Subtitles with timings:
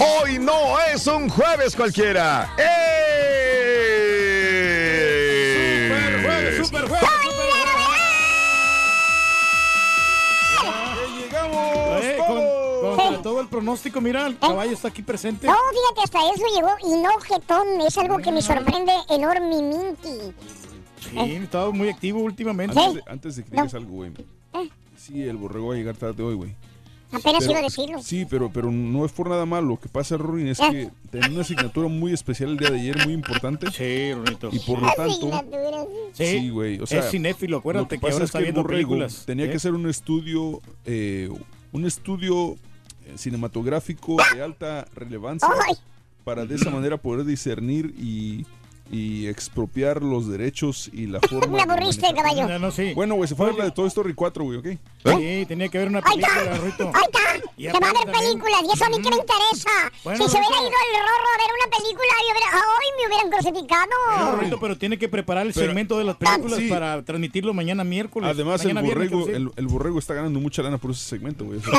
[0.00, 2.54] Hoy no es un jueves cualquiera.
[2.58, 2.64] ¡Eh!
[5.88, 7.08] Super jueves, super jueves,
[11.18, 15.46] Llegamos Eh, con- contra todo el pronóstico, mira, el caballo está aquí presente.
[15.46, 17.80] No, fíjate, hasta eso llegó y no jetón.
[17.86, 20.32] Es algo que me sorprende enormemente.
[21.10, 22.78] Sí, he estado muy activo últimamente.
[22.78, 24.12] Antes de, antes de que digas algo, güey.
[24.54, 24.68] Eh.
[24.96, 26.54] Sí, el borrego va a llegar tarde hoy, güey.
[27.12, 28.02] Apenas Pero- iba a decirlo.
[28.02, 29.66] Sí, pero, pero no es por nada malo.
[29.68, 30.64] Lo que pasa, Rorin, es Eh.
[30.70, 33.66] que tenía una asignatura muy especial el día de ayer, muy importante.
[33.72, 34.48] Sí, Ronito.
[34.52, 35.30] Y por lo tanto...
[36.12, 36.78] Sí, Sí, güey.
[36.80, 39.24] O sea, es cinéfilo, Lo acuérdate que, pasa ahora es está el viendo borrego películas.
[39.26, 39.50] Tenía ¿eh?
[39.50, 41.28] que hacer un estudio, eh,
[41.72, 42.52] un estudio
[43.06, 45.74] eh, cinematográfico de alta relevancia Ay.
[46.24, 48.46] para de esa manera poder discernir y,
[48.90, 51.46] y expropiar los derechos y la forma.
[51.58, 52.24] Me de aburriste, manejar.
[52.34, 52.48] caballo.
[52.48, 52.92] No, no, sí.
[52.94, 54.66] Bueno, güey, se fue a la de Toy Story 4, güey, ¿ok?
[55.04, 56.58] Sí, tenía que ver una Ahí película, está.
[56.64, 56.90] Rito.
[56.94, 57.20] Ahí está.
[57.56, 59.70] Y Que va a también- películas y eso a mí que me interesa.
[60.04, 63.06] Bueno, si se hubiera ido el rorro a ver una película, yo hubiera, hoy me
[63.06, 64.36] hubieran No, crucificado.
[64.40, 66.68] Rito, pero tiene que preparar el Pero- segmento de las películas Sí.
[66.68, 68.28] para transmitirlo mañana miércoles.
[68.30, 71.04] Además, el mañana viernes, borrego, quiero el, el borrego está ganando mucha lana por ese
[71.04, 71.60] segmento, güey.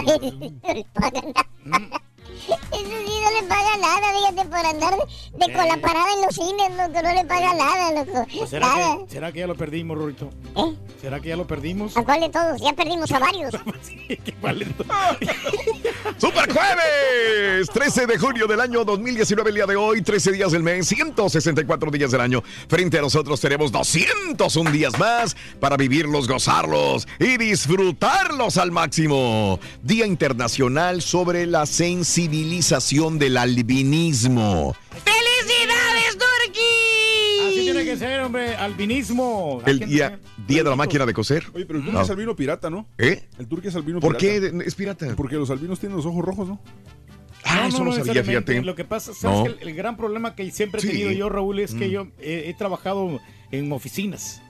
[2.72, 6.22] Eso- sí no le paga nada, fíjate, por andar de, de con la parada en
[6.26, 8.26] los cines, loco, no le paga nada, loco.
[8.38, 8.98] Pues, ¿será, Nada.
[9.06, 10.30] que, ¿Será que ya lo perdimos, Rorito?
[10.56, 10.76] ¿Eh?
[11.02, 11.96] ¿Será que ya lo perdimos?
[11.98, 12.62] ¿A cuál de todos?
[12.62, 13.54] Ya perdimos a varios.
[13.82, 14.18] Sí.
[16.18, 17.68] ¡Super Jueves!
[17.74, 21.92] 13 de junio del año 2019, el día de hoy, 13 días del mes, 164
[21.92, 22.44] días del año.
[22.68, 29.60] Frente a nosotros tenemos 201 días más para vivirlos, gozarlos y disfrutarlos al máximo.
[29.82, 31.66] Día Internacional sobre la
[32.36, 34.74] sensibilización del albinismo.
[34.92, 37.48] ¡Felicidades, Turki!
[37.48, 38.56] Así tiene que ser, hombre.
[38.56, 39.62] Albinismo.
[39.66, 41.44] El día, día de la máquina de coser.
[41.54, 42.02] Oye, pero el turque No.
[42.04, 42.88] es albino pirata, ¿no?
[42.98, 43.28] ¿Eh?
[43.38, 44.50] El turque es albino ¿Por pirata.
[44.60, 45.14] qué es pirata?
[45.18, 46.62] Porque los albinos tienen los ojos rojos, ¿no?
[47.44, 48.52] Ah, eso no, sabía, necesariamente.
[48.54, 48.66] fíjate.
[48.66, 49.38] Lo que pasa, ¿sabes?
[49.40, 49.44] No.
[49.44, 50.88] que el, el gran problema que siempre he Sí.
[50.90, 51.92] tenido yo, Raúl, es que Mm.
[51.92, 53.20] yo he trabajado
[53.52, 54.42] en oficinas.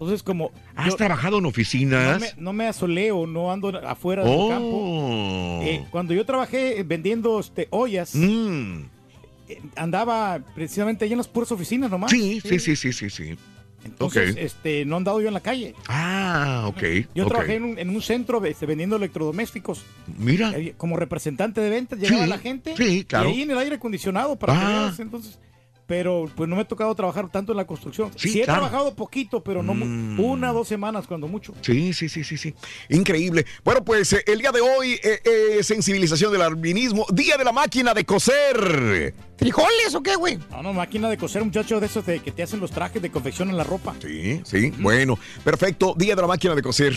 [0.00, 2.20] Entonces, como ¿Has yo trabajado en no oficinas?
[2.20, 4.70] me, no me asoleo, no ando afuera del campo.
[4.72, 5.60] Oh.
[5.64, 8.82] Eh, cuando yo trabajé vendiendo este, ollas, Mm.
[9.48, 12.12] eh, andaba precisamente allá en las puras oficinas nomás.
[12.12, 13.36] Sí, sí, sí, sí, sí, sí.
[13.84, 15.74] Entonces, este, no he andado yo en la calle.
[15.88, 16.82] Ah, ok.
[17.14, 19.82] Yo trabajé en un, en un centro este, vendiendo electrodomésticos.
[20.18, 20.52] Mira.
[20.56, 22.74] Eh, Como representante de ventas, llegaba Sí, la gente.
[22.76, 23.30] sí, claro.
[23.30, 24.68] Y ahí en el aire acondicionado para que Ah.
[24.84, 25.38] veas, entonces.
[25.88, 28.10] Pero pues no me ha tocado trabajar tanto en la construcción.
[28.14, 28.60] Sí, Sí, he claro.
[28.60, 30.20] trabajado poquito, pero no Mm.
[30.20, 31.54] una dos semanas cuando mucho.
[31.62, 32.54] Sí, sí, sí, sí, sí.
[32.90, 33.46] Increíble.
[33.64, 37.52] Bueno, pues eh, el día de hoy, eh, eh, sensibilización del albinismo, día de la
[37.52, 39.14] máquina de coser.
[39.38, 40.38] ¿Frijoles o qué, güey?
[40.50, 43.10] No, no, máquina de coser, muchachos de esos de que te hacen los trajes de
[43.10, 43.94] confección en la ropa.
[44.02, 45.94] Sí, sí, bueno, perfecto.
[45.96, 46.94] Día de la máquina de coser.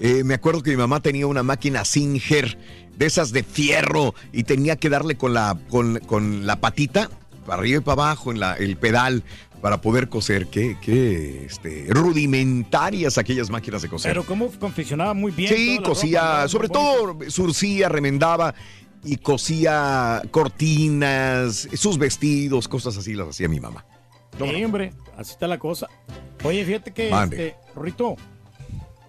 [0.00, 2.58] Eh, me acuerdo que mi mamá tenía una máquina Singer,
[2.96, 7.10] de esas de fierro, y tenía que darle con la, con, con la patita,
[7.44, 9.22] para arriba y para abajo, en la, el pedal,
[9.60, 10.46] para poder coser.
[10.48, 14.10] Qué, qué este, rudimentarias aquellas máquinas de coser.
[14.10, 15.54] Pero cómo confeccionaba muy bien.
[15.54, 18.54] Sí, cosía, sobre todo surcía, remendaba
[19.04, 23.84] y cosía cortinas, sus vestidos, cosas así las hacía mi mamá.
[24.38, 25.88] Sí, hombre, así está la cosa.
[26.42, 27.48] Oye, fíjate que, Mande.
[27.48, 28.16] este, Rorrito,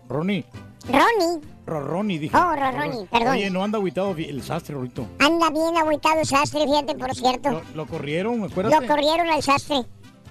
[0.07, 0.45] Ronnie,
[0.87, 2.37] Ronnie, Ro- Ronnie, dije.
[2.37, 3.29] Oh, Ro- Ronnie, perdón.
[3.33, 5.07] Oye, no anda aguitado el sastre, Rorrito.
[5.19, 7.49] anda bien agüitado el sastre, fíjate, por cierto.
[7.51, 8.81] Lo, lo corrieron, acuérdate.
[8.81, 9.83] Lo corrieron al sastre.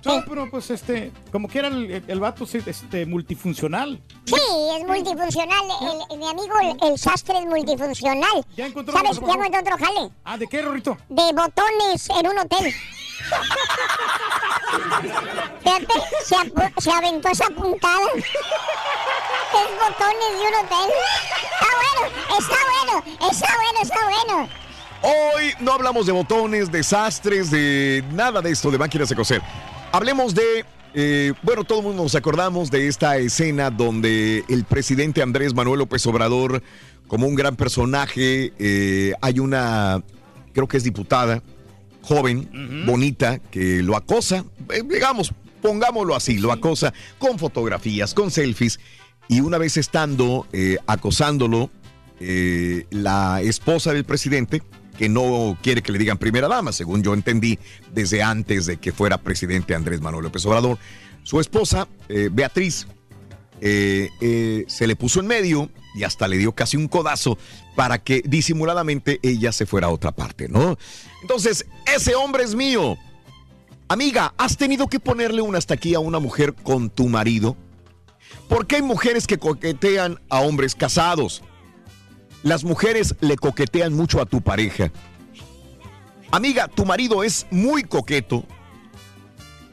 [0.05, 4.01] No, pero pues este, como que era el, el, vato sí, este, multifuncional.
[4.27, 4.35] Sí,
[4.79, 5.65] es multifuncional.
[5.81, 8.45] El- el- mi amigo, el, el sastre es multifuncional.
[8.57, 9.19] Ya encontró ¿Sabes?
[9.19, 10.11] otro, Ya encontró otro jale.
[10.25, 10.97] Ah, ¿de qué, Rorrito?
[11.09, 12.75] De botones en un hotel.
[15.63, 15.95] Fíjate,
[16.79, 18.01] se, aventó esa puntada.
[18.15, 20.91] Es botones de un hotel.
[21.55, 22.03] Está bueno,
[22.39, 24.49] está bueno, está bueno, está bueno.
[25.07, 29.43] Hoy no hablamos de botones, desastres, de nada de esto, de máquinas de coser.
[29.95, 30.65] Hablemos de,
[30.95, 35.79] eh, bueno, todo el mundo nos acordamos de esta escena donde el presidente Andrés Manuel
[35.79, 36.65] López Obrador,
[37.07, 40.03] como un gran personaje, eh, hay una,
[40.53, 41.45] creo que es diputada,
[42.03, 45.33] joven, bonita, que lo acosa, eh, digamos,
[45.63, 48.81] pongámoslo así, lo acosa con fotografías, con selfies,
[49.29, 50.49] y una vez estando
[50.89, 51.71] acosándolo,
[52.21, 54.63] eh, la esposa del presidente,
[54.97, 57.59] que no quiere que le digan primera dama, según yo entendí
[57.93, 60.79] desde antes de que fuera presidente Andrés Manuel López Obrador,
[61.23, 62.87] su esposa, eh, Beatriz,
[63.61, 67.39] eh, eh, se le puso en medio y hasta le dio casi un codazo
[67.77, 70.77] para que disimuladamente ella se fuera a otra parte, ¿no?
[71.23, 72.99] Entonces, ese hombre es mío.
[73.89, 77.57] Amiga, ¿has tenido que ponerle un hasta aquí a una mujer con tu marido?
[78.49, 81.43] ¿Por qué hay mujeres que coquetean a hombres casados?
[82.45, 84.93] Las mujeres le coquetean mucho a tu pareja.
[86.31, 88.45] Amiga, tu marido es muy coqueto.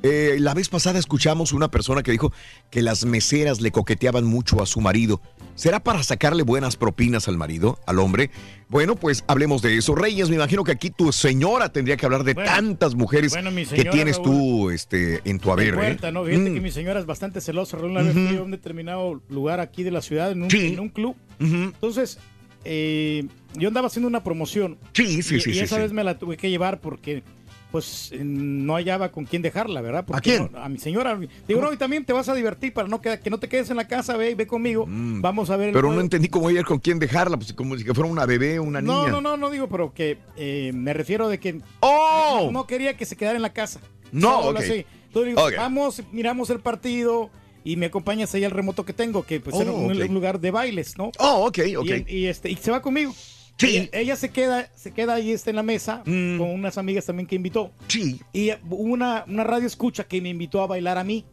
[0.03, 2.31] Eh, la vez pasada escuchamos una persona que dijo
[2.71, 5.21] que las meseras le coqueteaban mucho a su marido.
[5.53, 8.31] ¿Será para sacarle buenas propinas al marido, al hombre?
[8.69, 9.93] Bueno, pues hablemos de eso.
[9.93, 13.51] Reyes, me imagino que aquí tu señora tendría que hablar de Bueno, tantas mujeres bueno,
[13.53, 15.75] que tienes Raúl, tú este, en tu haber.
[15.75, 15.97] ¿eh?
[16.13, 16.23] ¿no?
[16.23, 16.53] Fíjate Mm.
[16.55, 17.75] que mi señora es bastante celosa.
[17.77, 18.27] Raúl, Una vez Ujú.
[18.29, 20.67] fui a un determinado lugar aquí de la ciudad, en un, Sí.
[20.73, 21.15] en un club.
[21.39, 22.17] Entonces,
[22.65, 23.25] eh,
[23.55, 24.77] yo andaba haciendo una promoción.
[24.93, 25.81] Sí, sí, y, sí, y esa sí.
[25.81, 27.23] vez me la tuve que llevar porque
[27.71, 30.03] pues eh, no hallaba con quién dejarla, ¿verdad?
[30.05, 30.49] Porque quién?
[30.51, 31.17] no- a mi señora.
[31.47, 33.69] Digo, no, y también te vas a divertir para no que, que no te quedes
[33.69, 34.85] en la casa, ve, ve conmigo.
[34.89, 35.69] Vamos a ver.
[35.69, 35.75] el Mm.
[35.75, 36.01] Pero no juego".
[36.01, 38.99] entendí cómo ir con quién dejarla, pues como si fuera una bebé o una No,
[39.01, 39.11] niña.
[39.13, 42.41] no, no, no digo, pero que eh, me refiero de que ¡Oh!
[42.47, 43.79] no, no quería que se quedara en la casa.
[44.11, 44.57] No, ok.
[44.57, 44.85] así.
[45.07, 47.29] Entonces digo, vamos, miramos el partido
[47.63, 50.07] y me acompañas ahí al remoto que tengo, que pues Oh, era un, ok.
[50.09, 51.11] un lugar de bailes, ¿no?
[51.19, 51.89] Oh, ok, ok.
[52.07, 53.13] Y, y, este, y se va conmigo.
[53.57, 53.77] Sí.
[53.77, 56.37] Ella, ella se queda, se queda ahí está en la mesa Mm.
[56.39, 57.71] con unas amigas también que invitó.
[57.87, 58.19] Sí.
[58.33, 61.25] Y hubo una, una radio escucha que me invitó a bailar a mí.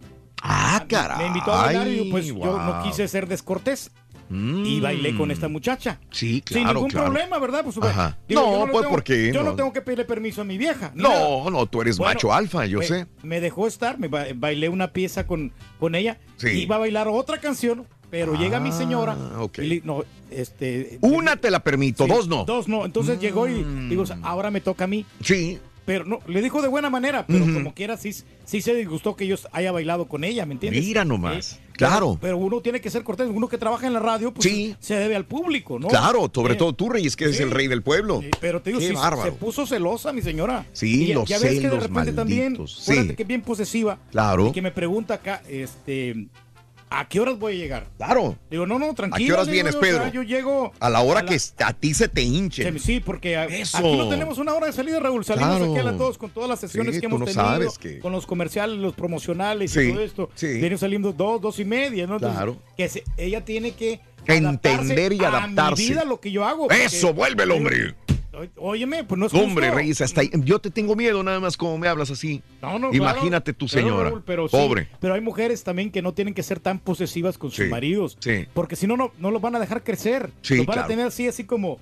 [0.42, 1.18] Ah, caray.
[1.18, 3.90] Me invitó a bailar y pues yo no quise ser descortés.
[4.30, 4.64] Mm.
[4.66, 5.98] Y bailé con esta muchacha.
[6.10, 7.06] Sí, Sin claro, ningún claro.
[7.12, 7.64] problema, ¿verdad?
[7.64, 8.18] Pues, Ajá.
[8.28, 9.32] digo, No, pues, tengo- ¿por qué?
[9.32, 9.50] Yo no.
[9.50, 9.56] No.
[9.56, 10.92] tengo que pedirle permiso a mi vieja.
[10.94, 11.20] nada.
[11.20, 13.06] No, no, tú eres Bueno, macho alfa, yo me, sé.
[13.22, 16.18] Me dejó estar, me ba- bailé una pieza con, con ella.
[16.36, 16.48] Sí.
[16.62, 19.16] Iba a bailar otra canción, pero llega mi señora.
[19.18, 19.58] Ah, ok.
[19.58, 22.42] y le- no, este, Una te la permito, sí, dos no.
[22.42, 22.46] Mm.
[22.46, 22.84] Dos no.
[22.84, 25.04] Entonces llegó y digo, ahora me toca a mí.
[25.22, 25.58] Sí.
[25.88, 28.12] Pero no, le dijo de buena manera, pero como quiera, sí,
[28.44, 30.84] sí se disgustó que yo haya bailado con ella, ¿me entiendes?
[30.84, 31.54] Mira nomás.
[31.54, 32.18] Eh, Claro.
[32.20, 34.74] Pero, uno tiene que ser cortés, uno que trabaja en la radio, pues Sí.
[34.80, 35.86] se debe al público, ¿no?
[35.86, 37.42] Claro, sobre Eh, todo tú, Reyes, que eres sí.
[37.44, 38.20] el rey del pueblo.
[38.40, 39.30] Pero te digo, Qué se- bárbaro.
[39.30, 40.66] se puso celosa mi señora.
[40.72, 43.14] Sí, Y los ya ves que de celos repente también, malditos, acuérdate sí.
[43.16, 43.98] que es bien posesiva.
[44.10, 44.48] Claro.
[44.48, 46.26] Y que me pregunta acá, este,
[46.90, 47.86] ¿a qué horas voy a llegar?
[47.96, 48.36] Claro.
[48.50, 49.34] Digo, no, no, tranquilo.
[49.34, 50.12] horas le digo vienes, yo, o sea, Pedro?
[50.12, 50.72] yo llego...
[50.80, 52.78] A la hora a la- que a ti se te hinche.
[52.78, 53.78] Sí, porque a- Eso.
[53.78, 55.24] aquí no tenemos una hora de salida, Raúl.
[55.24, 55.72] Salimos Claro.
[55.72, 57.78] aquí a las dos con todas las sesiones Sí, que tú hemos no tenido, sabes
[57.78, 60.30] que- con los comerciales, los promocionales Sí, y todo esto.
[60.34, 60.46] sí.
[60.58, 62.14] Vienen saliendo dos, dos y media, ¿no?
[62.14, 62.58] Entonces, Claro.
[62.76, 65.60] Que se- ella tiene que Entender y adaptarse.
[65.82, 66.70] A mi vida, lo que yo hago.
[66.70, 67.94] Eso, vuelve el hombre.
[68.56, 69.78] Óyeme, pues no es Hombre, justo.
[69.78, 70.30] Reyes, hasta ahí.
[70.44, 72.42] Yo te tengo miedo nada más como me hablas así.
[72.62, 73.58] No, no, Imagínate claro.
[73.58, 74.10] tu señora.
[74.10, 74.88] Raúl, pero sí, Pobre.
[75.00, 78.16] pero hay mujeres también que no tienen que ser tan posesivas con sus maridos.
[78.20, 78.46] sí.
[78.54, 80.30] Porque si no, no, no los van a dejar crecer.
[80.42, 80.86] Sí, los van claro.
[80.86, 81.78] a tener así, así como,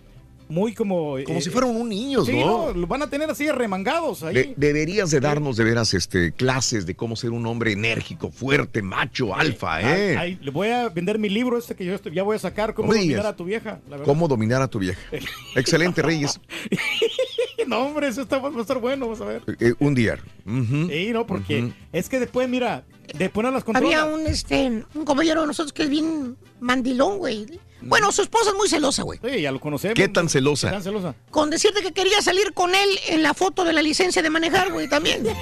[0.48, 1.16] muy como...
[1.24, 2.68] Como eh, si fueran un niños, Sí, ¿no?
[2.68, 4.34] no, los van a tener así remangados ahí.
[4.34, 8.82] De- deberías de darnos de veras este, clases de cómo ser un hombre enérgico, fuerte,
[8.82, 10.16] macho, alfa, ¿eh?
[10.16, 12.38] Ay, ay, le voy a vender mi libro este que yo estoy- ya voy a
[12.38, 13.80] sacar, cómo dominar a tu vieja.
[13.90, 13.98] La.
[13.98, 15.00] ¿Cómo dominar a tu vieja?
[15.54, 16.40] Excelente, Reyes.
[17.66, 19.42] no, hombre, eso está, va a estar bueno, vamos a ver.
[19.60, 20.18] Eh, un día.
[20.46, 20.88] Ujú.
[20.88, 22.84] Sí, no, porque es que después, mira,
[23.14, 24.02] después no las controla.
[24.02, 27.46] Había un, este, un compañero de nosotros que es bien mandilón, güey.
[27.82, 29.20] Bueno, su esposa es muy celosa, güey.
[29.22, 29.94] Sí, ya lo conocemos.
[29.94, 30.68] ¿Qué tan celosa?
[30.68, 31.14] ¿Qué tan celosa?
[31.30, 34.72] Con decirte que quería salir con él en la foto de la licencia de manejar,
[34.72, 35.24] güey, también.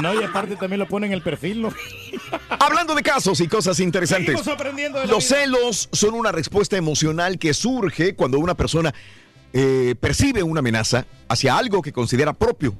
[0.00, 1.68] No, y aparte también lo pone en el perfil, ¿no?
[2.48, 4.48] Hablando de casos y cosas interesantes.
[4.48, 5.40] Aprendiendo de la Los vida.
[5.42, 8.94] celos son una respuesta emocional que surge cuando una persona
[9.52, 12.74] eh, percibe una amenaza hacia algo que considera propio.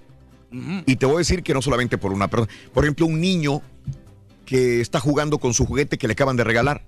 [0.86, 2.52] Y te voy a decir que no solamente por una persona.
[2.74, 3.62] Por ejemplo, un niño
[4.44, 6.84] que está jugando con su juguete que le acaban de regalar.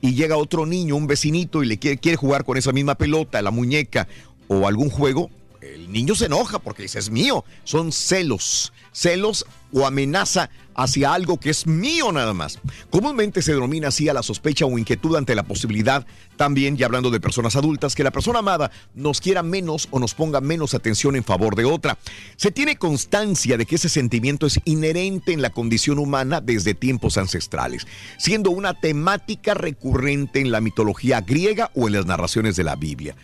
[0.00, 3.42] Y llega otro niño, un vecinito, y le quiere, quiere jugar con esa misma pelota,
[3.42, 4.08] la muñeca
[4.48, 5.30] o algún juego.
[5.62, 7.44] El niño se enoja porque dice, es mío.
[7.62, 8.72] Son celos.
[8.92, 12.58] Celos o amenaza hacia algo que es mío nada más.
[12.90, 16.04] Comúnmente se denomina así a la sospecha o inquietud ante la posibilidad,
[16.36, 20.14] también, y hablando de personas adultas, que la persona amada nos quiera menos o nos
[20.14, 21.96] ponga menos atención en favor de otra.
[22.36, 27.18] Se tiene constancia de que ese sentimiento es inherente en la condición humana desde tiempos
[27.18, 27.86] ancestrales,
[28.18, 33.14] siendo una temática recurrente en la mitología griega o en las narraciones de la Biblia.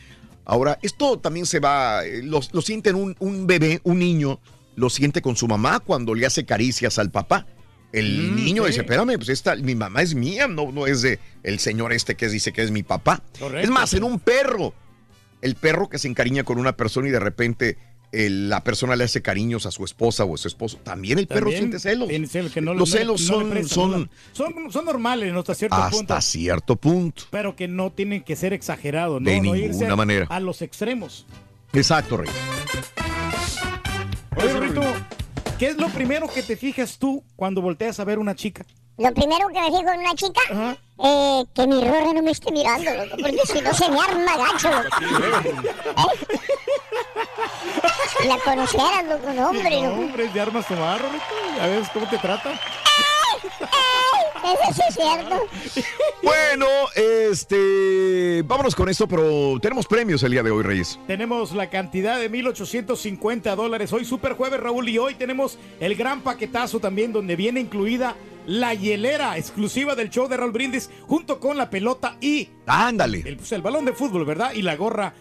[0.49, 4.41] Ahora, esto también se va, eh, lo, lo siente un, un bebé, un niño,
[4.75, 7.47] lo siente con su mamá cuando le hace caricias al papá.
[7.93, 8.69] El Mm, niño sí.
[8.71, 12.17] dice, espérame, pues esta, mi mamá es mía, no, no es de el señor este
[12.17, 13.23] que dice que es mi papá.
[13.39, 13.65] Correcto.
[13.65, 14.75] Es más, en un perro,
[15.43, 17.79] el perro que se encariña con una persona y de repente
[18.13, 21.27] el- la persona le hace cariños a su esposa o a su esposo, también el
[21.27, 22.09] perro siente celos.
[22.53, 25.41] que no Los le- celos no son, prestan, son son, son normales, ¿no?
[25.41, 26.15] Hasta cierto punto.
[26.15, 27.25] hasta cierto punto.
[27.31, 29.31] Pero que no tienen que ser exagerados, ¿no?
[29.31, 30.27] De no ninguna a- manera.
[30.31, 31.27] A los extremos.
[31.73, 32.31] Exacto, Rey.
[34.37, 34.83] Oye, Rito,
[35.59, 38.65] ¿qué es lo primero que te fijas tú cuando volteas a ver una chica?
[38.97, 40.77] Lo primero que me fijo en una chica, Ajá.
[41.05, 44.37] eh, que mi rorra no me esté mirando, loco, porque si no se me arma
[44.37, 44.97] gacho, loco.
[45.49, 46.58] ¿Eh?
[48.27, 51.01] La conocieras, loco, no, hombre, No, de armas tomar.
[51.57, 52.53] Ya ves cómo te trata.
[54.45, 55.47] Eso sí es cierto.
[56.23, 60.99] Bueno, este, vámonos con esto, pero tenemos premios el día de hoy, Reyes.
[61.07, 63.93] Tenemos la cantidad de 1,850 dólares.
[63.93, 68.17] Hoy super jueves, Raúl, y hoy tenemos el gran paquetazo también donde viene incluida
[68.47, 73.23] la hielera exclusiva del show de Raúl Brindis junto con la pelota y Ándale.
[73.27, 74.53] el, pues, el balón de fútbol, ¿verdad?
[74.55, 75.13] Y la gorra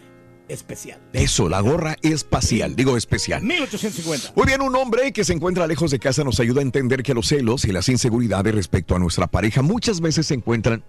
[0.48, 1.00] especial.
[1.12, 3.42] Eso, la gorra espacial, digo especial.
[3.42, 4.32] 1,850.
[4.34, 7.14] Muy bien, un hombre que se encuentra lejos de casa nos ayuda a entender que
[7.14, 10.84] los celos y las inseguridades respecto a nuestra pareja muchas veces se encuentran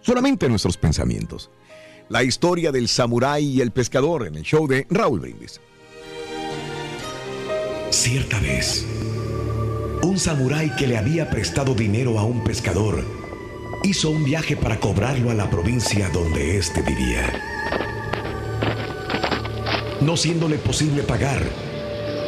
[0.00, 1.50] solamente en nuestros pensamientos.
[2.08, 5.60] La historia del samurái y el pescador en el show de Raúl Brindis.
[7.90, 8.86] Cierta vez,
[10.02, 13.04] un samurái que le había prestado dinero a un pescador
[13.82, 17.32] hizo un viaje para cobrarlo a la provincia donde éste vivía.
[20.00, 21.42] No siéndole posible pagar,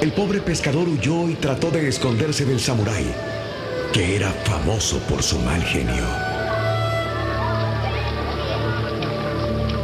[0.00, 3.06] el pobre pescador huyó y trató de esconderse del samurái,
[3.92, 6.06] que era famoso por su mal genio.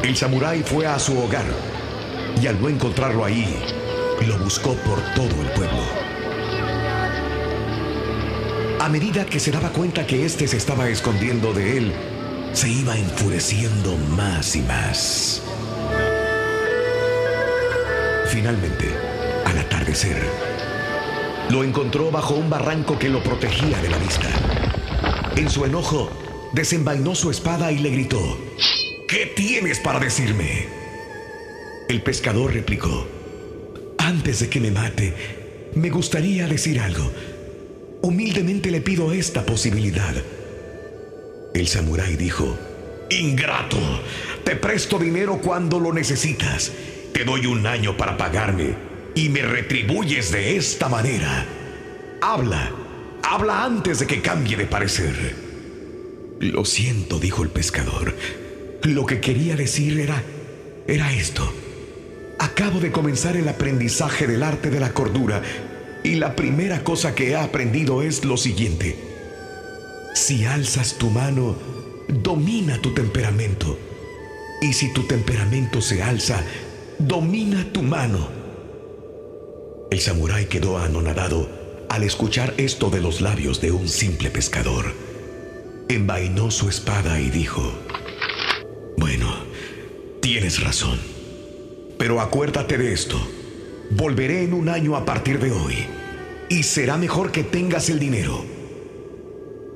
[0.03, 1.47] El samurái fue a su hogar
[2.41, 3.47] y al no encontrarlo ahí,
[4.27, 5.83] lo buscó por todo el pueblo.
[8.81, 11.93] A medida que se daba cuenta que éste se estaba escondiendo de él,
[12.53, 15.43] se iba enfureciendo más y más.
[18.27, 18.87] Finalmente,
[19.45, 20.17] al atardecer,
[21.51, 24.29] lo encontró bajo un barranco que lo protegía de la vista.
[25.37, 26.11] En su enojo,
[26.53, 28.39] desenvainó su espada y le gritó,
[29.09, 30.67] ¿Qué tienes para decirme?
[31.89, 33.07] El pescador replicó,
[33.99, 35.15] Antes de que me mate,
[35.75, 37.11] me gustaría decir algo.
[38.03, 40.15] Humildemente le pido esta posibilidad.
[41.55, 42.57] El samurái dijo,
[43.11, 43.79] Ingrato,
[44.45, 46.73] te presto dinero cuando lo necesitas.
[47.15, 48.75] Te doy un año para pagarme
[49.15, 51.47] y me retribuyes de esta manera.
[52.21, 52.73] Habla,
[53.23, 55.37] habla antes de que cambie de parecer.
[56.41, 58.17] Lo siento, dijo el pescador.
[58.83, 60.25] Lo que quería decir era,
[60.89, 61.55] era esto.
[62.41, 65.41] Acabo de comenzar el aprendizaje del arte de la cordura
[66.03, 68.99] y la primera cosa que he aprendido es lo siguiente.
[70.17, 71.55] Si alzas tu mano,
[72.09, 73.79] domina tu temperamento.
[74.61, 76.43] Y si tu temperamento se alza,
[76.99, 78.29] domina tu mano.
[79.91, 81.49] El samurái quedó anonadado
[81.89, 84.93] al escuchar esto de los labios de un simple pescador.
[85.89, 87.63] Envainó su espada y dijo,
[88.97, 89.33] Bueno,
[90.21, 90.99] tienes razón.
[91.99, 93.17] Pero acuérdate de esto.
[93.91, 95.87] Volveré en un año a partir de hoy.
[96.49, 98.45] Y será mejor que tengas el dinero.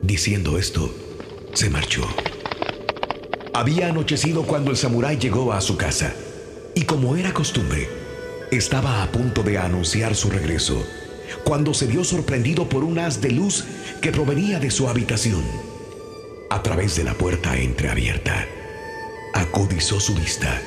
[0.02, 0.92] Diciendo esto,
[1.52, 2.06] se marchó.
[3.54, 6.14] Había anochecido cuando el samurái llegó a su casa.
[6.78, 7.88] Y como era costumbre,
[8.52, 10.86] estaba a punto de anunciar su regreso
[11.42, 13.64] cuando se vio sorprendido por un haz de luz
[14.00, 15.42] que provenía de su habitación.
[16.50, 18.46] A través de la puerta entreabierta,
[19.34, 20.62] acudizó su vista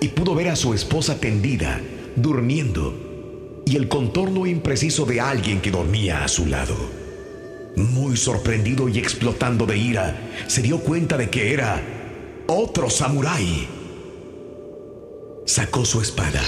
[0.00, 1.78] y pudo ver a su esposa tendida,
[2.16, 6.74] durmiendo, y el contorno impreciso de alguien que dormía a su lado.
[7.76, 11.82] Muy sorprendido y explotando de ira, se dio cuenta de que era
[12.46, 13.79] otro samurái.
[15.50, 16.40] Sacó su espada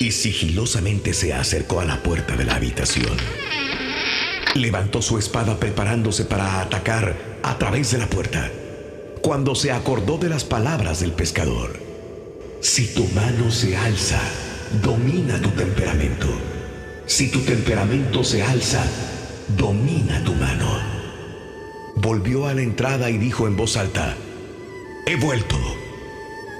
[0.00, 3.14] y sigilosamente se acercó a la puerta de la habitación.
[4.54, 8.50] Levantó su espada preparándose para atacar a través de la puerta,
[9.20, 11.78] cuando se acordó de las palabras del pescador.
[12.62, 14.22] Si tu mano se alza,
[14.82, 16.28] domina tu temperamento.
[17.04, 18.82] Si tu temperamento se alza,
[19.58, 20.80] domina tu mano.
[21.96, 24.16] Volvió a la entrada y dijo en voz alta,
[25.04, 25.58] He vuelto.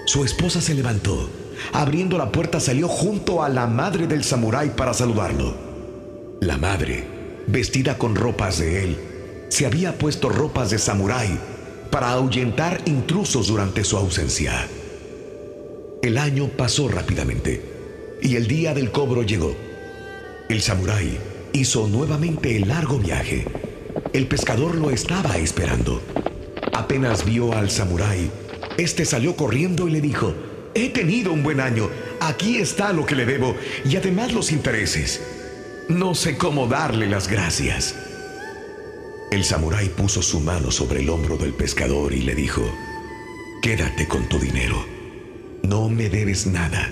[0.04, 1.30] Su esposa se levantó.
[1.72, 5.54] Abriendo la puerta salió junto a la madre del samurái para saludarlo.
[6.40, 7.04] La madre,
[7.46, 8.96] vestida con ropas de él,
[9.48, 11.38] se había puesto ropas de samurái
[11.90, 14.66] para ahuyentar intrusos durante su ausencia.
[16.02, 17.62] El año pasó rápidamente
[18.22, 19.54] y el día del cobro llegó.
[20.48, 21.18] El samurái
[21.52, 23.46] hizo nuevamente el largo viaje.
[24.12, 26.00] El pescador lo estaba esperando.
[26.72, 28.30] Apenas vio al samurái,
[28.76, 30.34] este salió corriendo y le dijo,
[30.74, 31.88] He tenido un buen año,
[32.20, 35.20] aquí está lo que le debo y además los intereses.
[35.88, 37.94] No sé cómo darle las gracias.
[39.30, 42.62] El samurái puso su mano sobre el hombro del pescador y le dijo,
[43.62, 44.86] Quédate con tu dinero.
[45.62, 46.90] No me debes nada.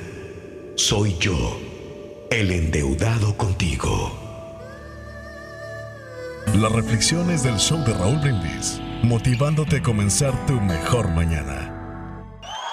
[0.74, 1.58] Soy yo,
[2.30, 4.12] el endeudado contigo.
[6.54, 11.75] Las reflexiones del show de Raúl Brindis, motivándote a comenzar tu mejor mañana.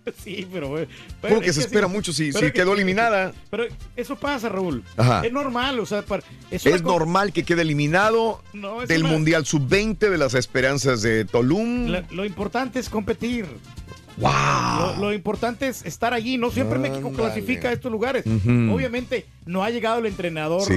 [0.24, 0.74] Sí, pero...
[1.22, 3.34] pero ¿Cómo que se sí, espera mucho si, que- quedó eliminada?
[3.50, 4.84] Pero eso pasa, Raúl.
[4.98, 5.22] Ajá.
[5.26, 9.46] Es normal, o sea, para- es, Es normal que quede eliminado No, del una- Mundial
[9.46, 11.88] Sub-20 de las esperanzas de Tulum.
[11.88, 13.46] la- lo importante es competir.
[14.18, 14.32] ¡Wow!
[14.98, 16.38] Lo, lo importante es estar allí.
[16.38, 18.26] No siempre México clasifica a estos lugares.
[18.26, 20.74] Obviamente no ha llegado el entrenador Sí.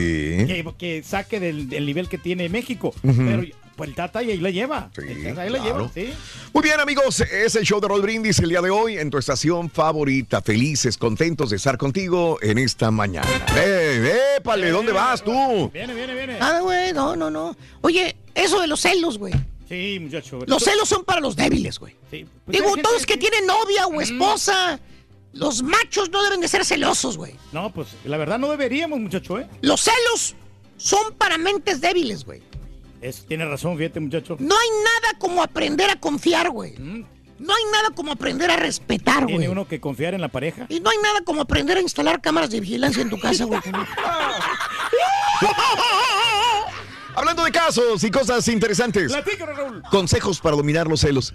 [0.46, 2.94] que, que saque del, del nivel que tiene México.
[3.02, 3.16] Ujú.
[3.26, 3.42] Pero
[3.76, 4.90] pues el Tata ahí la lleva.
[4.96, 5.90] El ahí la claro.
[5.90, 6.12] lleva, sí.
[6.52, 9.18] Muy bien, amigos, es el show de Roll Brindis el día de hoy en tu
[9.18, 10.42] estación favorita.
[10.42, 13.28] Felices, contentos de estar contigo en esta mañana.
[13.56, 14.70] ¡Eh, épale!
[14.70, 15.70] ¿Dónde vas tú?
[15.72, 16.38] Viene, viene, viene.
[16.38, 17.56] Nada, güey, no, no, no.
[17.80, 19.34] Oye, eso de los celos, güey.
[19.68, 20.40] Sí, muchacho.
[20.46, 21.94] Los celos son para los débiles, güey.
[22.10, 24.78] Sí, pues Digo, gente todos que tienen novia o esposa,
[25.32, 27.34] los machos no deben de ser celosos, güey.
[27.52, 29.48] No, pues la verdad no deberíamos, muchacho, ¿eh?
[29.62, 30.37] Los celos
[30.76, 32.42] son para mentes débiles, güey.
[33.04, 34.36] Es, tiene razón, fíjate, muchacho.
[34.40, 36.74] No hay nada como aprender a confiar, güey.
[36.78, 39.52] no hay nada como aprender a respetar, Tiene güey.
[39.52, 40.64] uno que confiar en la pareja.
[40.70, 43.60] Y no hay nada como aprender a instalar cámaras de vigilancia en tu casa, güey.
[47.14, 49.12] Hablando de casos y cosas interesantes.
[49.12, 49.82] Platícanos, Raúl.
[49.90, 51.34] Consejos para dominar los celos.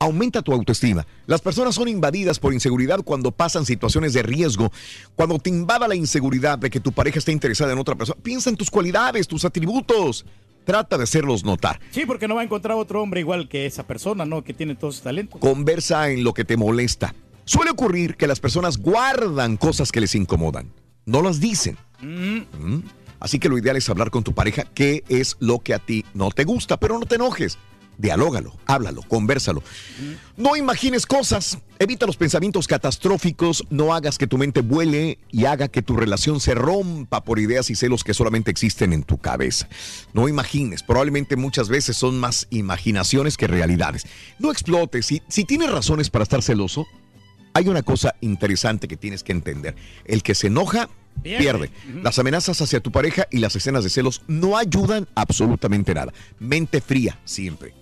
[0.00, 1.06] Aumenta tu autoestima.
[1.26, 4.72] Las personas son invadidas por inseguridad cuando pasan situaciones de riesgo.
[5.14, 8.50] Cuando te invada la inseguridad de que tu pareja esté interesada en otra persona, piensa
[8.50, 10.26] en tus cualidades, tus atributos.
[10.64, 11.80] Trata de hacerlos notar.
[11.90, 14.42] Sí, porque no va a encontrar otro hombre igual que esa persona, ¿no?
[14.42, 15.40] Que tiene todos sus talentos.
[15.40, 17.14] Conversa en lo que te molesta.
[17.44, 20.72] Suele ocurrir que las personas guardan cosas que les incomodan.
[21.04, 21.76] No las dicen.
[22.00, 22.78] ¿Mm?
[23.20, 26.04] Así que lo ideal es hablar con tu pareja qué es lo que a ti
[26.14, 27.58] no te gusta, pero no te enojes.
[27.98, 29.62] Dialógalo, háblalo, conversalo.
[30.36, 35.68] No imagines cosas, evita los pensamientos catastróficos, no hagas que tu mente vuele y haga
[35.68, 39.68] que tu relación se rompa por ideas y celos que solamente existen en tu cabeza.
[40.12, 44.06] No imagines, probablemente muchas veces son más imaginaciones que realidades.
[44.38, 46.86] No explotes, si, si tienes razones para estar celoso,
[47.52, 49.76] hay una cosa interesante que tienes que entender.
[50.04, 50.88] El que se enoja,
[51.22, 51.38] Pierde.
[51.38, 51.70] pierde.
[52.02, 56.12] Las amenazas hacia tu pareja y las escenas de celos no ayudan absolutamente nada.
[56.40, 57.72] Mente fría, siempre.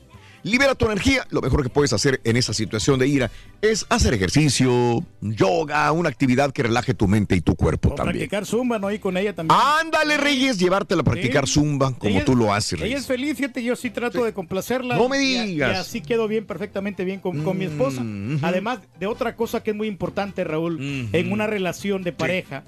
[0.44, 1.26] Libera tu energía.
[1.30, 6.08] Lo mejor que puedes hacer en esa situación de ira es hacer ejercicio, yoga, una
[6.08, 8.16] actividad que relaje tu mente y tu cuerpo O también.
[8.18, 8.90] practicar zumba, ¿no?
[8.90, 9.58] Y con ella también.
[9.80, 11.54] Ándale, Reyes, llevártela a practicar Sí.
[11.54, 13.00] zumba como Ella- tú lo haces, Ella Reyes.
[13.02, 14.96] es feliz, fíjate, yo sí trato de complacerla.
[14.96, 15.76] No me digas.
[15.76, 18.02] Y, así quedo bien, perfectamente bien con, con mi esposa.
[18.02, 18.46] Mm, ujú.
[18.46, 22.64] Además de otra cosa que es muy importante, Raúl, en una relación de pareja,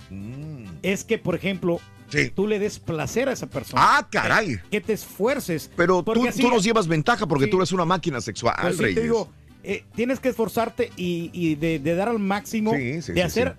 [0.83, 1.81] es que, por ejemplo,
[2.35, 3.83] tú le des placer a esa persona.
[3.85, 4.57] Ah, caray.
[4.57, 5.71] Que, que te esfuerces.
[5.77, 7.51] Pero tú, así- tú nos llevas ventaja porque Sí.
[7.51, 8.95] tú eres una máquina sexual, Pues Reyes.
[8.97, 9.29] te digo,
[9.63, 13.57] eh, tienes que esforzarte y, y de, de dar al máximo, Sí, de hacer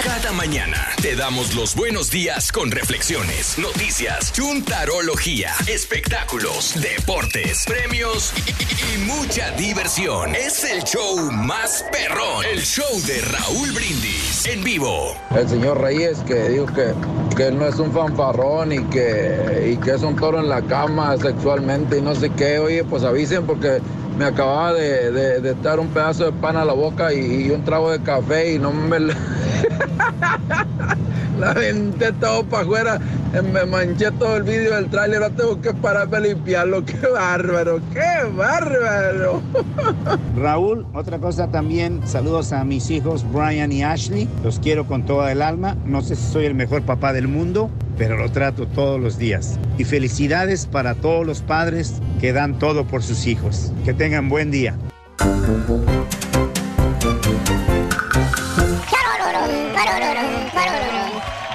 [0.03, 8.51] cada mañana te damos los buenos días con reflexiones, noticias, chuntarología, espectáculos, deportes, premios y,
[8.51, 10.35] y- y mucha diversión.
[10.35, 15.15] Es el show más perrón, el show de Raúl Brindis en vivo.
[15.33, 16.93] El señor Reyes que dijo que,
[17.37, 21.15] que no es un fanfarrón y que, y que es un toro en la cama
[21.15, 22.59] sexualmente y no sé qué.
[22.59, 23.79] Oye, pues avisen porque
[24.17, 27.51] me acababa de, de, de dar un pedazo de pan a la boca y, y
[27.51, 28.97] un trago de café y no me...
[31.39, 32.99] la- aventé todo para afuera,
[33.33, 36.85] eh, me manché todo el vídeo del tráiler, ahora tengo que pararme a limpiarlo.
[36.85, 37.79] ¡Qué bárbaro!
[37.93, 39.41] ¡Qué bárbaro!
[40.37, 45.31] Raúl, otra cosa también, saludos a mis hijos Brian y Ashley, los quiero con toda
[45.31, 48.99] el alma, no sé si soy el mejor papá del mundo, pero lo trato todos
[48.99, 49.57] los días.
[49.77, 53.71] Y felicidades para todos los padres que dan todo por sus hijos.
[53.85, 54.75] Que tengan buen día.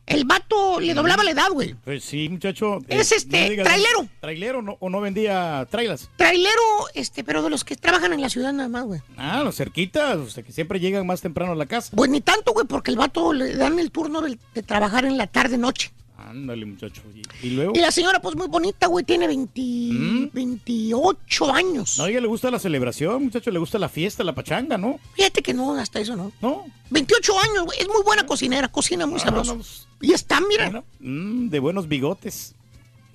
[0.10, 1.76] El vato le doblaba la edad, güey.
[1.86, 2.80] Pues sí, muchacho.
[2.88, 4.08] Es este, digas- trailero.
[4.20, 6.10] ¿Trailero no- o no vendía trailas?
[6.16, 6.60] Trailero,
[6.96, 9.02] este, pero de los que trabajan en la ciudad nada más, güey.
[9.18, 11.92] Ah, los cerquitas, o sea, que siempre llegan más temprano a la casa.
[11.96, 15.28] Pues ni tanto, güey, porque el vato le dan el turno de, trabajar en la
[15.28, 15.92] tarde-noche.
[16.30, 17.02] Ándale, muchacho.
[17.42, 17.74] ¿Y, y luego?
[17.76, 20.30] Y la señora, pues muy bonita, güey, tiene 20, ¿Mm?
[20.32, 21.98] 28 años.
[21.98, 25.00] No, a ella le gusta la celebración, muchacho, le gusta la fiesta, la pachanga, ¿no?
[25.16, 26.32] Fíjate que no, hasta eso no.
[26.42, 26.66] No.
[26.92, 29.54] 28 años, güey, es muy buena cocinera, cocina muy Ah, sabroso.
[29.56, 32.54] no, pues, Y está, mira, bueno, mm, de buenos bigotes.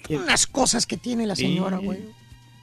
[0.09, 1.85] unas cosas que tiene la señora, Sí.
[1.85, 2.01] güey.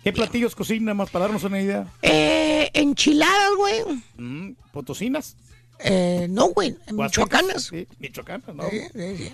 [0.03, 1.87] ¿Qué platillos cocina más para darnos una idea?
[2.01, 3.83] Eh, enchiladas, güey.
[4.17, 5.35] Mm, ¿Potosinas?
[5.83, 6.75] Eh, no, güey.
[6.91, 7.63] Michoacanas.
[7.63, 8.63] Sí, michoacanas, ¿no?
[8.69, 9.31] Sí, sí.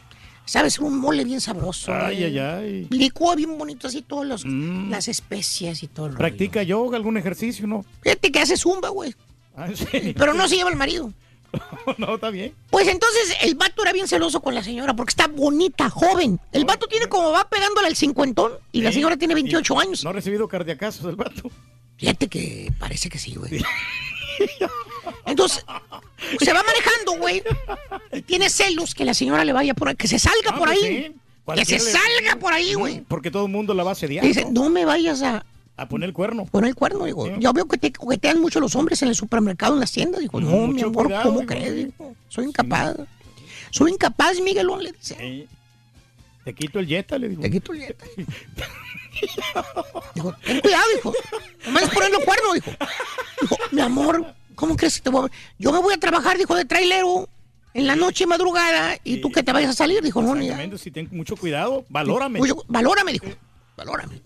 [0.47, 0.79] ¿Sabes?
[0.79, 1.93] Un mole bien sabroso.
[1.93, 2.87] Ay, ay, ay.
[2.89, 4.89] Licúa bien bonito así todas las, Mm.
[4.89, 6.19] las especias y todo el rollo.
[6.19, 7.85] ¿Practica yoga, algún ejercicio, no?
[8.01, 9.13] Fíjate que hace zumba, güey.
[9.55, 10.13] Ah, ¿en serio?
[10.17, 11.11] Pero no se lleva el marido.
[11.97, 12.53] no, está bien.
[12.69, 16.39] Pues entonces el vato era bien celoso con la señora porque está bonita, joven.
[16.51, 18.95] El vato tiene como va pegándole al cincuentón y la Sí.
[18.95, 20.03] señora tiene 28 años.
[20.03, 21.49] No ha recibido cardiacazos el vato.
[21.97, 23.61] Fíjate que parece que sí, güey.
[25.25, 25.65] Entonces,
[26.39, 27.43] se va manejando, güey.
[28.13, 30.83] Y tiene celos que la señora le vaya por ahí, que se salga por pues
[30.83, 31.05] ahí.
[31.05, 31.15] sí.
[31.55, 33.01] Que se le- salga por ahí, güey.
[33.01, 34.25] Porque todo el mundo la va a asediar.
[34.25, 34.63] Dice, ¿no?
[34.63, 35.45] no me vayas a
[35.77, 36.45] A poner el cuerno.
[36.45, 37.37] poner el cuerno, digo.
[37.39, 40.19] Yo veo que te coquetean mucho los hombres en el supermercado, en las tiendas.
[40.21, 41.47] Digo, no, mi amor, cuidado, ¿cómo digo.
[41.53, 41.75] crees?
[41.75, 42.95] Digo, soy incapaz.
[43.71, 45.15] Soy incapaz, Miguelón, le dice.
[45.19, 45.47] Sí.
[46.43, 47.41] Te quito el Jetta, le digo.
[47.41, 48.05] Te quito el Jetta.
[50.15, 51.13] Dijo, ten cuidado, hijo.
[51.65, 52.71] No me andes poniendo cuerno, dijo.
[53.41, 55.31] Dijo, mi amor, ¿cómo crees que te voy a...
[55.59, 57.29] Yo me voy a trabajar, dijo, de trailero
[57.73, 60.35] en la noche madrugada y tú que te vayas a salir, dijo, no.
[60.35, 62.39] Exactamente, si ten mucho cuidado, valórame.
[62.39, 63.27] Mucho- valórame, dijo.
[63.77, 64.19] Valórame.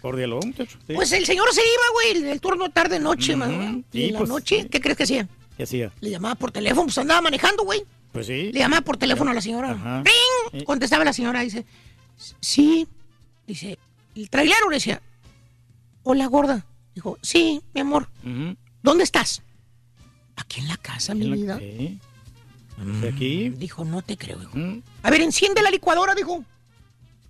[0.00, 0.78] Cordial, muchacho.
[0.86, 0.94] sí.
[0.94, 1.82] Pues el señor se iba,
[2.22, 3.84] güey, el, turno tarde-noche, Ujú, man.
[3.92, 5.28] Y en la pues, noche, ¿qué crees que hacía?
[5.56, 5.90] ¿Qué hacía?
[6.00, 7.82] Le llamaba por teléfono, pues andaba manejando, güey.
[8.12, 8.52] Pues sí.
[8.52, 9.72] Le llamaba por teléfono a la señora.
[9.72, 10.04] Ajá.
[10.04, 10.62] ¡Ring!
[10.64, 11.66] Contestaba la señora, dice,
[12.40, 12.86] sí.
[13.44, 13.76] Dice,
[14.14, 15.02] el trailero le decía,
[16.04, 16.64] hola, gorda.
[16.94, 18.08] Dijo, sí, mi amor.
[18.84, 19.42] ¿Dónde estás?
[20.36, 21.58] Aquí en la casa, mi la- vida.
[21.58, 21.98] sí.
[23.00, 23.50] De aquí.
[23.50, 24.56] Dijo, no te creo, hijo.
[24.58, 24.82] Mm.
[25.04, 26.44] A ver, enciende la licuadora, dijo.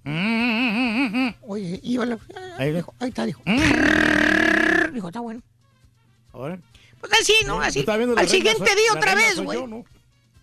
[0.04, 1.28] Mm.
[1.42, 2.18] Oye, iba la...
[2.58, 2.76] Ahí ve.
[2.78, 3.42] Dijo, ahí está, dijo.
[4.92, 5.42] Dijo, está bueno.
[6.32, 6.58] Ahora.
[7.00, 7.60] Pues así, ¿no?
[7.60, 7.84] Así.
[7.86, 9.58] Al siguiente soy- día otra vez, güey.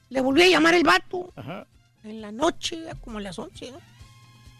[0.09, 1.31] Le volví a llamar el vato.
[1.35, 1.65] Ajá.
[2.03, 3.79] En la noche, como a las 11, ¿no?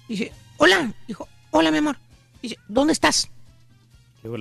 [0.07, 0.91] Dice, hola.
[1.07, 1.97] Dijo, hola, mi amor.
[2.41, 3.29] Dice, ¿dónde estás?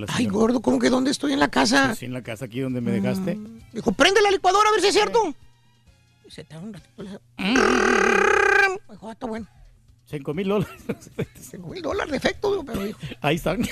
[0.09, 1.95] Ay, gordo, ¿cómo que dónde estoy en la casa?
[1.95, 3.37] sí, en la casa aquí donde me dejaste.
[3.73, 5.33] Dijo, prende la licuadora a ver si es cierto.
[6.27, 7.03] Y se tarda un ratito.
[7.03, 7.19] le-
[8.91, 9.47] Dijo, ah, está bueno.
[10.05, 10.73] Cinco mil dólares.
[11.39, 12.99] Cinco mil dólares de efecto, pero dijo.
[13.21, 13.61] Ahí están.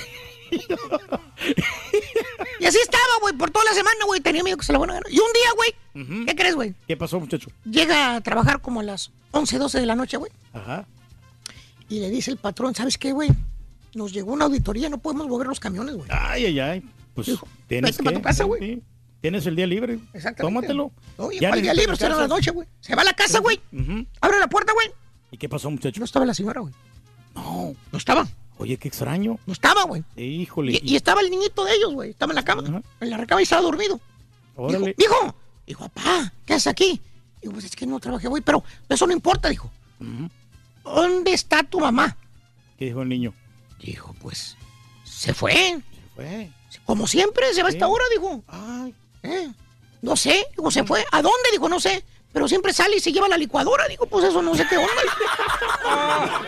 [2.58, 4.20] Y así estaba, güey, por toda la semana, güey.
[4.20, 5.10] Tenía miedo que se la van a ganar.
[5.10, 6.26] Y un día, güey.
[6.26, 6.74] ¿qué crees, güey?
[6.86, 7.50] ¿Qué pasó, muchacho?
[7.64, 10.30] Llega a trabajar como a las 11, 12 de la noche, güey.
[10.52, 10.86] Ajá.
[11.88, 13.30] Y le dice el patrón, ¿sabes qué, güey?
[13.94, 16.08] Nos llegó una auditoría, no podemos mover los camiones, güey.
[16.12, 16.82] Ay, ay, ay.
[17.14, 17.30] Pues
[17.66, 18.10] tienes vete que.
[18.10, 18.60] pa' tu casa, güey.
[18.60, 18.82] sí.
[19.20, 19.98] Tienes el día libre.
[20.14, 20.42] Exactamente.
[20.68, 20.92] Tómatelo.
[21.18, 22.66] Oye, Ya para el día libre, será la noche, güey.
[22.80, 23.60] Se va a la casa, güey.
[24.22, 24.90] Abre la puerta, güey.
[25.30, 25.98] ¿Y qué pasó, muchacho?
[26.00, 26.72] No estaba la señora, güey.
[27.34, 27.74] No.
[27.92, 28.26] No estaba.
[28.56, 29.38] Oye, qué extraño.
[29.46, 30.02] No estaba, güey.
[30.16, 30.72] Híjole.
[30.82, 32.10] Y, y estaba el niñito de ellos, güey.
[32.10, 32.82] Estaba en la cama.
[33.00, 33.96] En la recama y estaba dormido.
[34.56, 34.94] Dijo, Órale.
[34.96, 35.34] dijo,
[35.66, 37.00] dijo, papá, ¿qué haces aquí?
[37.42, 39.70] Digo, pues es que no trabajé, güey, pero eso no importa, dijo.
[40.84, 42.16] ¿Dónde está tu mamá?
[42.78, 43.34] ¿Qué dijo el niño?
[43.80, 44.56] Dijo, pues,
[45.04, 45.52] se fue.
[45.52, 45.82] Se
[46.14, 46.50] fue.
[46.84, 47.76] Como siempre, se va a Sí.
[47.78, 48.42] esta hora, dijo.
[48.48, 48.94] Ay.
[49.22, 49.50] ¿Eh?
[50.02, 51.04] No sé, dijo, se fue.
[51.10, 51.50] ¿A dónde?
[51.52, 52.04] Dijo, no sé.
[52.32, 53.88] Pero siempre sale y se lleva la licuadora.
[53.88, 54.90] Digo, pues eso no sé qué onda.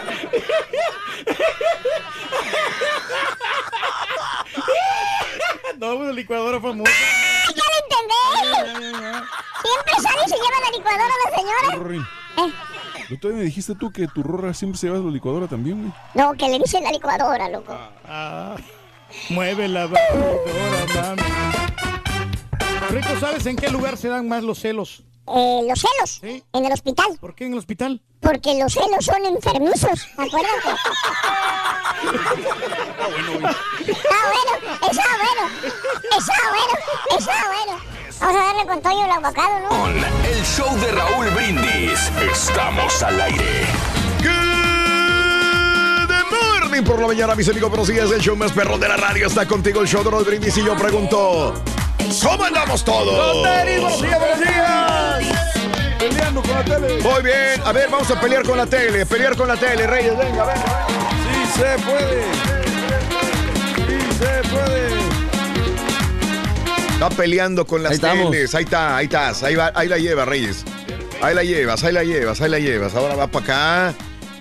[5.79, 6.93] No, una licuadora famosa.
[6.93, 8.15] ¡Ah, ya lo entendí!
[9.63, 11.69] Siempre sale y se lleva la licuadora la señora.
[12.37, 12.53] Eh,
[13.13, 15.93] ¿no todavía me dijiste tú que tu rorra siempre se lleva la licuadora también, güey?
[16.15, 17.77] no, que le dicen la licuadora, loco.
[18.07, 18.57] Ah,
[19.31, 21.23] mueve la batidora, mami.
[22.91, 25.05] Rico, ¿sabes en qué lugar se dan más los celos?
[25.27, 27.07] Eh, los celos, en el hospital.
[27.21, 28.03] ¿Por qué en el hospital?
[28.21, 30.69] Porque los celos son enfermizos, acuérdate.
[31.75, 32.03] Ah,
[33.09, 33.49] bueno,
[33.81, 34.53] Está bueno,
[34.91, 35.45] está bueno,
[36.19, 36.75] está bueno,
[37.19, 37.75] está bueno.
[38.23, 39.69] Vamos a darle con Toño el aguacado, ¿no?
[39.69, 42.09] Con el show de Raúl Brindis.
[42.33, 43.67] Estamos al aire.
[44.23, 44.31] Good
[46.31, 47.69] morning por la mañana, mis amigos.
[47.71, 48.09] Buenos días.
[48.13, 49.81] El show más perro de la radio está contigo.
[49.81, 50.57] El show de los brindis.
[50.57, 51.61] Y yo pregunto:
[52.23, 53.35] ¿Cómo andamos todos?
[53.35, 53.81] ¡Con tenis!
[53.81, 55.25] ¡Buenos días, buenos días!
[55.99, 57.03] Peleando con la tele.
[57.03, 57.61] Muy bien.
[57.65, 59.05] A ver, vamos a pelear con la tele.
[59.05, 60.17] Pelear con la tele, Reyes.
[60.17, 60.87] Venga, venga.
[61.25, 62.23] Sí se puede.
[63.75, 65.02] Sí se puede.
[67.03, 68.55] Está peleando con las Ahí teles.
[68.55, 69.43] Ahí está, ahí estás.
[69.43, 70.65] Ahí, va, ahí la llevas, Reyes.
[71.21, 72.95] Ahí la llevas, ahí la llevas, ahí la llevas.
[72.95, 73.45] Ahora va para
[73.91, 73.95] acá.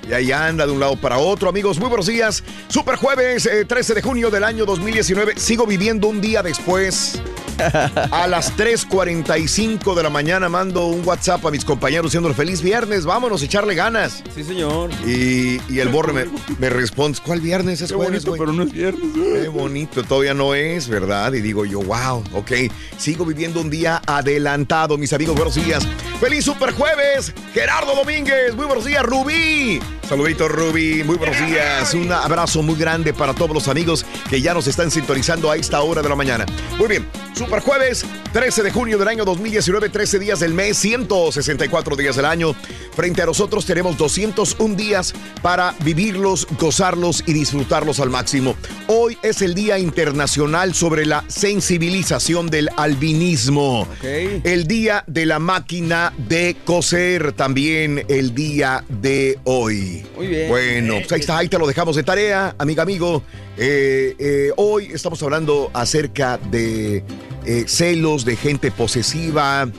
[0.07, 1.79] Y ahí anda de un lado para otro, amigos.
[1.79, 2.43] Muy buenos días.
[2.67, 5.33] Super jueves, eh, 13 de junio del año 2019.
[5.37, 7.21] Sigo viviendo un día después.
[8.11, 13.05] A las 3.45 de la mañana mando un WhatsApp a mis compañeros diciendo feliz viernes,
[13.05, 14.23] vámonos, echarle ganas.
[14.33, 14.89] Sí, señor.
[15.05, 16.25] Y, y el borre me,
[16.57, 19.03] me responde, ¿cuál viernes es Qué jueves, bonito, pero no es viernes.
[19.13, 21.33] Qué bonito, todavía no es, ¿verdad?
[21.33, 22.51] Y digo yo, wow, ok,
[22.97, 25.83] sigo viviendo un día adelantado, mis amigos, buenos días.
[26.19, 29.79] Feliz super jueves, Gerardo Domínguez, muy buenos días, Rubí.
[30.12, 31.06] Saludito, Ruby.
[31.06, 31.93] Muy buenos días.
[31.93, 35.80] Un abrazo muy grande para todos los amigos que ya nos están sintonizando a esta
[35.80, 36.45] hora de la mañana.
[36.78, 41.95] Muy bien, Super Jueves, 13 de junio del año 2019, 13 días del mes, 164
[41.95, 42.54] días del año.
[42.93, 48.58] Frente a nosotros tenemos 201 días para vivirlos, gozarlos y disfrutarlos al máximo.
[48.88, 53.88] Hoy es el Día Internacional sobre la Sensibilización del Albinismo.
[54.04, 60.00] El Día de la Máquina de Coser, también el día de hoy.
[60.15, 60.49] Muy bien.
[60.49, 63.23] Bueno, pues ahí está, ahí te lo dejamos de tarea, amiga, amigo.
[63.57, 67.03] Eh, eh, hoy estamos hablando acerca de
[67.45, 69.69] eh, celos, de gente posesiva.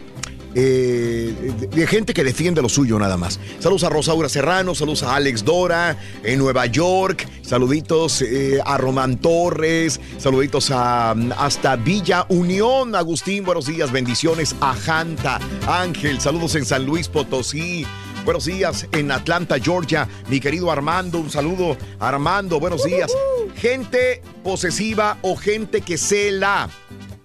[0.54, 3.40] de, gente que defiende lo suyo nada más.
[3.58, 8.22] Saludos a Rosaura Serrano, saludos a Alex Dora en Nueva York, saluditos
[8.64, 16.20] a Román Torres, saluditos a hasta Villa Unión, Agustín, buenos días, bendiciones a Janta, Ángel,
[16.20, 17.86] saludos en San Luis Potosí.
[18.24, 20.08] Buenos días en Atlanta, Georgia.
[20.28, 21.76] Mi querido Armando, un saludo.
[21.98, 23.12] Armando, buenos días.
[23.56, 26.70] Gente posesiva o gente que cela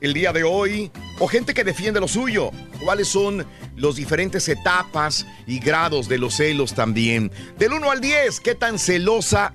[0.01, 2.49] el día de hoy o gente que defiende lo suyo.
[2.83, 7.31] ¿Cuáles son las diferentes etapas y grados de los celos también?
[7.59, 9.53] Del 1 al 10, ¿qué tan celosa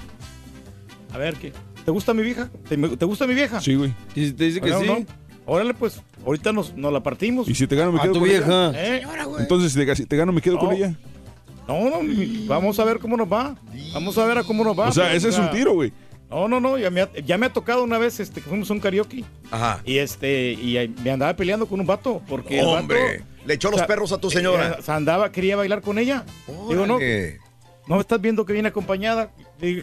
[1.13, 1.53] A ver, ¿qué?
[1.85, 2.49] ¿Te gusta mi vieja?
[2.67, 3.61] ¿Te, te gusta mi vieja?
[3.61, 3.93] Sí, güey.
[4.15, 4.85] Y si te dice que sí.
[4.85, 5.05] no.
[5.47, 7.47] Órale, pues, ahorita nos, nos la partimos.
[7.47, 8.69] Y si te gano, me A quedo tu con vieja.
[8.71, 8.95] ella.
[8.97, 9.03] ¿Eh?
[9.37, 10.95] Entonces, si te, si te gano, me quedo con ella.
[11.67, 11.99] No, no,
[12.47, 13.55] vamos a ver cómo nos va.
[13.93, 14.89] Vamos a ver a cómo nos va.
[14.89, 15.91] O sea, Pues, ese es un tiro, güey.
[16.29, 18.69] No, no, no, ya me ha, ya me ha tocado una vez este, que fuimos
[18.69, 19.23] a un karaoke.
[19.51, 19.81] Ajá.
[19.85, 22.21] Y este, y me andaba peleando con un vato.
[22.27, 24.77] Porque el Hombre, vato- le echó los o sea, perros a tu señora.
[24.79, 26.25] eh, se andaba, quería bailar con ella.
[26.69, 26.97] Digo, no,
[27.87, 29.31] no estás viendo que viene acompañada.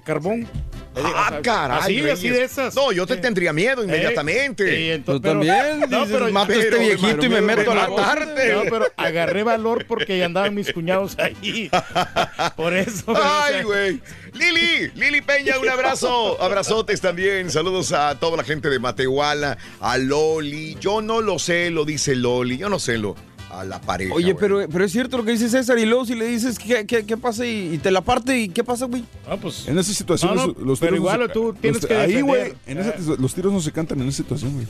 [0.05, 0.47] Carbón.
[0.95, 1.79] Ah, o sea, caray.
[1.81, 2.13] Así, Reyes.
[2.19, 2.75] así de esas.
[2.75, 4.79] No, yo te Eh, tendría miedo inmediatamente.
[4.79, 7.47] y entonces- Tú también no, dices, pero- mato a este pero- viejito y me pero-
[7.57, 8.55] meto a la pero- tarde.
[8.55, 11.71] No, pero agarré valor porque ya andaban mis cuñados ahí.
[12.57, 13.05] Por eso.
[13.07, 14.01] o sea, Ay, güey.
[14.35, 16.41] Lili, Lili Peña, un abrazo.
[16.43, 17.51] Abrazotes también.
[17.51, 20.77] Saludos a toda la gente de Matehuala, a Loli.
[20.81, 22.59] Yo no lo sé, lo dice Loli.
[22.59, 23.17] Yo no sé lo
[23.53, 24.15] a la pareja.
[24.15, 24.37] Oye, güey.
[24.41, 27.05] pero, pero es cierto lo que dice César y luego si le dices qué, qué,
[27.05, 29.05] qué pasa y, y te la parte y qué pasa, güey.
[29.29, 29.69] No, pues.
[29.69, 31.87] En esa situación, No, no, los, los pero tiros no igual se- tú los- tienes
[31.87, 34.67] que Ahí, güey, en esa- los tiros no se cantan en esa situación, güey.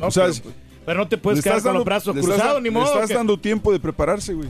[0.00, 0.26] no, o sea,
[0.86, 2.86] pero, no te puedes quedar con los brazos cruzados, ni le modo.
[2.94, 4.48] estás que- dando tiempo de prepararse, güey.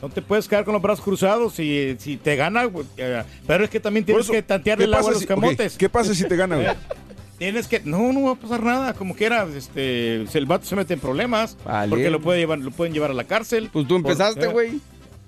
[0.00, 2.64] No te puedes quedar con los brazos cruzados si, si te gana.
[2.64, 5.20] güey, eh, Pero es que también tienes eso, que tantearle ¿qué el agua a los
[5.20, 5.76] si- camotes.
[5.76, 6.68] ¿Qué pasa si te gana, güey?
[7.42, 7.80] Tienes que.
[7.84, 8.94] No, no va a pasar nada.
[8.94, 11.56] Como quiera, este, si el vato se mete en problemas.
[11.64, 11.90] Vale.
[11.90, 13.68] Porque lo, puede llevar, lo pueden llevar a la cárcel.
[13.72, 14.80] Pues tú empezaste, Por- güey.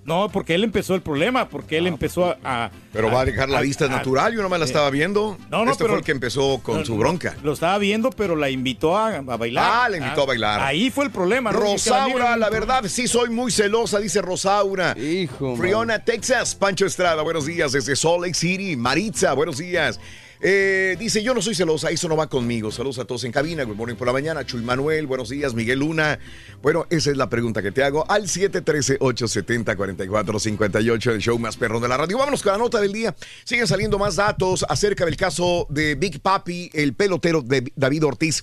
[0.04, 1.48] No, porque él empezó el problema.
[1.48, 2.36] Porque él empezó a.
[2.44, 4.32] a- Pero va a dejar la a- vista a- natural.
[4.32, 4.70] Yo no me la Sí.
[4.70, 5.36] estaba viendo.
[5.50, 7.34] No, no, este pero- fue el que empezó con No, su bronca.
[7.42, 9.64] Lo estaba viendo, pero la invitó a, a bailar.
[9.74, 10.60] Ah, la invitó a bailar.
[10.60, 11.58] Ahí fue el problema, ¿no?
[11.58, 14.96] Rosaura, la verdad, sí soy muy celosa, dice Rosaura.
[14.96, 15.56] Hijo.
[15.56, 16.54] Friona, Texas.
[16.54, 17.72] Pancho Estrada, buenos días.
[17.72, 18.76] Desde Salt Lake City.
[18.76, 19.98] Maritza, buenos días.
[20.40, 22.70] Eh, dice, yo no soy celosa, eso no va conmigo.
[22.70, 23.64] Saludos a todos en cabina.
[23.64, 24.44] Good morning por la mañana.
[24.44, 25.54] Chuy Manuel, buenos días.
[25.54, 26.18] Miguel Luna.
[26.62, 28.08] Bueno, esa es la pregunta que te hago.
[28.10, 32.18] Al 713-870-4458, el show más perrón de la radio.
[32.18, 33.14] Vámonos con la nota del día.
[33.44, 38.42] Siguen saliendo más datos acerca del caso de Big Papi, el pelotero de David Ortiz.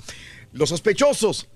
[0.53, 1.49] Los sospechosos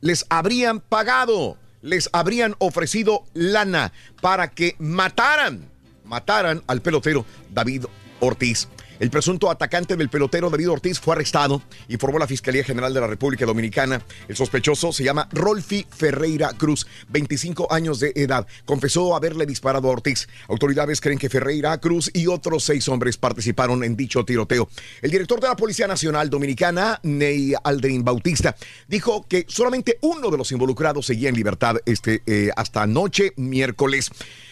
[0.00, 5.68] les habrían pagado, les habrían ofrecido lana para que mataran,
[6.04, 7.86] mataran al pelotero David
[8.20, 8.68] Ortiz.
[9.00, 13.06] El presunto atacante del pelotero David Ortiz fue arrestado, informó la Fiscalía General de la
[13.06, 14.02] República Dominicana.
[14.28, 18.46] El sospechoso se llama Rolfi Ferreira Cruz, 25 años de edad.
[18.66, 20.28] Confesó haberle disparado a Ortiz.
[20.48, 24.68] Autoridades creen que Ferreira Cruz y otros seis hombres participaron en dicho tiroteo.
[25.00, 28.54] El director de la Policía Nacional Dominicana, Ney Aldrin Bautista,
[28.86, 34.10] dijo que solamente uno de los involucrados seguía en libertad este, eh, hasta anoche, miércoles.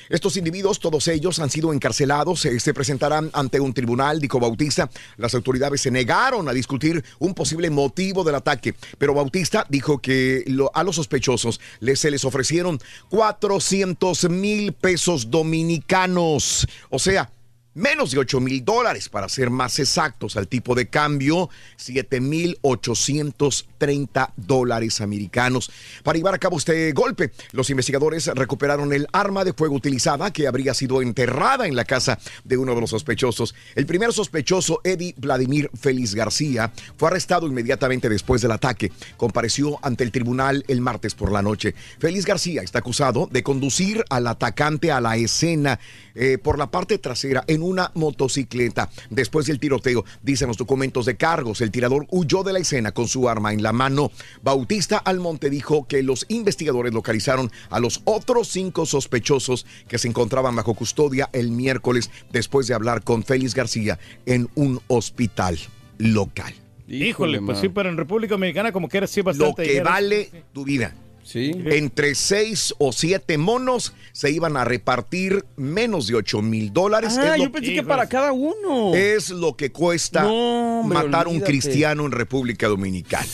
[0.09, 4.91] Estos individuos, todos ellos, han sido encarcelados, eh, se presentarán ante un tribunal, dijo Bautista.
[5.17, 10.45] Las autoridades se negaron a discutir un posible motivo del ataque, pero Bautista dijo que
[10.47, 12.79] lo- a los sospechosos les, se les ofrecieron
[13.11, 17.31] 400 mil pesos dominicanos, o sea,
[17.79, 22.59] menos de 8 mil dólares, para ser más exactos, al tipo de cambio 7 mil
[22.63, 25.71] 830 dólares americanos.
[26.03, 30.49] Para llevar a cabo este golpe, los investigadores recuperaron el arma de fuego utilizada que
[30.49, 33.55] habría sido enterrada en la casa de uno de los sospechosos.
[33.75, 38.91] El primer sospechoso, Eddie Vladimir Félix García, fue arrestado inmediatamente después del ataque.
[39.17, 41.75] Compareció ante el tribunal el martes por la noche.
[41.99, 45.79] Félix García está acusado de conducir al atacante a la escena
[46.19, 48.91] eh, por la parte trasera en una motocicleta.
[49.09, 53.07] Después del tiroteo, dicen los documentos de cargos, el tirador huyó de la escena con
[53.07, 54.11] su arma en la mano.
[54.43, 60.57] Bautista Almonte dijo que los investigadores localizaron a los otros cinco sospechosos que se encontraban
[60.57, 65.59] bajo custodia el miércoles después de hablar con Félix García en un hospital
[65.99, 66.53] local.
[66.89, 69.91] Híjole, pues sí, pero en República Dominicana como que era sí Lo bastante que dinero.
[69.91, 70.95] vale tu vida.
[71.29, 71.51] Sí.
[71.67, 77.19] Entre seis o siete monos se iban a repartir menos de 8 mil dólares.
[77.19, 78.95] Ah, yo pensé que para cada uno.
[78.95, 83.27] Es lo que cuesta No, hombre, matar a un cristiano en República Dominicana.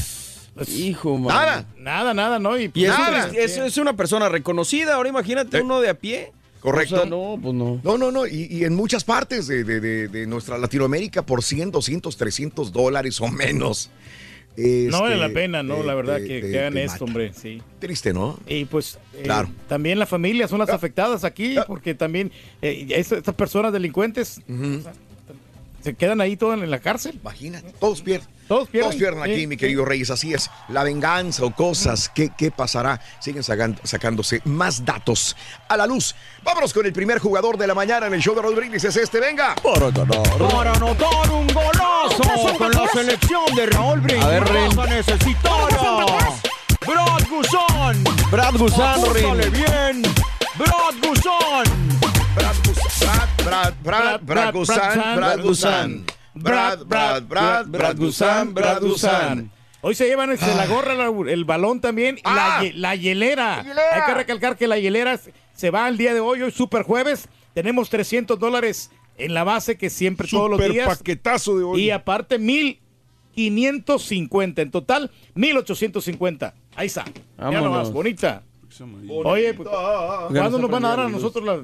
[0.77, 1.29] Hijo, man.
[1.35, 1.67] Nada.
[1.79, 2.59] Nada, nada, ¿no?
[2.59, 3.31] Y, Y Nada.
[3.37, 4.95] es- es una persona reconocida.
[4.95, 6.33] Ahora imagínate uno de a pie.
[6.61, 6.95] Correcto.
[6.95, 7.81] O sea, no, pues no.
[7.85, 8.27] No, no, no.
[8.27, 12.73] Y, y en muchas partes de, de- de- de nuestra Latinoamérica por 100, 200, 300
[12.73, 13.91] dólares o menos.
[14.57, 15.77] No vale Este, la pena, ¿no?
[15.77, 17.05] te- la verdad te- que, te- que hagan esto, mata.
[17.05, 17.61] hombre, sí.
[17.79, 18.39] Triste, ¿no?
[18.47, 19.49] Y pues eh, Claro.
[19.69, 22.31] también las familias son las afectadas aquí, porque también
[22.63, 24.93] eh, es- estas personas delincuentes o sea,
[25.85, 27.17] se quedan ahí todos en la cárcel.
[27.21, 28.29] Imagínate, todos pierden.
[28.49, 28.91] Todos pierden.
[28.91, 30.11] Todos pierden aquí, mi querido Reyes.
[30.11, 30.51] Así es.
[30.69, 32.09] La venganza o cosas.
[32.09, 33.01] ¿Qué, qué pasará?
[33.21, 35.37] Siguen sacan- sacándose más datos
[35.69, 36.15] a la luz.
[36.43, 38.85] Vámonos con el primer jugador de la mañana en el show de Raúl Brindis.
[38.85, 39.55] Es este, venga.
[39.63, 44.25] Para anotar un golazo con la selección de Raúl Brindis.
[44.25, 44.45] A ver,
[46.85, 48.03] Brad Guzán.
[48.31, 48.55] Brad
[49.13, 49.53] Ren.
[49.53, 50.03] bien.
[50.57, 51.65] Brad Guzán.
[52.35, 56.05] Brad, Guzán, Brad, Brad, Brad Guzán, Brad Guzán.
[56.35, 59.51] Brad, Brad, Brad, Brad Guzán, Brad Guzán.
[59.81, 62.61] Hoy se llevan este, la gorra, la- el balón también y Ah.
[62.63, 63.63] la, la hielera.
[63.63, 63.83] hielera.
[63.95, 65.21] Hay que recalcar que la hielera
[65.55, 67.29] se va al día de hoy, hoy super jueves.
[67.53, 70.89] Tenemos 300 dólares en la base que siempre todos los Super días.
[70.99, 71.83] paquetazo de hoy.
[71.83, 74.63] Y aparte 1550.
[74.63, 76.55] En total 1850.
[76.75, 77.05] Ahí está.
[77.05, 77.63] Ya Vámonos.
[77.65, 78.43] nomás, bonita.
[79.25, 81.59] Oye, pues, ¿cuándo nos van a dar a nosotros las,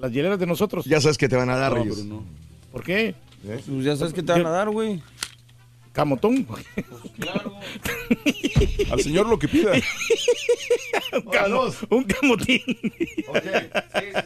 [0.00, 0.84] las hieleras de nosotros?
[0.86, 1.94] Ya sabes que te van a dar, No, Reyes.
[1.96, 2.24] pero no.
[2.72, 3.14] ¿Por qué?
[3.44, 5.02] Pues ya sabes que te van a dar, güey.
[5.92, 6.46] Camotón.
[8.92, 9.72] Al señor lo que pida.
[11.12, 12.62] un, camo- un camotín.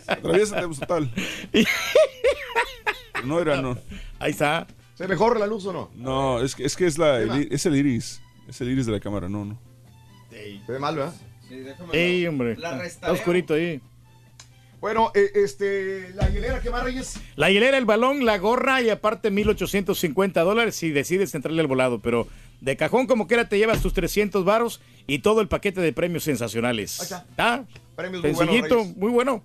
[0.06, 1.10] Atraviésate, pues, total.
[1.52, 1.64] Pero
[3.26, 3.78] No era, no.
[4.18, 4.66] Ahí está.
[4.94, 5.90] ¿Se mejora la luz o no?
[5.94, 8.20] No, es que es, que es, la, el, es el iris.
[8.48, 9.58] Es el iris de la cámara, no, no.
[10.30, 11.14] Se ve mal, ¿verdad?
[11.92, 12.56] Ey, hombre.
[12.84, 13.80] Está oscurito ahí.
[14.84, 17.18] Bueno, eh, este, la hielera, ¿qué más, Reyes?
[17.36, 22.00] La hielera, el balón, la gorra y aparte 1850 dólares si decides entrarle al volado.
[22.00, 22.28] Pero
[22.60, 26.24] de cajón, como quiera, te llevas tus 300 varos y todo el paquete de premios
[26.24, 27.00] sensacionales.
[27.00, 27.26] Ahí está.
[27.30, 27.64] ¿Está?
[27.96, 28.96] Premios muy Sencillito, buenos, Reyes.
[28.98, 29.42] muy bueno.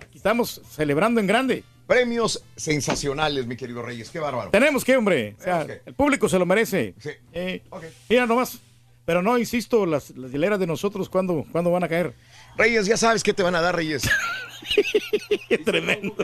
[0.00, 1.62] Aquí estamos celebrando en grande.
[1.86, 4.08] Premios sensacionales, mi querido Reyes.
[4.08, 4.48] Qué bárbaro.
[4.50, 5.36] Tenemos que, hombre.
[5.38, 5.90] O sea, Tenemos que.
[5.90, 6.94] el público se lo merece.
[7.00, 7.10] Sí.
[7.34, 7.62] Eh.
[8.08, 8.58] Mira nomás.
[9.04, 12.14] Pero no, insisto, las, las hileras de nosotros, ¿cuándo, ¿cuándo van a caer?
[12.56, 14.02] Reyes, ya sabes qué te van a dar, Reyes.
[15.64, 16.14] tremendo.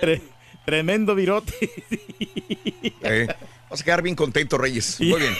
[0.00, 0.22] tre-
[0.64, 1.54] tremendo virote.
[3.02, 3.26] Eh,
[3.70, 5.00] vas a quedar bien contento, Reyes.
[5.00, 5.36] Muy bien.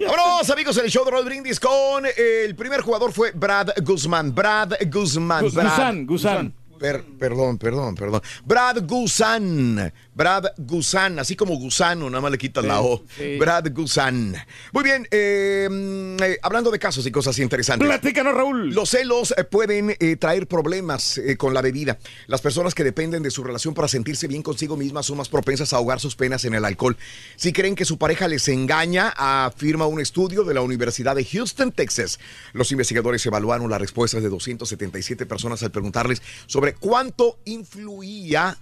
[0.00, 4.34] Vámonos, amigos, en el show de Roll Brindis con el primer jugador fue Brad Guzmán.
[4.34, 5.44] Brad Guzmán.
[5.44, 6.54] Gus- Brad- Guzán, Guzán.
[6.80, 8.20] Per- perdón, perdón, perdón.
[8.44, 9.92] Brad Guzán.
[10.14, 13.02] Brad Guzán, así como gusano, nada más le quitas la O.
[13.16, 13.38] sí.
[13.38, 14.36] Brad Guzán.
[14.72, 15.68] Muy bien, eh,
[16.20, 17.88] eh, hablando de casos y cosas interesantes.
[17.88, 18.74] Platícanos, Raúl.
[18.74, 21.98] Los celos eh, pueden traer problemas con la bebida.
[22.26, 25.72] Las personas que dependen de su relación para sentirse bien consigo mismas son más propensas
[25.72, 26.96] a ahogar sus penas en el alcohol.
[27.36, 31.72] Si creen que su pareja les engaña, afirma un estudio de la Universidad de Houston,
[31.72, 32.20] Texas.
[32.52, 38.58] Los investigadores evaluaron las respuestas de 277 personas al preguntarles sobre cuánto influía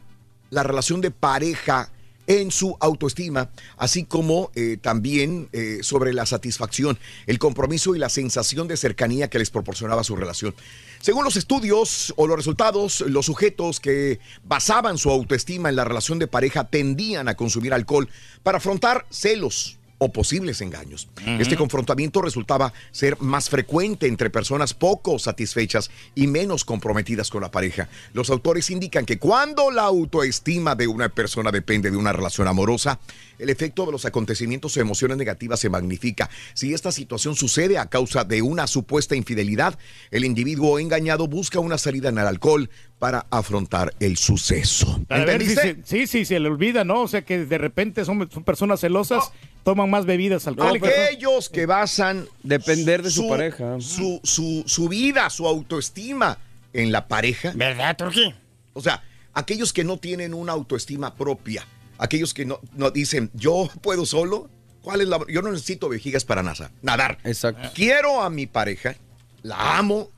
[0.51, 1.90] la relación de pareja
[2.30, 6.96] en su autoestima, así como eh, también eh, sobre la satisfacción,
[7.26, 10.55] el compromiso y la sensación de cercanía que les proporcionaba su relación.
[11.01, 16.20] Según los estudios o los resultados, los sujetos que basaban su autoestima en la relación
[16.20, 18.09] de pareja tendían a consumir alcohol
[18.44, 21.09] para afrontar celos, o posibles engaños.
[21.38, 27.51] Este confrontamiento resultaba ser más frecuente entre personas poco satisfechas y menos comprometidas con la
[27.51, 27.88] pareja.
[28.14, 32.98] Los autores indican que cuando la autoestima de una persona depende de una relación amorosa,
[33.38, 36.30] el efecto de los acontecimientos o emociones negativas se magnifica.
[36.55, 39.78] Si esta situación sucede a causa de una supuesta infidelidad,
[40.11, 45.01] el individuo engañado busca una salida en el alcohol para afrontar el suceso.
[45.09, 45.62] A ver si ¿Entendiste?
[45.62, 47.03] se- sí, sí, se le olvida, ¿no?
[47.03, 49.32] O sea que de repente son, son personas celosas,
[49.65, 50.91] toman más bebidas alcohólicas.
[50.91, 53.81] Aquellos que basan depender de su pareja.
[53.81, 56.39] Su, su, su vida, su autoestima
[56.73, 57.53] en la pareja.
[57.55, 58.35] ¿Verdad, Turquí?
[58.73, 59.03] O sea,
[59.33, 61.65] aquellos que no tienen una autoestima propia,
[61.99, 64.49] aquellos que no, no dicen, yo puedo solo,
[64.83, 65.19] ¿cuál es la.?
[65.29, 67.19] Yo no necesito vejigas para nasa- nadar.
[67.25, 67.71] Exacto.
[67.75, 68.97] Quiero a mi pareja,
[69.43, 70.09] la amo,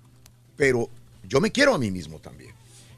[0.56, 0.88] pero
[1.24, 2.52] yo me quiero a mí mismo también.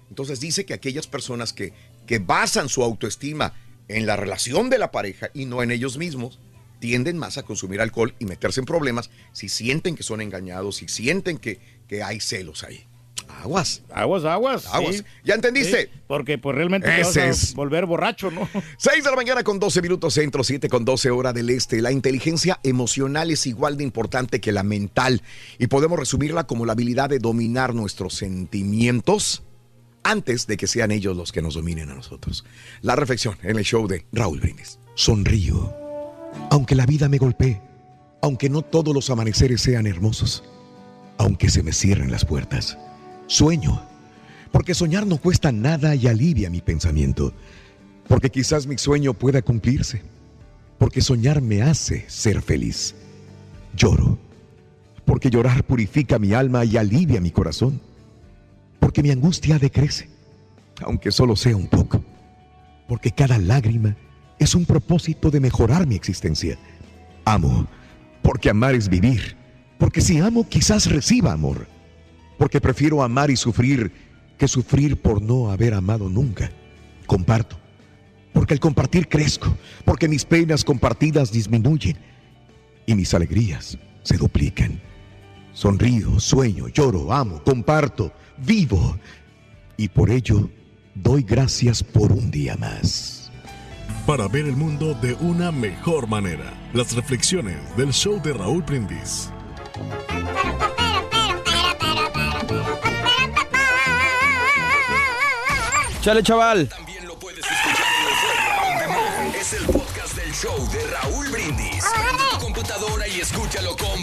[0.09, 1.73] Entonces dice que aquellas personas que,
[2.07, 3.53] que basan su autoestima
[3.89, 6.39] en la relación de la pareja y no en ellos mismos,
[6.81, 10.89] tienden más a consumir alcohol y meterse en problemas si sienten que son engañados, si
[10.89, 11.59] sienten que,
[11.89, 12.87] que hay celos ahí.
[13.43, 13.83] Aguas.
[13.91, 14.67] Aguas, aguas.
[14.67, 14.97] Aguas.
[14.97, 15.03] sí.
[15.25, 15.83] ¿Ya entendiste?
[15.85, 17.55] Sí, porque pues realmente te vas a es.
[17.55, 18.49] volver borracho, ¿no?
[18.79, 21.81] 6 de la mañana con 12 minutos centro, 7 con 12 hora del este.
[21.81, 25.23] La inteligencia emocional es igual de importante que la mental
[25.59, 29.43] y podemos resumirla como la habilidad de dominar nuestros sentimientos
[30.05, 32.45] antes de que sean ellos los que nos dominen a nosotros.
[32.83, 34.79] La reflexión en el show de Raúl Brindis.
[34.95, 35.75] Sonrío,
[36.51, 37.61] aunque la vida me golpee,
[38.23, 40.45] aunque no todos los amaneceres sean hermosos,
[41.19, 42.79] aunque se me cierren las puertas.
[43.27, 43.83] Sueño,
[44.53, 47.33] porque soñar no cuesta nada y alivia mi pensamiento,
[48.07, 50.03] porque quizás mi sueño pueda cumplirse,
[50.79, 52.95] porque soñar me hace ser feliz.
[53.75, 54.19] Lloro,
[55.05, 57.81] porque llorar purifica mi alma y alivia mi corazón,
[58.81, 60.09] porque mi angustia decrece,
[60.83, 62.05] aunque solo sea un poco,
[62.89, 63.97] porque cada lágrima
[64.39, 66.59] es un propósito de mejorar mi existencia.
[67.25, 67.67] Amo,
[68.23, 69.37] porque amar es vivir,
[69.79, 71.67] porque si amo quizás reciba amor,
[72.39, 73.93] porque prefiero amar y sufrir
[74.39, 76.51] que sufrir por no haber amado nunca.
[77.07, 77.57] Comparto,
[78.33, 81.97] porque al compartir crezco, porque mis penas compartidas disminuyen
[82.87, 84.81] y mis alegrías se duplican.
[85.53, 88.97] Sonrío, sueño, lloro, amo, comparto, vivo
[89.77, 90.49] y por ello
[90.95, 93.31] doy gracias por un día más.
[94.07, 99.31] Para ver el mundo de una mejor manera, las reflexiones del show de Raúl Brindis.
[106.03, 106.69] Chale, chaval.
[109.41, 111.85] Es el podcast del show de Raúl Brindis.
[112.31, 113.94] Tu computadora y escúchalo completito.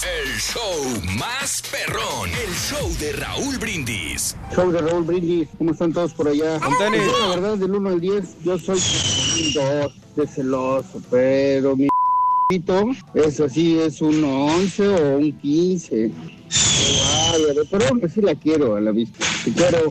[0.00, 2.30] Es el show más perrón.
[2.30, 4.34] El show de Raúl Brindis.
[4.54, 6.58] Show de Raúl Brindis, ¿cómo están todos por allá?
[6.78, 7.02] Tenis.
[7.02, 11.88] Pues, La verdad, del 1 al 10, yo soy un 2 de celoso, pero mi
[13.14, 16.10] es así, es un 11 o un 15.
[17.32, 19.26] Bárbaro, pero aún así la quiero a la vista.
[19.44, 19.90] Te quiero,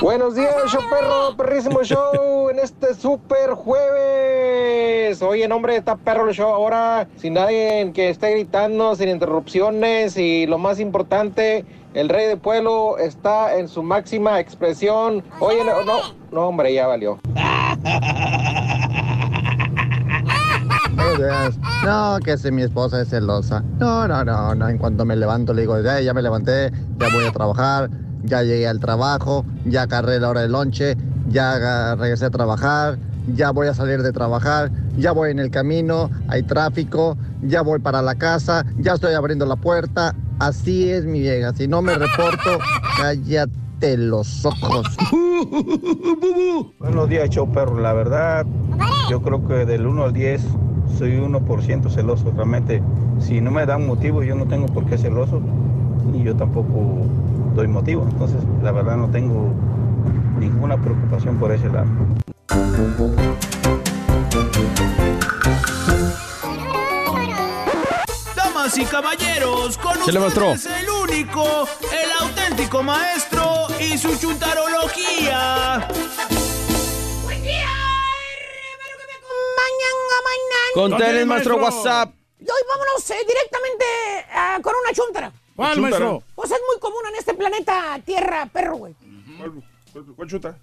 [0.00, 5.20] Buenos días, show perro, perrísimo show en este super jueves.
[5.22, 10.46] Oye, nombre está perro el show ahora, sin nadie que esté gritando, sin interrupciones y
[10.46, 15.24] lo más importante, el rey del pueblo está en su máxima expresión.
[15.40, 15.72] Oye, no,
[16.30, 17.18] no, hombre, ya valió.
[21.84, 23.62] No, que si mi esposa es celosa.
[23.78, 24.68] No, no, no, no.
[24.68, 27.88] En cuanto me levanto le digo, ya, ya me levanté, ya voy a trabajar,
[28.26, 30.96] ya llegué al trabajo, ya agarré la hora del lonche,
[31.28, 32.98] ya regresé a trabajar,
[33.34, 37.78] ya voy a salir de trabajar, ya voy en el camino, hay tráfico, ya voy
[37.80, 40.14] para la casa, ya estoy abriendo la puerta.
[40.38, 41.52] Así es mi vieja.
[41.54, 42.58] Si no me reporto,
[42.98, 44.86] cállate los ojos.
[46.78, 47.80] Buenos días, show perro.
[47.80, 48.46] La verdad,
[49.10, 50.42] yo creo que del 1 al 10
[50.98, 52.32] soy 1% celoso.
[52.34, 52.82] Realmente,
[53.18, 55.40] si no me dan motivo, yo no tengo por qué celoso.
[56.14, 57.06] Y yo tampoco
[57.56, 58.06] doy motivo.
[58.08, 59.52] Entonces, la verdad, no tengo
[60.38, 61.86] ninguna preocupación por ese lado.
[68.36, 75.88] Damas y caballeros, con ustedes el único, el auténtico maestro y su chuntarología.
[80.74, 82.12] Con tenis, maestro, WhatsApp.
[82.38, 83.84] Y hoy vámonos eh, directamente
[84.30, 85.32] ah, con una chuntara.
[85.56, 86.22] ¿Cuál, maestro?
[86.34, 88.94] Pues es muy común en este planeta Tierra, perro, güey.
[90.14, 90.58] ¿Cuál chuta?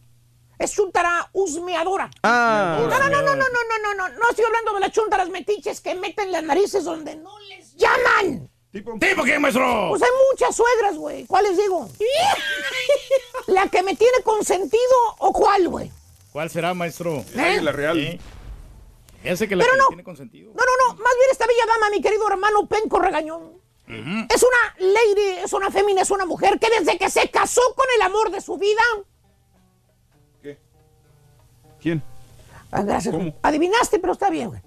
[0.60, 2.10] Es chuntara husmeadora.
[2.22, 2.78] Ah.
[2.80, 5.30] No, no, no, no, no, no, no, no, no, no estoy hablando de las chuntaras
[5.30, 8.50] metiches que meten las narices donde no les llaman.
[8.72, 9.88] ¿Tipo qué, maestro?
[9.90, 11.26] Pues hay muchas suegras, güey.
[11.26, 11.90] ¿Cuál les digo?
[13.48, 14.82] ¿La que me tiene consentido
[15.20, 15.92] o cuál, güey?
[16.32, 17.24] ¿Cuál será, maestro?
[17.36, 17.62] ¿Eh?
[17.62, 18.20] La real.
[19.24, 19.88] Ese que la Pero que no.
[19.90, 20.52] tiene consentido.
[20.54, 21.04] No, no, no.
[21.04, 23.53] Más bien esta bella dama, mi querido hermano Penco Regañón.
[23.88, 27.86] Es una lady, es una fémina, es una mujer que desde que se casó con
[27.98, 28.82] el amor de su vida.
[31.82, 32.02] ¿Quién?
[32.72, 33.14] Ah, gracias.
[33.42, 34.62] Adivinaste, pero está bien, güey.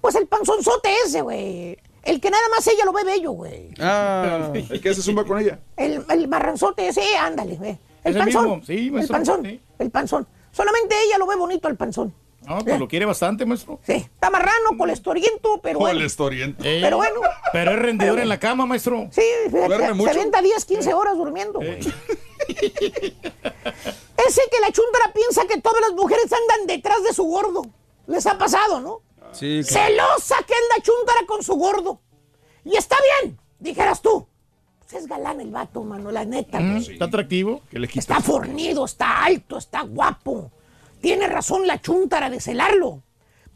[0.00, 1.76] Pues el panzonzote ese, güey.
[2.04, 3.74] El que nada más ella lo ve bello, güey.
[3.80, 5.58] Ah, el que hace zumba con ella.
[5.76, 7.78] El, el marranzote ese, ándale, güey.
[8.04, 8.44] El Ese panzón.
[8.44, 9.42] mismo, sí, el panzón.
[9.44, 9.60] sí.
[9.80, 10.28] El panzón.
[10.52, 12.14] Solamente ella lo ve bonito el panzón.
[12.48, 13.78] No, pues lo quiere bastante, maestro.
[13.84, 15.98] Sí, está marrano, colestoriento, pero bueno.
[15.98, 16.64] Colestoriento.
[16.64, 17.20] Eh, Pero bueno.
[17.52, 19.08] Pero es rendidor Pero- en la cama, maestro.
[19.12, 20.10] Sí, Duerme se, mucho.
[20.10, 21.78] avienta 10, 15 horas durmiendo, güey.
[24.26, 27.62] Ese que la chuntara piensa que todas las mujeres andan detrás de su gordo.
[28.06, 29.00] Les ha pasado, ¿no?
[29.32, 29.86] Sí, claro.
[29.88, 32.00] Celosa que es la chuntara con su gordo.
[32.64, 34.26] Y está bien, dijeras tú.
[34.80, 36.58] Pues es galán el vato, mano, la neta.
[36.60, 36.78] Mm.
[36.78, 37.60] Está atractivo.
[37.94, 40.50] Está fornido, está alto, está guapo.
[41.00, 43.02] Tiene razón la chuntara de celarlo.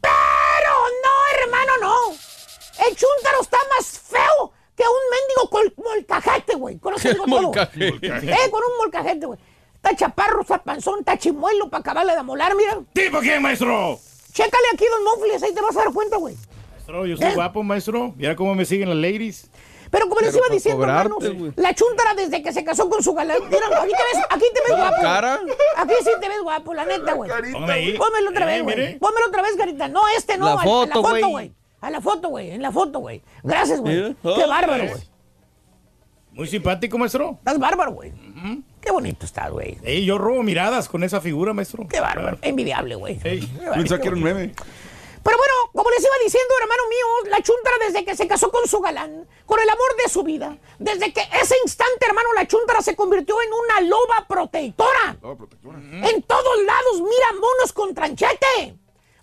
[0.01, 0.73] Pero
[1.03, 2.11] no, hermano, no.
[2.87, 6.77] El chúntaro está más feo que un mendigo col- molcajete, güey.
[6.79, 7.41] Con eso digo todo.
[7.43, 8.07] Molcajete.
[8.07, 9.39] Eh, con un molcajete, güey.
[9.75, 12.79] Está chaparro, está panzón, está chimuelo para acabarle de amolar, mira.
[12.93, 13.99] ¿Tipo quién, maestro?
[14.31, 16.35] Chécale aquí, don Mofles, ahí te vas a dar cuenta, güey.
[16.71, 17.35] Maestro, yo soy ¿Eh?
[17.35, 18.13] guapo, maestro.
[18.17, 19.49] Mira cómo me siguen las ladies.
[19.93, 21.53] Pero como les iba diciendo, cobrarte, hermanos, güey.
[21.55, 23.37] la chuntara desde que se casó con su galán.
[23.47, 25.01] Mira, aquí te ves, aquí te ves ¿La guapo.
[25.03, 25.39] cara?
[25.77, 27.29] Aquí sí te ves guapo, la neta, güey.
[27.95, 28.97] Pónmelo otra vez, güey.
[28.97, 29.87] Pónmelo otra vez, carita.
[29.89, 31.53] No, este no, La foto, la foto, güey.
[31.79, 32.49] A la foto, güey.
[32.49, 33.21] En la foto, güey.
[33.43, 34.15] Gracias, güey.
[34.23, 35.01] Qué bárbaro, güey.
[36.31, 37.35] Muy simpático, maestro.
[37.37, 38.11] Estás bárbaro, güey.
[38.81, 39.77] Qué bonito estás, güey.
[39.83, 41.87] Ey, yo robo miradas con esa figura, maestro.
[41.87, 42.39] Qué bárbaro.
[42.41, 43.19] Envidiable, güey.
[43.19, 44.53] Pensaba que era un meme.
[45.23, 48.67] Pero bueno, como les iba diciendo, hermano mío, la chuntara desde que se casó con
[48.67, 52.81] su galán, con el amor de su vida, desde que ese instante, hermano, la chuntara
[52.81, 55.17] se convirtió en una loba protectora.
[55.21, 58.77] En todos lados mira monos con tranchete.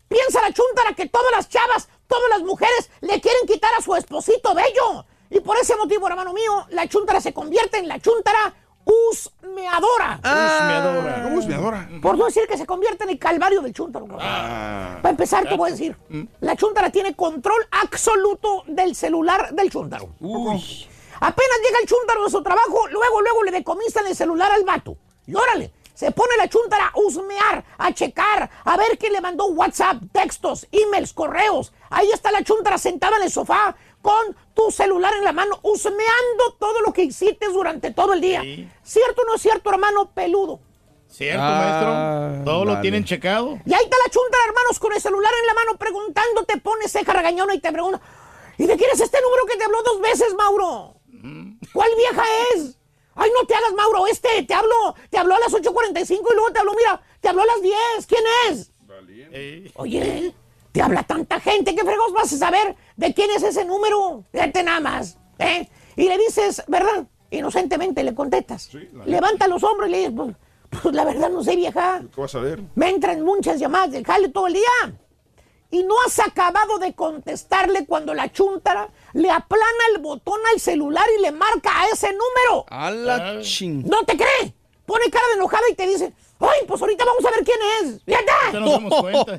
[0.08, 3.94] Piensa la chuntara que todas las chavas, todas las mujeres le quieren quitar a su
[3.94, 5.06] esposito bello.
[5.30, 8.52] Y por ese motivo, hermano mío, la chuntara se convierte en la chuntara
[8.85, 10.18] husmeadora.
[10.18, 11.22] Husmeadora.
[11.22, 11.89] ¿Cómo husmeadora?
[12.03, 14.07] Por no decir que se convierte en el calvario del chúntaro.
[14.18, 14.99] Ah.
[15.03, 15.97] Para empezar, te voy a decir,
[16.41, 20.09] la chúntara tiene control absoluto del celular del chúntaro.
[21.20, 24.97] Apenas llega el chúntaro de su trabajo, luego, luego le decomisan el celular al vato.
[25.26, 29.49] Y órale, se pone la chúntara a husmear, a checar, a ver quién le mandó
[29.49, 31.74] WhatsApp, textos, emails, correos.
[31.91, 36.52] Ahí está la chúntara sentada en el sofá con tu celular en la mano, husmeando
[36.58, 38.42] todo lo que hiciste durante todo el día.
[38.82, 40.61] ¿Cierto o no es cierto, hermano peludo?
[41.08, 42.44] Cierto, Ah, maestro.
[42.44, 43.58] Todo lo tienen checado.
[43.64, 47.12] Y ahí está la chuntara, hermanos, con el celular en la mano preguntándote, pone ceja
[47.12, 48.00] regañona y te pregunta,
[48.58, 50.94] ¿y de quién es este número que te habló dos veces, Mauro?
[51.72, 52.22] ¿Cuál vieja
[52.54, 52.76] es?
[53.14, 56.52] Ay, no te hagas, Mauro, este, te habló, te habló a las 8.45 y luego
[56.52, 57.74] te habló, mira, te habló a las 10,
[58.06, 58.72] ¿quién es?
[59.74, 60.34] Oye,
[60.72, 64.24] te habla tanta gente, ¿qué fregos vas a saber de quién es ese número?
[64.32, 65.68] Fíjate nada más, ¿eh?
[65.96, 67.06] Y le dices, ¿verdad?
[67.30, 68.70] Inocentemente le contestas.
[69.04, 70.36] Levanta los hombros y le dices, pues,
[70.82, 72.02] pues la verdad no sé, vieja.
[72.14, 72.62] ¿Qué vas a ver?
[72.74, 74.96] Me entran muchas llamadas del jale todo el día.
[75.72, 81.04] Y no has acabado de contestarle cuando la chuntara le aplana el botón al celular
[81.16, 82.64] y le marca a ese número.
[82.68, 83.86] A la ching.
[83.86, 84.52] No te cree.
[84.84, 88.03] Pone cara de enojada y te dice, ay, pues ahorita vamos a ver quién es.
[88.05, 88.32] Fíjate.
[88.53, 89.36] Ya nos damos cuenta.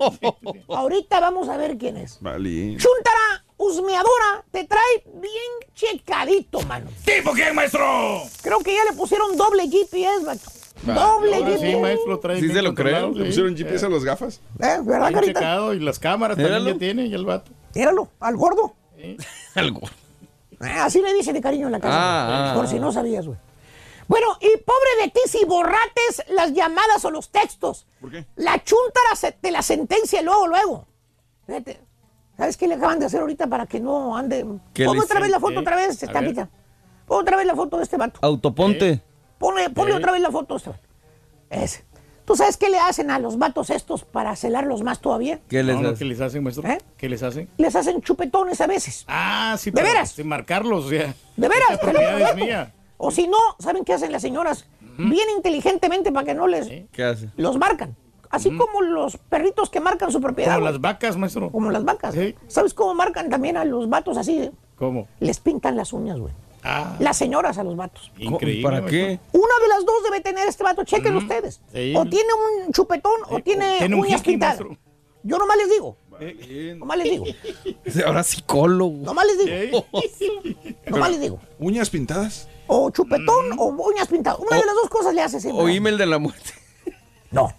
[0.67, 2.17] ahorita vamos a ver quién es.
[2.21, 2.77] Vale.
[2.77, 6.89] Chuntara husmeadora te trae bien checadito, mano.
[7.05, 8.23] ¿Tipo quién, maestro?
[8.41, 10.51] Creo que ya le pusieron doble GPS, vato.
[10.83, 11.71] Doble Ahora GPS.
[11.71, 13.11] sí, maestro, trae Sí se lo creo.
[13.11, 13.27] ¿Le sí.
[13.29, 14.41] pusieron GPS a las gafas?
[14.59, 14.79] ¿Eh?
[14.83, 15.39] ¿Verdad, Bien carita?
[15.39, 16.55] checado y las cámaras Míralo.
[16.55, 17.51] también ya tiene y el vato.
[17.75, 18.73] Míralo, al gordo.
[18.97, 19.17] Eh,
[20.59, 22.51] Así le dice de cariño en la casa.
[22.51, 22.79] Ah, por ah, si ah.
[22.79, 23.37] no sabías, güey.
[24.11, 27.87] Bueno, y pobre de ti si borrates las llamadas o los textos.
[28.01, 28.25] ¿Por qué?
[28.35, 30.85] La chuntara se- te la sentencia luego, luego.
[31.47, 31.79] Fíjate.
[32.37, 34.45] ¿Sabes qué le acaban de hacer ahorita para que no ande?
[34.73, 36.49] ¿Qué Ponme le otra vez la foto, otra vez, A Estampita.
[37.05, 38.19] Pon otra vez la foto de este vato.
[38.21, 39.01] Autoponte.
[39.37, 39.97] Ponle, ponle Eh.
[39.97, 40.83] otra vez la foto de este vato.
[41.49, 41.85] Ese.
[42.25, 45.39] ¿Tú sabes qué le hacen a los vatos estos para celarlos más todavía?
[45.49, 45.99] ¿Qué les No, no, hace?
[45.99, 46.67] ¿Qué les hacen, maestro?
[46.67, 46.77] ¿Eh?
[46.97, 47.49] ¿Qué les hacen?
[47.57, 49.05] Les hacen chupetones a veces.
[49.07, 50.11] Ah, sí, ¿De pero veras?
[50.11, 51.13] Sin marcarlos, o sea.
[51.37, 52.73] De veras, Esta propiedad es mía.
[53.03, 54.65] O si no, ¿saben qué hacen las señoras?
[54.97, 56.67] Bien inteligentemente para que no les...
[56.91, 57.29] ¿Qué hace?
[57.35, 57.95] Los marcan.
[58.29, 60.53] Así como los perritos que marcan su propiedad.
[60.55, 61.51] Como las vacas, maestro.
[61.51, 62.13] Como las vacas.
[62.13, 62.35] Sí.
[62.47, 64.51] ¿Sabes cómo marcan también a los vatos así?
[64.75, 65.07] ¿Cómo?
[65.19, 66.33] Les pintan las uñas, güey.
[66.63, 68.11] Ah, Las señoras a los vatos.
[68.19, 68.61] increíble.
[68.63, 69.19] ¿Para qué?
[69.31, 70.83] Una de las dos debe tener este vato.
[70.83, 71.59] Chequen ustedes.
[71.73, 71.93] Sí.
[71.97, 72.29] O tiene
[72.67, 74.59] un chupetón o tiene, o tiene un uñas pintadas.
[74.59, 74.77] maestro.
[75.23, 75.97] Yo nomás les digo.
[76.19, 77.25] Eh, Nomás les digo.
[78.05, 78.97] Ahora psicólogo.
[79.03, 79.85] Nomás les digo.
[79.93, 80.75] eh.
[80.87, 81.39] Nomás les digo.
[81.59, 82.47] ¿Uñas pintadas?
[82.73, 84.39] O chupetón o uñas pintadas.
[84.39, 85.61] Una de las dos cosas le hace siempre.
[85.61, 86.53] O email de la muerte.
[87.31, 87.53] No.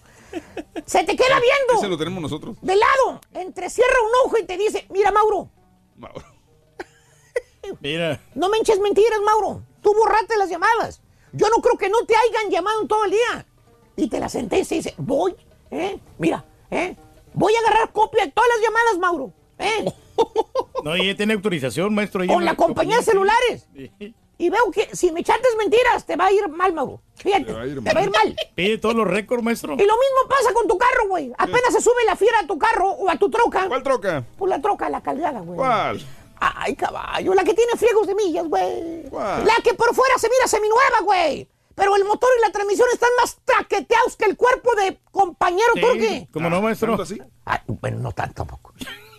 [0.84, 1.78] Se te queda viendo.
[1.78, 2.56] Ese lo tenemos nosotros.
[2.60, 5.48] De lado, entrecierra un ojo y te dice, mira, Mauro.
[7.80, 8.20] Mira.
[8.34, 9.62] No me enches mentiras, Mauro.
[9.82, 11.00] Tú borrate las llamadas.
[11.32, 13.46] Yo no creo que no te hayan llamado en todo el día.
[13.96, 15.34] Y te la sentencia y dice, voy,
[15.70, 15.98] ¿eh?
[16.18, 16.94] Mira, ¿eh?
[17.32, 19.32] Voy a agarrar copia de todas las llamadas, Mauro.
[19.58, 19.92] ¿eh?
[20.84, 22.26] No, y tiene autorización, maestro.
[22.26, 23.68] Con la compañía de celulares.
[23.74, 24.14] Sí.
[24.38, 27.00] Y veo que si me echates mentiras, te va a ir mal, Mauro.
[27.16, 27.80] Fíjate, te va a ir,
[28.10, 28.36] mal.
[28.54, 29.74] Pide todos los récords, maestro.
[29.74, 31.32] Y lo mismo pasa con tu carro, güey.
[31.38, 33.68] Apenas se sube la fiera a tu carro o a tu troca.
[33.68, 34.24] ¿Cuál troca?
[34.36, 35.56] Pues la troca, la cargada, güey.
[35.56, 36.04] ¿Cuál?
[36.40, 39.08] Ay, caballo, la que tiene friegos de millas, güey.
[39.10, 39.46] ¿Cuál?
[39.46, 41.48] La que por fuera se mira seminueva, güey.
[41.74, 45.80] Pero el motor y la transmisión están más traqueteados que el cuerpo de compañero Sí,
[45.80, 46.28] turqui.
[46.32, 46.88] ¿Cómo no, maestro?
[46.88, 47.18] ¿Tanto así?
[47.46, 48.74] Ah, bueno, no tanto tampoco.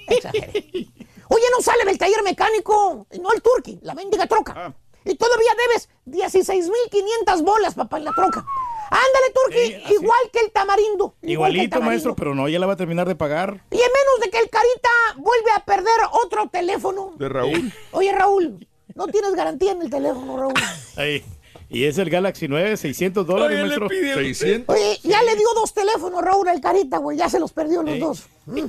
[0.07, 0.87] Exageré.
[1.29, 4.53] Oye, no sale del taller mecánico, no el turqui, la mendiga troca.
[4.55, 4.73] Ah.
[5.05, 8.45] Y todavía debes 16.500 bolas, papá, en la troca.
[8.89, 9.93] Ándale, turqui, Sí, así.
[9.95, 11.15] igual que el tamarindo.
[11.21, 11.85] el Igualito, tamarindo.
[11.91, 13.63] maestro, pero no, ya la va a terminar de pagar.
[13.71, 15.93] Y en menos de que el carita vuelve a perder
[16.23, 17.13] otro teléfono.
[17.17, 17.71] De Raúl.
[17.91, 20.53] Oye, Raúl, no tienes garantía en el teléfono, Raúl.
[20.97, 21.23] Ahí.
[21.69, 23.87] Y es el Galaxy 9, 600 dólares, Oye, maestro.
[23.89, 24.75] pide- 600.
[24.75, 27.17] Oye, ya le dio dos teléfonos, Raúl, al carita, güey.
[27.17, 28.23] Ya se los perdió los dos.
[28.45, 28.65] Mm.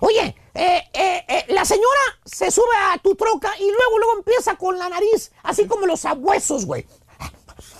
[0.00, 4.56] Oye, eh, eh, eh, la señora se sube a tu troca y luego, luego empieza
[4.56, 6.84] con la nariz, así como los abuesos, güey.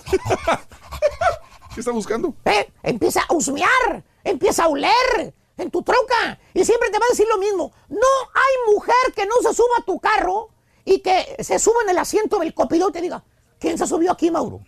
[1.75, 2.33] ¿Qué está buscando?
[2.45, 2.71] ¿Eh?
[2.81, 7.27] Empieza a husmear, empieza a oler en tu troca y siempre te va a decir
[7.29, 7.73] lo mismo.
[7.89, 10.49] No hay mujer que no se suba a tu carro
[10.85, 13.25] y que se suba en el asiento del copiloto y te diga,
[13.59, 14.61] ¿quién se subió aquí, Mauro?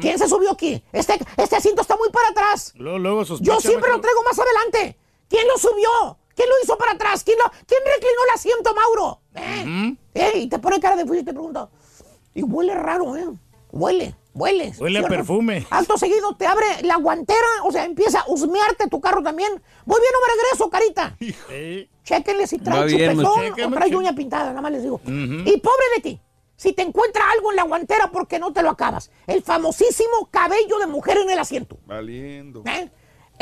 [0.00, 0.82] ¿Quién se subió aquí?
[0.92, 2.72] Este, este asiento está muy para atrás.
[2.76, 4.98] Luego, luego Yo siempre lo traigo más adelante.
[5.28, 6.18] ¿Quién lo subió?
[6.40, 7.22] ¿Quién lo hizo para atrás?
[7.22, 9.20] ¿Quién, lo, quién reclinó el asiento, Mauro?
[9.34, 9.96] ¿Eh?
[10.14, 10.38] ¿Eh?
[10.38, 11.68] Y te pone cara de fuego y te pregunta.
[12.32, 13.26] Y huele raro, ¿eh?
[13.70, 14.72] Huele, huele.
[14.78, 15.66] Huele a perfume.
[15.68, 19.52] Acto seguido te abre la guantera, o sea, empieza a husmearte tu carro también.
[19.84, 21.14] Voy bien o me regreso, carita.
[21.18, 21.90] Sí.
[22.04, 24.98] Chéquenle si trae bien, chupetón o trae uña pintada, nada más les digo.
[25.04, 26.20] Y pobre de ti,
[26.56, 29.10] si te encuentra algo en la guantera porque no te lo acabas.
[29.26, 31.76] El famosísimo cabello de mujer en el asiento.
[31.84, 32.62] Valiendo.
[32.64, 32.90] ¿Eh?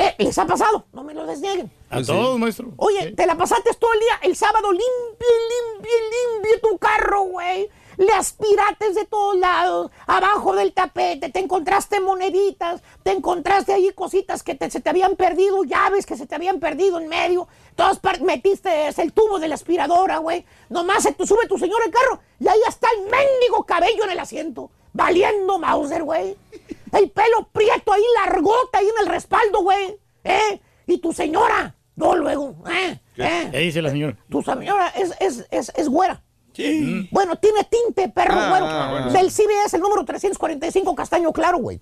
[0.01, 0.85] Eh, ¿Les ha pasado?
[0.93, 1.71] No me lo desnieguen.
[1.91, 2.07] A sí.
[2.07, 2.69] todos, maestro.
[2.77, 5.29] Oye, te la pasaste todo el día, el sábado limpio,
[5.75, 5.91] limpio,
[6.37, 7.69] limpio tu carro, güey.
[7.97, 14.45] Le aspirates de todos lados, abajo del tapete, te encontraste moneditas, te encontraste ahí cositas
[14.45, 17.99] que te- se te habían perdido, llaves que se te habían perdido en medio, todas
[18.21, 20.45] metiste el tubo de la aspiradora, güey.
[20.69, 24.11] Nomás se te sube tu señor el carro y ahí está el mendigo cabello en
[24.11, 26.37] el asiento, valiendo Mauser, güey.
[26.93, 29.99] El pelo prieto ahí, largota ahí en el respaldo, güey.
[30.25, 30.61] ¿Eh?
[30.87, 33.01] Y tu señora, no luego, ¿eh?
[33.17, 33.49] ¿Eh?
[33.51, 34.17] ¿Qué dice la señora?
[34.31, 36.23] Tu señora es, es, es, es güera.
[36.53, 37.09] Sí.
[37.13, 38.91] Bueno, tiene tinte, perro Ah, güero.
[38.91, 39.11] bueno.
[39.13, 41.81] Del CBS, el número 345, castaño claro, güey.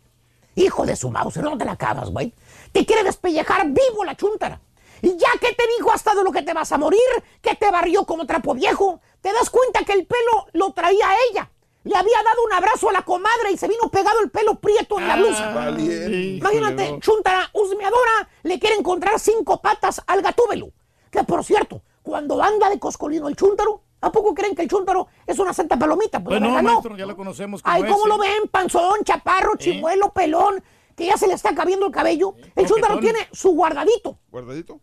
[0.54, 2.34] Hijo de su mouse, no te la acabas, güey.
[2.72, 4.60] Te quiere despellejar vivo la chuntara.
[5.02, 6.98] Y ya que te dijo hasta de lo que te vas a morir,
[7.42, 11.50] que te barrió como trapo viejo, te das cuenta que el pelo lo traía ella.
[11.86, 14.98] Le había dado un abrazo a la comadre y se vino pegado el pelo prieto
[14.98, 15.52] en la blusa.
[15.52, 16.18] Valiente.
[16.38, 20.70] Imagínate, chuntara husmeadora le quiere encontrar cinco patas al gatúbelo.
[21.10, 25.06] Que por cierto, cuando anda de coscolino el chúntaro, ¿a poco creen que el chúntaro
[25.28, 26.18] es una santa palomita?
[26.22, 26.70] Pues Bueno, no.
[26.72, 28.08] maestro, ya lo conocemos como Ay, ¿cómo ese.
[28.08, 28.48] lo ven?
[28.50, 30.62] Panzón, chaparro, chimuelo, pelón,
[30.96, 32.34] que ya se le está cabiendo el cabello.
[32.56, 34.18] El chúntaro tiene su guardadito.
[34.32, 34.80] ¿Guardadito?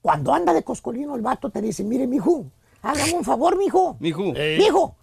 [0.00, 2.46] Cuando anda de coscolino el vato te dice, mire, mijo,
[2.80, 3.96] hágame un favor, mijo.
[4.00, 4.32] Mijo.
[4.36, 4.56] Eh.
[4.58, 4.96] Mijo,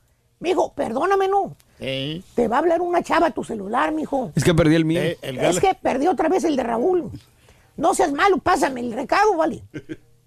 [0.43, 1.55] mijo, perdóname, no.
[1.79, 4.31] Te va a hablar una chava a tu celular, mijo.
[4.35, 5.01] Es que perdí el mío.
[5.01, 7.09] Eh, el Es que perdió otra vez el de Raúl.
[7.75, 9.63] No seas malo, pásame el recado, ¿vale?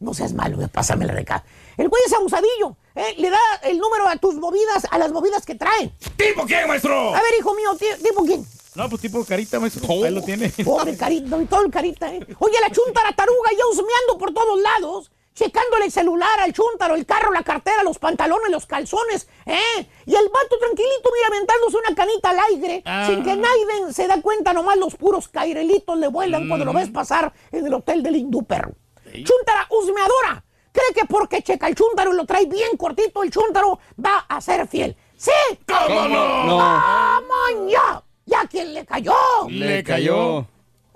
[0.00, 1.42] No seas malo, pásame el recado.
[1.76, 2.76] El güey es abusadillo.
[2.94, 3.14] ¿eh?
[3.18, 5.92] Le da el número a tus movidas, a las movidas que traen.
[6.16, 7.10] ¿Tipo quién, maestro?
[7.14, 8.44] A ver, hijo mío, ti- ¿tipo quién?
[8.74, 9.86] No, pues tipo carita, maestro.
[10.04, 10.50] Ahí lo tiene.
[10.64, 12.20] Pobre carita, y todo el carita, ¿eh?
[12.38, 17.04] Oye, la chuntara taruga ya husmeando por todos lados, checándole el celular al chuntaro, el
[17.06, 19.86] carro, la cartera, los pantalones, los calzones, ¿eh?
[20.06, 23.04] Y el vato tranquilito, mira, aventándose una canita al aire, Ah.
[23.06, 26.88] sin que nadie se da cuenta, nomás los puros cairelitos le vuelan cuando lo ves
[26.88, 28.72] pasar en el hotel del hindú perro.
[29.12, 30.42] Chuntara husmeadora.
[30.72, 34.40] Cree que porque checa el chuntaro y lo trae bien cortito, el chuntaro va a
[34.40, 34.96] ser fiel.
[35.16, 35.30] ¡Sí!
[35.66, 36.44] ¿Cómo no?
[36.44, 36.56] No.
[36.58, 38.02] ¡Vamos ya!
[38.26, 39.14] ¡Ya quien le cayó!
[39.48, 40.46] Le cayó.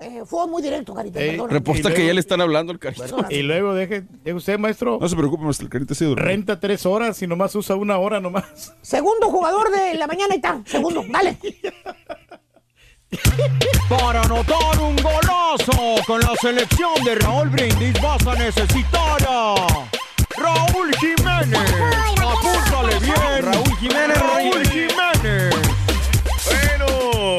[0.01, 1.19] Eh, fue muy directo, Carita.
[1.47, 3.03] Reporta Y que ya le están hablando al carito.
[3.03, 3.35] Perdóname.
[3.35, 4.97] Y luego deje, deje usted, maestro.
[4.99, 6.25] No se preocupe, maestro, el carita sí durmió.
[6.25, 8.73] Renta tres horas y nomás usa una hora nomás.
[8.81, 10.59] Segundo jugador de la mañana y está.
[10.65, 11.37] Segundo, dale.
[13.89, 19.55] Para anotar un golazo con la selección de Raúl Brindis vas a necesitar a
[20.37, 21.71] Raúl Jiménez.
[22.17, 23.45] Apúntale bien.
[23.45, 24.67] Raúl Jiménez, Raúl.
[24.67, 25.20] Jiménez.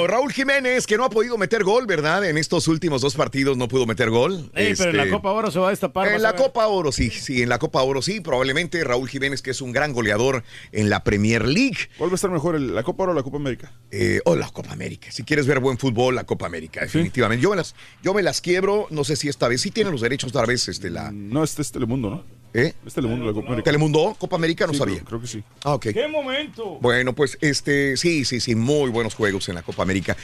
[0.03, 2.29] Bueno, Raúl Jiménez, que no ha podido meter gol, ¿verdad?
[2.29, 4.51] En estos últimos dos partidos no pudo meter gol.
[4.53, 6.09] Ey, pero en la Este, Copa Oro se va a destapar.
[6.09, 6.35] En la.
[6.35, 8.21] Copa Oro, sí, sí, en la Copa Oro, sí.
[8.21, 10.43] Probablemente Raúl Jiménez, que es un gran goleador
[10.73, 11.77] en la Premier League.
[11.99, 13.73] ¿Cuál va a estar mejor, la Copa Oro o la Copa América?
[13.93, 15.13] Eh, o la Copa América.
[15.13, 17.41] Si quieres ver buen fútbol, la Copa América, definitivamente.
[17.41, 20.01] Yo, me las, yo me las quiebro, no sé si esta vez, sí tienen los
[20.01, 21.13] derechos otra vez, este, la...
[21.13, 22.42] No, este es Telemundo, ¿no?
[22.55, 22.75] ¿Eh?
[22.87, 23.65] Es Telemundo la Copa América.
[23.65, 24.17] ¿Telemundo?
[24.19, 24.67] ¿Copa América?
[24.67, 24.97] No Sí, sabía.
[24.97, 25.43] Creo, creo que sí.
[25.65, 25.87] Ah, ok.
[25.93, 26.79] ¡Qué momento!
[26.81, 30.17] Bueno, pues este, sí, sí, sí, muy buenos juegos en la Copa América.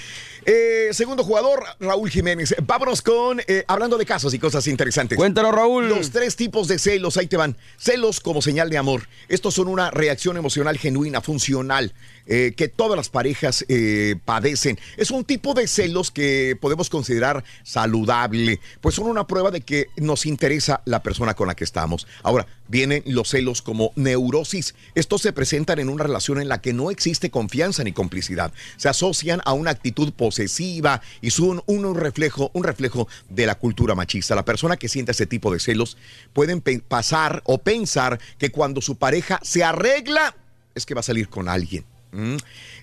[0.50, 2.54] Eh, segundo jugador, Raúl Jiménez.
[2.66, 5.18] Vámonos con, eh, hablando de casos y cosas interesantes.
[5.18, 5.90] Cuéntanos, Raúl.
[5.90, 7.58] Los tres tipos de celos, ahí te van.
[7.76, 9.08] Celos como señal de amor.
[9.28, 11.92] Estos son una reacción emocional genuina, funcional,
[12.24, 14.78] eh, que todas las parejas eh, padecen.
[14.96, 19.88] Es un tipo de celos que podemos considerar saludable, pues son una prueba de que
[19.96, 22.06] nos interesa la persona con la que estamos.
[22.22, 24.74] Ahora, vienen los celos como neurosis.
[24.94, 28.52] Estos se presentan en una relación en la que no existe confianza ni complicidad.
[28.76, 33.94] Se asocian a una actitud posesiva y son un reflejo, un reflejo de la cultura
[33.94, 34.34] machista.
[34.34, 35.96] La persona que siente ese tipo de celos
[36.32, 40.36] pueden pasar o pensar que cuando su pareja se arregla
[40.74, 41.84] es que va a salir con alguien.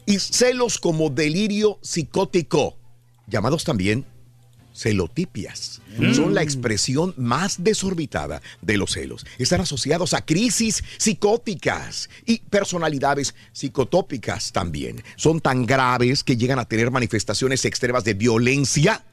[0.06, 2.78] Y celos como delirio psicótico,
[3.28, 4.06] llamados también
[4.76, 5.82] celotipias.
[5.98, 6.14] Mm.
[6.14, 9.26] Son la expresión más desorbitada de los celos.
[9.38, 15.04] Están asociados a crisis psicóticas y personalidades psicotópicas también.
[15.16, 19.04] Son tan graves que llegan a tener manifestaciones extremas de violencia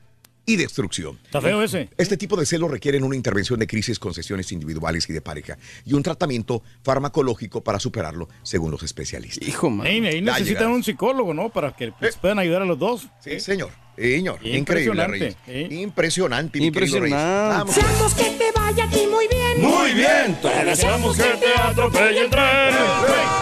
[0.47, 1.19] y destrucción.
[1.25, 1.89] Está feo ese.
[1.97, 5.59] Este tipo de celos requieren una intervención de crisis con sesiones individuales y de pareja
[5.85, 9.47] y un tratamiento farmacológico para superarlo, según los especialistas.
[9.47, 9.87] Hijo, man.
[9.87, 11.51] Ahí, ahí necesitan un psicólogo, ¿no?
[11.51, 13.09] Para que pues, puedan ayudar a los dos.
[13.21, 13.71] Sí, señor.
[13.97, 15.73] Señor, increíble, Impresionante, Reyes.
[15.73, 16.95] Impresionante, querido Reyes.
[16.95, 17.59] Impresionante.
[17.59, 17.75] Vamos.
[17.75, 19.61] Deseamos que te vaya a ti muy bien.
[19.61, 20.39] Muy bien.
[20.41, 22.75] Te deseamos que te atropelle el tren.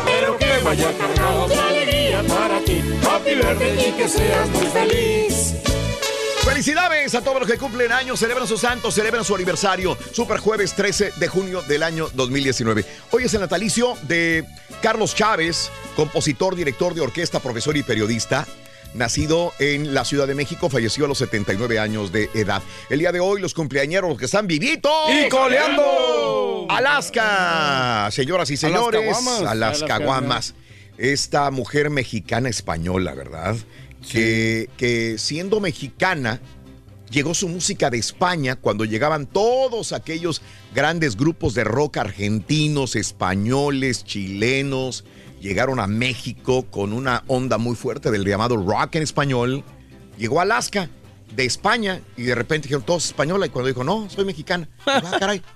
[0.04, 2.82] Pero que vaya cargado de alegría para ti.
[3.08, 5.69] Happy birthday y que seas muy feliz.
[6.44, 9.96] Felicidades a todos los que cumplen años, celebran su santo, celebran su aniversario.
[10.12, 12.84] Super jueves 13 de junio del año 2019.
[13.10, 14.44] Hoy es el natalicio de
[14.82, 18.46] Carlos Chávez, compositor, director de orquesta, profesor y periodista.
[18.94, 22.62] Nacido en la Ciudad de México, falleció a los 79 años de edad.
[22.88, 24.92] El día de hoy, los cumpleañeros, los que están vivitos.
[25.10, 26.66] ¡Y coleando!
[26.68, 29.16] Alaska, señoras y señores.
[29.46, 30.54] A las caguamas.
[30.98, 33.56] Esta mujer mexicana española, ¿verdad?
[34.08, 36.40] Que, que siendo mexicana,
[37.10, 40.42] llegó su música de España cuando llegaban todos aquellos
[40.74, 45.04] grandes grupos de rock argentinos, españoles, chilenos.
[45.40, 49.64] Llegaron a México con una onda muy fuerte del llamado rock en español.
[50.18, 50.90] Llegó a Alaska
[51.34, 54.68] de España y de repente dijeron todos española y cuando dijo no, soy mexicana.
[54.86, 55.42] Ah, caray.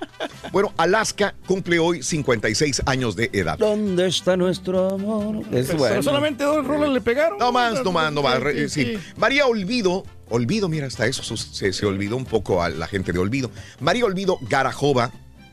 [0.53, 3.59] Bueno, Alaska cumple hoy 56 años de edad.
[3.59, 5.43] ¿Dónde está nuestro amor?
[5.51, 6.01] Es bueno.
[6.01, 7.39] solamente dos rolas le pegaron.
[7.39, 8.41] No más, no más, no más.
[8.55, 8.99] Sí, sí.
[9.17, 13.19] María Olvido, Olvido, mira, hasta eso se, se olvidó un poco a la gente de
[13.19, 13.51] Olvido.
[13.81, 15.11] María Olvido Garajova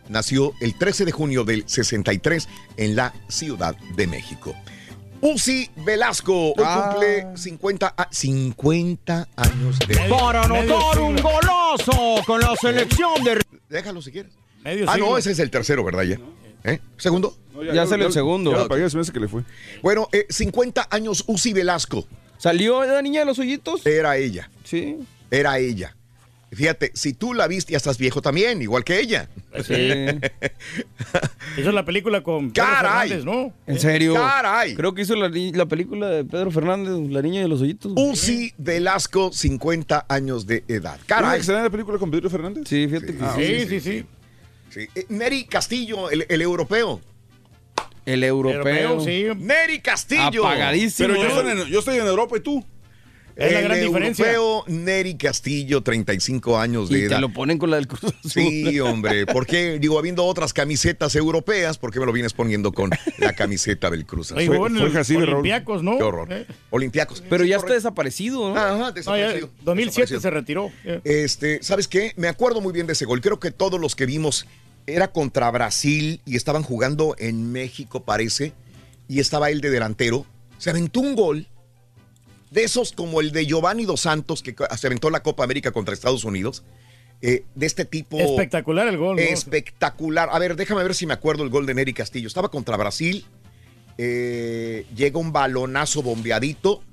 [0.10, 2.48] nació el 13 de junio del 63
[2.78, 4.56] en la Ciudad de México.
[5.22, 6.90] Uzi Velasco hoy Ah.
[6.92, 13.42] cumple 50, a- 50 años de Para Medio anotar un golazo con la selección de...
[13.70, 14.32] Déjalo si quieres.
[14.64, 15.10] Medio Ah, siglo.
[15.12, 16.04] no, ese es el tercero, ¿verdad?
[16.04, 16.18] Ya.
[16.64, 16.80] ¿Eh?
[16.98, 17.36] ¿Segundo?
[17.54, 18.52] No, Ya salió el segundo.
[18.52, 18.72] Ya lo Ok.
[18.72, 19.44] apagué, se me hace que le fue.
[19.82, 22.06] Bueno, eh, 50 años Uzi Velasco.
[22.38, 23.86] ¿Salió la niña de los hoyitos?
[23.86, 24.50] Era ella.
[24.64, 24.98] Sí.
[25.30, 25.96] Era ella.
[26.54, 29.30] Fíjate, si tú la viste, ya estás viejo también, igual que ella.
[29.66, 29.74] Sí.
[31.58, 33.10] Hizo la película con Pedro Caray.
[33.10, 33.54] Fernández, ¿no?
[33.68, 34.14] ¿En serio?
[34.16, 34.76] ¡Caray!
[34.76, 37.94] Creo que hizo la, la película de Pedro Fernández, La niña de los hoyitos.
[37.96, 41.00] Uzi Velasco, 50 años de edad.
[41.06, 41.42] ¿Caray?
[41.42, 42.64] Que la película con Pedro Fernández?
[42.68, 43.46] Sí, fíjate que Ah, sí.
[43.46, 44.06] Sí, sí, sí.
[44.70, 44.88] Sí.
[44.96, 47.02] Eh, Neri Castillo, el, el europeo.
[48.06, 48.66] El europeo.
[48.68, 49.26] Europeo, sí.
[49.38, 50.46] Neri Castillo.
[50.46, 51.10] Apagadísimo.
[51.10, 52.66] Pero yo estoy, en, yo estoy en Europa y tú.
[53.36, 54.32] Es la el gran diferencia.
[54.34, 57.20] europeo Neri Castillo, 35 años de Y te edad.
[57.20, 58.32] lo ponen con la del Cruz Azul.
[58.32, 59.26] Sí, hombre.
[59.26, 59.80] ¿Por qué?
[59.80, 64.06] Digo, habiendo otras camisetas europeas, ¿por qué me lo vienes poniendo con la camiseta del
[64.06, 64.46] Cruz Azul?
[64.46, 65.30] fue el Raúl.
[65.30, 65.98] Olympiacos, ¿no?
[65.98, 66.28] Qué horror.
[66.32, 67.24] Eh, Olimpiacos.
[67.30, 68.58] Pero ya está desaparecido, ¿no?
[68.58, 69.50] Ajá, no, ya, desaparecido.
[69.64, 70.22] 2007 Desaparecido.
[70.22, 70.72] se retiró.
[70.86, 71.02] Eh.
[71.04, 72.14] Este, ¿sabes qué?
[72.18, 73.22] Me acuerdo muy bien de ese gol.
[73.22, 74.46] Creo que todos los que vimos
[74.88, 78.54] era contra Brasil y estaban jugando en México, parece,
[79.08, 80.26] y estaba él de delantero.
[80.58, 81.48] Se aventó un gol
[82.52, 85.94] de esos como el de Giovanni Dos Santos, que se aventó la Copa América contra
[85.94, 86.64] Estados Unidos.
[87.24, 88.18] eh, de este tipo.
[88.20, 89.22] Espectacular el gol, ¿no?
[89.22, 90.30] Espectacular.
[90.32, 92.28] A ver, déjame ver si me acuerdo el gol de Neri Castillo.
[92.28, 93.26] Estaba contra Brasil.
[93.98, 96.84] eh, llega un balonazo bombeadito.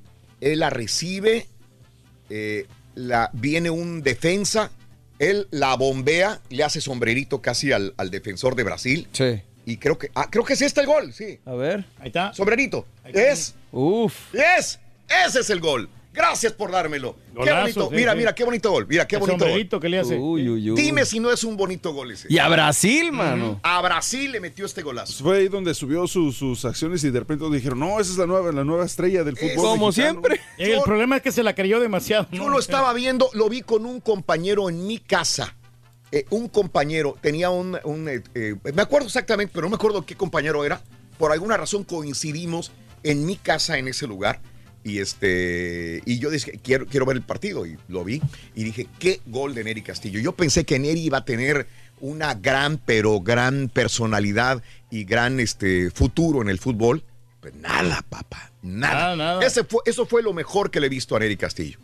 [0.40, 1.46] Él la recibe.
[2.30, 4.70] eh, la, viene un defensa.
[5.18, 6.40] Él la bombea.
[6.50, 9.08] Le hace sombrerito casi al, al defensor de Brasil.
[9.12, 9.40] Sí.
[9.66, 10.10] Y creo que.
[10.14, 11.38] Ah, creo que es este el gol, sí.
[11.46, 11.84] A ver.
[12.00, 12.32] Ahí está.
[12.34, 12.86] Sombrerito.
[13.04, 13.28] Ahí está.
[13.32, 13.54] Es.
[13.72, 14.34] Uf.
[14.34, 14.78] Es.
[15.26, 15.88] Ese es el gol.
[16.12, 17.16] Gracias por dármelo.
[17.44, 17.88] qué bonito.
[17.90, 18.18] sí, mira, sí.
[18.18, 18.86] mira, qué bonito gol.
[18.88, 19.80] Mira, qué El bonito gol.
[19.80, 20.16] que le hace.
[20.16, 20.76] Uy, uy, uy.
[20.80, 22.26] Dime si no es un bonito gol ese.
[22.28, 23.60] Y a Brasil, mano.
[23.62, 25.12] A Brasil le metió este golazo.
[25.12, 28.18] Pues Fue ahí donde subió sus, sus acciones y de repente dijeron, no, esa es
[28.18, 29.54] la nueva, la nueva estrella del fútbol.
[29.54, 30.20] Como mexicano".
[30.22, 30.40] siempre.
[30.56, 32.26] El problema es que se la creyó demasiado.
[32.32, 35.54] Yo lo estaba viendo, lo vi con un compañero en mi casa.
[36.10, 40.04] Eh, un compañero tenía un, un, eh, eh, me acuerdo exactamente, pero no me acuerdo
[40.04, 40.80] qué compañero era.
[41.18, 44.40] Por alguna razón coincidimos en mi casa en ese lugar.
[44.84, 47.66] Y este y yo dije, quiero, quiero ver el partido.
[47.66, 48.20] Y lo vi.
[48.54, 50.20] Y dije, qué gol de Neri Castillo.
[50.20, 51.66] Yo pensé que Neri iba a tener
[52.00, 57.04] una gran, pero gran personalidad y gran este, futuro en el fútbol.
[57.40, 58.50] Pues nada, papá.
[58.62, 58.94] Nada.
[58.94, 59.46] Nada, nada.
[59.46, 61.78] Ese fue, eso fue lo mejor que le he visto a Neri Castillo.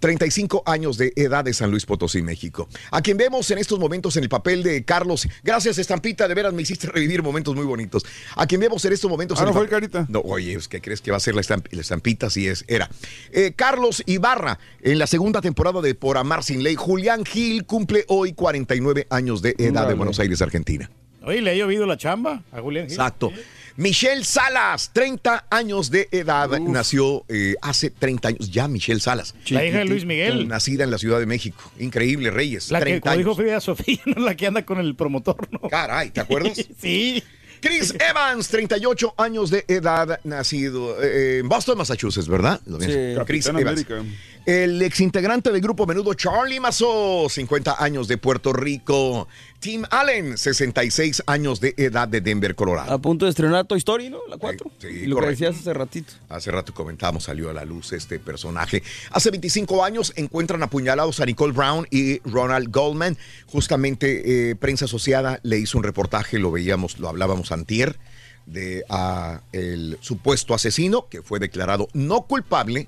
[0.00, 2.68] 35 años de edad de San Luis Potosí, México.
[2.90, 5.26] A quien vemos en estos momentos en el papel de Carlos.
[5.42, 8.04] Gracias, Estampita, de veras me hiciste revivir momentos muy bonitos.
[8.36, 10.06] A quien vemos en estos momentos Ah, en ¿no el fue Carita?
[10.08, 12.30] No, oye, pues, ¿qué crees que va a ser la, estamp- la Estampita?
[12.30, 12.88] Si es, era.
[13.32, 16.74] Eh, Carlos Ibarra, en la segunda temporada de Por Amar Sin Ley.
[16.76, 19.94] Julián Gil cumple hoy 49 años de edad de Órale.
[19.94, 20.90] Buenos Aires, Argentina.
[21.22, 22.92] Oye, le ha llovido la chamba a Julián Gil.
[22.92, 23.32] Exacto.
[23.76, 29.34] Michelle Salas, 30 años de edad, nació eh, hace 30 años ya Michelle Salas.
[29.50, 30.48] La hija de Luis Miguel.
[30.48, 31.70] Nacida en la Ciudad de México.
[31.78, 32.70] Increíble, Reyes.
[32.70, 33.34] La que, 30 como dijo.
[33.34, 35.60] Frida Sofía, no la que anda con el promotor, ¿no?
[35.68, 36.56] Caray, ¿te acuerdas?
[36.80, 37.22] sí.
[37.60, 42.60] Chris Evans, 38 años de edad, nacido eh, en Boston, Massachusetts, ¿verdad?
[42.66, 42.86] Lo Sí.
[43.26, 43.86] Chris Capitán Evans.
[43.90, 44.04] América.
[44.46, 49.26] El exintegrante del grupo menudo Charlie Mazzo, 50 años de Puerto Rico.
[49.58, 52.92] Tim Allen, 66 años de edad de Denver, Colorado.
[52.92, 54.20] A punto de estrenar Toy Story, ¿no?
[54.28, 54.70] La 4.
[54.78, 55.20] Sí, lo correcto.
[55.20, 56.12] que decías hace ratito.
[56.28, 58.84] Hace rato comentábamos, salió a la luz este personaje.
[59.10, 63.18] Hace 25 años encuentran apuñalados a Nicole Brown y Ronald Goldman.
[63.48, 67.98] Justamente eh, Prensa Asociada le hizo un reportaje, lo veíamos, lo hablábamos antier,
[68.46, 72.86] de ah, el supuesto asesino que fue declarado no culpable,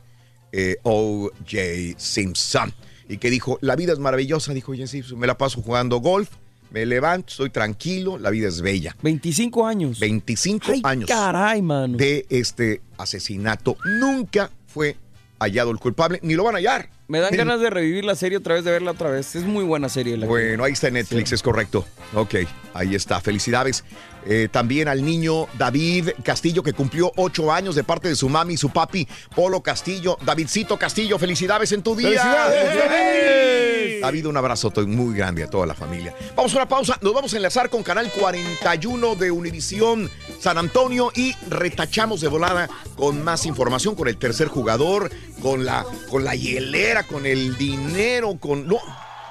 [0.52, 1.94] eh, O.J.
[1.98, 2.72] Simpson.
[3.08, 4.86] Y que dijo, la vida es maravillosa, dijo O.J.
[4.86, 6.28] Simpson, me la paso jugando golf,
[6.70, 8.94] me levanto, estoy tranquilo, la vida es bella.
[9.02, 9.98] 25 años.
[9.98, 11.96] 25 Ay, años caray, mano.
[11.96, 13.76] de este asesinato.
[14.00, 14.96] Nunca fue
[15.40, 16.90] hallado el culpable, ni lo van a hallar.
[17.06, 19.34] Me dan ganas de revivir la serie otra vez, de verla otra vez.
[19.34, 20.18] Es muy buena serie.
[20.18, 21.86] La que- Bueno, ahí está en Netflix, es correcto.
[22.12, 22.34] Ok,
[22.74, 23.20] ahí está.
[23.20, 23.84] Felicidades.
[24.26, 28.54] Eh, también al niño David Castillo, que cumplió ocho años de parte de su mami
[28.54, 30.18] y su papi, Polo Castillo.
[30.22, 32.08] Davidcito Castillo, felicidades en tu día.
[32.08, 34.00] ¡Felicidades!
[34.00, 36.14] David, un abrazo muy grande a toda la familia.
[36.36, 36.98] Vamos a una pausa.
[37.00, 42.68] Nos vamos a enlazar con Canal 41 de Univisión San Antonio y retachamos de volada
[42.96, 45.10] con más información, con el tercer jugador,
[45.42, 48.78] con la, con la hielera, con el dinero, con no,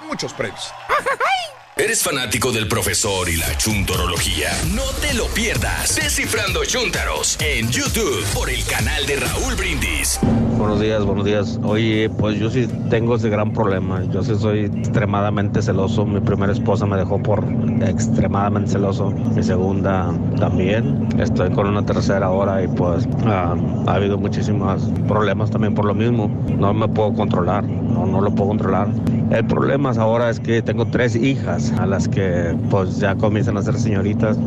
[0.07, 0.71] muchos premios.
[1.79, 4.49] ¿Eres fanático del profesor y la chuntorología?
[4.73, 5.95] No te lo pierdas.
[5.95, 10.19] Descifrando Chuntaros en YouTube por el canal de Raúl Brindis.
[10.57, 11.59] Buenos días, buenos días.
[11.61, 14.03] Oye, pues yo sí tengo ese gran problema.
[14.05, 16.03] Yo sí soy extremadamente celoso.
[16.03, 17.43] Mi primera esposa me dejó por
[17.85, 19.11] extremadamente celoso.
[19.11, 21.07] Mi segunda también.
[21.19, 23.55] Estoy con una tercera ahora y pues ah,
[23.85, 26.27] ha habido muchísimos problemas también por lo mismo.
[26.57, 27.63] No me puedo controlar.
[27.65, 28.87] No, no lo puedo controlar.
[29.29, 33.61] El problema ahora es que tengo tres hijas a las que pues ya comienzan a
[33.61, 34.37] ser señoritas.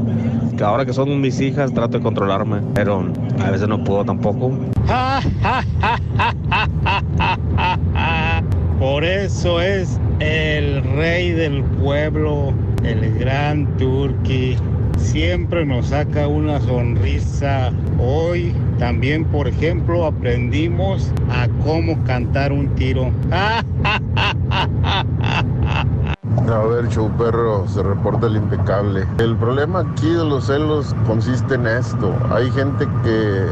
[0.57, 3.05] Que ahora que son mis hijas trato de controlarme, pero
[3.45, 4.51] a veces no puedo tampoco.
[8.79, 12.53] Por eso es el rey del pueblo,
[12.83, 14.57] el gran Turqui.
[15.01, 17.73] Siempre nos saca una sonrisa.
[17.99, 23.11] Hoy también, por ejemplo, aprendimos a cómo cantar un tiro.
[26.51, 29.07] A ver, show perro, se reporta el impecable.
[29.19, 32.13] El problema aquí de los celos consiste en esto.
[32.33, 33.47] Hay gente que,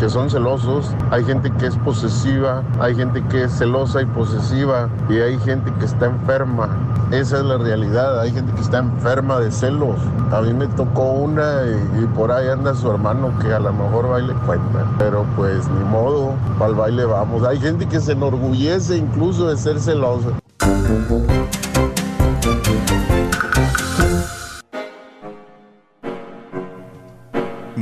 [0.00, 4.88] que son celosos, hay gente que es posesiva, hay gente que es celosa y posesiva
[5.08, 6.68] y hay gente que está enferma.
[7.12, 10.00] Esa es la realidad, hay gente que está enferma de celos.
[10.32, 13.72] A mí me tocó una y, y por ahí anda su hermano que a lo
[13.72, 14.86] mejor baile cuenta.
[14.98, 17.44] Pero pues ni modo, al baile vamos.
[17.44, 20.30] Hay gente que se enorgullece incluso de ser celosa.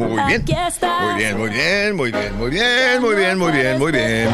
[0.07, 0.45] Muy bien.
[1.03, 4.29] Muy bien, muy bien, muy bien, muy bien, muy bien, muy bien, muy bien.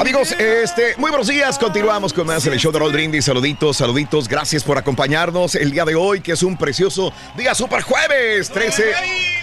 [0.00, 1.58] Amigos, este, muy buenos días.
[1.58, 3.24] Continuamos con más el show de Roll Brindis.
[3.24, 4.26] Saluditos, saluditos.
[4.26, 8.82] Gracias por acompañarnos el día de hoy, que es un precioso día super jueves, 13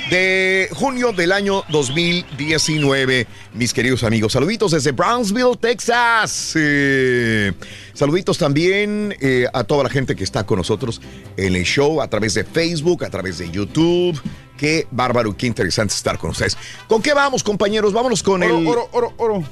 [0.10, 3.28] de junio del año 2019.
[3.54, 6.54] Mis queridos amigos, saluditos desde Brownsville, Texas.
[6.56, 7.54] Eh,
[7.94, 11.00] saluditos también eh, a toda la gente que está con nosotros
[11.38, 14.20] en el show a través de Facebook, a través de YouTube.
[14.60, 16.58] Qué bárbaro, qué interesante estar con ustedes.
[16.90, 17.94] ¿Con qué vamos, compañeros?
[17.94, 18.68] Vámonos con Oro, el.
[18.68, 19.44] oro, oro, oro.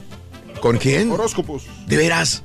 [0.60, 1.10] ¿Con quién?
[1.10, 1.66] Horóscopos.
[1.86, 2.44] ¿De veras?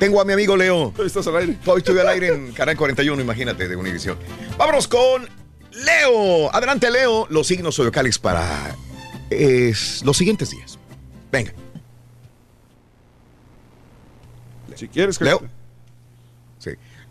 [0.00, 0.92] Tengo a mi amigo Leo.
[1.04, 1.56] Estás al aire.
[1.64, 4.18] Hoy estoy al aire en Canal 41, imagínate, de Univision.
[4.58, 5.28] Vámonos con
[5.70, 6.52] Leo.
[6.52, 7.28] Adelante, Leo.
[7.30, 8.74] Los signos zodiacales para
[9.30, 10.80] es, los siguientes días.
[11.30, 11.52] Venga.
[14.74, 15.42] Si quieres, Leo.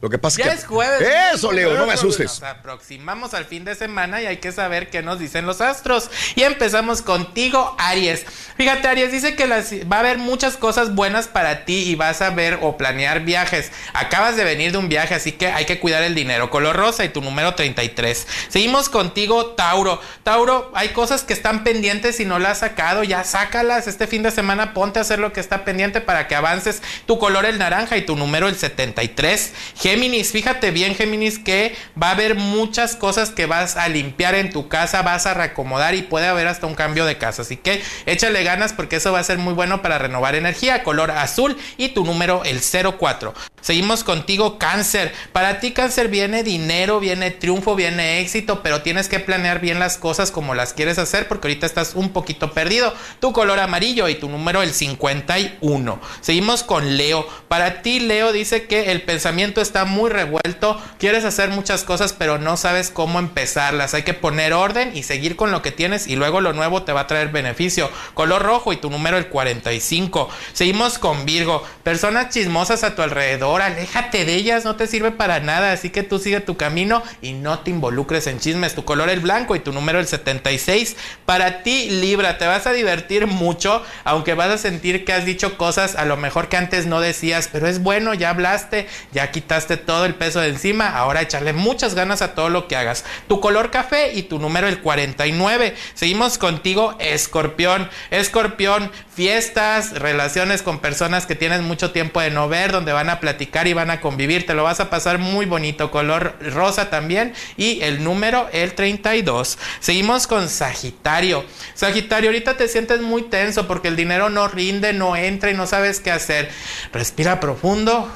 [0.04, 0.68] Lo que pasa Ya es es que.
[0.68, 1.08] jueves.
[1.34, 1.50] Eso.
[1.54, 2.44] Leo, no me Nos asustes.
[2.44, 6.10] aproximamos al fin de semana y hay que saber qué nos dicen los astros.
[6.36, 8.26] Y empezamos contigo, Aries.
[8.58, 12.22] Fíjate, Aries dice que las- va a haber muchas cosas buenas para ti y vas
[12.22, 13.72] a ver o planear viajes.
[13.94, 16.50] Acabas de venir de un viaje, así que hay que cuidar el dinero.
[16.50, 18.28] Color rosa y tu número 33.
[18.50, 20.02] Seguimos contigo, Tauro.
[20.24, 23.06] Tauro, hay cosas que están pendientes y no las has sacado.
[23.06, 23.88] Ya sácalas.
[23.88, 26.82] Este fin de semana ponte a hacer lo que está pendiente para que avances.
[27.06, 29.54] Tu color el naranja y tu número el 73.
[29.94, 34.50] Géminis, fíjate bien, Géminis, que va a haber muchas cosas que vas a limpiar en
[34.50, 37.44] tu casa, vas a reacomodar y puede haber hasta un cambio de casa.
[37.44, 40.82] Así que échale ganas porque eso va a ser muy bueno para renovar energía.
[40.82, 42.60] Color azul y tu número el
[42.98, 43.36] 04.
[43.62, 45.14] Seguimos contigo, cáncer.
[45.32, 49.98] Para ti, cáncer, viene dinero, viene triunfo, viene éxito, pero tienes que planear bien las
[49.98, 52.96] cosas como las quieres hacer porque ahorita estás un poquito perdido.
[53.20, 56.02] Tu color amarillo y tu número el 51.
[56.20, 57.28] Seguimos con Leo.
[57.48, 62.38] Para ti, Leo dice que el pensamiento está muy revuelto, quieres hacer muchas cosas, pero
[62.38, 63.94] no sabes cómo empezarlas.
[63.94, 66.94] Hay que poner orden y seguir con lo que tienes y luego lo nuevo te
[66.94, 67.90] va a traer beneficio.
[68.14, 70.30] Color rojo y tu número el 45.
[70.54, 71.64] Seguimos con Virgo.
[71.84, 76.04] Personas chismosas a tu alrededor, aléjate de ellas, no te sirve para nada, así que
[76.04, 78.76] tú sigue tu camino y no te involucres en chismes.
[78.76, 80.96] Tu color el blanco y tu número el 76.
[81.26, 85.58] Para ti, Libra, te vas a divertir mucho, aunque vas a sentir que has dicho
[85.58, 89.63] cosas a lo mejor que antes no decías, pero es bueno, ya hablaste, ya quitaste
[89.68, 93.04] todo el peso de encima, ahora échale muchas ganas a todo lo que hagas.
[93.28, 95.76] Tu color café y tu número el 49.
[95.94, 97.90] Seguimos contigo, Escorpión.
[98.12, 103.20] Escorpión, fiestas, relaciones con personas que tienes mucho tiempo de no ver, donde van a
[103.20, 107.34] platicar y van a convivir, te lo vas a pasar muy bonito, color rosa también
[107.58, 109.58] y el número el 32.
[109.80, 111.46] Seguimos con Sagitario.
[111.74, 115.68] Sagitario, ahorita te sientes muy tenso porque el dinero no rinde, no entra y no
[115.68, 116.50] sabes qué hacer.
[116.92, 118.10] Respira profundo,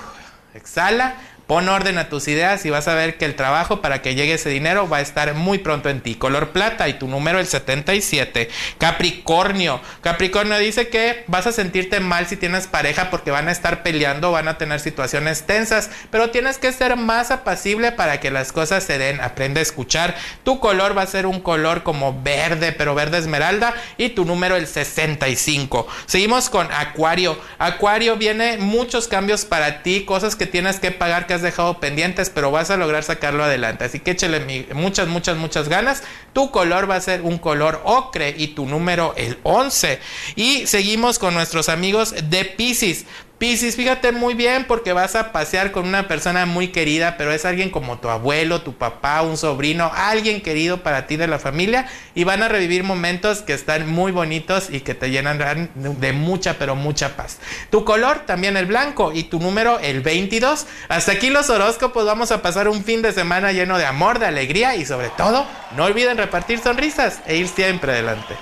[0.53, 1.15] exhala.
[1.47, 4.33] Pon orden a tus ideas y vas a ver que el trabajo para que llegue
[4.33, 6.15] ese dinero va a estar muy pronto en ti.
[6.15, 8.49] Color plata y tu número el 77.
[8.77, 9.79] Capricornio.
[10.01, 14.33] Capricornio dice que vas a sentirte mal si tienes pareja porque van a estar peleando,
[14.33, 18.83] van a tener situaciones tensas, pero tienes que ser más apacible para que las cosas
[18.83, 19.21] se den.
[19.21, 20.15] Aprende a escuchar.
[20.43, 24.57] Tu color va a ser un color como verde, pero verde esmeralda y tu número
[24.57, 25.87] el 65.
[26.07, 27.39] Seguimos con Acuario.
[27.57, 32.51] Acuario viene muchos cambios para ti, cosas que tienes que pagar has dejado pendientes, pero
[32.51, 33.85] vas a lograr sacarlo adelante.
[33.85, 36.03] Así que échale muchas, muchas, muchas ganas.
[36.33, 39.99] Tu color va a ser un color ocre y tu número el 11.
[40.35, 43.05] Y seguimos con nuestros amigos de Pisces.
[43.37, 47.45] Piscis, fíjate muy bien porque vas a pasear con una persona muy querida, pero es
[47.45, 51.87] alguien como tu abuelo, tu papá, un sobrino, alguien querido para ti de la familia
[52.15, 56.55] y van a revivir momentos que están muy bonitos y que te llenarán de mucha,
[56.57, 57.37] pero mucha paz.
[57.69, 60.65] Tu color también el blanco y tu número el 22.
[60.89, 64.25] Hasta aquí los horóscopos, vamos a pasar un fin de semana lleno de amor, de
[64.25, 68.33] alegría y sobre todo, no olviden repartir sonrisas e ir siempre adelante.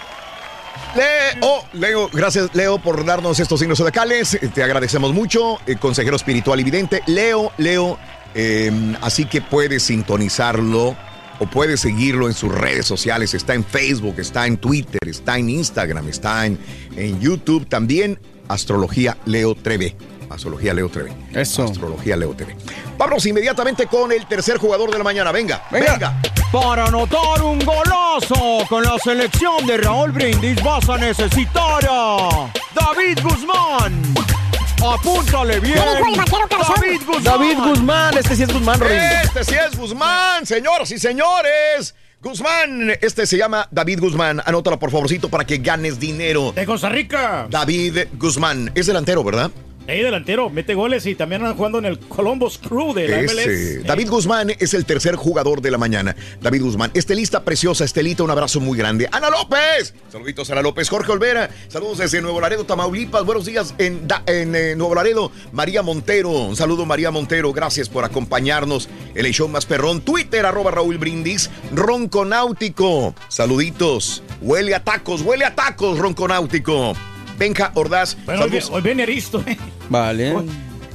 [0.95, 4.37] Leo, Leo, gracias Leo por darnos estos signos zodiacales.
[4.53, 7.01] Te agradecemos mucho, eh, consejero espiritual y vidente.
[7.05, 7.97] Leo, Leo,
[8.33, 8.71] eh,
[9.01, 10.95] así que puedes sintonizarlo
[11.39, 13.33] o puedes seguirlo en sus redes sociales.
[13.33, 16.57] Está en Facebook, está en Twitter, está en Instagram, está en,
[16.95, 17.67] en YouTube.
[17.67, 19.95] También Astrología Leo Treve.
[20.29, 21.13] Astrología Leo Treve.
[21.33, 21.63] Eso.
[21.63, 22.55] Astrología Leo TV.
[22.97, 25.31] Vámonos inmediatamente con el tercer jugador de la mañana.
[25.31, 26.19] Venga, venga.
[26.51, 33.19] Para anotar un golazo con la selección de Raúl Brindis vas a necesitar a David
[33.21, 34.01] Guzmán.
[34.83, 35.75] Apúntale bien.
[35.75, 37.23] David Guzmán.
[37.23, 38.97] David Guzmán, este sí es Guzmán, Rorín.
[38.97, 41.95] Este sí es Guzmán, señoras y señores.
[42.21, 44.41] Guzmán, este se llama David Guzmán.
[44.45, 46.51] Anótalo por favorcito para que ganes dinero.
[46.53, 47.47] De Costa Rica.
[47.49, 48.71] David Guzmán.
[48.75, 49.51] Es delantero, ¿verdad?
[49.87, 53.37] Ahí delantero, mete goles y también anda jugando en el Columbus Crew de la MLS.
[53.45, 53.79] Ese.
[53.83, 56.15] David Guzmán es el tercer jugador de la mañana.
[56.41, 56.89] David Guzmán.
[56.95, 59.07] Estelista preciosa, Estelita, un abrazo muy grande.
[59.11, 59.93] Ana López.
[60.11, 60.89] Saluditos a Ana López.
[60.89, 61.51] Jorge Olvera.
[61.67, 63.25] Saludos desde Nuevo Laredo, Tamaulipas.
[63.25, 65.31] Buenos días en, eh, Nuevo Laredo.
[65.51, 66.31] María Montero.
[66.31, 67.53] Un saludo, María Montero.
[67.53, 70.01] Gracias por acompañarnos en el show más perrón.
[70.01, 71.51] Twitter, arroba Raúl Brindis.
[71.71, 73.13] Ronconáutico.
[73.27, 74.23] Saluditos.
[74.41, 76.95] Huele a tacos, huele a tacos, Ronconáutico.
[77.37, 78.17] Benja Ordaz.
[78.25, 79.43] Bueno, hoy, viene Aristo.
[79.45, 79.57] ¿eh?
[79.89, 80.33] Vale.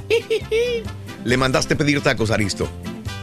[1.24, 2.68] Le mandaste pedir tacos, Aristo.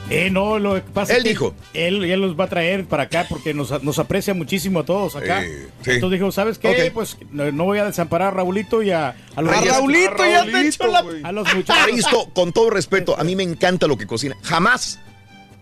[0.10, 1.54] Eh, no, lo que pasa Él es que dijo.
[1.74, 5.16] Él, él los va a traer para acá porque nos, nos aprecia muchísimo a todos
[5.18, 5.44] acá.
[5.44, 5.92] Eh, sí.
[5.92, 6.92] Entonces dijo, ¿sabes qué?
[6.94, 10.30] Pues no, no voy a desamparar a Raulito y a, a los, A Raulito, a
[10.30, 11.22] ya te Raulito, la- güey.
[11.24, 11.84] a los muchachos.
[11.84, 14.38] Aristo, con todo respeto, a mí me encanta lo que cocina.
[14.44, 15.00] Jamás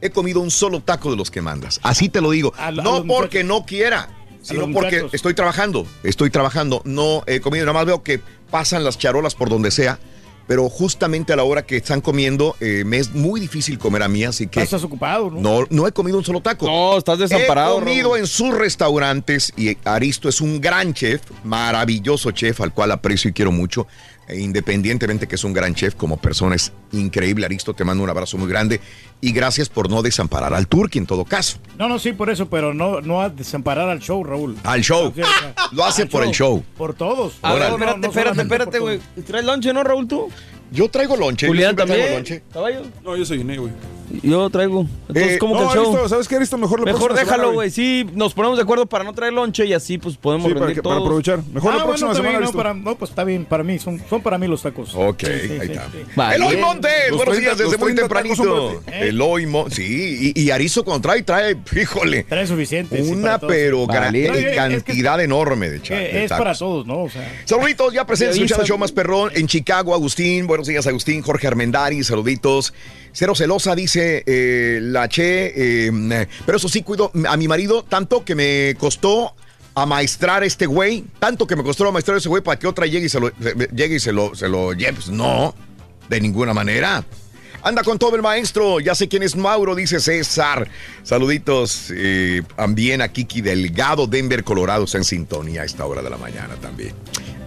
[0.02, 1.80] he comido un solo taco de los que mandas.
[1.82, 2.54] Así te lo digo.
[2.58, 4.10] A a no porque no quiera,
[4.46, 5.14] sino porque muchachos.
[5.14, 5.88] estoy trabajando.
[6.04, 6.82] Estoy trabajando.
[6.86, 7.66] No he comido.
[7.66, 10.00] Nada más veo que pasan las charolas por donde sea.
[10.48, 14.08] Pero justamente a la hora que están comiendo, eh, me es muy difícil comer a
[14.08, 14.62] mí, así que.
[14.62, 15.40] Estás ocupado, ¿no?
[15.42, 16.68] No, no he comido un solo taco.
[16.68, 22.30] No, estás desamparado, He comido en sus restaurantes y Aristo es un gran chef, maravilloso
[22.30, 23.88] chef al cual aprecio y quiero mucho.
[24.28, 27.46] E independientemente que es un gran chef, como persona es increíble.
[27.46, 28.82] Aristo, te mando un abrazo muy grande
[29.22, 31.60] y gracias por no desamparar al Turqui en todo caso.
[31.78, 34.58] No, no, sí, por eso, pero no, no a desamparar al show, Raúl.
[34.64, 35.12] Al show.
[35.16, 36.64] Sí, o sea, Lo hace por el show.
[36.78, 37.38] Por todos.
[37.44, 37.74] A ver, Órale.
[37.76, 39.00] espérate, No, no espérate, espérate, güey.
[39.26, 40.28] ¿Traes lonche, no, Raúl, tú?
[40.72, 41.46] Yo traigo lonche.
[41.46, 42.14] yo Julián siempre traigo también.
[42.20, 42.44] lonche.
[42.52, 42.82] ¿Caballo?
[43.04, 43.72] No, yo soy güey.
[44.24, 44.86] Yo traigo.
[45.08, 45.92] Entonces, Eh, ¿cómo no, que el show?
[45.94, 46.58] Aristo, ¿sabes qué, Aristo?
[46.58, 47.70] Mejor la Mejor próxima déjalo, güey.
[47.72, 50.66] Sí, nos ponemos de acuerdo para no traer lonche y así pues podemos Sí, para,
[50.68, 51.08] rendir que- para todos.
[51.08, 51.40] aprovechar.
[51.54, 52.58] Mejor Ah, la próxima bueno, está semana, bien, no, Aristo.
[52.58, 54.94] para- no, pues está bien, para mí, son, son para mí los tacos.
[54.96, 55.86] Ok, Sí, sí, ahí sí, está.
[55.92, 55.98] sí.
[56.16, 56.36] Vale.
[56.36, 58.82] Eloy Montes, Los buenos 30 días desde los muy 30 tacos son tempranito.
[58.86, 59.08] para ti.
[59.08, 63.04] Eloy Montes, sí, y, y Aristo cuando trae, trae, híjole, Trae suficiente.
[63.04, 63.54] sí, una para todos.
[63.54, 64.26] pero gra- Vale.
[64.26, 66.44] eh, No, es que- cantidad enorme de, cha- Que de es tacos.
[66.46, 67.04] para todos, ¿no?
[67.04, 70.48] O sea, Saluditos, ya presentes Te escuchando el show más perrón en Chicago, Agustín.
[70.48, 71.22] Buenos días, Agustín.
[71.22, 72.74] Jorge Armendari, saluditos.
[73.18, 75.54] Cero celosa, dice eh, la Che.
[75.56, 79.34] eh, pero eso sí, cuido a mi marido tanto que me costó
[79.74, 81.06] amaestrar este güey.
[81.18, 83.32] Tanto que me costó amaestrar ese güey para que otra llegue y se lo,
[83.74, 84.94] llegue y se lo, se lo lleve.
[84.94, 85.56] Pues no,
[86.10, 87.06] de ninguna manera.
[87.64, 88.82] Anda con todo el maestro.
[88.82, 90.68] Ya sé quién es Mauro, dice César.
[91.04, 94.84] Saluditos eh, también a Kiki Delgado, Denver, Colorado.
[94.84, 96.94] Está en sintonía a esta hora de la mañana también.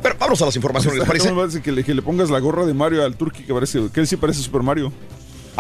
[0.02, 1.60] Pero vamos a las informaciones, ¿les parece?
[1.60, 4.06] Que le, que le pongas la gorra de Mario al Turqui, que parece, que él
[4.06, 4.92] sí parece Super Mario.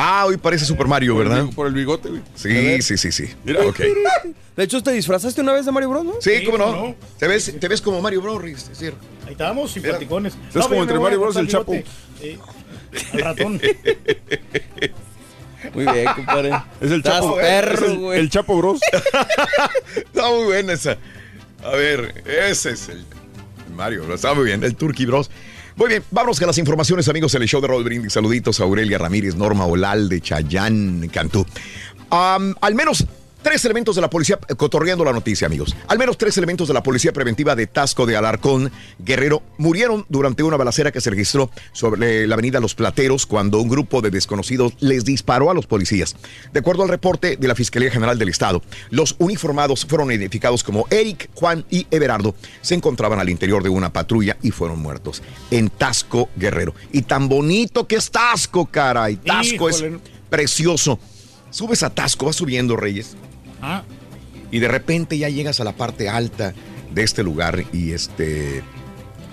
[0.00, 1.46] Ah, hoy parece Super Mario, Por ¿verdad?
[1.56, 2.22] Por el bigote, güey.
[2.36, 3.34] Sí, sí, sí, sí.
[3.42, 3.66] Mira.
[3.66, 3.80] Ok.
[4.56, 6.12] De hecho, te disfrazaste una vez de Mario Bros, ¿no?
[6.20, 6.86] Sí, cómo cómo no.
[6.90, 6.94] no.
[7.18, 8.40] Te ves, te ves como Mario Bros.
[8.44, 9.00] Es cierto.
[9.26, 10.34] ahí estamos, simpaticones.
[10.34, 11.74] Estás como pero entre Mario Bros y el Chapo.
[12.20, 12.38] Sí.
[13.12, 13.60] El ratón.
[15.74, 16.52] Muy bien, compadre.
[16.80, 17.34] Es el Chapo.
[17.34, 18.20] perro, es el, güey.
[18.20, 18.80] el Chapo Bros.
[19.96, 20.96] Está muy buena esa.
[21.64, 23.04] A ver, ese es el
[23.74, 24.14] Mario Bros.
[24.14, 25.28] Está muy bien, el Turkey Bros.
[25.78, 28.12] Muy bien, vámonos con las informaciones, amigos, en el show de Roll Brindis.
[28.12, 31.46] Saluditos a Aurelia Ramírez, Norma Olalde, Chayán Cantú.
[32.10, 33.06] Al menos
[33.42, 35.74] tres elementos de la policía, eh, cotorreando la noticia, amigos.
[35.86, 40.42] Al menos tres elementos de la policía preventiva de Tasco de Alarcón, Guerrero, murieron durante
[40.42, 44.74] una balacera que se registró sobre la avenida Los Plateros cuando un grupo de desconocidos
[44.80, 46.16] les disparó a los policías.
[46.52, 50.86] De acuerdo al reporte de la Fiscalía General del Estado, los uniformados fueron identificados como
[50.90, 52.34] Eric, Juan y Everardo.
[52.60, 56.74] Se encontraban al interior de una patrulla y fueron muertos en Tasco, Guerrero.
[56.92, 59.16] Y tan bonito que es Tasco, caray.
[59.16, 59.88] Tasco Híjole.
[59.88, 59.94] es
[60.28, 60.98] precioso.
[61.50, 63.16] Subes a Tasco, vas subiendo, Reyes
[63.62, 63.82] Ah,
[64.50, 66.54] y de repente ya llegas a la parte alta
[66.92, 68.62] de este lugar y este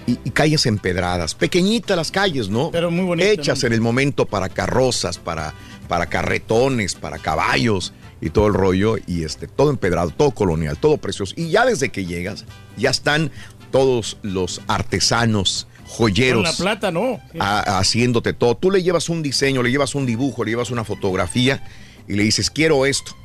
[0.08, 2.70] y, y calles empedradas, pequeñitas las calles, ¿no?
[2.72, 3.68] Pero muy bonitas, Hechas ¿no?
[3.68, 5.54] en el momento para carrozas, para,
[5.88, 10.98] para carretones, para caballos y todo el rollo y este todo empedrado, todo colonial, todo
[10.98, 11.34] precioso.
[11.38, 12.46] Y ya desde que llegas
[12.78, 13.32] ya están
[13.72, 17.20] todos los artesanos con joyeros la plata, ¿no?
[17.40, 18.56] A- haciéndote todo.
[18.56, 21.64] Tú le llevas un diseño, le llevas un dibujo, le llevas una fotografía
[22.08, 23.16] y le dices, quiero esto.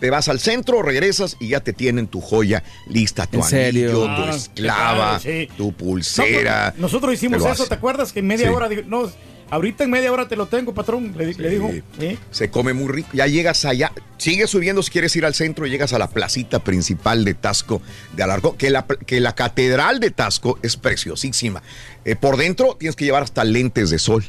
[0.00, 4.22] Te vas al centro, regresas y ya te tienen tu joya lista, tu anillo, tu
[4.22, 5.48] Ah, esclava, sí.
[5.58, 6.70] tu pulsera.
[6.72, 7.66] pues, nosotros hicimos Te eso.
[7.66, 8.12] ¿te acuerdas?
[8.12, 8.54] Que en media Sí.
[8.54, 9.10] hora, no,
[9.50, 11.70] ahorita en media hora te lo tengo, patrón, le, di- le dijo.
[11.98, 12.18] ¿sí?
[12.30, 13.10] Se come muy rico.
[13.12, 16.60] Ya llegas allá, sigues subiendo si quieres ir al centro y llegas a la placita
[16.60, 17.82] principal de Tasco
[18.16, 21.62] de Alarcón, que la, que la catedral de Tasco es preciosísima.
[22.06, 24.24] Eh, por dentro tienes que llevar hasta lentes de sol,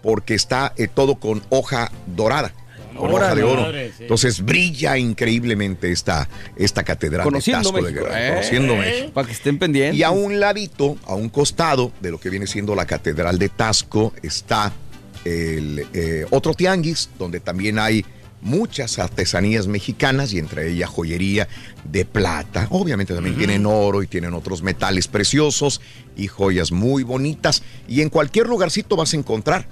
[0.00, 2.52] porque está eh, todo con hoja dorada.
[2.98, 3.62] Con hoja de oro.
[3.62, 4.02] Madre, sí.
[4.02, 8.04] Entonces brilla increíblemente esta, esta catedral Conociendo de Tasco de México.
[8.06, 8.24] Guerrero.
[8.26, 8.34] eh.
[8.34, 9.10] Conociendo México.
[9.14, 9.98] Para que estén pendientes.
[9.98, 13.48] Y a un ladito, a un costado de lo que viene siendo la Catedral de
[13.48, 14.72] Tasco, está
[15.24, 18.04] el eh, otro tianguis, donde también hay
[18.40, 21.48] muchas artesanías mexicanas y entre ellas joyería
[21.84, 22.68] de plata.
[22.70, 25.80] Obviamente también tienen oro y tienen otros metales preciosos
[26.16, 27.62] y joyas muy bonitas.
[27.88, 29.66] Y en cualquier lugarcito vas a encontrar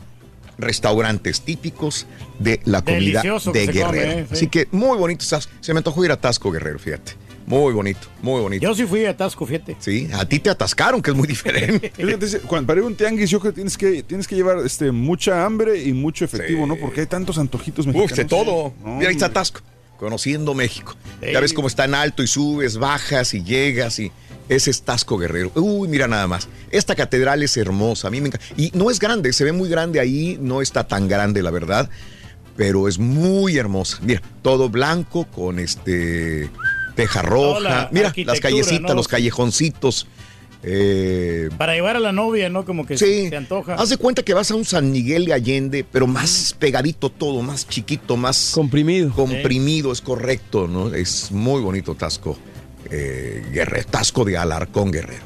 [0.59, 2.07] restaurantes típicos
[2.39, 3.87] de la comida Delicioso de Guerrero.
[3.89, 4.35] come, eh, sí.
[4.35, 5.49] Así que muy bonito estás.
[5.61, 7.13] Se me antojó ir a Tasco Guerrero, fíjate.
[7.47, 8.63] Muy bonito, muy bonito.
[8.65, 9.77] Yo sí fui a Tasco, fíjate.
[9.79, 11.93] Sí, a ti te atascaron, que es muy diferente.
[12.49, 14.91] Cuando- para ir a un tianguis, yo creo que tienes que, tienes que llevar este,
[14.91, 16.75] mucha hambre y mucho efectivo, ¿no?
[16.75, 18.11] Porque hay tantos antojitos mexicanos.
[18.11, 18.75] Uf, de todo.
[18.85, 19.35] Mira, ahí está hombre.
[19.41, 19.61] Tasco,
[19.97, 20.97] conociendo México.
[21.23, 21.31] Sí.
[21.33, 24.11] Ya ves cómo está en alto y subes, bajas y llegas y
[24.49, 25.51] es Tasco Guerrero.
[25.55, 26.49] Uy, mira nada más.
[26.71, 28.47] Esta catedral es hermosa, a mí me encanta.
[28.57, 31.89] Y no es grande, se ve muy grande ahí, no está tan grande, la verdad.
[32.57, 33.99] pero es muy hermosa.
[34.01, 36.49] Mira, todo blanco con este
[36.95, 37.61] teja roja.
[37.61, 38.95] la Mira, las callecitas, ¿no?
[38.95, 40.07] los callejoncitos.
[40.63, 42.65] Eh, Para llevar a la novia, ¿no?
[42.65, 43.29] Como que Sí.
[43.29, 43.75] se antoja.
[43.75, 47.43] Haz de cuenta que vas a un San Miguel de Allende, pero más pegadito todo,
[47.43, 49.13] más chiquito, más comprimido.
[49.13, 50.95] Comprimido, es correcto, ¿no?
[50.95, 52.39] Es muy bonito Tasco
[52.91, 55.25] eh, Guerrero, Tasco de Alarcón Guerrero.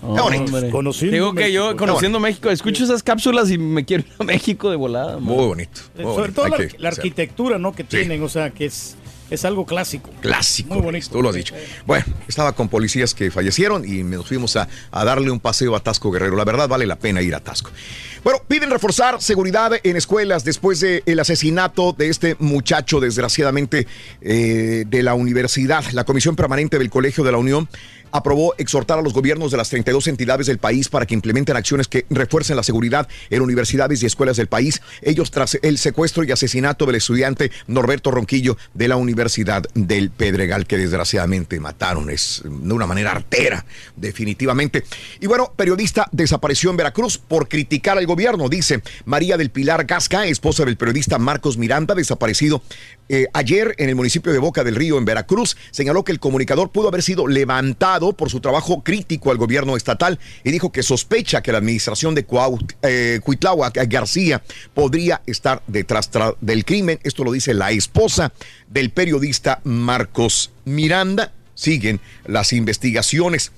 [0.00, 0.70] Qué bonito.
[0.70, 4.70] Conociendo Digo que yo, conociendo México, escucho esas cápsulas y me quiero ir a México
[4.70, 5.14] de volada.
[5.16, 5.24] man.
[5.24, 5.80] Muy bonito.
[5.98, 6.34] Eh, muy Sobre bonito.
[6.40, 6.88] todo la, que la hacerlo.
[6.88, 7.72] arquitectura, ¿no?
[7.72, 8.96] Que tienen, o sea, que es,
[9.28, 10.08] es algo clásico.
[10.22, 10.72] Clásico.
[10.72, 11.08] Muy bonito.
[11.10, 11.54] Tú lo has dicho.
[11.86, 15.80] Bueno, estaba con policías que fallecieron y nos fuimos a, a darle un paseo a
[15.80, 16.34] Tasco Guerrero.
[16.34, 17.70] La verdad vale la pena ir a Tasco.
[18.22, 23.86] Bueno, piden reforzar seguridad en escuelas después del asesinato de este muchacho, desgraciadamente,
[24.20, 25.82] eh, de la universidad.
[25.92, 27.66] La Comisión Permanente del Colegio de la Unión
[28.12, 31.88] aprobó exhortar a los gobiernos de las 32 entidades del país para que implementen acciones
[31.88, 34.82] que refuercen la seguridad en universidades y escuelas del país.
[35.02, 40.66] Ellos tras el secuestro y asesinato del estudiante Norberto Ronquillo de la Universidad del Pedregal,
[40.66, 42.10] que desgraciadamente mataron.
[42.10, 43.64] Es de una manera artera,
[43.96, 44.84] definitivamente.
[45.20, 50.26] Y bueno, periodista desapareció en Veracruz por criticar al gobierno, dice María del Pilar Gasca,
[50.26, 52.62] esposa del periodista Marcos Miranda, desaparecido
[53.12, 56.70] eh, ayer en el municipio de Boca del Río, en Veracruz, señaló que el comunicador
[56.70, 61.42] pudo haber sido levantado por su trabajo crítico al gobierno estatal y dijo que sospecha
[61.42, 66.08] que la administración de Cuaut, eh, Cuitláhuac García podría estar detrás
[66.40, 67.00] del crimen.
[67.02, 68.32] Esto lo dice la esposa
[68.68, 71.32] del periodista Marcos Miranda.
[71.56, 73.50] Siguen las investigaciones.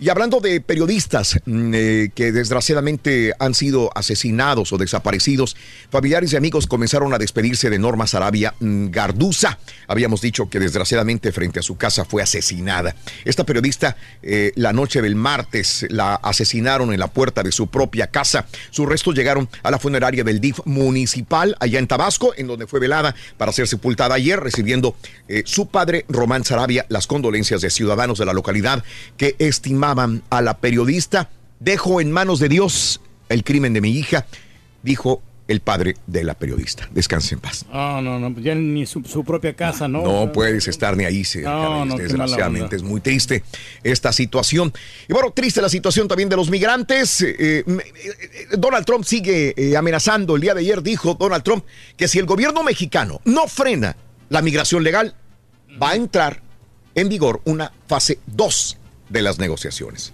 [0.00, 5.56] Y hablando de periodistas mm, eh, que desgraciadamente han sido asesinados o desaparecidos,
[5.90, 9.58] familiares y amigos comenzaron a despedirse de Norma Sarabia mm, Garduza.
[9.88, 12.94] Habíamos dicho que desgraciadamente frente a su casa fue asesinada.
[13.24, 18.06] Esta periodista eh, la noche del martes la asesinaron en la puerta de su propia
[18.06, 18.46] casa.
[18.70, 22.78] Sus restos llegaron a la funeraria del DIF municipal allá en Tabasco, en donde fue
[22.78, 24.94] velada para ser sepultada ayer, recibiendo
[25.26, 28.84] eh, su padre Román Sarabia las condolencias de ciudadanos de la localidad
[29.16, 29.34] que
[29.92, 31.30] a la periodista.
[31.60, 34.26] Dejo en manos de Dios el crimen de mi hija,
[34.82, 36.88] dijo el padre de la periodista.
[36.92, 37.64] Descanse en paz.
[37.72, 40.02] No, no, no, ya ni su, su propia casa, ¿no?
[40.02, 43.42] No puedes estar ni ahí, cerca, No, no, desgraciadamente es muy triste
[43.82, 44.72] esta situación.
[45.08, 47.22] Y bueno, triste la situación también de los migrantes.
[47.22, 50.36] Eh, eh, eh, Donald Trump sigue amenazando.
[50.36, 51.64] El día de ayer dijo Donald Trump
[51.96, 53.96] que si el gobierno mexicano no frena
[54.28, 55.14] la migración legal,
[55.82, 56.42] va a entrar
[56.94, 58.76] en vigor una fase 2
[59.08, 60.12] de las negociaciones.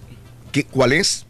[0.51, 1.25] ¿Qué, ¿Cuál es?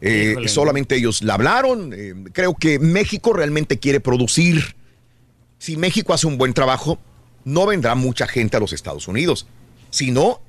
[0.00, 1.92] Eh, solamente ellos la hablaron.
[1.94, 4.74] eh, creo que México realmente quiere producir.
[5.58, 6.98] Si México hace un buen trabajo,
[7.44, 9.46] no vendrá mucha gente a los Estados Unidos.
[9.90, 10.40] Si no,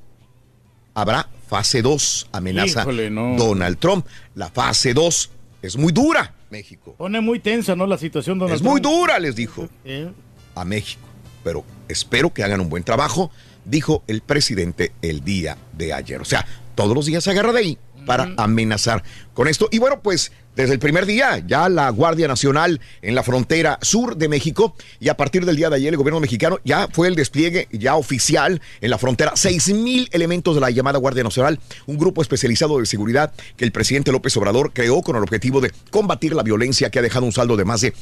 [0.96, 3.36] habrá fase 2, amenaza Híjole, no.
[3.36, 4.08] Donald Trump.
[4.34, 5.30] La fase 2
[5.62, 6.96] es muy dura, México.
[6.98, 7.86] Pone muy tensa, ¿no?
[7.86, 10.10] La situación donde Es muy dura, les dijo Eh,
[10.56, 11.02] a México.
[11.44, 13.30] Pero espero que hagan un buen trabajo,
[13.65, 16.22] dijo el presidente el día de ayer.
[16.22, 16.45] O sea,
[16.76, 19.03] todos los días se agarra de ahí para amenazar
[19.34, 19.69] con esto.
[19.72, 24.18] Y bueno, pues desde el primer día ya la Guardia Nacional en la frontera sur
[24.18, 27.15] de México y a partir del día de ayer el gobierno mexicano ya fue el
[27.15, 29.31] despliegue ya oficial en la frontera.
[29.35, 33.72] Seis mil elementos de la llamada Guardia Nacional, un grupo especializado de seguridad que el
[33.72, 37.31] presidente López Obrador creó con el objetivo de combatir la violencia que ha dejado un
[37.31, 37.94] saldo de más de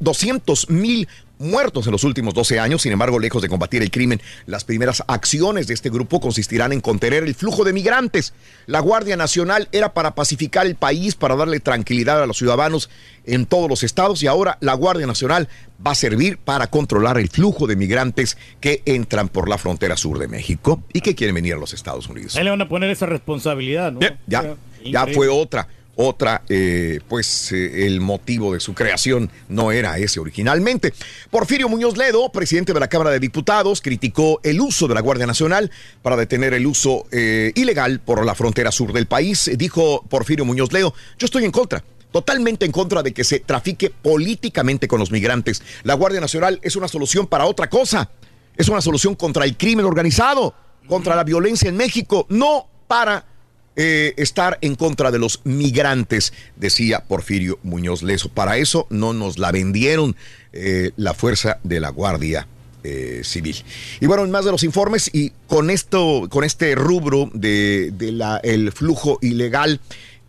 [0.00, 1.08] 200 mil
[1.38, 2.82] muertos en los últimos 12 años.
[2.82, 6.80] Sin embargo, lejos de combatir el crimen, las primeras acciones de este grupo consistirán en
[6.80, 8.34] contener el flujo de migrantes.
[8.66, 12.90] La Guardia Nacional era para pacificar el país, para darle tranquilidad a los ciudadanos
[13.26, 15.48] en todos los estados y ahora la Guardia Nacional
[15.84, 20.18] va a servir para controlar el flujo de migrantes que entran por la frontera sur
[20.18, 22.36] de México y que quieren venir a los Estados Unidos.
[22.36, 24.00] ahí le van a poner esa responsabilidad, ¿no?
[24.26, 29.98] Ya, ya fue otra, otra, eh, pues eh, el motivo de su creación no era
[29.98, 30.92] ese originalmente.
[31.30, 35.26] Porfirio Muñoz Ledo, presidente de la Cámara de Diputados, criticó el uso de la Guardia
[35.26, 35.70] Nacional
[36.02, 39.50] para detener el uso eh, ilegal por la frontera sur del país.
[39.56, 41.84] Dijo Porfirio Muñoz Ledo, yo estoy en contra.
[42.12, 45.62] Totalmente en contra de que se trafique políticamente con los migrantes.
[45.82, 48.10] La Guardia Nacional es una solución para otra cosa.
[48.56, 50.54] Es una solución contra el crimen organizado,
[50.86, 53.33] contra la violencia en México, no para
[53.76, 58.28] eh, estar en contra de los migrantes, decía Porfirio Muñoz Leso.
[58.28, 60.14] Para eso no nos la vendieron
[60.52, 62.46] eh, la fuerza de la Guardia
[62.84, 63.56] eh, Civil.
[64.00, 68.12] Y bueno, en más de los informes y con esto, con este rubro de, de
[68.12, 69.80] la, el flujo ilegal.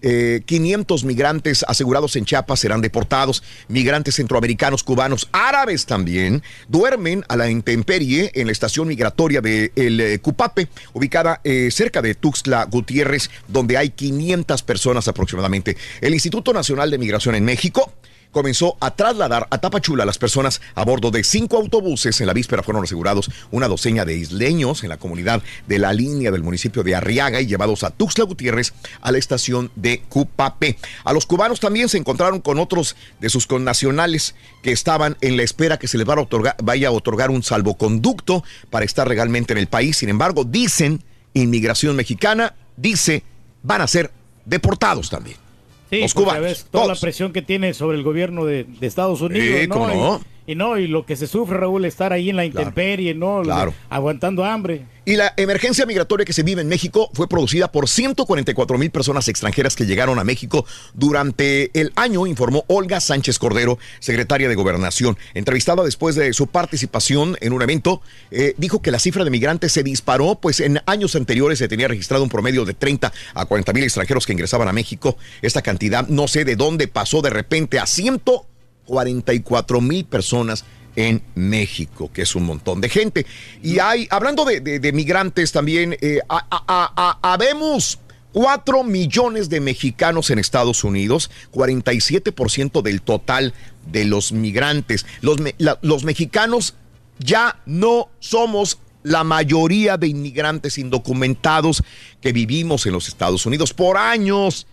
[0.02, 3.44] Eh, 500 migrantes asegurados en Chiapas serán deportados.
[3.68, 10.00] Migrantes centroamericanos, cubanos, árabes también, duermen a la intemperie en la estación migratoria de el
[10.00, 15.78] eh, Cupape, ubicada eh, cerca de Tuxtla Gutiérrez, donde hay 500 personas aproximadamente.
[16.02, 17.92] El Instituto Nacional de Migración en México
[18.36, 22.20] comenzó a trasladar a Tapachula a las personas a bordo de cinco autobuses.
[22.20, 26.32] En la víspera fueron asegurados una docena de isleños en la comunidad de la línea
[26.32, 30.78] del municipio de Arriaga y llevados a Tuxtla Gutiérrez a la estación de Cupapé.
[31.06, 35.44] A los cubanos también se encontraron con otros de sus connacionales que estaban en la
[35.44, 39.96] espera que se les vaya a otorgar, un salvoconducto para estar legalmente en el país.
[39.96, 41.02] Sin embargo, dicen,
[41.34, 43.24] inmigración mexicana dice,
[43.64, 44.12] van a ser
[44.44, 45.45] deportados también.
[45.90, 49.22] Sí, Los cubanos, ves toda la presión que tiene sobre el gobierno de, de Estados
[49.22, 49.74] Unidos, Sí, ¿no?
[49.76, 50.22] cómo no.
[50.48, 53.42] Y, no, y lo que se sufre, Raúl, estar ahí en la intemperie, ¿no?
[53.42, 53.74] claro.
[53.90, 54.86] Aguantando hambre.
[55.08, 59.28] Y la emergencia migratoria que se vive en México fue producida por 144 mil personas
[59.28, 60.66] extranjeras que llegaron a México
[60.96, 65.16] durante el año, informó Olga Sánchez Cordero, secretaria de Gobernación.
[65.36, 68.02] Entrevistada después de su participación en un evento,
[68.32, 71.88] eh, dijo que la cifra de migrantes se disparó, pues en años anteriores se tenía
[71.88, 75.18] registrado un promedio de 30 a 40 mil extranjeros que ingresaban a México.
[75.44, 77.86] Esta cantidad no sé de dónde pasó de repente a
[78.88, 83.26] 144 mil personas en México, que es un montón de gente.
[83.62, 86.20] Y hay, hablando de, migrantes también, eh,
[87.22, 88.00] habemos
[88.34, 93.54] 4 millones de mexicanos en Estados Unidos, 47% del total
[93.92, 95.06] de los migrantes.
[95.22, 96.76] Los mexicanos
[97.20, 101.84] ya no somos la mayoría de inmigrantes indocumentados
[102.22, 104.66] que vivimos en los Estados Unidos por años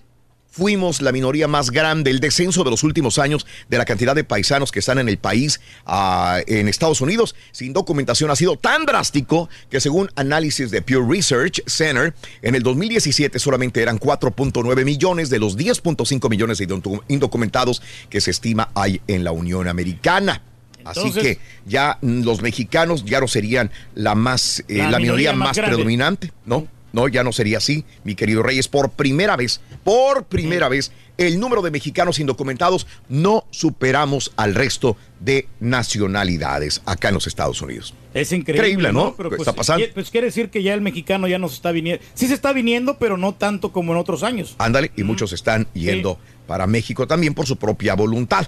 [0.53, 2.11] fuimos la minoría más grande.
[2.11, 5.17] El descenso de los últimos años de la cantidad de paisanos que están en el
[5.19, 10.83] país, ah, en Estados Unidos, sin documentación, ha sido tan drástico que según análisis de
[10.83, 16.69] Pew Research Center, en el 2017 solamente eran 4.9 millones de los 10.5 millones de
[16.69, 20.43] indocu- indocumentados que se estima hay en la Unión Americana.
[20.85, 25.33] Así que ya mm, los mexicanos ya no serían la más eh, La la, minoría,
[25.33, 26.67] minoría más más, predominante, ¿no?
[26.93, 28.69] No, ya no sería así, mi querido Reyes.
[28.69, 34.97] Por primera vez, por primera vez, el número de mexicanos indocumentados no superamos al resto
[35.21, 37.95] de nacionalidades acá en los Estados Unidos.
[38.15, 39.15] Es increíble, Increíble, ¿no?
[39.17, 39.87] Pero ¿Qué pues, está pasando?
[39.95, 42.05] Pues quiere decir que ya el mexicano ya no se está viniendo.
[42.15, 44.55] Sí se está viniendo, pero no tanto como en otros años.
[44.59, 48.47] Ándale, y muchos están yendo para México también por su propia voluntad.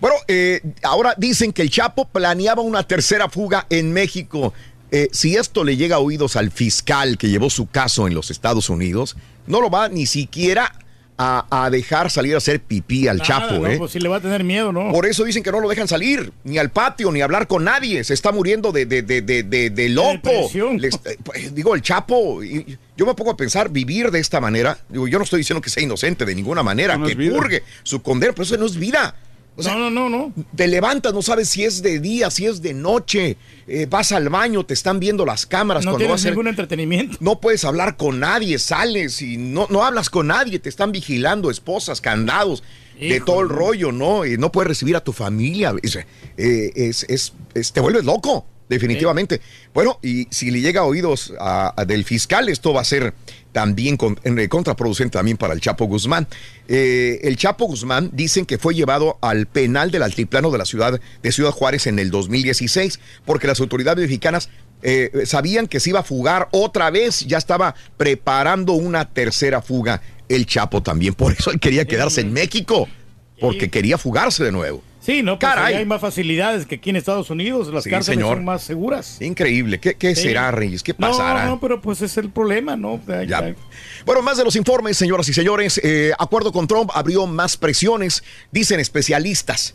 [0.00, 4.52] Bueno, eh, ahora dicen que el Chapo planeaba una tercera fuga en México.
[4.92, 8.30] Eh, si esto le llega a oídos al fiscal que llevó su caso en los
[8.30, 9.16] Estados Unidos,
[9.46, 10.72] no lo va ni siquiera
[11.18, 13.78] a, a dejar salir a hacer pipí al Nada, Chapo, no, ¿eh?
[13.78, 14.90] Pues sí le va a tener miedo, ¿no?
[14.92, 18.04] Por eso dicen que no lo dejan salir, ni al patio, ni hablar con nadie.
[18.04, 20.30] Se está muriendo de, de, de, de, de- de loco.
[20.78, 24.40] Les- eh, pues, digo, el Chapo, y- yo me pongo a pensar, vivir de esta
[24.40, 27.62] manera, digo, yo no estoy diciendo que sea inocente de ninguna manera, No, que purgue
[27.82, 29.14] su condena, pero eso no es vida.
[29.54, 32.62] O sea, no, no, no, Te levantas, no sabes si es de día, si es
[32.62, 36.24] de noche, eh, vas al baño, te están viendo las cámaras No cuando tienes vas
[36.26, 37.18] a ningún entretenimiento.
[37.20, 41.50] no puedes hablar con nadie, sales y no, no hablas con nadie, te están vigilando
[41.50, 42.62] esposas, candados,
[42.98, 44.24] de todo el rollo, ¿no?
[44.24, 45.74] Y no puedes recibir a tu familia.
[45.82, 46.06] Es, eh,
[46.36, 49.40] es- es- es- te vuelves loco, definitivamente.
[49.74, 53.14] Bueno, y si le llega a oídos a- a del fiscal, esto va a ser
[53.52, 56.26] también con- en- contraproducente también para el Chapo Guzmán.
[56.68, 60.98] Eh, el Chapo Guzmán dicen que fue llevado al penal del altiplano de la ciudad
[61.22, 64.48] de Ciudad Juárez en el 2016 porque las autoridades mexicanas
[64.84, 70.02] eh, sabían que se iba a fugar otra vez, ya estaba preparando una tercera fuga
[70.28, 71.14] el Chapo también.
[71.14, 72.88] Por eso él quería quedarse en México,
[73.40, 74.82] porque quería fugarse de nuevo.
[75.04, 75.74] Sí, no, pues Caray.
[75.74, 77.66] hay más facilidades que aquí en Estados Unidos.
[77.74, 78.36] Las Sí, cárceles señor.
[78.36, 79.20] son más seguras.
[79.20, 79.80] Increíble.
[79.80, 80.22] ¿Qué, qué Sí.
[80.22, 80.82] será, Reyes?
[80.84, 81.44] ¿Qué No, pasará?
[81.46, 83.00] No, pero pues es el problema, ¿no?
[83.08, 83.40] Ya- Ya.
[83.48, 83.54] ya-
[84.06, 85.80] Bueno, más de los informes, señoras y señores.
[85.82, 88.22] Eh, acuerdo con Trump abrió más presiones,
[88.52, 89.74] dicen especialistas.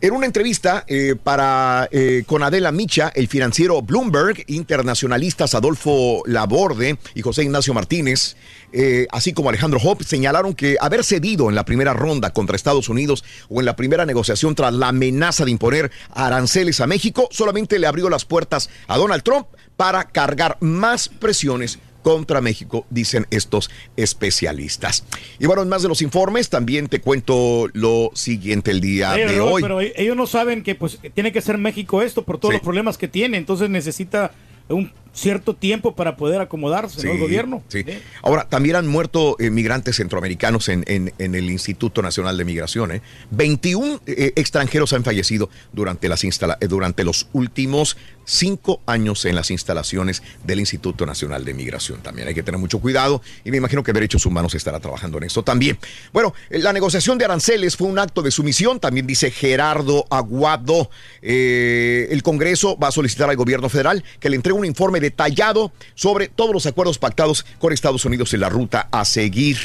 [0.00, 6.96] En una entrevista eh, para eh, con Adela Micha, el financiero Bloomberg, internacionalistas Adolfo Laborde
[7.16, 8.36] y José Ignacio Martínez,
[8.72, 12.88] eh, así como Alejandro Hope, señalaron que haber cedido en la primera ronda contra Estados
[12.88, 17.80] Unidos o en la primera negociación tras la amenaza de imponer aranceles a México solamente
[17.80, 23.70] le abrió las puertas a Donald Trump para cargar más presiones contra México, dicen estos
[23.96, 25.04] especialistas.
[25.38, 29.26] Y bueno, en más de los informes, también te cuento lo siguiente el día Oye,
[29.26, 29.60] de hoy.
[29.62, 32.56] Pero ellos no saben que pues tiene que ser México esto por todos Sí.
[32.58, 33.36] los problemas que tiene.
[33.36, 34.32] Entonces necesita
[34.70, 37.12] un cierto tiempo para poder acomodarse, ¿no?
[37.12, 37.62] El gobierno.
[37.68, 37.84] sí.
[38.22, 42.92] Ahora, también han muerto eh, migrantes centroamericanos en, en- en el Instituto Nacional de Migración.
[42.92, 43.02] ¿eh?
[43.32, 49.34] 21 eh, extranjeros han fallecido durante, las instala- eh, durante los últimos cinco años en
[49.34, 52.00] las instalaciones del Instituto Nacional de Migración.
[52.02, 55.24] También hay que tener mucho cuidado y me imagino que Derechos Humanos estará trabajando en
[55.24, 55.78] esto también.
[56.12, 60.90] Bueno, la negociación de aranceles fue un acto de sumisión, también dice Gerardo Aguado.
[61.22, 66.28] El Congreso va a solicitar al gobierno federal que le entregue un informe detallado sobre
[66.28, 69.58] todos los acuerdos pactados con Estados Unidos en la ruta a seguir.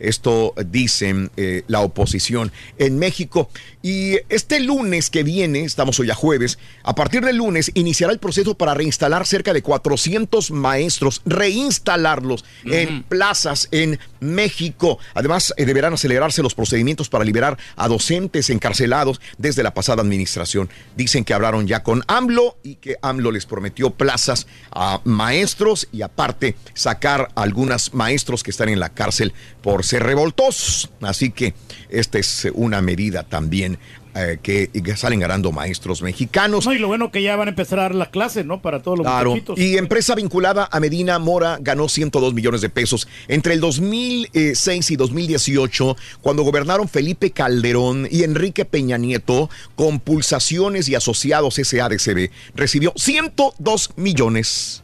[0.00, 3.50] Esto dicen eh, la oposición en México.
[3.82, 8.18] Y este lunes que viene, estamos hoy a jueves, a partir del lunes iniciará el
[8.18, 14.98] proceso para reinstalar cerca de 400 maestros, reinstalarlos en plazas en México.
[15.14, 20.68] Además, eh, deberán acelerarse los procedimientos para liberar a docentes encarcelados desde la pasada administración.
[20.94, 26.02] Dicen que hablaron ya con AMLO y que AMLO les prometió plazas a maestros y
[26.02, 29.32] aparte sacar a algunos maestros que están en la cárcel
[29.62, 30.90] por ser revoltosos.
[31.00, 31.54] Así que
[31.88, 33.69] esta es una medida también
[34.14, 36.66] eh, que, que salen ganando maestros mexicanos.
[36.66, 38.60] No, y lo bueno que ya van a empezar a dar la clase, ¿no?
[38.60, 39.30] Para todos los Claro.
[39.30, 39.58] muchachitos.
[39.58, 44.96] Y empresa vinculada a Medina Mora ganó 102 millones de pesos entre el 2006 y
[44.96, 52.92] 2018, cuando gobernaron Felipe Calderón y Enrique Peña Nieto, con pulsaciones y asociados SADCB, recibió
[52.96, 54.82] 102 millones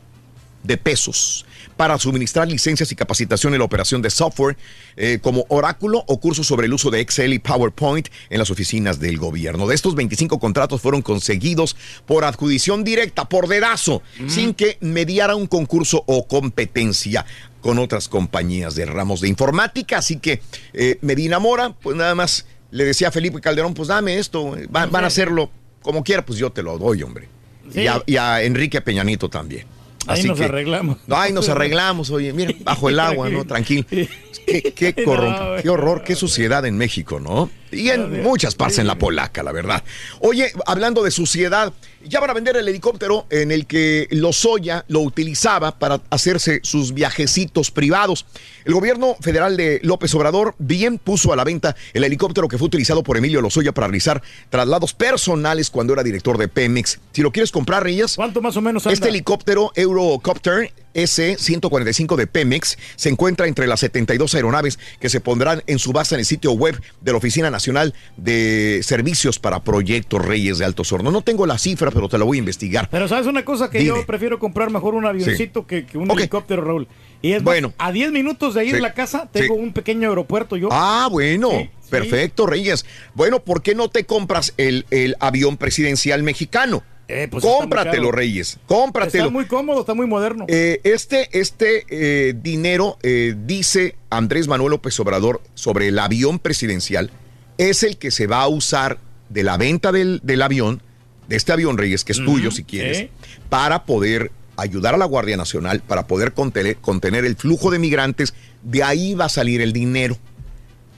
[0.63, 1.47] de pesos
[1.77, 4.57] para suministrar licencias y capacitación en la operación de software
[4.97, 8.99] eh, como Oráculo o cursos sobre el uso de Excel y PowerPoint en las oficinas
[8.99, 9.67] del gobierno.
[9.67, 11.77] De estos 25 contratos fueron conseguidos
[12.07, 17.27] por adjudición directa, por dedazo, sin que mediara un concurso o competencia
[17.61, 19.99] con otras compañías de ramos de informática.
[19.99, 20.41] Así que
[20.73, 24.67] eh, Medina Mora, pues nada más le decía a Felipe Calderón, pues dame esto, eh,
[24.75, 25.51] va- van a hacerlo
[25.83, 27.29] como quiera, pues yo te lo doy, hombre.
[27.73, 27.81] Sí.
[27.83, 29.67] Y, a, y a Enrique Peñanito también.
[30.07, 30.99] Ahí Así nos que- arreglamos.
[31.11, 33.45] Ahí nos arreglamos, oye, mira, bajo el agua, ¿no?
[33.47, 33.85] Tranquilo.
[33.89, 37.51] Qué, No, qué horror, qué suciedad en México, ¿no?
[37.77, 39.83] Y en muchas partes en la polaca, la verdad.
[40.21, 41.73] Oye, hablando de suciedad,
[42.05, 46.95] ya van a vender el helicóptero en el que Lozoya lo utilizaba para hacerse sus
[46.95, 48.27] viajecitos privados.
[48.65, 52.67] El gobierno federal de López Obrador bien puso a la venta el helicóptero que fue
[52.67, 56.99] utilizado por Emilio Lozoya para realizar traslados personales cuando era director de Pemex.
[57.13, 58.17] Si lo quieres comprar, Reyes.
[58.17, 58.95] ¿Cuánto más o menos anda?
[58.95, 65.63] Este helicóptero Eurocopter S-145 de Pemex se encuentra entre las 72 aeronaves que se pondrán
[65.67, 70.59] en subasta en el sitio web de la Oficina Nacional de Servicios para Proyectos Reyes
[70.59, 71.13] de Altos Hornos.
[71.13, 72.89] No tengo la cifra, pero te la voy a investigar.
[72.91, 73.99] Pero sabes una cosa que Dime.
[74.01, 76.89] yo prefiero comprar mejor un avioncito que, que un helicóptero, Raúl.
[77.23, 77.73] Y es Bueno.
[77.79, 78.73] a 10 minutos de ahí Sí.
[78.75, 79.61] de la casa tengo Sí.
[79.61, 80.69] un pequeño aeropuerto yo.
[80.71, 81.71] Ah, bueno, sí.
[81.91, 82.85] perfecto, Reyes.
[83.15, 86.83] Bueno, ¿por qué no te compras el, el avión presidencial mexicano?
[87.09, 88.11] Eh, pues Cómpratelo.
[88.11, 88.59] Reyes.
[88.67, 89.25] Cómpratelo.
[89.25, 90.47] Está muy cómodo, está muy moderno.
[90.49, 97.11] Eh, este este eh, dinero, dice Andrés Manuel López Obrador sobre el avión presidencial,
[97.59, 100.83] es el que se va a usar de la venta del, del avión,
[101.29, 103.09] de este avión Reyes, que es tuyo si quieres,
[103.49, 108.35] para poder ayudar a la Guardia Nacional, para poder contener, contener el flujo de migrantes.
[108.63, 110.17] De ahí va a salir el dinero.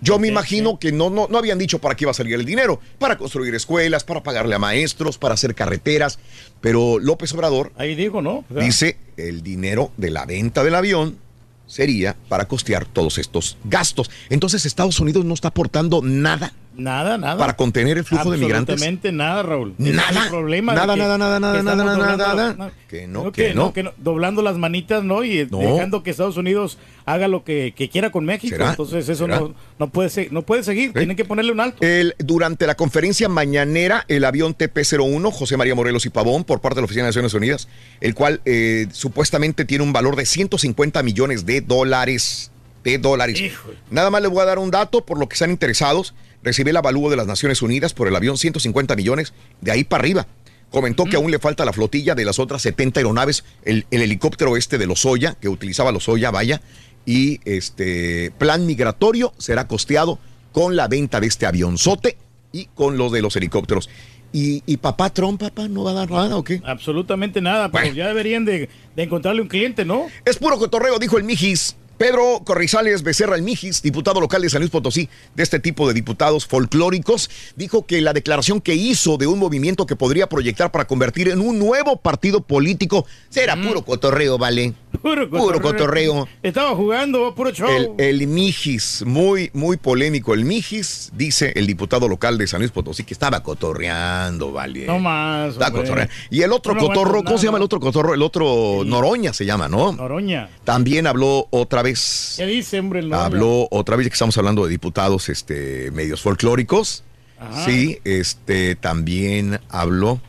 [0.00, 2.44] Yo me imagino que no, no, no habían dicho para qué iba a salir el
[2.44, 6.18] dinero, para construir escuelas, para pagarle a maestros, para hacer carreteras,
[6.60, 8.38] pero López Obrador Ahí digo, ¿no?
[8.38, 11.18] O sea, Dice el dinero de la venta del avión
[11.66, 14.10] sería para costear todos estos gastos.
[14.30, 17.36] Entonces Estados Unidos no está aportando nada Nada, nada.
[17.36, 18.74] para contener el flujo de migrantes.
[18.74, 19.74] Absolutamente nada, Raúl.
[19.78, 20.22] Nada.
[20.24, 22.72] el problema Nada, que- nada, nada, nada, nada, nada, nada.
[22.88, 23.72] Que no, No, que no.
[23.72, 25.24] que no, doblando las manitas, ¿no?
[25.24, 28.55] Y dejando que Estados Unidos haga lo que, quiera con México.
[28.56, 28.70] ¿Será?
[28.70, 29.40] Entonces eso ¿Será?
[29.40, 30.92] no, no, puede no puede seguir.
[30.92, 31.84] Tienen que ponerle un alto.
[31.84, 36.76] El, durante la conferencia mañanera, el avión TP-01, José María Morelos y Pavón, por parte
[36.76, 37.68] de la Oficina de Naciones Unidas,
[38.00, 42.52] el cual eh, supuestamente tiene un valor de 150 millones de dólares.
[42.84, 43.42] De dólares.
[43.90, 46.14] Nada más les voy a dar un dato por lo que están interesados.
[46.43, 50.02] Recibí el avalúo de las Naciones Unidas por el avión 150 millones, de ahí para
[50.02, 50.27] arriba.
[50.70, 54.56] Comentó que aún le falta la flotilla de las otras 70 aeronaves, el, el helicóptero
[54.56, 56.60] este de Lozoya, que utilizaba Lozoya, vaya,
[57.06, 60.19] y este plan migratorio será costeado
[60.52, 62.19] con la venta de este avionzote
[62.52, 63.89] y con los de los helicópteros.
[64.31, 66.60] ¿Y, y papá Trump, papá, no va a dar nada o qué?
[66.65, 70.06] Absolutamente nada, pero ya deberían de, de encontrarle un cliente, ¿no?
[70.27, 71.77] Es puro cotorreo, dijo el Mijis.
[71.98, 75.94] Pedro Corrizales Becerra el Mijis, diputado local de San Luis Potosí, de este tipo de
[75.94, 80.86] diputados folclóricos, dijo que la declaración que hizo de un movimiento que podría proyectar para
[80.86, 84.74] convertir en un nuevo partido político será puro cotorreo, ¿vale?
[85.02, 86.28] Puro Puro cotorreo.
[86.43, 87.69] Estaba jugando, puro show.
[87.98, 90.35] El, el Mijis, muy, muy polémico.
[90.35, 94.86] El Mijis, dice el diputado local de San Luis Potosí, que estaba cotorreando, ¿vale?
[94.86, 95.52] No más.
[95.52, 95.82] Está hombre.
[95.82, 96.12] cotorreando.
[96.31, 98.15] Y el otro No, cotorro, ¿cómo se llama el otro cotorro?
[98.15, 99.93] El otro Noroña se llama, ¿no?
[99.93, 100.48] Noroña.
[100.65, 102.35] También habló otra vez.
[102.36, 103.01] ¿Qué dice, hombre?
[103.01, 103.12] el?
[103.12, 107.05] Habló otra vez que estamos hablando de diputados este, medios folclóricos.
[107.39, 107.65] Ajá.
[107.66, 110.20] Sí, este también habló.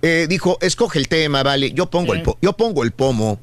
[0.00, 1.72] Eh, dijo, escoge el tema, vale.
[1.72, 3.40] Yo pongo, el, po- yo pongo el pomo.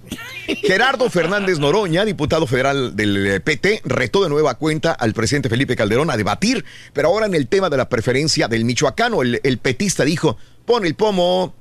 [0.64, 5.76] Gerardo Fernández Noroña, diputado federal del eh, PT, retó de nueva cuenta al presidente Felipe
[5.76, 6.64] Calderón a debatir,
[6.94, 10.86] pero ahora en el tema de la preferencia del michoacano, el, el petista dijo, pon
[10.86, 11.54] el pomo.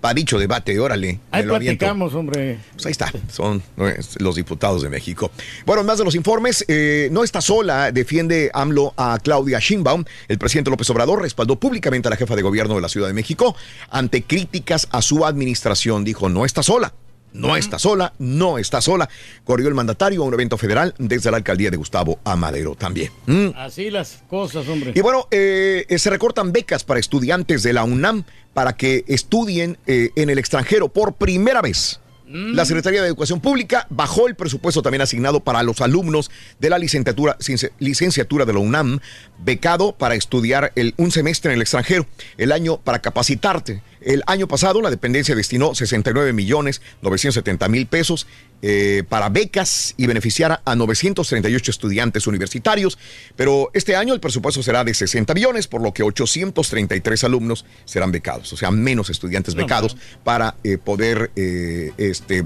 [0.00, 1.18] Para dicho debate, órale.
[1.32, 1.58] Ahí aviento.
[1.58, 2.58] platicamos, hombre.
[2.74, 5.30] Pues ahí está, son eh, los diputados de México.
[5.64, 10.04] Bueno, más de los informes, eh, no está sola, defiende AMLO a Claudia Sheinbaum.
[10.28, 13.14] El presidente López Obrador respaldó públicamente a la jefa de gobierno de la Ciudad de
[13.14, 13.56] México
[13.90, 16.04] ante críticas a su administración.
[16.04, 16.92] Dijo, no está sola.
[17.32, 19.08] No está sola, no está sola.
[19.44, 23.10] Corrió el mandatario a un evento federal desde la alcaldía de Gustavo Amadero también.
[23.26, 23.48] Mm.
[23.56, 24.92] Así las cosas, hombre.
[24.94, 28.24] Y bueno, eh, eh, se recortan becas para estudiantes de la UNAM
[28.56, 32.00] para que estudien eh, en el extranjero por primera vez.
[32.26, 36.78] La Secretaría de Educación Pública bajó el presupuesto también asignado para los alumnos de la
[36.78, 39.00] licenciatura de la UNAM,
[39.38, 42.06] becado para estudiar el, un semestre en el extranjero,
[42.38, 43.82] el año para capacitarte.
[44.06, 48.28] El año pasado la dependencia destinó 69 millones 970 mil pesos
[48.62, 52.98] eh, para becas y beneficiar a 938 estudiantes universitarios,
[53.34, 58.12] pero este año el presupuesto será de 60 millones, por lo que 833 alumnos serán
[58.12, 62.44] becados, o sea, menos estudiantes No, becados para eh, poder eh, este,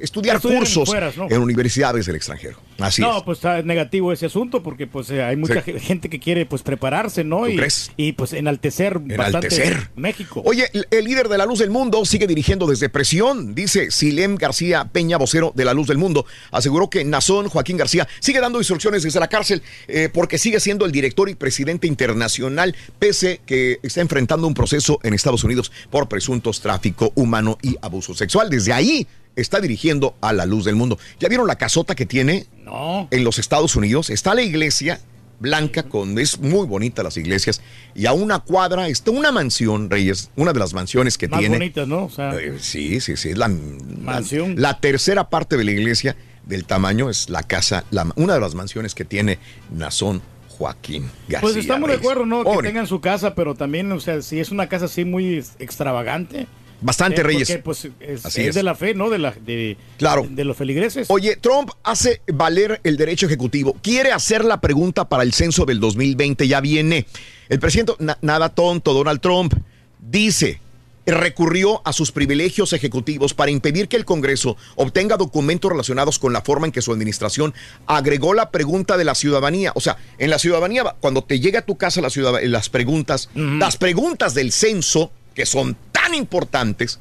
[0.00, 1.30] estudiar cursos fueras, ¿no?
[1.30, 2.58] en universidades del extranjero.
[2.78, 3.22] Así no, es.
[3.22, 5.78] pues está negativo ese asunto porque pues eh, hay mucha Sí.
[5.78, 7.40] gente que quiere pues prepararse, ¿no?
[7.44, 7.92] ¿Tú y, crees?
[7.96, 9.14] y pues enaltecer, bastante
[9.46, 9.90] Enaltecer.
[9.96, 10.42] México.
[10.44, 14.36] Oye, el, el líder de la Luz del Mundo sigue dirigiendo desde presión, dice Silem
[14.36, 16.26] García Peña, vocero de la Luz del Mundo.
[16.50, 20.84] Aseguró que Nazón Joaquín García sigue dando instrucciones desde la cárcel eh, porque sigue siendo
[20.84, 26.08] el director y presidente internacional, pese que está enfrentando un proceso en Estados Unidos por
[26.08, 28.50] presuntos tráfico humano y abuso sexual.
[28.50, 29.06] Desde ahí
[29.36, 30.98] está dirigiendo a la Luz del Mundo.
[31.18, 33.08] ¿Ya vieron la casota que tiene No.
[33.10, 34.10] en los Estados Unidos?
[34.10, 35.00] Está la iglesia
[35.40, 37.60] blanca con es muy bonita las iglesias
[37.94, 41.56] y a una cuadra está una mansión Reyes una de las mansiones que Más tiene
[41.58, 42.04] bonitas, ¿no?
[42.04, 44.54] O sea, Eh, sí sí sí es la Mansión.
[44.54, 46.16] la, la tercera parte de la iglesia
[46.46, 49.38] del tamaño es la casa la- una de las mansiones que tiene
[49.72, 50.22] Nazón
[50.56, 52.44] Joaquín García pues estamos de acuerdo, ¿no?
[52.44, 55.54] Que tengan su casa, pero también, o sea, si es una casa así muy ex-
[55.58, 56.46] extravagante.
[56.80, 57.48] Bastante, eh, Reyes.
[57.48, 58.54] Porque, pues es, Así es es.
[58.54, 59.08] de la fe, ¿no?
[59.10, 60.26] De la de, Claro.
[60.28, 61.06] de los feligreses.
[61.10, 63.76] Oye, Trump hace valer el derecho ejecutivo.
[63.82, 66.46] Quiere hacer la pregunta para el censo del 2020.
[66.48, 67.06] Ya viene.
[67.48, 69.54] El presidente, na- nada tonto, Donald Trump,
[70.00, 70.60] dice,
[71.06, 76.40] recurrió a sus privilegios ejecutivos para impedir que el Congreso obtenga documentos relacionados con la
[76.40, 77.52] forma en que su administración
[77.86, 79.72] agregó la pregunta de la ciudadanía.
[79.74, 83.28] O sea, en la ciudadanía, cuando te llega a tu casa la ciudad- las preguntas,
[83.34, 86.98] las preguntas del censo, que son tan importantes,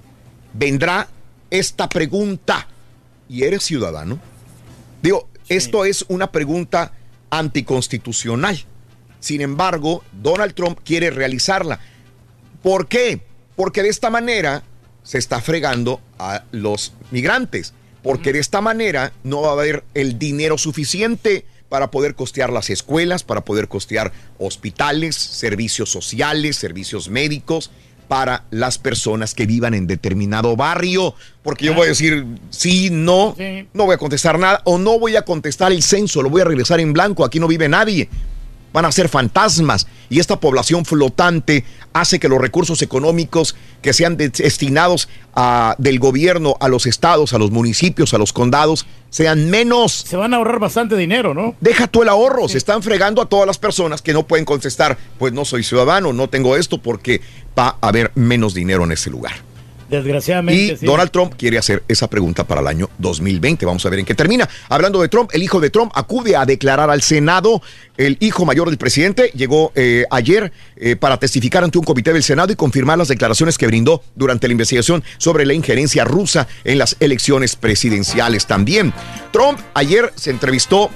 [0.54, 1.10] vendrá
[1.50, 2.68] esta pregunta.
[3.28, 4.18] ¿Y eres ciudadano?
[5.02, 6.94] Digo, esto es una pregunta
[7.30, 8.64] anticonstitucional.
[9.20, 11.82] Sin embargo, Donald Trump quiere realizarla.
[12.62, 13.22] ¿Por qué?
[13.58, 14.64] Porque de esta manera
[15.04, 17.74] se está fregando a los migrantes.
[18.04, 22.70] Porque de esta manera no va a haber el dinero suficiente para poder costear las
[22.70, 27.70] escuelas, para poder costear hospitales, servicios sociales, servicios médicos
[28.14, 31.16] para las personas que vivan en determinado barrio.
[31.42, 33.36] Porque yo voy a decir sí, no,
[33.74, 36.46] no voy a contestar nada o no voy a contestar el censo, lo voy a
[36.46, 38.08] regresar en blanco, aquí no vive nadie
[38.74, 41.64] van a ser fantasmas y esta población flotante
[41.94, 47.34] hace que los recursos económicos que sean de- destinados a- del gobierno a los estados,
[47.34, 49.92] a los municipios, a los condados, sean menos.
[49.92, 51.56] Se van a ahorrar bastante dinero, ¿no?
[51.62, 54.98] Deja tú el ahorro, se están fregando a todas las personas que no pueden contestar,
[55.20, 57.22] pues no soy ciudadano, no tengo esto porque
[57.58, 59.34] va a haber menos dinero en ese lugar.
[59.98, 60.74] Desgraciadamente.
[60.74, 60.86] Y sí.
[60.86, 63.66] Donald Trump quiere hacer esa pregunta para el año 2020.
[63.66, 64.48] Vamos a ver en qué termina.
[64.70, 67.62] Hablando de Trump, el hijo de Trump acude a declarar al Senado.
[67.98, 72.24] El hijo mayor del presidente llegó eh, ayer eh, para testificar ante un comité del
[72.24, 76.78] Senado y confirmar las declaraciones que brindó durante la investigación sobre la injerencia rusa en
[76.80, 78.94] las elecciones presidenciales también.
[79.32, 80.90] Trump ayer se entrevistó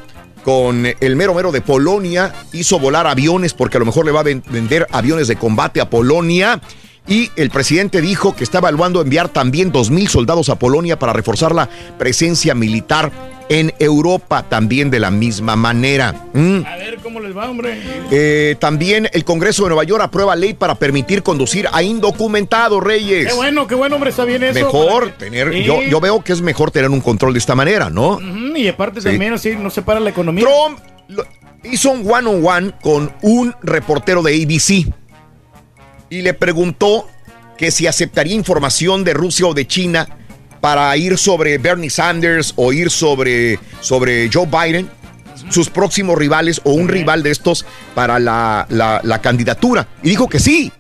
[0.43, 4.21] con el mero mero de Polonia, hizo volar aviones porque a lo mejor le va
[4.21, 6.61] a ven- vender aviones de combate a Polonia.
[7.07, 11.55] Y el presidente dijo que está evaluando enviar también 2.000 soldados a Polonia para reforzar
[11.55, 13.11] la presencia militar
[13.49, 16.13] en Europa también de la misma manera.
[16.33, 16.65] Mm.
[16.65, 17.79] A ver cómo les va, hombre.
[18.11, 23.27] Eh, también el Congreso de Nueva York aprueba ley para permitir conducir a indocumentados, Reyes.
[23.29, 24.53] Qué bueno, qué bueno, hombre, está bien eso.
[24.59, 25.63] Mejor tener, Sí.
[25.63, 28.19] yo, yo veo que es mejor tener un control de esta manera, ¿no?
[28.53, 29.07] Y aparte Sí.
[29.07, 30.43] también así no se para la economía.
[30.43, 31.25] Trump lo-
[31.63, 34.91] hizo un one on one con un reportero de ABC
[36.09, 37.07] y le preguntó
[37.57, 40.07] que si aceptaría información de Rusia o de China
[40.61, 44.89] para ir sobre Bernie Sanders o ir sobre, sobre Joe Biden,
[45.49, 47.65] sus próximos rivales o un rival de estos
[47.95, 49.87] para la, la- la candidatura.
[50.03, 50.71] Y dijo que sí.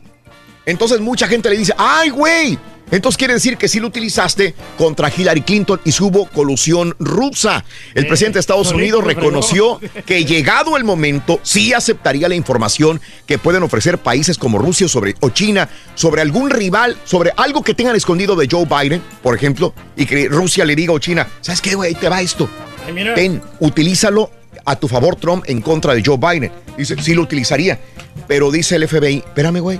[0.65, 2.57] Entonces mucha gente le dice, ay, güey,
[2.89, 7.65] Entonces quiere decir que sí lo utilizaste contra Hillary Clinton y hubo colusión rusa.
[7.93, 13.01] El Eh, presidente de Estados Unidos reconoció que llegado el momento sí aceptaría la información
[13.25, 17.73] que pueden ofrecer países como Rusia sobre, o China sobre algún rival, sobre algo que
[17.73, 21.61] tengan escondido de Joe Biden, por ejemplo, y que Rusia le diga a China, ¿sabes
[21.61, 21.93] qué, güey?
[21.95, 22.49] Te va esto.
[22.85, 22.93] Ay.
[23.15, 24.31] Ten, utilízalo
[24.63, 26.51] a tu favor Trump en contra de Joe Biden.
[26.77, 27.79] Dice, sí lo utilizaría.
[28.27, 29.79] Pero dice el FBI, espérame, güey,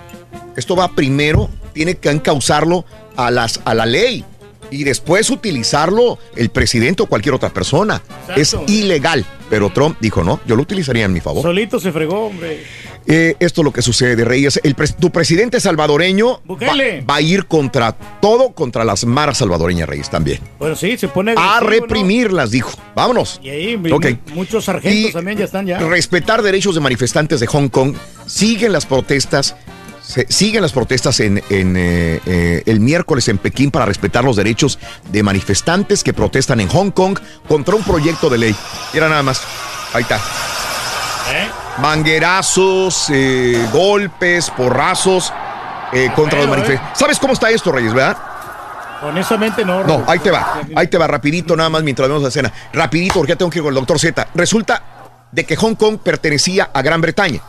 [0.55, 2.85] esto va primero, tiene que encauzarlo
[3.15, 4.23] a, las, a la ley
[4.69, 8.01] y después utilizarlo el presidente o cualquier otra persona.
[8.35, 9.25] Es ilegal.
[9.49, 11.41] Pero Trump dijo, no, yo lo utilizaría en mi favor.
[11.41, 12.63] Solito se fregó, hombre.
[13.09, 14.59] Eh, esto es lo que sucede, Reyes.
[14.63, 16.41] El tu presidente salvadoreño
[17.07, 20.39] va, a ir contra todo, contra las maras salvadoreñas, Reyes, también.
[20.59, 21.33] Bueno, sí, se pone.
[21.37, 22.71] A reprimirlas, dijo.
[22.93, 23.39] Vámonos.
[23.41, 24.07] Y ahí Ok.
[24.27, 25.79] mu- muchos sargentos Y también ya están ya.
[25.79, 27.95] Respetar derechos de manifestantes de Hong Kong.
[28.25, 29.55] Siguen las protestas.
[30.07, 34.35] Se- siguen las protestas en, en, eh, eh, el miércoles en Pekín para respetar los
[34.38, 34.79] derechos
[35.11, 38.55] de manifestantes que protestan en Hong Kong contra un proyecto de ley.
[38.93, 39.41] Y era nada más.
[39.93, 40.15] Ahí está.
[40.15, 41.49] ¿Eh?
[41.81, 43.07] Manguerazos,
[43.73, 45.34] golpes, porrazos
[46.15, 46.97] contra los manifestantes.
[46.99, 48.17] ¿Sabes cómo está esto, Reyes, verdad?
[49.03, 49.84] Honestamente no.
[49.84, 50.61] No, ahí te va.
[50.75, 52.51] Ahí te va, rapidito nada más mientras vemos la escena.
[52.73, 54.27] Rapidito, porque ya tengo que ir con el doctor Z.
[54.34, 54.81] Resulta
[55.31, 57.41] de que Hong Kong pertenecía a Gran Bretaña.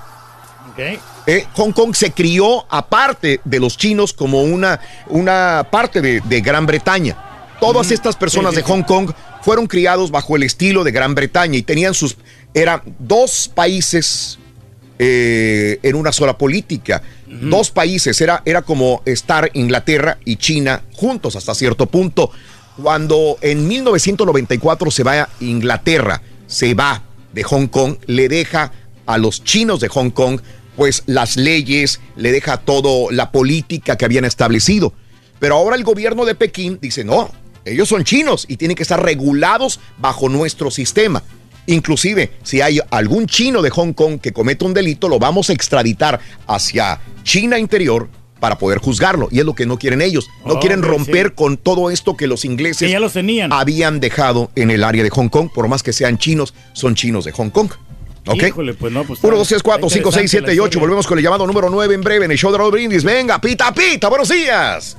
[0.73, 1.01] Ok.
[1.29, 6.41] Eh, Hong Kong se crió aparte de los chinos como una, una parte de, de
[6.41, 7.19] Gran Bretaña.
[7.61, 9.11] Todas estas personas sí, de Hong Kong
[9.43, 12.17] fueron criados bajo el estilo de Gran Bretaña y tenían sus...
[12.55, 14.39] Eran dos países
[14.99, 17.03] eh, en una sola política.
[17.27, 22.31] Dos países, era, era como estar Inglaterra y China juntos hasta cierto punto.
[22.83, 27.03] Cuando en 1994 se va a Inglaterra, se va
[27.35, 28.73] de Hong Kong, le deja
[29.05, 30.41] a los chinos de Hong Kong
[30.79, 34.93] pues las leyes, le deja todo la política que habían establecido.
[35.41, 37.31] Pero ahora el gobierno de Pekín dice, no,
[37.65, 41.25] ellos son chinos y tienen que estar regulados bajo nuestro sistema.
[41.67, 45.53] Inclusive, si hay algún chino de Hong Kong que cometa un delito, lo vamos a
[45.53, 49.29] extraditar hacia China interior para poder juzgarlo.
[49.33, 50.29] Y es lo que no quieren ellos.
[50.47, 51.33] No Oh, quieren romper sí.
[51.35, 53.53] con todo esto que los ingleses Que ya los tenían.
[53.53, 55.51] habían dejado en el área de Hong Kong.
[55.53, 57.69] Por más que sean chinos, son chinos de Hong Kong.
[58.29, 58.43] ¿Ok?
[58.43, 60.57] Híjole, pues no, pues 1, está- 2, 3, 4, está 5, 6, interesante 7 y
[60.57, 60.69] la 8.
[60.69, 60.81] historia.
[60.87, 63.05] Volvemos con el llamado número 9 en breve en el show de Raúl Brindis.
[63.05, 64.09] Venga, pita, pita.
[64.09, 64.97] Buenos días.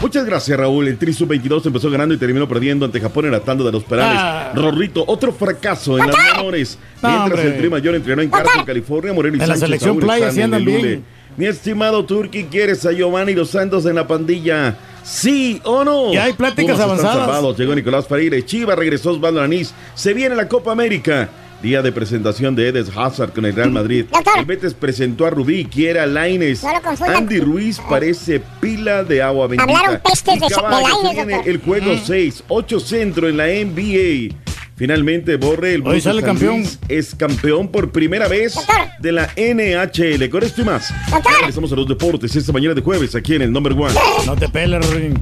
[0.00, 0.86] Muchas gracias, Raúl.
[0.88, 3.84] El Tri Sub-22 empezó ganando y terminó perdiendo ante Japón en la tanda de los
[3.84, 4.18] penales.
[4.20, 4.52] Ah.
[4.54, 6.78] Rorrito, otro fracaso en las menores.
[7.02, 7.54] No, Mientras hombre.
[7.54, 10.30] el Tri Mayor entrenó en Carson, California, Morelia y En la Sánchez, selección Saúl playa
[10.30, 11.04] sí andan el bien.
[11.38, 14.76] Mi estimado Turki, ¿quieres a Giovanni Dos Santos en la pandilla?
[15.04, 16.12] ¿Sí o no?
[16.12, 17.16] Ya hay pláticas Pumas avanzadas.
[17.18, 17.58] salvados.
[17.58, 19.74] Llegó Nicolás Freire, Chiva regresó Osvaldo Anís.
[19.94, 21.28] Se viene la Copa América.
[21.62, 24.04] Día de presentación de Edes Hazard con el Real Madrid.
[24.36, 26.62] El Betis presentó a Rubí, quiere a Laines.
[26.62, 26.70] No.
[27.06, 29.62] Andy Ruiz parece pila de agua bendita.
[29.62, 31.50] Hablaron pestes Y de- de Lainez, viene doctor.
[31.50, 32.00] el juego Mm.
[32.04, 34.34] 6, 8 centro en la NBA.
[34.76, 36.56] Finalmente, Borre, el Hoy sale San campeón.
[36.58, 38.56] Luis es campeón por primera vez
[38.98, 40.28] de la NHL.
[40.28, 40.92] Con esto y más.
[41.40, 43.94] Regresamos a los deportes esta mañana de jueves aquí en el Number One.
[44.26, 45.14] No te peles, Ruin.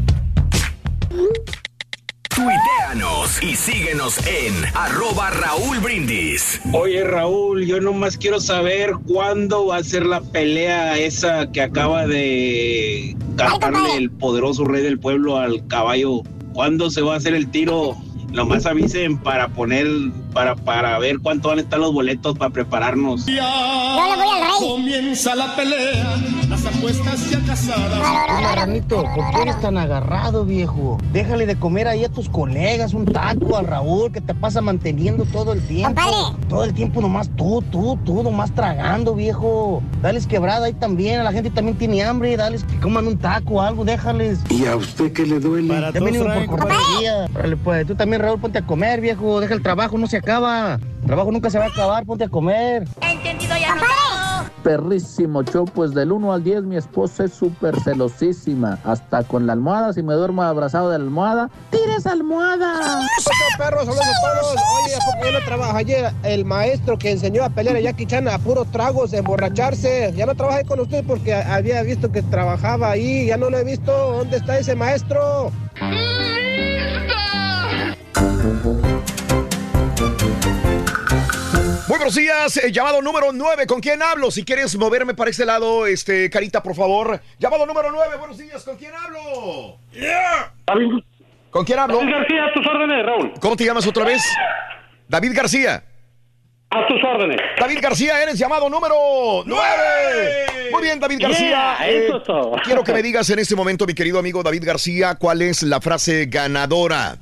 [2.35, 6.63] Tuiteanos y síguenos en arroba Raúl Brindis.
[6.73, 12.07] Oye Raúl, yo nomás quiero saber cuándo va a ser la pelea esa que acaba
[12.07, 16.23] de cantarle el poderoso rey del pueblo al caballo.
[16.55, 17.97] ¿Cuándo se va a hacer el tiro?
[18.33, 19.87] Nomás avisen para poner,
[20.33, 23.27] para, para ver cuánto van a estar los boletos para prepararnos.
[23.27, 24.51] Yo le voy al rey.
[24.59, 26.17] Comienza la pelea,
[26.49, 27.99] las apuestas ya casadas.
[28.43, 30.99] Marranito, ¿por qué eres tan agarrado, viejo?
[31.13, 35.25] Déjale de comer ahí a tus colegas un taco al Raúl que te pasa manteniendo
[35.25, 36.01] todo el tiempo.
[36.49, 39.83] Todo el tiempo nomás tú, tú, tú, nomás tragando, viejo.
[40.01, 43.61] Dales quebrada ahí también, la gente también tiene hambre, dales que coman un taco o
[43.61, 44.41] algo, déjales.
[44.51, 45.75] ¿Y a usted qué le duele?
[45.93, 47.27] Ya mínimo por cortesía.
[47.35, 49.41] Órale, pues, tú también, Raúl, ponte a comer, viejo.
[49.41, 50.79] Deja el trabajo, no se acaba.
[51.01, 52.87] El trabajo nunca se va a acabar, ponte a comer.
[53.01, 53.77] Entendido ya
[54.63, 58.79] Perrísimo show, pues del 1 al 10 mi esposa es súper celosísima.
[58.85, 63.01] Hasta con la almohada, si me duermo abrazado de la almohada, ¡tires almohada!
[63.59, 64.55] perros, saludos a todos.
[64.85, 66.13] Oye, ¿a poco ya no trabaja ayer?
[66.23, 70.13] El maestro que enseñó a pelear a Jackie Chan a puros tragos, a emborracharse.
[70.15, 73.27] Ya no trabajé con usted porque había visto que trabajaba ahí.
[73.27, 73.93] Ya no lo he visto.
[73.93, 75.51] ¿Dónde está ese maestro?
[81.93, 83.67] Muy buenos días, eh, llamado número 9.
[83.67, 84.31] ¿Con quién hablo?
[84.31, 87.21] Si quieres moverme para ese lado, este, Carita, por favor.
[87.39, 89.77] Llamado número 9, buenos días, ¿con quién hablo?
[91.51, 91.99] ¿Con quién hablo?
[91.99, 93.33] David García, a tus órdenes, Raúl.
[93.39, 94.23] ¿Cómo te llamas otra vez?
[95.07, 95.85] David García.
[96.71, 97.37] A tus órdenes.
[97.61, 98.95] David García, eres llamado número
[99.45, 100.71] 9.
[100.73, 101.77] Muy bien, David García.
[101.77, 102.53] Yeah, eh, eso es todo.
[102.65, 105.79] quiero que me digas en este momento, mi querido amigo David García, cuál es la
[105.83, 107.19] frase ganadora.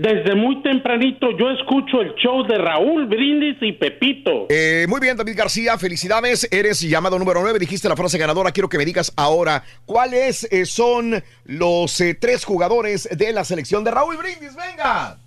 [0.00, 4.46] Desde muy tempranito yo escucho el show de Raúl Brindis y Pepito.
[4.48, 6.48] Eh, muy bien, David García, felicidades.
[6.50, 8.50] Eres llamado número 9, dijiste la frase ganadora.
[8.50, 13.84] Quiero que me digas ahora cuáles eh, son los eh, tres jugadores de la selección
[13.84, 14.56] de Raúl Brindis.
[14.56, 15.18] ¡Venga!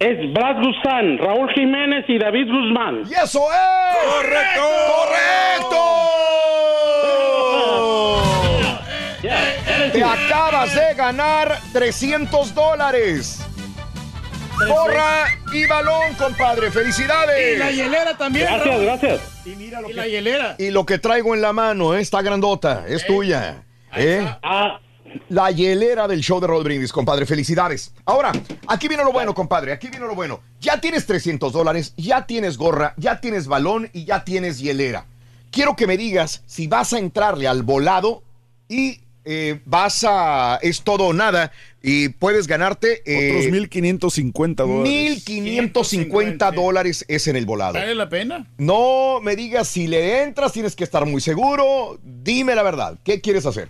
[0.00, 3.04] Es Brad Guzmán, Raúl Jiménez y David Guzmán.
[3.08, 3.96] ¡Y eso es!
[4.12, 4.60] ¡Correcto!
[4.98, 5.76] ¡Correcto!
[9.94, 13.45] Te acabas de ganar 300 dólares.
[14.58, 16.70] Gorra y balón, compadre.
[16.70, 17.56] ¡Felicidades!
[17.56, 18.46] Y la hielera también.
[18.46, 18.84] Gracias, Raúl.
[18.84, 19.20] gracias.
[19.44, 19.94] Y mira lo que...
[19.94, 20.56] la hielera.
[20.58, 23.64] Y lo que traigo en la mano, eh, está grandota, es tuya.
[23.94, 24.26] ¿eh?
[24.42, 24.80] Ah,
[25.28, 27.26] La hielera del show de Roll Brindis, compadre.
[27.26, 27.92] Felicidades.
[28.06, 28.32] Ahora,
[28.66, 29.72] aquí viene lo bueno, compadre.
[29.72, 30.40] Aquí viene lo bueno.
[30.60, 35.04] Ya tienes 300 dólares, ya tienes gorra, ya tienes balón y ya tienes hielera.
[35.50, 38.22] Quiero que me digas si vas a entrarle al volado
[38.68, 40.58] y eh, vas a.
[40.62, 43.02] Es todo o nada y puedes ganarte.
[43.04, 44.90] eh, Otros 1550 dólares.
[45.28, 47.74] 1550 dólares es en el volado.
[47.74, 48.46] ¿Vale la pena?
[48.56, 51.98] No me digas si le entras, tienes que estar muy seguro.
[52.02, 52.98] Dime la verdad.
[53.04, 53.68] ¿Qué quieres hacer?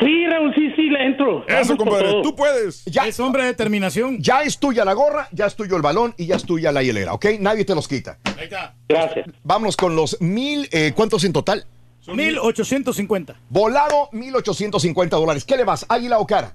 [0.00, 1.46] Sí, Raúl, sí, sí, le entro.
[1.46, 2.84] Eso, compadre, tú puedes.
[2.86, 4.18] Ya, Es hombre de determinación.
[4.20, 6.82] ya es tuya la gorra, ya es tuyo el balón y ya es tuya la
[6.82, 7.26] hielera, ¿ok?
[7.38, 8.18] Nadie te los quita.
[8.42, 8.74] Está.
[8.88, 9.26] Gracias.
[9.44, 11.64] Vámonos con los mil, eh, ¿cuántos en total?
[12.06, 13.34] 1850.
[13.48, 15.44] Volado, 1850 dólares.
[15.44, 16.54] ¿Qué le vas, águila o cara?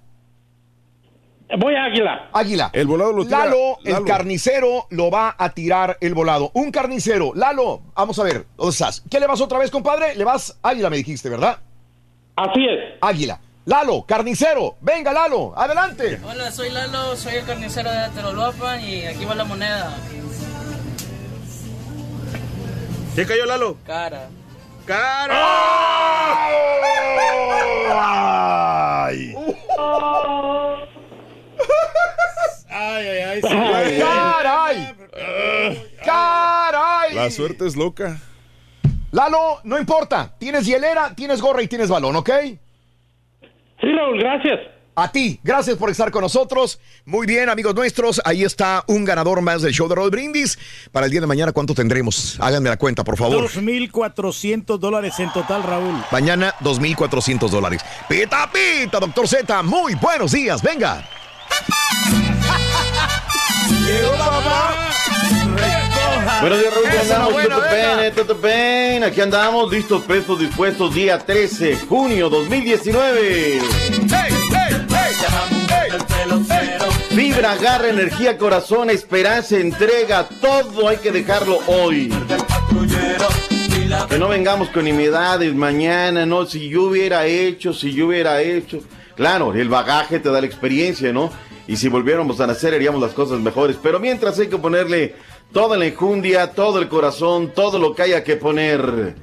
[1.57, 2.29] Voy a Águila.
[2.31, 2.69] Águila.
[2.73, 3.45] El volado lo tira.
[3.45, 6.51] Lalo, el carnicero, lo va a tirar el volado.
[6.53, 7.31] Un carnicero.
[7.33, 9.03] Lalo, vamos a ver, ¿dónde estás?
[9.09, 10.15] ¿Qué le vas otra vez, compadre?
[10.15, 11.57] Le vas águila, me dijiste, ¿verdad?
[12.35, 12.97] Así es.
[13.01, 13.39] Águila.
[13.65, 14.77] Lalo, carnicero.
[14.81, 16.19] Venga, Lalo, adelante.
[16.23, 19.97] Hola, soy Lalo, soy el carnicero de Ateroloapan y aquí va la moneda.
[23.15, 23.77] ¿Qué cayó, Lalo?
[23.85, 24.29] Cara.
[24.91, 25.35] ¡Ay!
[32.69, 33.41] Ay, ay, ay.
[33.99, 34.95] ¡Caray!
[36.03, 37.13] ¡Caray!
[37.13, 38.17] La suerte es loca.
[39.11, 40.33] Lalo, no importa.
[40.39, 42.29] Tienes hielera, tienes gorra y tienes balón, ¿ok?
[43.81, 44.59] Sí, Raúl, gracias.
[45.01, 46.79] A ti, gracias por estar con nosotros.
[47.05, 50.57] Muy bien, amigos nuestros, ahí está un ganador más del show de Roll Brindis.
[50.91, 52.37] Para el día de mañana, ¿cuánto tendremos?
[52.39, 53.49] Háganme la cuenta, por favor.
[53.49, 55.95] 2.400 dólares en total, Raúl.
[56.11, 57.81] Mañana, 2.400 dólares.
[58.07, 61.07] Pita, pita, doctor Z, muy buenos días, venga.
[63.85, 64.75] Llegó papá.
[66.41, 66.85] Buenos días, Raúl.
[66.85, 67.33] ¿Cómo Esa es la andamos?
[67.33, 69.03] buena, todo bien.
[69.03, 70.93] Aquí andamos, listos, prestos, dispuestos.
[70.93, 73.59] Día 13, junio 2019.
[77.19, 80.23] Vibra, garra, energía, corazón, esperanza, entrega.
[80.39, 82.09] Todo hay que dejarlo hoy.
[84.07, 86.45] Que no vengamos con nimiedades mañana, ¿no?
[86.45, 88.79] Si yo hubiera hecho, si yo hubiera hecho.
[89.17, 91.29] Claro, el bagaje te da la experiencia, ¿no?
[91.67, 93.75] Y si volviéramos a nacer, haríamos las cosas mejores.
[93.83, 95.15] Pero mientras hay que ponerle
[95.51, 99.15] toda la enjundia, todo el corazón, todo lo que haya que poner.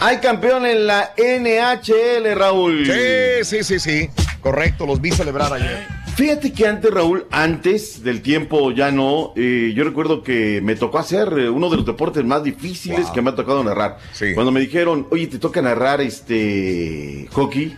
[0.00, 2.84] Hay campeón en la NHL, Raúl.
[2.84, 4.10] Sí, sí, sí, sí.
[4.42, 6.01] Correcto, los vi celebrar ayer.
[6.14, 10.98] Fíjate que antes, Raúl, antes del tiempo ya no, eh, yo recuerdo que me tocó
[10.98, 13.12] hacer eh, uno de los deportes más difíciles Wow.
[13.14, 13.98] que me ha tocado narrar.
[14.34, 17.74] Cuando me dijeron, oye, te toca narrar este hockey,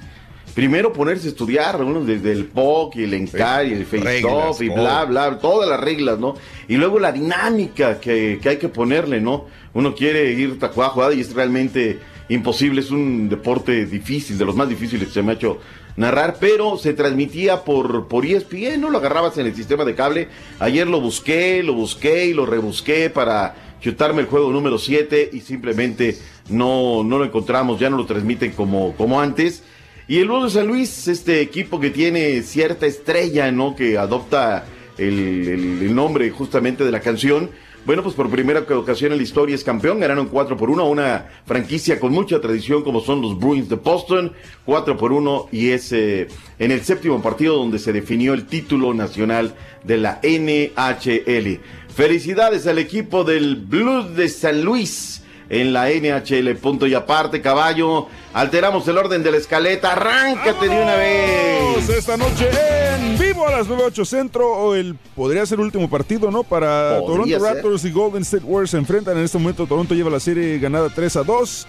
[0.53, 4.69] primero ponerse a estudiar, Raúl, desde el POC y el ENCAR y el face-off y
[4.69, 6.35] bla, bla, todas las reglas, ¿no?
[6.67, 9.47] Y luego la dinámica que, que hay que ponerle, ¿no?
[9.75, 14.57] Uno quiere ir tacuá jugada y es realmente imposible, es un deporte difícil, de los
[14.57, 15.59] más difíciles que se me ha hecho
[15.97, 18.91] narrar, pero se transmitía por, por ESPN, ¿no?
[18.91, 20.29] Lo agarrabas en el sistema de cable.
[20.59, 25.41] Ayer lo busqué, lo busqué y lo rebusqué para chutarme el juego número 7 y
[25.41, 26.19] simplemente
[26.49, 29.63] no, no lo encontramos, ya no lo transmiten como, como antes.
[30.09, 33.75] Y el Blues de San Luis, este equipo que tiene cierta estrella, ¿no?
[33.77, 34.65] Que adopta
[34.99, 35.49] el-
[35.83, 37.51] el nombre justamente de la canción.
[37.87, 40.01] Bueno, pues por primera ocasión en la historia es campeón.
[40.01, 43.77] Ganaron 4 por 1 a una franquicia con mucha tradición como son los Bruins de
[43.77, 44.33] Boston.
[44.65, 46.29] 4 por 1 y es eh,
[46.59, 51.61] en el séptimo partido donde se definió el título nacional de la NHL.
[51.95, 55.24] Felicidades al equipo del Blues de San Luis
[55.55, 56.57] en la NHL.
[56.57, 58.07] Punto y aparte, caballo.
[58.33, 59.93] Alteramos el orden de la escaleta.
[59.93, 61.89] Arráncate de una vez.
[61.89, 62.49] esta noche
[62.97, 64.51] en vivo a las 9.8 Centro.
[64.51, 66.43] O el, podría ser el último partido, ¿no?
[66.43, 67.55] Para Podría Toronto ser.
[67.55, 69.17] Raptors y Golden State Warriors se enfrentan.
[69.17, 71.67] En este momento Toronto lleva la serie ganada 3 a 2.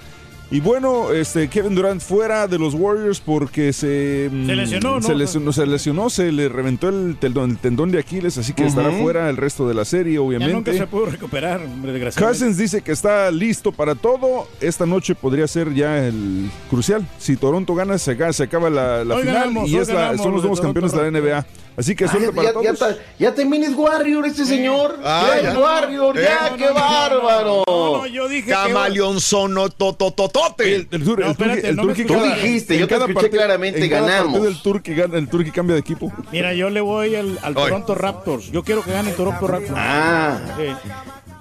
[0.52, 5.02] Y bueno, este Kevin Durant fuera de los Warriors porque se, mm, Se lesionó, ¿no?
[5.02, 8.64] Se lesionó, se lesionó, se le reventó el tendón, el tendón de Aquiles, así que
[8.66, 10.54] estará fuera el resto de la serie, Ya obviamente.
[10.54, 12.40] nunca se pudo recuperar, hombre, desgraciadamente.
[12.40, 14.48] Cousins dice que está listo para todo.
[14.62, 17.06] Esta noche podría ser ya el crucial.
[17.18, 20.32] Si Toronto gana, se, acaba- se acaba la, final ganamos, y es la- ganamos son
[20.34, 21.46] los nuevos campeones de la NBA.
[21.78, 22.66] Así que Ah, suerte ya, para ya- todos.
[22.66, 24.98] ya ta- ya también es Warrior este señor.
[25.04, 25.52] Ah, ya, ya.
[25.52, 26.52] es Warrior, ya, Eh.
[26.58, 28.06] qué bárbaro.
[28.08, 30.76] yo dije Camaleón sono totototote.
[30.76, 32.94] El, el, No, el espérate, Turqui- el no Turqui Tú cada- dijiste, en yo te
[32.96, 34.32] cada escuché claramente, en cada ganamos.
[34.34, 36.14] partido El Turqui, gana- el Turqui cambia de equipo.
[36.32, 37.38] Mira, yo le voy al.
[37.54, 38.52] Toronto Raptors.
[38.52, 39.74] Yo quiero que gane el Toronto Raptors.
[39.76, 40.90] Ah, Sí.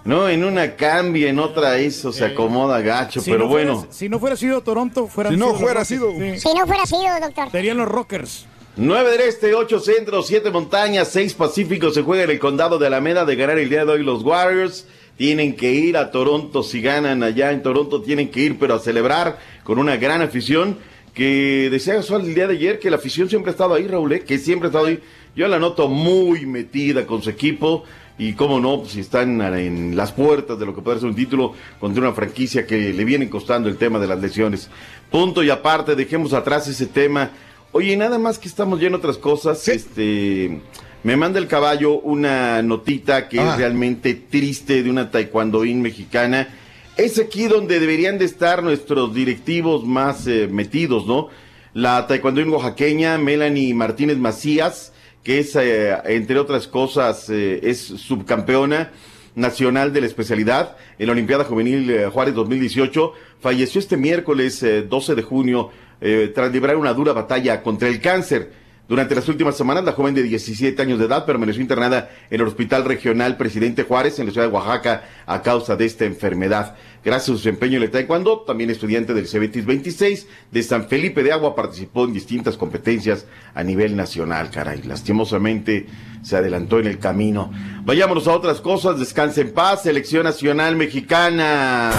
[0.05, 3.87] no, en una cambia, en otra eso se acomoda gacho, Si pero no fuera- bueno.
[3.91, 5.89] si no fuera sido Toronto, fueran Si no fuera Rockets.
[5.89, 6.39] sido- Sí.
[6.41, 7.51] Si no fuera sido, doctor.
[7.51, 8.47] Serían los Rockers.
[8.77, 11.91] 9 del Este, 8 Centro, 7 Montañas, 6 Pacífico.
[11.91, 14.89] Se juega en el condado de Alameda de ganar el día de hoy los Warriors.
[15.17, 18.03] Tienen que ir a Toronto si ganan allá en Toronto.
[18.03, 20.79] Tienen que ir, pero a celebrar con una gran afición.
[21.15, 24.13] Que decía Gasol el día de ayer que la afición siempre ha estado ahí, Raúl,
[24.13, 24.21] ¿eh?
[24.23, 24.99] que siempre ha estado ahí.
[25.37, 27.85] Yo la noto muy metida con su equipo.
[28.19, 31.17] Y cómo no, pues, si están en las puertas de lo que puede ser un
[31.17, 34.69] título contra una franquicia que le viene costando el tema de las lesiones.
[35.13, 37.31] Punto y aparte, dejemos atrás ese tema.
[37.77, 40.61] Oye, nada más que estamos ya en otras cosas, este
[41.03, 43.51] me manda el caballo una notita que Ah.
[43.51, 46.55] es realmente triste de una taekwondoín mexicana.
[46.97, 51.31] Es aquí donde deberían de estar nuestros directivos más eh, metidos, ¿no?
[51.73, 54.93] La taekwondoín oaxaqueña Melanie Martínez Macías,
[55.25, 58.93] que es, eh, entre otras cosas, eh, es subcampeona
[59.35, 64.83] nacional de la especialidad en la Olimpiada Juvenil eh, Juárez 2018, falleció este miércoles eh,
[64.83, 68.65] 12 de junio eh, tras librar una dura batalla contra el cáncer.
[68.87, 72.47] Durante las últimas semanas, la joven de 17 años de edad permaneció internada en el
[72.47, 76.77] Hospital Regional Presidente Juárez en la ciudad de Oaxaca a causa de esta enfermedad.
[77.03, 81.23] Gracias a su empeño en el taekwondo, también estudiante del Cebetis 26 de San Felipe
[81.23, 84.83] de Agua, participó en distintas competencias a nivel nacional, caray.
[84.83, 85.87] Lastimosamente
[86.23, 87.51] se adelantó en el camino.
[87.85, 91.91] Vayámonos a otras cosas, descanse en paz, Selección Nacional Mexicana.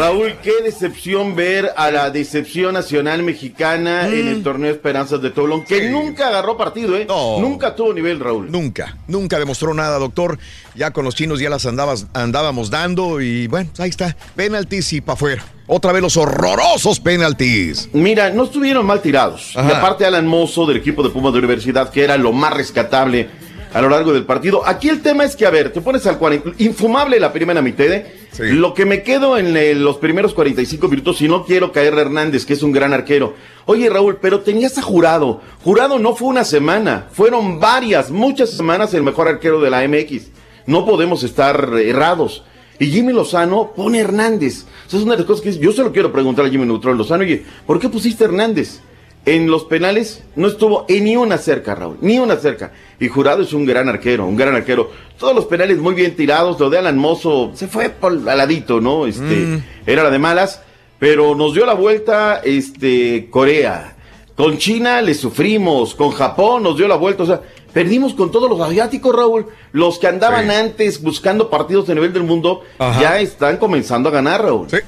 [0.00, 5.62] Raúl, qué decepción ver a la decepción nacional mexicana en el torneo Esperanzas de Toulon,
[5.62, 7.04] que nunca agarró partido, ¿eh?
[7.06, 7.38] No.
[7.38, 8.50] Nunca tuvo nivel, Raúl.
[8.50, 10.38] Nunca, nunca demostró nada, doctor.
[10.74, 14.16] Ya con los chinos ya las andabas, andábamos dando y bueno, ahí está.
[14.34, 15.44] Penaltis y para afuera.
[15.66, 17.90] Otra vez los horrorosos penaltis.
[17.92, 19.52] Mira, no estuvieron mal tirados.
[19.54, 19.68] Ajá.
[19.68, 23.28] Y aparte Alan Mozo del equipo de Pumas de Universidad, que era lo más rescatable
[23.72, 24.66] a lo largo del partido.
[24.66, 27.86] Aquí el tema es que, a ver, te pones al 40, infumable la primera mitad,
[27.86, 28.20] ¿eh?
[28.32, 28.44] Sí.
[28.52, 32.00] Lo que me quedo en eh, los primeros 45 minutos, y no quiero caer a
[32.02, 33.34] Hernández, que es un gran arquero.
[33.66, 35.40] Oye, Raúl, pero tenías a Jurado.
[35.62, 40.28] Jurado no fue una semana, fueron varias, muchas semanas el mejor arquero de la MX.
[40.66, 42.44] No podemos estar errados.
[42.78, 44.64] Y Jimmy Lozano pone a Hernández.
[44.88, 46.96] Esa es una de las cosas que yo se lo quiero preguntar a Jimmy Neutron
[46.96, 47.24] Lozano.
[47.24, 48.80] Oye, ¿por qué pusiste a Hernández?
[49.26, 52.72] En los penales no estuvo en ni una cerca, Raúl, ni una cerca.
[52.98, 54.90] Y Jurado es un gran arquero, un gran arquero.
[55.18, 56.58] Todos los penales muy bien tirados.
[56.58, 59.06] Lo de Alan Mozo se fue por al ladito, ¿no?
[59.06, 59.62] Este, Mm.
[59.86, 60.62] era la de malas.
[60.98, 63.96] Pero nos dio la vuelta, este, Corea.
[64.36, 67.40] Con China le sufrimos, con Japón nos dio la vuelta, o sea,
[67.74, 69.46] perdimos con todos los asiáticos, Raúl.
[69.72, 70.50] Los que andaban Sí.
[70.54, 73.00] antes buscando partidos a nivel del mundo, Ajá.
[73.00, 74.68] ya están comenzando a ganar, Raúl.
[74.70, 74.78] Sí.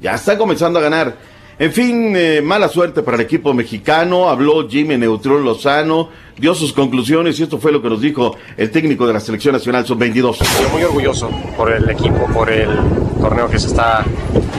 [0.00, 1.16] Ya están comenzando a ganar.
[1.56, 4.28] En fin, eh, mala suerte para el equipo mexicano.
[4.28, 8.72] Habló Jimmy Neutrón Lozano, dio sus conclusiones y esto fue lo que nos dijo el
[8.72, 10.38] técnico de la Selección Nacional Sub-22.
[10.62, 12.70] Yo muy orgulloso por el equipo, por el
[13.20, 14.04] torneo que se está,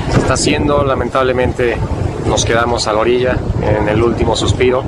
[0.10, 0.86] se está haciendo.
[0.86, 1.76] Lamentablemente
[2.28, 4.86] nos quedamos a la orilla en el último suspiro.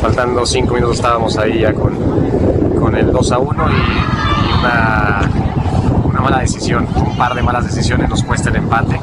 [0.00, 1.96] Faltando cinco minutos estábamos ahí ya con,
[2.78, 5.41] con el 2 a 1 y, y una,
[6.22, 8.98] mala decisión, un par de malas decisiones nos cuesta el empate.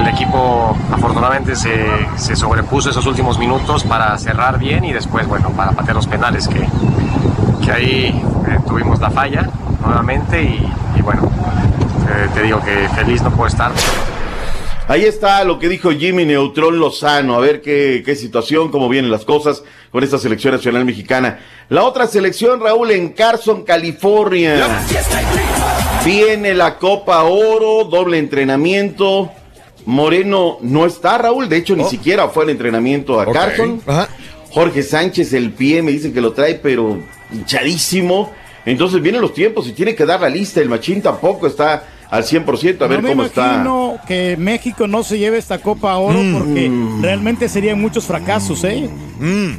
[0.00, 5.50] El equipo afortunadamente se, se sobrepuso esos últimos minutos para cerrar bien y después, bueno,
[5.50, 6.66] para patear los penales que,
[7.64, 9.48] que ahí eh, tuvimos la falla
[9.84, 11.22] nuevamente y, y bueno,
[12.08, 13.72] eh, te digo que feliz no puedo estar.
[14.88, 17.34] Ahí está lo que dijo Jimmy Neutrón Lozano.
[17.34, 19.62] A ver qué, qué situación, cómo vienen las cosas
[19.92, 21.40] con esta selección nacional mexicana.
[21.68, 24.66] La otra selección, Raúl, en Carson, California.
[26.06, 29.30] Viene la Copa Oro, doble entrenamiento.
[29.84, 31.50] Moreno no está, Raúl.
[31.50, 33.30] De hecho, ni siquiera fue al entrenamiento a.
[33.30, 33.82] Carson.
[33.86, 34.08] Ajá.
[34.50, 36.98] Jorge Sánchez, el pie, me dice que lo trae, pero
[37.30, 38.32] hinchadísimo.
[38.64, 40.62] Entonces vienen los tiempos y tiene que dar la lista.
[40.62, 42.82] El Machín tampoco está al 100%.
[42.82, 43.46] A ver no me cómo está.
[43.54, 46.32] imagino que México no se lleve esta Copa Oro Mm.
[46.38, 46.70] porque
[47.02, 48.88] realmente serían muchos fracasos, ¿eh?
[49.20, 49.52] Mm.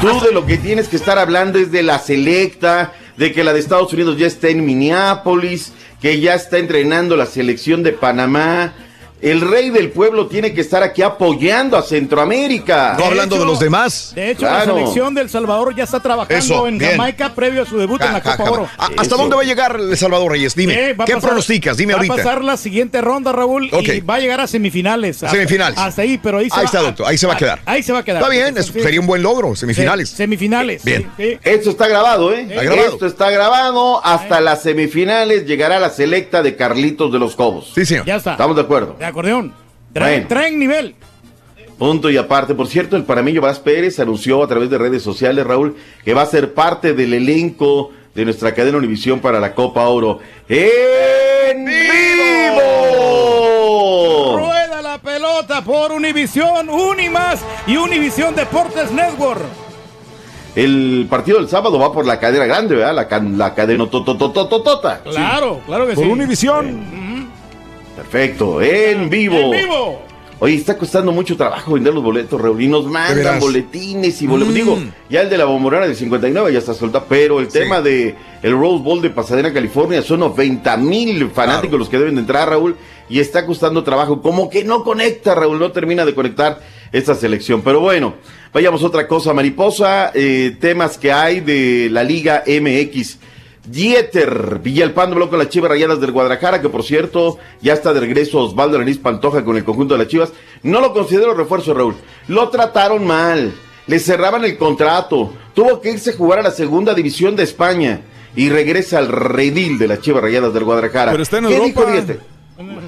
[0.00, 3.52] Tú de lo que tienes que estar hablando es de la selecta, de que la
[3.52, 8.74] de Estados Unidos ya está en Minneapolis, que ya está entrenando la selección de Panamá.
[9.22, 12.96] El rey del pueblo tiene que estar aquí apoyando a Centroamérica.
[12.98, 14.12] No hablando de los demás.
[14.14, 14.66] De hecho, Claro.
[14.74, 16.92] la selección del Salvador ya está trabajando Eso, en bien.
[16.92, 18.50] Jamaica previo a su debut en la ja, Copa ja.
[18.50, 18.68] Oro.
[18.76, 20.54] ¿A- ¿Hasta dónde va a llegar El Salvador Reyes?
[20.54, 20.74] Dime.
[20.74, 21.76] Eh, va a ¿Qué pasar- pronosticas?
[21.76, 22.14] Dime va ahorita.
[22.14, 25.22] a pasar la siguiente ronda, Raúl, y va a llegar a semifinales.
[25.22, 25.78] Hasta- Semifinales.
[25.78, 27.06] Hasta ahí, pero ahí se Ahí va está, doctor.
[27.06, 27.60] Ahí se va a quedar.
[27.64, 28.20] Ahí se va a quedar.
[28.22, 28.72] Está bien, Sí.
[28.80, 29.56] sería un buen logro.
[29.56, 30.10] Semifinales.
[30.10, 30.84] Sí, semifinales.
[30.84, 31.10] Bien.
[31.16, 31.38] sí, sí.
[31.42, 32.42] Esto está grabado, ¿eh?
[32.50, 32.88] Está grabado.
[32.92, 34.04] Esto está grabado.
[34.04, 37.72] Hasta las semifinales llegará la selecta de Carlitos de los Cobos.
[37.74, 38.04] Sí, señor.
[38.04, 38.32] Ya está.
[38.32, 38.96] Estamos de acuerdo.
[39.06, 39.52] De acordeón.
[39.92, 40.28] Traen, Bueno.
[40.28, 40.94] traen nivel.
[41.78, 42.54] Punto y aparte.
[42.54, 46.22] Por cierto, el panameño Vaz Pérez anunció a través de redes sociales, Raúl, que va
[46.22, 50.18] a ser parte del elenco de nuestra cadena Univisión para la Copa Oro.
[50.48, 51.64] ¡En
[52.56, 54.38] vivo!
[54.38, 59.42] Rueda la pelota por Univisión, Unimas y Univisión Deportes Network.
[60.54, 62.94] El partido del sábado va por la cadena grande, ¿verdad?
[62.94, 65.00] La, can- la cadena tototototota.
[65.04, 66.10] Claro, claro que Por sí.
[66.10, 67.05] Univisión.
[68.10, 69.36] Perfecto, en vivo.
[69.36, 70.02] En vivo.
[70.38, 74.52] Oye, está costando mucho trabajo vender los boletos, Raúl, y nos mandan boletines y boletos.
[74.52, 74.54] Mm.
[74.54, 74.78] Digo,
[75.08, 77.58] ya el de la bombonera del 59 ya está soltado, pero el Sí.
[77.60, 81.78] tema de el Rose Bowl de Pasadena, California, son 90 mil fanáticos Claro.
[81.78, 82.76] los que deben de entrar, Raúl,
[83.08, 84.20] y está costando trabajo.
[84.20, 86.60] Como que no conecta, Raúl, no termina de conectar
[86.92, 87.62] esta selección.
[87.62, 88.14] Pero bueno,
[88.52, 93.18] vayamos a otra cosa, mariposa, eh, temas que hay de la Liga MX.
[93.66, 98.00] Dieter Villalpando habló con las Chivas Rayadas del Guadalajara, que por cierto ya está de
[98.00, 100.32] regreso Osvaldo Arenís Pantoja con el conjunto de las Chivas.
[100.62, 101.94] No lo considero refuerzo, Raúl.
[102.28, 103.52] Lo trataron mal,
[103.86, 108.00] le cerraban el contrato, tuvo que irse a jugar a la segunda división de España
[108.34, 111.10] y regresa al redil de las Chivas Rayadas del Guadalajara.
[111.12, 111.80] Pero está en ¿Qué Europa.
[111.80, 112.20] dijo Dieter?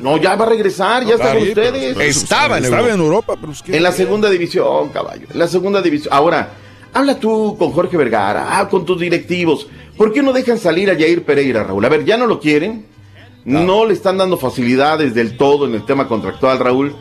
[0.03, 1.95] No, ya va a regresar, ya está con ustedes.
[1.95, 2.95] pero- Estaba en Estaba Europa.
[2.95, 5.27] en Europa, pero es que- En la segunda división, caballo.
[5.31, 6.15] En la segunda división.
[6.15, 6.51] Ahora,
[6.99, 9.67] habla tú con Jorge Vergara, ah, con tus directivos.
[9.97, 11.85] ¿Por qué no dejan salir a Jair Pereira, Raúl?
[11.85, 12.87] A ver, ¿ya no lo quieren?
[13.45, 16.95] No le están dando facilidades del todo en el tema contractual, Raúl.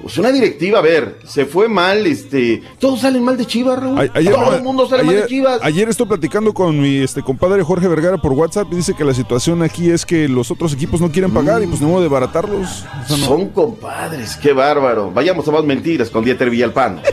[0.00, 2.62] Pues una directiva, a ver, se fue mal, este.
[2.78, 3.98] Todos salen mal de Chivas, Raúl.
[3.98, 5.58] A- Ayer, Todo el mundo sale mal de Chivas.
[5.60, 9.12] ayer estoy platicando con mi este compadre Jorge Vergara por WhatsApp y dice que la
[9.12, 12.08] situación aquí es que los otros equipos no quieren pagar y pues no modo de
[12.08, 12.84] baratarlos.
[13.04, 13.26] O sea, no.
[13.26, 15.10] Son compadres, qué bárbaro.
[15.10, 17.02] Vayamos a más mentiras con Dieter Villalpando.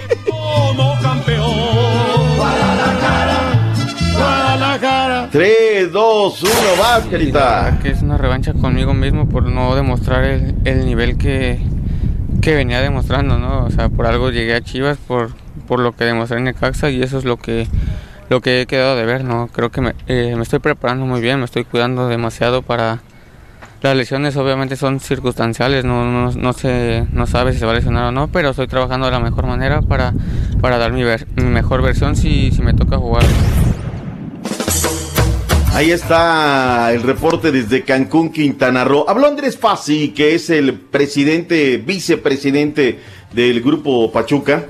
[5.31, 7.79] 3, 2, 1, vas, querida.
[7.81, 11.59] que es una revancha conmigo mismo por no demostrar el, el nivel que,
[12.41, 13.65] que venía demostrando, ¿no?
[13.65, 15.31] O sea, por algo llegué a Chivas por,
[15.67, 17.67] por lo que demostré en Necaxa y eso es lo que
[18.27, 19.47] lo que he quedado de ver, ¿no?
[19.53, 22.99] Creo que me, eh, me estoy preparando muy bien, me estoy cuidando demasiado para
[23.83, 27.75] las lesiones obviamente son circunstanciales, no, no, no se no sabe si se va a
[27.75, 30.11] lesionar o no, pero estoy trabajando de la mejor manera para,
[30.59, 33.23] para dar mi, ver- mi mejor versión si, si me toca jugar.
[35.75, 39.03] Ahí está el reporte desde Cancún, Quintana Roo.
[39.09, 42.99] Habló Andrés Fassi, que es el presidente, vicepresidente
[43.33, 44.67] del grupo Pachuca,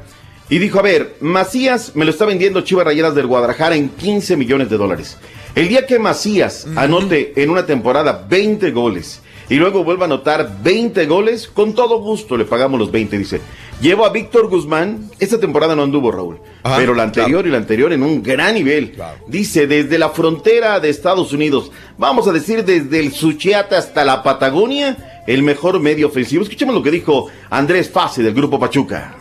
[0.49, 4.35] y dijo, a ver, Macías me lo está vendiendo Chivas Rayadas del Guadalajara en 15
[4.35, 5.19] millones de dólares.
[5.53, 10.57] El día que Macías anote en una temporada 20 goles y luego vuelva a anotar
[10.63, 13.41] 20 goles, con todo gusto le pagamos los 20, dice.
[13.81, 17.57] Llevo a Víctor Guzmán, esta temporada no anduvo Raúl, Ajá, pero la anterior y la
[17.57, 18.95] anterior en un gran nivel.
[19.27, 24.23] Dice, desde la frontera de Estados Unidos, vamos a decir desde el Suchiate hasta la
[24.23, 26.43] Patagonia, el mejor medio ofensivo.
[26.43, 29.15] Escuchemos lo que dijo Andrés Fase del Grupo Pachuca.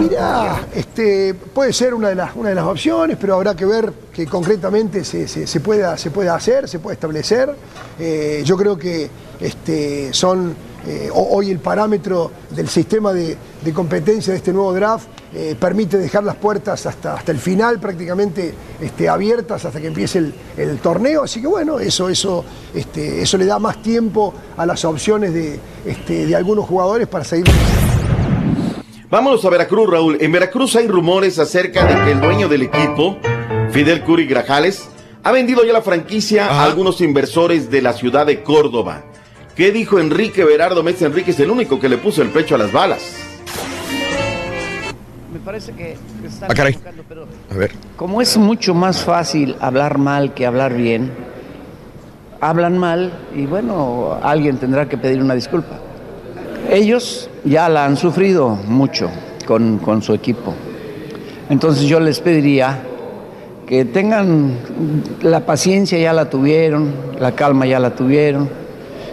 [0.00, 3.92] Mira, este, puede ser una de, las, una de las opciones, pero habrá que ver
[4.12, 7.54] que concretamente se, se, pueda, se pueda hacer, se puede establecer.
[7.98, 9.08] Eh, yo creo que
[9.40, 10.54] este, son
[10.86, 15.56] eh, ho- hoy el parámetro del sistema de, de competencia de este nuevo draft eh,
[15.58, 20.34] permite dejar las puertas hasta, hasta el final prácticamente este, abiertas hasta que empiece el,
[20.56, 21.22] el torneo.
[21.24, 22.44] Así que bueno, eso, eso,
[22.74, 27.24] este, eso le da más tiempo a las opciones de, este, de algunos jugadores para
[27.24, 27.46] seguir.
[29.12, 30.16] Vámonos a Veracruz, Raúl.
[30.22, 33.18] En Veracruz hay rumores acerca de que el dueño del equipo,
[33.70, 34.88] Fidel Curi Grajales,
[35.22, 39.02] ha vendido ya la franquicia a algunos inversores de la ciudad de Córdoba.
[39.54, 41.32] ¿Qué dijo Enrique Berardo Mesa Enrique?
[41.32, 43.02] Es el único que le puso el pecho a las balas.
[45.30, 45.94] Me parece que
[46.26, 46.78] están Ah, caray.
[47.06, 47.72] pero A ver.
[47.96, 51.12] como es mucho más fácil hablar mal que hablar bien,
[52.40, 55.80] hablan mal y bueno, alguien tendrá que pedir una disculpa.
[56.70, 59.10] Ellos ya la han sufrido mucho
[59.46, 60.54] con, con su equipo.
[61.50, 62.82] Entonces yo les pediría
[63.66, 64.52] que tengan
[65.22, 68.48] la paciencia, ya la tuvieron, la calma ya la tuvieron,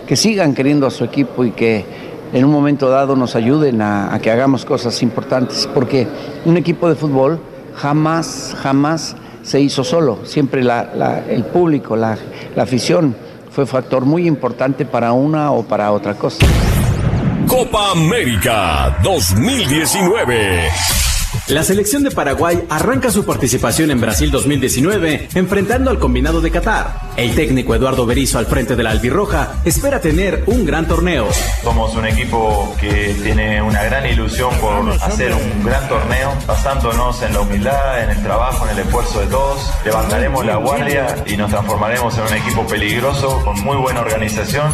[0.08, 1.86] que sigan queriendo a su equipo y que
[2.34, 6.08] en un momento dado nos ayuden a, que hagamos cosas importantes, porque
[6.46, 7.40] un equipo de fútbol
[7.76, 10.20] jamás, jamás se hizo solo.
[10.24, 10.62] Siempre
[11.30, 12.18] el público, la,
[12.56, 13.16] la afición
[13.52, 16.46] fue factor muy importante para una o para otra cosa.
[17.50, 21.09] Copa América 2019.
[21.50, 27.10] La selección de Paraguay arranca su participación en Brasil 2019 enfrentando al combinado de Qatar.
[27.18, 31.28] El técnico Eduardo Berizzo al frente de la albirroja espera tener un gran torneo.
[31.64, 37.34] Somos un equipo que tiene una gran ilusión por hacer un gran torneo, basándonos en
[37.34, 39.72] la humildad, en el trabajo, en el esfuerzo de todos.
[39.84, 44.72] Levantaremos la guardia y nos transformaremos en un equipo peligroso, con muy buena organización.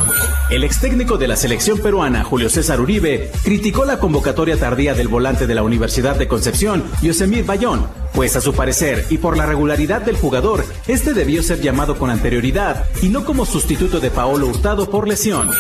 [0.50, 5.08] El ex técnico de la selección peruana, Julio César Uribe, criticó la convocatoria tardía del
[5.08, 6.65] volante de la Universidad de Concepción,
[7.02, 11.62] Yosemir Bayón, pues a su parecer y por la regularidad del jugador, este debió ser
[11.62, 15.52] llamado con anterioridad y no como sustituto de Paolo Hurtado por lesión.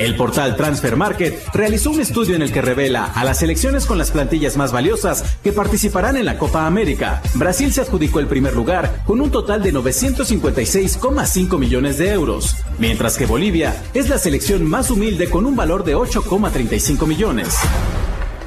[0.00, 3.98] El portal Transfer Market realizó un estudio en el que revela a las selecciones con
[3.98, 7.22] las plantillas más valiosas que participarán en la Copa América.
[7.34, 13.16] Brasil se adjudicó el primer lugar con un total de 956,5 millones de euros, mientras
[13.16, 17.56] que Bolivia es la selección más humilde con un valor de 8,35 millones.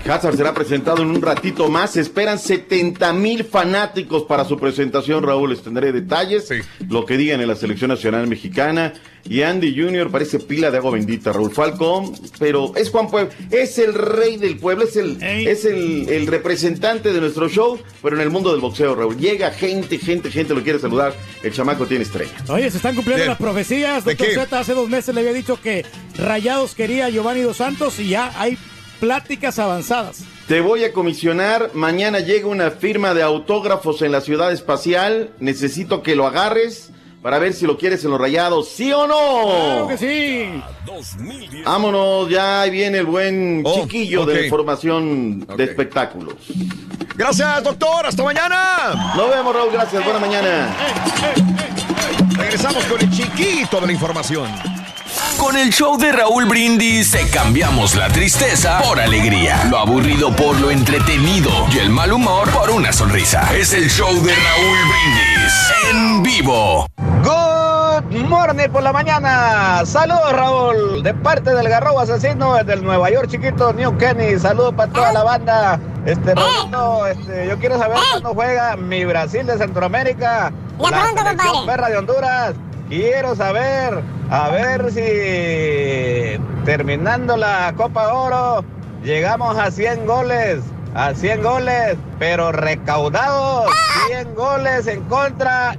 [0.10, 1.92] Hazard será presentado en un ratito más.
[1.92, 5.52] Se esperan 70 mil fanáticos para su presentación, Raúl.
[5.52, 6.50] Les tendré detalles,
[6.90, 8.94] lo que digan en la selección nacional mexicana.
[9.24, 13.78] Y Andy Junior parece pila de agua bendita, Raúl Falcón, pero es Juan Puebla, es
[13.78, 18.24] el rey del pueblo, es el, es el, el representante de nuestro show, pero en
[18.24, 19.16] el mundo del boxeo, Raúl.
[19.18, 21.14] Llega gente, gente, gente lo quiere saludar.
[21.44, 22.32] El chamaco tiene estrella.
[22.50, 24.04] Oye, se están cumpliendo ¿De- las profecías.
[24.04, 24.34] de Doctor qué?
[24.34, 25.86] Z hace dos meses le había dicho que
[26.18, 28.58] Rayados quería a Giovanni Dos Santos y ya hay
[29.02, 30.24] pláticas avanzadas.
[30.48, 31.72] Te voy a comisionar.
[31.74, 35.32] Mañana llega una firma de autógrafos en la ciudad espacial.
[35.40, 36.92] Necesito que lo agarres
[37.24, 38.70] para ver si lo quieres en los rayados.
[38.70, 39.46] ¿Sí o no?
[39.46, 40.62] Claro que sí.
[41.66, 46.36] Vámonos, ya ahí viene el buen chiquillo de la información de espectáculos.
[47.16, 48.06] Gracias, doctor.
[48.06, 49.14] Hasta mañana.
[49.18, 49.72] Nos vemos, Raúl.
[49.74, 50.04] Gracias.
[50.04, 50.76] Buena mañana.
[52.38, 54.48] Regresamos con el chiquito de la información.
[55.42, 60.60] Con el show de Raúl Brindis te cambiamos la tristeza por alegría, lo aburrido por
[60.60, 63.50] lo entretenido y el mal humor por una sonrisa.
[63.52, 66.86] Es el show de Raúl Brindis en vivo.
[67.26, 69.84] Good morning por la mañana.
[69.84, 71.02] Saludos, Raúl.
[71.02, 74.38] De parte del Garrobo Asesino, desde el Nueva York, chiquito, New Kenny.
[74.38, 75.80] Saludos para toda la banda.
[76.06, 76.36] Este,
[77.10, 80.54] este, yo quiero saber cuándo juega mi Brasil de Centroamérica.
[80.78, 82.54] la perra de Honduras.
[82.92, 88.66] Quiero saber, a ver si terminando la Copa Oro,
[89.02, 90.60] llegamos a 100 goles.
[90.94, 93.72] A 100 goles, pero recaudados.
[94.08, 95.78] 100 goles en contra.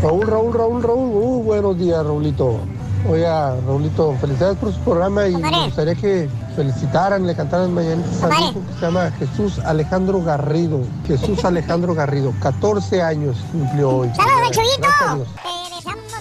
[0.00, 1.10] Raúl, Raúl, Raúl, Raúl.
[1.12, 2.60] Uh, buenos días, Raulito.
[3.08, 8.28] Oiga, Raulito, felicidades por su programa y me gustaría que felicitaran, le cantaran mañanitas a
[8.28, 10.80] mi hijo que se llama Jesús Alejandro Garrido.
[11.06, 14.10] Jesús Alejandro Garrido, 14 años cumplió hoy.
[14.14, 14.58] ¡Saludos,
[15.00, 15.28] a Dios.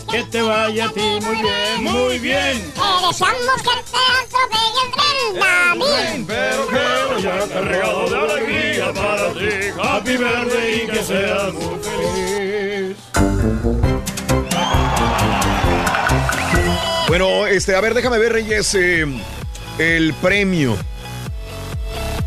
[0.09, 2.71] Que te vaya a ti muy bien, muy bien.
[2.73, 6.25] Te deseamos que te atropelle el tren, David.
[6.27, 6.83] Pero que
[7.13, 9.51] vaya cargado de alegría para ti.
[9.79, 12.97] Happy birthday y que seas muy feliz.
[17.09, 19.03] Bueno, este, a ver, déjame ver, Reyes, eh,
[19.79, 20.77] el premio.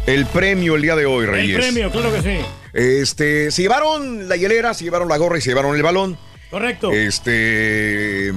[0.07, 1.55] El premio el día de hoy, Reyes.
[1.55, 2.45] El premio, claro que sí.
[2.73, 6.19] Este, se llevaron la hielera, se llevaron la gorra y se llevaron el balón.
[6.51, 6.91] Correcto.
[6.91, 8.33] Este,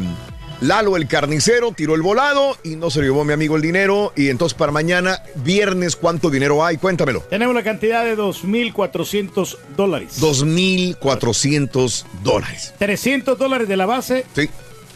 [0.61, 4.13] Lalo el carnicero tiró el volado y no se lo llevó mi amigo el dinero.
[4.15, 6.77] Y entonces para mañana, viernes, ¿cuánto dinero hay?
[6.77, 7.21] Cuéntamelo.
[7.21, 10.21] Tenemos la cantidad de 2.400 dólares.
[10.21, 12.75] 2.400 dólares.
[12.77, 14.47] 300 dólares de la base Sí.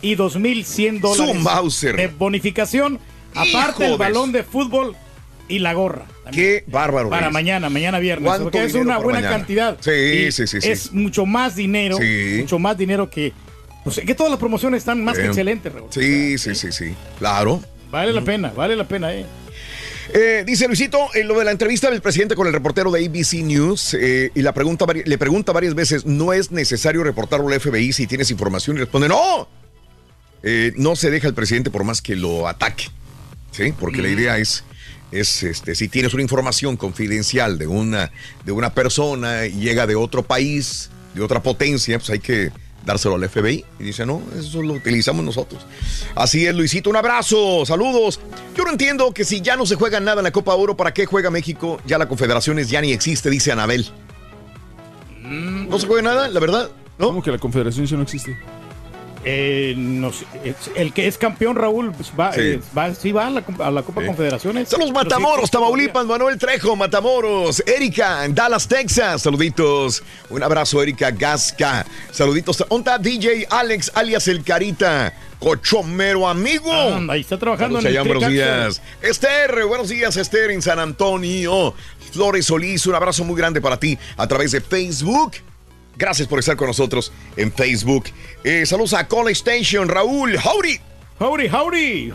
[0.01, 2.99] Y 2.100 dólares de bonificación.
[3.35, 4.95] Aparte el balón de fútbol
[5.47, 6.05] y la gorra.
[6.31, 7.09] Qué bárbaro.
[7.09, 8.27] Para mañana, mañana viernes.
[8.27, 9.38] ¿Cuánto Porque es una buena mañana?
[9.38, 9.77] cantidad.
[9.80, 10.69] Sí, Y sí, sí, sí.
[10.69, 11.97] Es mucho más dinero.
[11.97, 12.38] Sí.
[12.39, 13.34] Mucho más dinero que.
[13.84, 15.88] Pues que todas las promociones están más que Eh, excelentes, Raúl.
[15.89, 16.93] Sí, sí, sí, sí.
[17.17, 17.61] Claro.
[17.89, 19.26] Vale la pena, vale la pena, eh.
[20.13, 23.43] Eh, dice Luisito, en lo de la entrevista del presidente con el reportero de ABC
[23.43, 27.93] News, eh, y la pregunta, le pregunta varias veces, ¿no es necesario reportarlo al FBI
[27.93, 28.77] si tienes información?
[28.77, 29.47] Y responde, no.
[30.44, 32.86] Eh, no se deja el presidente por más que lo ataque.
[33.52, 33.74] ¿Sí?
[33.78, 34.64] Porque la idea es,
[35.11, 38.11] es este, si tienes una información confidencial de una,
[38.45, 42.52] de una persona y llega de otro país, de otra potencia, pues hay que
[42.86, 43.66] dárselo al FBI.
[43.80, 45.66] Y dice, no, eso lo utilizamos nosotros.
[46.16, 48.20] Así es, Luisito, un abrazo, saludos.
[48.56, 50.94] Yo no entiendo que si ya no se juega nada en la Copa Oro, ¿para
[50.94, 51.80] qué juega México?
[51.86, 53.88] Ya la Confederaciones ya ni existe, dice Anabel.
[55.22, 56.72] ¿No se juega nada, la verdad?
[56.98, 57.07] ¿No?
[57.07, 58.38] ¿Cómo que la confederación ya no existe?
[59.26, 62.40] Eh, no sé, es- el que es campeón, Raúl, pues va, Sí.
[62.41, 64.70] eh, va, sí va a la, a la Copa Confederaciones.
[64.70, 70.04] Son los sí, Matamoros, Tamaulipas, Manuel Trejo, Matamoros, Erika, en Dallas, Texas, saluditos.
[70.30, 71.86] Un abrazo, Erika Gasca.
[72.12, 72.64] Saluditos.
[72.70, 76.72] Onta DJ Alex, alias El Carita, cochomero amigo.
[76.72, 78.82] Ah, ahí está trabajando Saludos en el buenos días.
[79.02, 81.74] Esther, buenos días, Esther, en San Antonio.
[82.14, 85.34] Flores Solís, un abrazo muy grande para ti a través de Facebook.
[85.99, 88.05] Gracias por estar con nosotros en Facebook.
[88.45, 90.80] Eh, saludos a College Station, Raúl, howdy.
[91.19, 92.13] Howdy, howdy.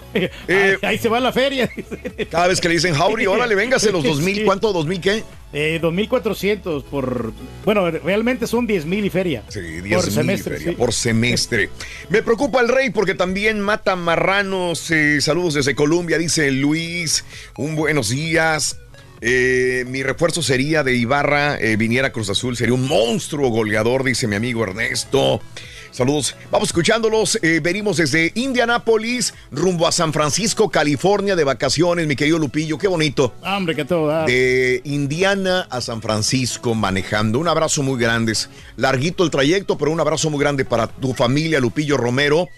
[0.49, 1.71] ahí, ahí se va la feria.
[2.31, 4.45] Cada vez que le dicen howdy, órale, véngase los 2000, Sí.
[4.45, 4.73] ¿cuánto?
[4.73, 5.23] ¿2000 qué?
[5.53, 7.35] Eh, 2.400 por...
[7.67, 9.43] Bueno, realmente son 10.000 y feria.
[9.49, 10.57] Sí, 10 por semestre.
[10.57, 10.77] feria, sí.
[10.79, 11.69] por semestre.
[12.09, 14.91] Me preocupa el rey porque también mata marranos.
[14.91, 17.27] Eh, saludos desde Colombia, dice Luis.
[17.59, 18.79] Un buenos días.
[19.27, 24.27] Eh, mi refuerzo sería de Ibarra, eh, viniera Cruz Azul, sería un monstruo goleador, dice
[24.27, 25.41] mi amigo Ernesto.
[25.93, 27.39] Saludos, vamos escuchándolos.
[27.41, 32.87] eh, venimos desde Indianápolis rumbo a San Francisco, California, de vacaciones, mi querido Lupillo, qué
[32.87, 33.33] bonito.
[33.43, 34.27] Hombre, que todo.
[34.27, 37.39] De Indiana a San Francisco manejando.
[37.39, 38.35] Un abrazo muy grande.
[38.77, 42.51] Larguito el trayecto, pero un abrazo muy grande para tu familia, Lupillo Romero.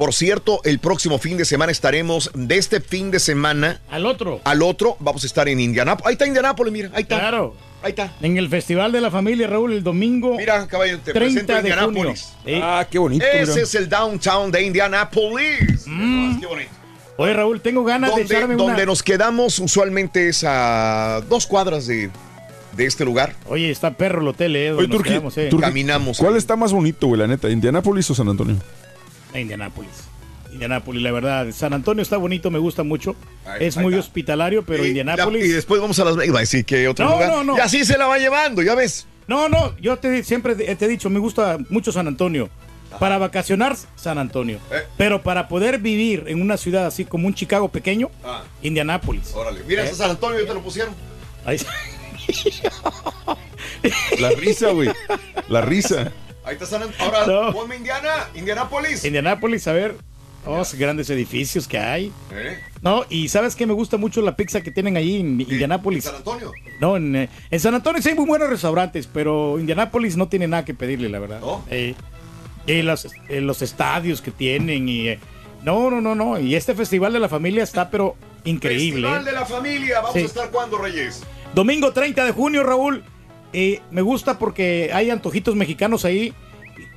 [0.00, 4.40] Por cierto, el próximo fin de semana estaremos, de este fin de semana Al otro.
[4.44, 6.06] al otro, vamos a estar en Indianápolis.
[6.06, 7.18] Ahí está Indianápolis, mira, ahí está.
[7.18, 7.54] Claro.
[7.82, 8.10] Ahí está.
[8.22, 10.38] En el Festival de la Familia, Raúl, el domingo.
[10.38, 11.76] Mira, caballo, te 30 presento de junio.
[11.76, 12.32] Indianápolis.
[12.46, 12.60] Sí.
[12.62, 13.26] Ah, qué bonito.
[13.30, 15.84] Ese es el downtown de Indianápolis.
[15.84, 16.40] Mm.
[16.40, 16.70] Qué bonito.
[17.18, 18.84] Oye, Raúl, tengo ganas de Donde, echarme donde una...
[18.86, 22.08] nos quedamos usualmente es a dos cuadras de,
[22.74, 23.34] de este lugar.
[23.44, 25.48] Oye, está perro el hotel, eh, donde Oye, nos quedamos, eh.
[25.50, 26.16] Turki, Caminamos.
[26.16, 27.50] ¿Cuál está más bonito, güey, la neta?
[27.50, 28.56] ¿Indianápolis o San Antonio?
[29.32, 29.90] A Indianápolis.
[30.52, 31.46] Indianápolis, la verdad.
[31.52, 33.14] San Antonio está bonito, me gusta mucho.
[33.46, 34.00] Ahí- es ahí muy está.
[34.06, 35.44] hospitalario, pero Y- Indianápolis.
[35.44, 36.34] Y después vamos a Las Vegas.
[36.34, 37.28] Va a decir que otro No, lugar.
[37.30, 37.56] no, no.
[37.56, 39.06] Y así se la va llevando, ya ves.
[39.28, 42.50] No, no, yo te, siempre te, he dicho, me gusta mucho San Antonio.
[42.98, 44.58] Para vacacionar, San Antonio.
[44.72, 44.82] Eh.
[44.96, 48.42] Pero para poder vivir en una ciudad así como un Chicago pequeño, Ah.
[48.62, 49.32] Indianápolis.
[49.32, 49.60] Órale.
[49.68, 49.94] Mira, ¿Eh?
[49.94, 50.92] San Antonio ya te lo pusieron.
[51.44, 51.58] Ahí-
[54.18, 54.90] La risa, güey.
[55.48, 56.12] La risa.
[56.44, 57.04] Ahí está San Antonio.
[57.16, 57.52] Ahora, No.
[57.52, 59.04] ponme Indiana, Indianápolis.
[59.04, 59.94] Indianápolis, a ver.
[60.46, 62.10] Oh, grandes edificios que hay.
[62.32, 62.58] ¿Eh?
[62.80, 66.04] No, y sabes que me gusta mucho la pizza que tienen ahí en Indianápolis.
[66.04, 66.50] San Antonio.
[66.80, 70.48] No, en, eh, en San Antonio sí hay muy buenos restaurantes, pero Indianápolis no tiene
[70.48, 71.40] nada que pedirle, la verdad.
[71.40, 71.62] ¿No?
[71.70, 71.94] Eh,
[72.66, 75.08] y los, eh, los estadios que tienen y...
[75.08, 75.18] eh,
[75.62, 76.38] no, no, no, no.
[76.38, 79.02] Y este Festival de la Familia está, pero increíble.
[79.08, 79.96] Festival de la familia.
[80.00, 80.20] Vamos Sí.
[80.22, 81.22] a estar cuando, Reyes.
[81.54, 83.04] Domingo 30 de junio, Raúl.
[83.52, 86.32] Eh, me gusta porque hay antojitos mexicanos ahí.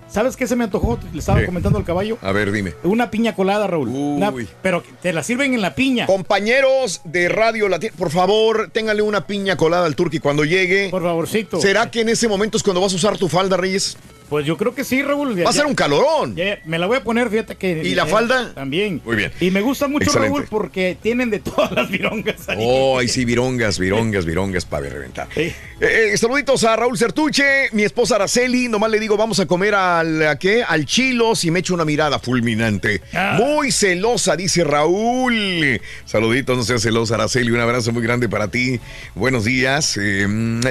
[0.07, 0.99] ¿Sabes qué se me antojó?
[1.11, 1.47] Le estaba ¿Qué?
[1.47, 2.19] comentando al caballo.
[2.21, 2.73] A ver, dime.
[2.83, 3.89] Una piña colada, Raúl.
[3.89, 3.95] Uy.
[4.17, 4.31] Una-
[4.61, 6.05] pero te la sirven en la piña.
[6.05, 10.89] Compañeros de Radio Latina, por favor, téngale una piña colada al turqui cuando llegue.
[10.91, 11.59] Por favorcito.
[11.59, 13.97] ¿Será que en ese momento es cuando vas a usar tu falda, Reyes?
[14.33, 15.39] Pues yo creo que sí, Raúl.
[15.45, 16.35] Va a ser un calorón.
[16.35, 17.83] Ya, me la voy a poner, fíjate que.
[17.83, 18.51] ¿Y la eh, falda?
[18.55, 18.99] También.
[19.05, 19.31] Muy bien.
[19.39, 20.35] Y me gusta mucho, Excelente.
[20.35, 22.57] Raúl, porque tienen de todas las virongas ahí.
[22.59, 25.27] Oh, ahí sí, virongas, virongas, virongas para reventar.
[25.35, 25.53] Sí.
[25.79, 28.69] Eh, eh, saluditos a Raúl Certuche, mi esposa Araceli.
[28.69, 30.63] Nomás le digo, vamos a comer al, ¿a qué?
[30.63, 33.01] al chilos y me echo una mirada fulminante.
[33.13, 33.37] Ah.
[33.37, 35.79] Muy celosa, dice Raúl.
[36.05, 37.51] Saluditos, no seas celosa, Araceli.
[37.51, 38.79] Un abrazo muy grande para ti.
[39.13, 39.95] Buenos días.
[39.97, 40.25] Eh,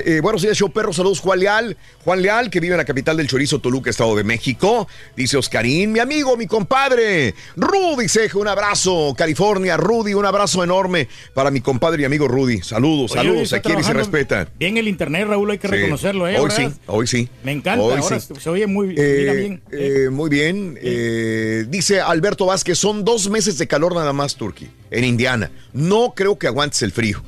[0.05, 0.93] eh, buenos días, show perro.
[0.93, 1.77] Saludos, Juan Leal.
[2.05, 4.89] Juan Leal, que vive en la capital del chorizo, Toluca, Estado de México.
[5.17, 7.35] Dice Oscarín, mi amigo, mi compadre.
[7.57, 9.15] Rudy Ceja, un abrazo.
[9.17, 12.61] California, Rudy, un abrazo enorme para mi compadre y amigo Rudy.
[12.63, 13.43] Saludos, Oye, saludos.
[13.45, 14.49] está A quienes se respetan.
[14.59, 15.75] Bien el internet, Raúl, hay que Sí.
[15.75, 16.39] reconocerlo, ¿eh?
[16.39, 17.29] Hoy sí, hoy sí.
[17.45, 18.35] Me encanta, Hoy ahora sí.
[18.39, 19.63] se oye muy Eh, mira bien.
[19.73, 20.79] eh, muy bien.
[20.83, 25.51] Eh, dice Alberto Vázquez, son dos meses de calor nada más, Turquía, en Indiana.
[25.73, 27.23] No creo que aguantes el frío.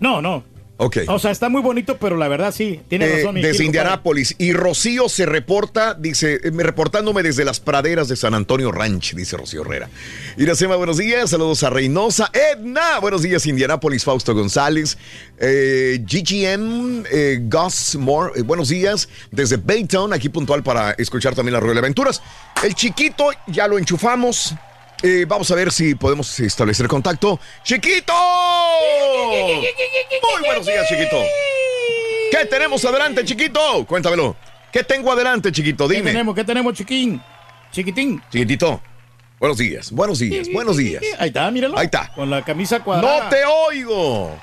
[0.00, 0.44] No, no.
[0.76, 0.98] Ok.
[1.06, 3.36] O sea, está muy bonito, pero la verdad sí, tiene Eh, razón.
[3.36, 4.34] mi desde Indianápolis.
[4.38, 9.14] Y Rocío se reporta, dice, eh, me- reportándome desde las praderas de San Antonio Ranch,
[9.14, 9.88] dice Rocío Herrera.
[10.36, 11.30] Iracema, buenos días.
[11.30, 12.28] Saludos a Reynosa.
[12.32, 14.02] Edna, buenos días, Indianápolis.
[14.04, 14.98] Fausto González.
[15.38, 19.08] Eh, GGM, eh, Gus Moore, buenos días.
[19.30, 22.20] Desde Baytown, aquí puntual para escuchar también la Rueda de Aventuras.
[22.64, 24.54] El chiquito, ya lo enchufamos.
[25.06, 27.38] Eh, vamos a ver si podemos establecer contacto.
[27.62, 28.14] ¡Chiquito!
[30.32, 31.22] Muy buenos días, chiquito.
[32.30, 33.84] ¿Qué tenemos adelante, chiquito?
[33.84, 34.34] Cuéntamelo.
[34.72, 35.86] ¿Qué tengo adelante, chiquito?
[35.86, 36.10] ¿Qué Dime.
[36.10, 36.34] tenemos?
[36.34, 37.22] ¿Qué tenemos, chiquín?
[37.70, 38.22] Chiquitín.
[38.30, 38.80] Chiquitito.
[39.38, 41.02] Buenos días, buenos días, buenos días.
[41.18, 41.76] Ahí está, míralo.
[41.78, 42.10] Ahí está.
[42.14, 43.24] Con la camisa cuadrada.
[43.24, 44.38] No te oigo.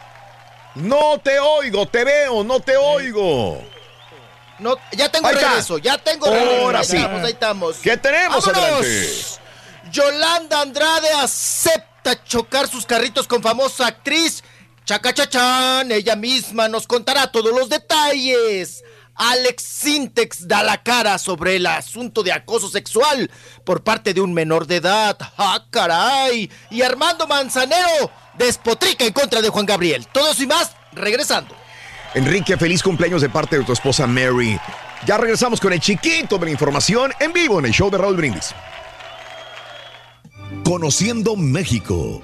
[0.76, 3.64] No te oigo, te veo, no te oigo.
[4.60, 5.48] No, ya tengo Ahí está.
[5.48, 6.62] regreso, ya tengo regreso.
[6.62, 6.98] Ahora ahí sí.
[6.98, 7.78] estamos, ahí estamos.
[7.78, 8.64] ¿Qué tenemos ¡Vámonos!
[8.86, 9.40] adelante?
[9.91, 14.43] Yolanda Andrade acepta chocar sus carritos con famosa actriz.
[14.85, 18.84] Chacachachán, ella misma nos contará todos los detalles.
[19.15, 23.30] Alex Sintex da la cara sobre el asunto de acoso sexual
[23.65, 25.18] por parte de un menor de edad.
[25.38, 26.49] ¡Ah, caray!
[26.69, 30.07] Y Armando Manzanero despotrica en contra de Juan Gabriel.
[30.07, 31.55] Todo eso y más, regresando.
[32.13, 34.57] Enrique, feliz cumpleaños de parte de tu esposa Mary.
[35.05, 38.15] Ya regresamos con el chiquito de la información en vivo en el show de Raúl
[38.15, 38.53] Brindis.
[40.72, 42.22] Conociendo México.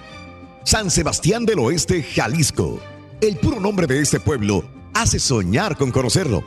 [0.64, 2.80] San Sebastián del Oeste, Jalisco.
[3.20, 4.64] El puro nombre de este pueblo
[4.94, 6.46] hace soñar con conocerlo.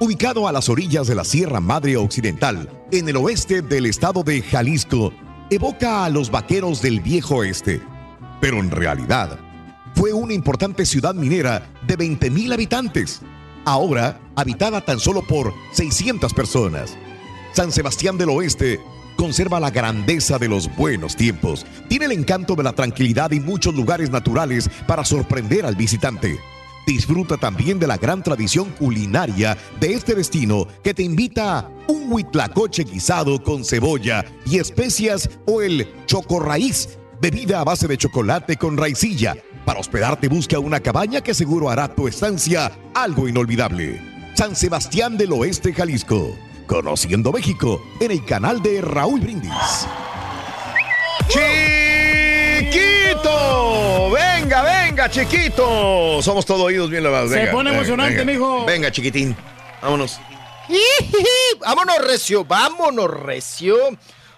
[0.00, 4.40] Ubicado a las orillas de la Sierra Madre Occidental, en el oeste del estado de
[4.40, 5.12] Jalisco,
[5.50, 7.82] evoca a los vaqueros del viejo oeste.
[8.40, 9.38] Pero en realidad,
[9.94, 13.20] fue una importante ciudad minera de 20.000 habitantes,
[13.66, 16.96] ahora habitada tan solo por 600 personas.
[17.52, 18.80] San Sebastián del Oeste
[19.16, 23.74] conserva la grandeza de los buenos tiempos, tiene el encanto de la tranquilidad y muchos
[23.74, 26.38] lugares naturales para sorprender al visitante.
[26.86, 32.12] Disfruta también de la gran tradición culinaria de este destino que te invita a un
[32.12, 38.76] huitlacoche guisado con cebolla y especias o el chocorraíz, bebida a base de chocolate con
[38.76, 39.36] raicilla.
[39.64, 44.00] Para hospedarte busca una cabaña que seguro hará tu estancia algo inolvidable.
[44.34, 46.34] San Sebastián del Oeste, Jalisco.
[46.72, 49.52] Conociendo México en el canal de Raúl Brindis.
[52.62, 53.30] ¡Chiquito!
[54.10, 56.22] ¡Venga, venga, chiquito!
[56.22, 57.30] Somos todo oídos bien lavados.
[57.30, 58.32] Se pone venga, emocionante, venga.
[58.32, 58.64] mijo.
[58.64, 59.36] Venga, chiquitín.
[59.82, 60.18] Vámonos.
[61.60, 63.76] vámonos recio, vámonos recio.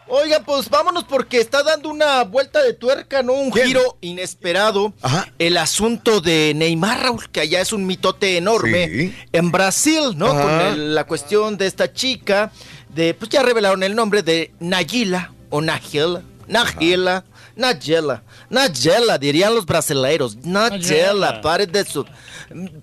[0.06, 3.32] Oigan, pues vámonos porque está dando una vuelta de tuerca, ¿no?
[3.32, 4.92] Un giro inesperado.
[5.38, 8.88] El asunto de Neymar, Raúl, que allá es un mitote enorme.
[8.88, 9.14] Sí.
[9.32, 10.26] En Brasil, ¿no?
[10.26, 10.42] Ajá.
[10.42, 12.52] Con el- la cuestión de esta chica,
[12.94, 16.22] de, pues ya revelaron el nombre de Nayila o Nagila.
[16.48, 17.24] Nagila.
[17.56, 18.24] Nayela.
[18.50, 20.36] Nayela, dirían los brasileiros.
[20.44, 21.40] Nayela, Nayela.
[21.40, 22.04] pare de su...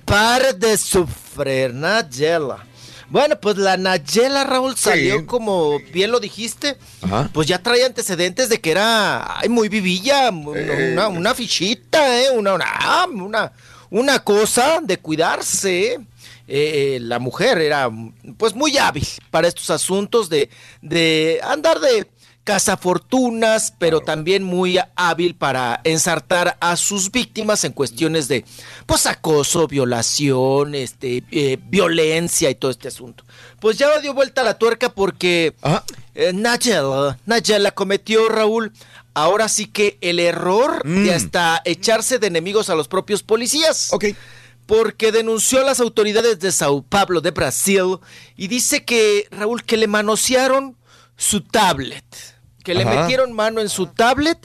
[0.06, 2.66] Pare de sufrir, Nayela.
[3.12, 6.78] Bueno, pues la Nayela, Raúl, salió como bien lo dijiste.
[7.02, 7.30] Ajá.
[7.34, 12.30] Pues ya trae antecedentes de que era ay, muy vivilla, una, una fichita, ¿eh?
[12.34, 13.52] una, una, una,
[13.90, 16.00] una cosa de cuidarse.
[16.48, 17.90] Eh, la mujer era
[18.38, 20.50] pues muy hábil para estos asuntos de,
[20.82, 22.08] de andar de
[22.44, 28.46] cazafortunas, pero también muy hábil para ensartar a sus víctimas en cuestiones de
[28.86, 33.24] pues acoso, violación, este, eh, violencia y todo este asunto.
[33.60, 35.56] Pues ya dio vuelta la tuerca porque
[36.16, 38.74] eh, Nayela, Nayela cometió, Raúl,
[39.14, 43.92] ahora sí que el error de hasta echarse de enemigos a los propios policías.
[44.66, 47.98] Porque denunció a las autoridades de Sao Paulo, de Brasil,
[48.38, 50.78] y dice que, Raúl, que le manosearon
[51.22, 52.04] su tablet,
[52.64, 54.38] que le metieron mano en su tablet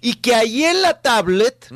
[0.00, 1.66] y que ahí en la tablet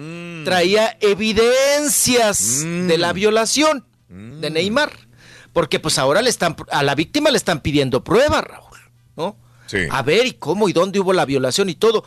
[0.45, 4.93] traía evidencias de la violación de Neymar.
[5.53, 8.79] Porque pues ahora le están, a la víctima le están pidiendo pruebas, Raúl,
[9.17, 9.37] ¿no?
[9.67, 9.79] Sí.
[9.91, 10.69] A ver, ¿y cómo?
[10.69, 12.05] ¿Y dónde hubo la violación y todo?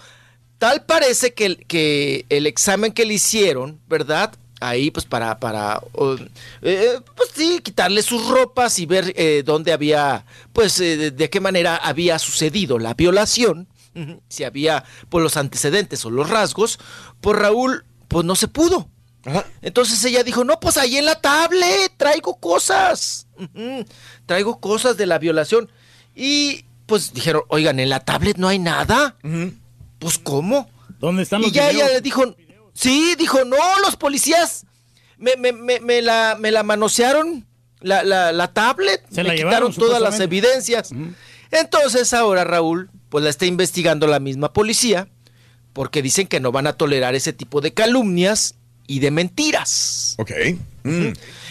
[0.58, 4.34] Tal parece que, el- que el examen que le hicieron, ¿verdad?
[4.62, 6.16] Ahí, pues para, para, o,
[6.62, 10.24] eh, pues sí, quitarle sus ropas y ver eh, dónde había,
[10.54, 13.68] pues eh, de, de qué manera había sucedido la violación,
[14.30, 16.78] si había, pues los antecedentes o los rasgos,
[17.22, 18.88] pues Raúl, pues no se pudo.
[19.64, 23.28] Entonces ella dijo, no, pues ahí en la tablet traigo cosas,
[24.28, 25.72] traigo cosas de la violación.
[26.16, 29.16] Y pues dijeron, oigan, en la tablet no hay nada.
[30.00, 30.70] Pues ¿cómo?
[31.00, 31.84] ¿Dónde están Y los ya videos?
[31.88, 32.36] ella le dijo,
[32.74, 34.66] sí, dijo, no, los policías
[35.18, 37.46] me, me, me, me la, me la manosearon,
[37.80, 40.92] la, la, la tablet, Se me la quitaron llevaron, todas las evidencias.
[41.52, 45.08] Entonces ahora Raúl, pues la está investigando la misma policía,
[45.74, 48.56] porque dicen que no van a tolerar ese tipo de calumnias
[48.88, 50.16] y de mentiras.
[50.18, 50.32] Ok.
[50.84, 51.08] Mm.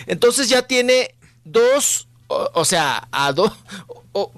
[0.06, 1.14] Entonces ya tiene
[1.44, 3.52] dos, o, o sea, a dos,
[4.12, 4.32] o-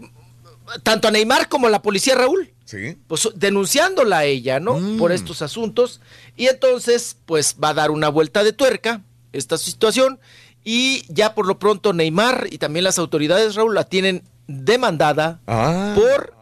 [0.82, 2.96] tanto a Neymar como a la policía Raúl Sí.
[3.06, 4.78] pues denunciándola a ella, ¿no?
[4.98, 6.00] Por estos asuntos.
[6.36, 10.18] Y entonces, pues va a dar una vuelta de tuerca esta situación.
[10.64, 15.92] Y ya por lo pronto Neymar y también las autoridades, Raúl, la tienen demandada Ah.
[15.94, 16.34] por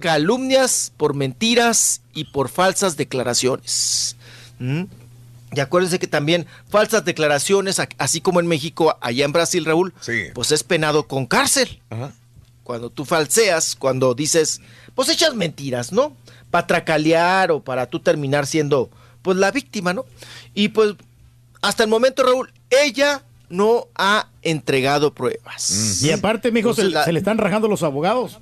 [0.00, 4.16] calumnias, por mentiras y por falsas declaraciones.
[4.58, 4.82] ¿Mm?
[5.54, 9.92] Y acuérdense que también falsas declaraciones, así como en México, allá en Brasil, Raúl,
[10.34, 11.80] pues es penado con cárcel
[12.72, 14.62] cuando tú falseas, cuando dices,
[14.94, 16.16] pues echas mentiras, ¿no?
[16.50, 18.88] Para tracalear o para tú terminar siendo,
[19.20, 20.06] pues la víctima, ¿no?
[20.54, 20.94] Y pues,
[21.60, 26.02] hasta el momento, Raúl, ella no ha entregado pruebas.
[26.02, 28.38] Y aparte, mijo, se, Entonces, la- se le están rajando los abogados.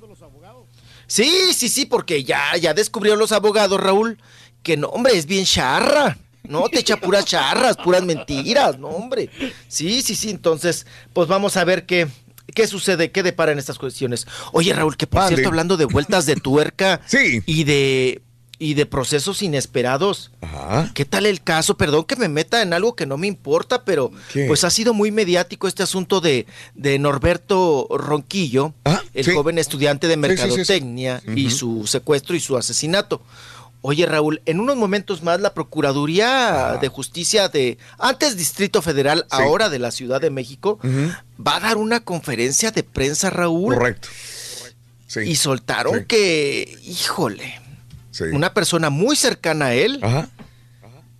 [1.07, 4.17] Sí, sí, sí, porque ya, ya descubrieron los abogados, Raúl,
[4.63, 6.17] que no, hombre, es bien charra.
[6.47, 9.29] No, te echa puras charras, puras mentiras, no, hombre.
[9.67, 12.07] Sí, sí, sí, entonces, pues vamos a ver qué,
[12.53, 13.11] ¿Qué sucede?
[13.11, 14.27] ¿Qué depara en estas cuestiones?
[14.51, 15.35] Oye, Raúl, que por Mande.
[15.35, 17.41] cierto, hablando de vueltas de tuerca Sí.
[17.45, 18.21] y de
[18.59, 20.29] y de procesos inesperados.
[20.93, 21.77] ¿Qué tal el caso?
[21.77, 24.45] Perdón que me meta en algo que no me importa, pero ¿Qué?
[24.45, 26.45] pues ha sido muy mediático este asunto de,
[26.75, 28.75] de Norberto Ronquillo,
[29.15, 29.31] el sí.
[29.31, 33.23] joven estudiante de sí, sí, mercadotecnia y su secuestro y su asesinato.
[33.83, 39.37] Oye, Raúl, en unos momentos más la Procuraduría de Justicia de antes Distrito Federal, Sí.
[39.41, 40.79] ahora de la Ciudad de México,
[41.45, 43.73] va a dar una conferencia de prensa, Raúl.
[43.75, 44.07] Correcto.
[45.07, 45.21] Sí.
[45.21, 46.05] Y soltaron Sí.
[46.07, 47.59] que, híjole,
[48.11, 48.25] Sí.
[48.33, 49.99] una persona muy cercana a él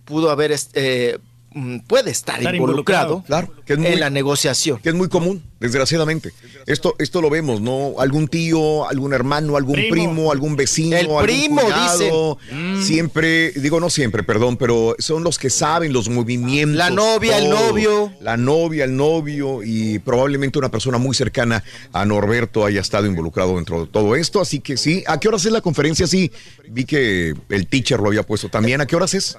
[0.04, 1.18] pudo haber, eh,
[1.54, 4.78] mm, puede estar, Estar involucrado, involucrado, claro, que es muy- en la negociación.
[4.78, 6.32] Que es muy común, desgraciadamente.
[6.66, 7.94] Esto, esto lo vemos, ¿no?
[7.98, 10.32] Algún tío, algún hermano, algún primo, Primo.
[10.32, 12.78] algún vecino, El algún primo, cuñado, dicen.
[12.78, 12.82] Mm.
[12.82, 16.76] Siempre, digo no siempre, perdón, pero son los que saben los movimientos.
[16.76, 18.12] La novia, el novio.
[18.20, 23.56] La novia, el novio y probablemente una persona muy cercana a Norberto haya estado involucrado
[23.56, 24.40] dentro de todo esto.
[24.40, 26.06] Así que sí, ¿a qué horas es la conferencia?
[26.06, 26.30] Sí,
[26.68, 28.80] vi que el teacher lo había puesto también.
[28.80, 29.38] ¿A qué horas es?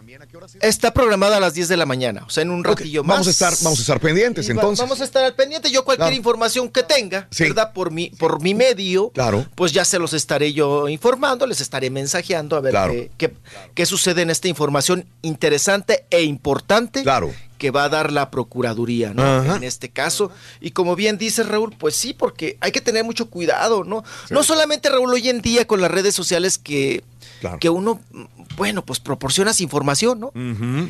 [0.62, 3.16] Está programada a las 10 de la mañana, o sea, en un ratillo más.
[3.16, 4.80] Vamos a estar, vamos a estar pendientes entonces.
[4.80, 5.72] Vamos a estar al pendiente.
[5.72, 7.74] Yo cualquier Información que tenga, ¿verdad?
[7.74, 9.46] Por mi, por mi medio, Claro.
[9.56, 12.94] pues ya se los estaré yo informando, les estaré mensajeando a ver Claro.
[12.94, 13.34] qué, qué-
[13.74, 17.34] qué sucede en esta información interesante e importante Claro.
[17.58, 19.24] que va a dar la Procuraduría, ¿no?
[19.24, 19.56] Ajá.
[19.56, 20.32] En este caso.
[20.62, 24.04] Y como bien dice Raúl, pues sí, porque hay que tener mucho cuidado, ¿no?
[24.30, 27.04] No solamente, Raúl, hoy en día con las redes sociales que,
[27.60, 28.00] que uno,
[28.56, 30.32] bueno, pues proporcionas información, ¿no?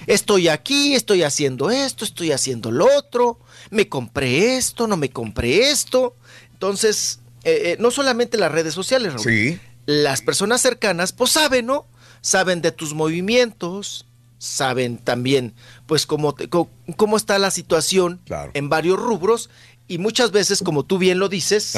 [0.07, 5.69] Estoy aquí, estoy haciendo esto, estoy haciendo lo otro, me compré esto, no me compré
[5.71, 6.15] esto.
[6.51, 9.23] Entonces, eh, eh, no solamente las redes sociales, Raúl.
[9.25, 9.59] Sí.
[9.85, 11.85] Las personas cercanas, pues saben, ¿no?
[12.21, 14.05] Saben de tus movimientos,
[14.37, 15.53] saben también,
[15.87, 18.21] pues, cómo, te- co- cómo está la situación
[18.53, 19.49] en varios rubros.
[19.87, 21.75] Y muchas veces, como tú bien lo dices,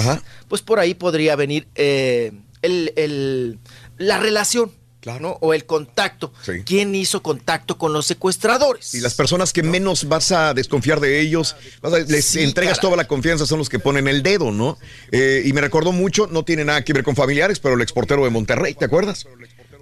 [0.48, 2.32] pues por ahí podría venir eh,
[2.62, 3.60] el, el-
[3.98, 4.72] la relación.
[5.06, 5.38] ¿No?
[5.42, 6.34] O el contacto.
[6.66, 8.94] ¿Quién hizo contacto con los secuestradores?
[8.94, 12.78] Y las personas que menos vas a desconfiar de ellos, vas a- les Sí, entregas
[12.78, 12.82] caray.
[12.90, 14.78] toda la confianza, son los que ponen el dedo, ¿no?
[15.12, 18.24] Eh, y me recordó mucho, no tiene nada que ver con familiares, pero el exportero
[18.24, 19.26] de Monterrey, ¿te acuerdas?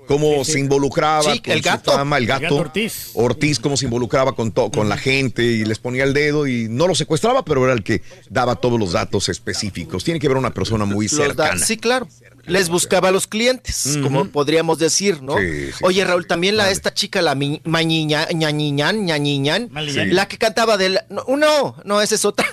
[0.05, 1.91] Cómo se involucraba Sí, con el su gato.
[1.93, 2.55] fama, el El gato.
[2.57, 3.11] Ortiz.
[3.13, 6.67] Ortiz, cómo se involucraba con, to- con la gente y les ponía el dedo y
[6.67, 10.03] no lo secuestraba, pero era el que daba todos los datos específicos.
[10.03, 11.57] Tiene que ver una persona muy cercana.
[11.65, 12.09] sí, claro.
[12.45, 15.37] Les buscaba a los clientes, como podríamos decir, ¿no?
[15.37, 15.79] Sí, sí.
[15.81, 20.13] Oye, Raúl, también la esta chica, la mi- mañiña, ñañiñán, ñañiñán, Maliñán.
[20.13, 22.45] la que cantaba de la, no, no, no, esa es otra.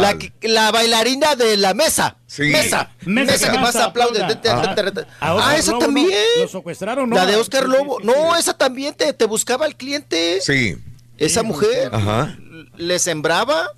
[0.00, 2.16] La, que- la bailarina de la mesa.
[2.28, 2.42] Sí.
[2.44, 2.90] Mesa.
[3.06, 4.20] Mesa, que más aplaude.
[4.22, 4.74] Ah.
[5.20, 6.08] Ah, esa Lobo, también.
[6.36, 6.42] ¿no?
[6.42, 7.16] Lo secuestraron, ¿no?
[7.16, 7.98] La de Oscar Lobo.
[8.00, 10.38] sí, sí, No, esa también te, te buscaba el cliente.
[10.42, 10.76] Sí.
[11.18, 12.36] Esa mujer Ajá.
[12.76, 13.68] le sembraba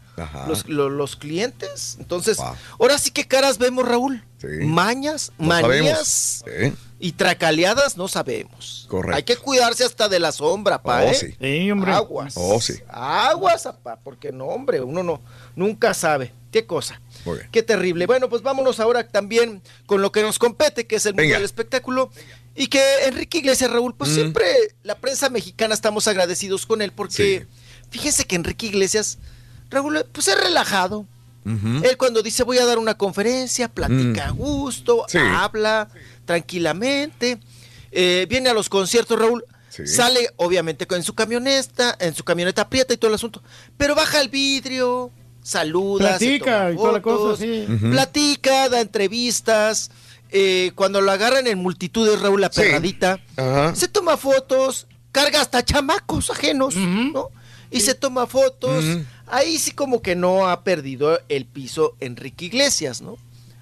[0.48, 1.96] Los, lo- los clientes.
[1.98, 2.38] Entonces,
[2.78, 4.24] ahora sí que caras vemos, Raúl.
[4.62, 6.44] Mañas, No manías.
[6.46, 6.72] ¿eh?
[6.98, 8.86] y tracaleadas no sabemos.
[8.88, 9.16] Correcto.
[9.16, 11.14] Hay que cuidarse hasta de la sombra, pa, Oh, ¿eh?
[11.14, 11.70] sí.
[11.86, 12.34] Aguas.
[12.36, 12.74] Oh, sí.
[12.88, 15.20] Aguas, apa, porque no, hombre, uno no,
[15.56, 16.32] nunca sabe.
[16.52, 17.00] ¿Qué cosa?
[17.26, 17.50] Muy bien.
[17.50, 18.06] Qué terrible.
[18.06, 21.36] Bueno, pues vámonos ahora también con lo que nos compete, que es el mundo Venga.
[21.36, 22.10] del espectáculo.
[22.54, 24.14] Y que Enrique Iglesias, Raúl, pues Mm.
[24.14, 24.46] siempre
[24.82, 27.46] la prensa mexicana estamos agradecidos con él porque
[27.90, 29.18] fíjense que Enrique Iglesias,
[29.70, 31.06] Raúl, pues es relajado.
[31.44, 35.18] Él cuando dice voy a dar una conferencia, platica a gusto, Sí.
[35.18, 35.88] habla
[36.24, 37.38] tranquilamente,
[37.92, 39.44] eh, viene a los conciertos, Raúl,
[39.84, 43.42] sale obviamente en su camioneta, en su camioneta aprieta y todo el asunto,
[43.76, 45.10] pero baja el vidrio,
[45.42, 47.64] saluda, se Platica y toda la cosa, sí.
[47.90, 49.90] Platica, da entrevistas,
[50.30, 52.60] eh, cuando lo agarran en multitudes, Raúl, la Sí.
[52.62, 53.20] perradita,
[53.74, 57.28] se toma fotos, carga hasta chamacos ajenos, ¿no?
[57.70, 58.84] Y se toma fotos.
[59.28, 63.16] Ahí sí como que no ha perdido el piso Enrique Iglesias, ¿no?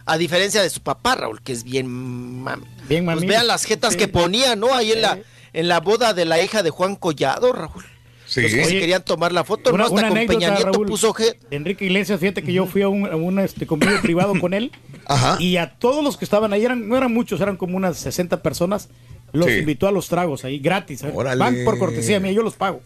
[0.07, 2.65] A diferencia de su papá, Raúl, que es bien mami.
[2.89, 3.99] Bien Pues vean las jetas Sí.
[3.99, 4.75] que ponía, ¿no?
[4.75, 5.19] Ahí en la,
[5.55, 7.85] en la boda de la hija de Juan Collado, Raúl.
[8.27, 8.43] Sí.
[8.43, 9.85] Los que Oye, querían tomar la foto, Una, ¿no?
[9.85, 10.87] Hasta una con anécdota, Peña Nieto Raúl.
[10.87, 14.39] puso je- Enrique Iglesias, fíjate que yo fui a un, a un, este, convivio privado
[14.41, 14.73] con él.
[15.07, 15.37] Ajá.
[15.41, 18.43] Y a todos los que estaban ahí, eran, no eran muchos, eran como unas 60
[18.43, 18.89] personas,
[19.33, 19.53] los Sí.
[19.59, 21.03] invitó a los tragos ahí, gratis.
[21.03, 21.11] ¿eh?
[21.15, 21.39] Órale.
[21.39, 22.81] Van por cortesía mía, yo los pago.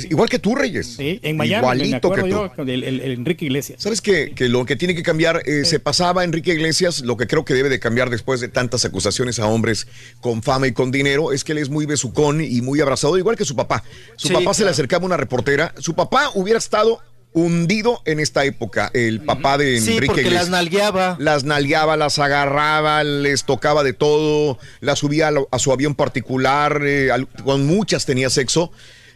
[0.00, 0.94] Sí, igual que tú, Reyes.
[0.96, 2.26] Sí, en Miami, Igualito que tú.
[2.28, 3.82] yo, con el, el- el Enrique Iglesias.
[3.82, 4.32] ¿Sabes qué?
[4.34, 7.54] Que lo que tiene que cambiar, eh, se pasaba Enrique Iglesias, lo que creo que
[7.54, 9.86] debe de cambiar después de tantas acusaciones a hombres
[10.20, 13.36] con fama y con dinero, es que él es muy besucón y muy abrazador, igual
[13.36, 13.82] que su papá.
[14.16, 17.00] Su Sí, papá se le acercaba a una reportera, su papá hubiera estado
[17.34, 20.42] hundido en esta época, el papá de Sí, Enrique porque Iglesias.
[20.42, 21.16] las nalgueaba.
[21.18, 25.94] Las nalgueaba, las agarraba, les tocaba de todo, las subía a, lo- a su avión
[25.94, 28.70] particular, eh, al- con muchas tenía sexo.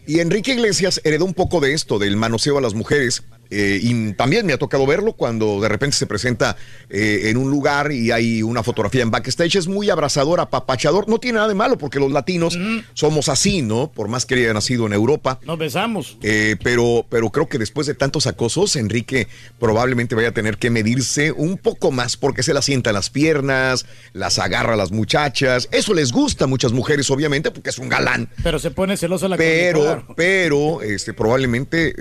[0.06, 3.24] Y Enrique Iglesias heredó un poco de esto, del manoseo a las mujeres.
[3.50, 6.56] Eh, y también me ha tocado verlo cuando de repente se presenta
[6.90, 9.56] eh, en un lugar y hay una fotografía en backstage.
[9.56, 11.08] Es muy abrazador, apapachador.
[11.08, 12.58] No tiene nada de malo porque los latinos
[12.94, 13.90] somos así, ¿no?
[13.92, 15.38] Por más que haya nacido en Europa.
[15.44, 16.18] Nos besamos.
[16.22, 19.28] Eh, pero, pero creo que después de tantos acosos, Enrique
[19.58, 23.10] probablemente vaya a tener que medirse un poco más porque se la sienta en las
[23.10, 25.68] piernas, las agarra a las muchachas.
[25.70, 28.28] Eso les gusta a muchas mujeres, obviamente, porque es un galán.
[28.42, 31.94] Pero se pone celoso la Pero, pero, este, probablemente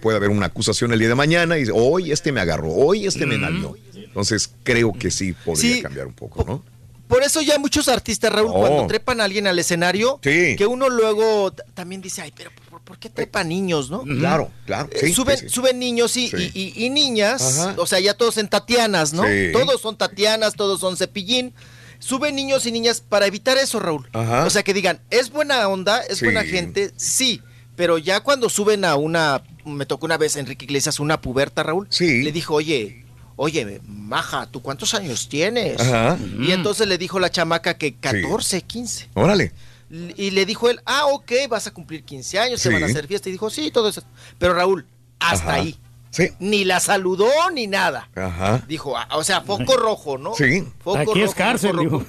[0.00, 3.06] puede haber una acusación el día de mañana y dice, hoy este me agarró, hoy
[3.06, 3.76] este me nalgó.
[3.94, 5.82] Entonces creo que sí podría Sí.
[5.82, 6.64] cambiar un poco, ¿no?
[7.08, 8.60] Por eso ya muchos artistas, Raúl, Oh.
[8.60, 10.54] cuando trepan a alguien al escenario, Sí.
[10.56, 14.02] que uno luego también dice, ay, pero ¿por, por qué trepan niños, no?
[14.04, 14.88] Claro, claro.
[14.92, 16.52] Eh, sí, suben, sí, suben niños y, Sí.
[16.54, 17.74] y- y- y niñas, Ajá.
[17.78, 19.24] o sea, ya todos en Tatianas, ¿no?
[19.24, 19.50] Sí.
[19.52, 21.52] Todos son Tatianas, todos son Cepillín.
[21.98, 24.08] Suben niños y niñas para evitar eso, Raúl.
[24.12, 24.44] Ajá.
[24.46, 27.42] O sea, que digan, es buena onda, es buena gente, sí,
[27.80, 31.88] pero ya cuando suben a una, me tocó una vez Enrique Iglesias, una puberta, Raúl,
[31.98, 35.80] le dijo, oye, oye, maja, ¿tú cuántos años tienes?
[35.80, 36.18] Ajá.
[36.38, 39.08] Y entonces le dijo la chamaca que 14, 15.
[39.14, 39.54] Órale.
[39.90, 42.68] Y le dijo él, ah, ok, vas a cumplir 15 años, Sí.
[42.68, 43.30] van a hacer fiesta.
[43.30, 44.02] Y dijo, sí, todo eso.
[44.38, 44.84] Pero Raúl,
[45.18, 45.54] hasta Ajá.
[45.62, 45.78] ahí.
[46.10, 46.28] Sí.
[46.40, 48.08] Ni la saludó ni nada.
[48.16, 48.62] Ajá.
[48.66, 50.34] Dijo, ah, o sea, foco rojo, ¿no?
[50.34, 50.64] Sí.
[50.82, 52.06] Foco Aquí es rojo, cárcel, foco rojo.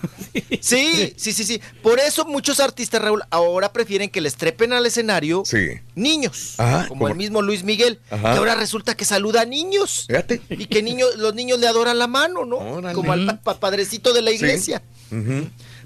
[0.60, 1.62] Sí, sí, sí, sí.
[1.84, 5.80] Por eso muchos artistas, Raúl, ahora prefieren que les trepen al escenario Sí.
[5.96, 6.56] niños.
[6.58, 8.32] Ajá, como el mismo Luis Miguel, Ajá.
[8.32, 10.06] que ahora resulta que saluda a niños.
[10.08, 10.42] Fíjate.
[10.50, 12.58] Y que niños, los niños le adoran la mano, ¿no?
[12.94, 14.38] Como al pa- padrecito de la Sí.
[14.38, 14.82] iglesia.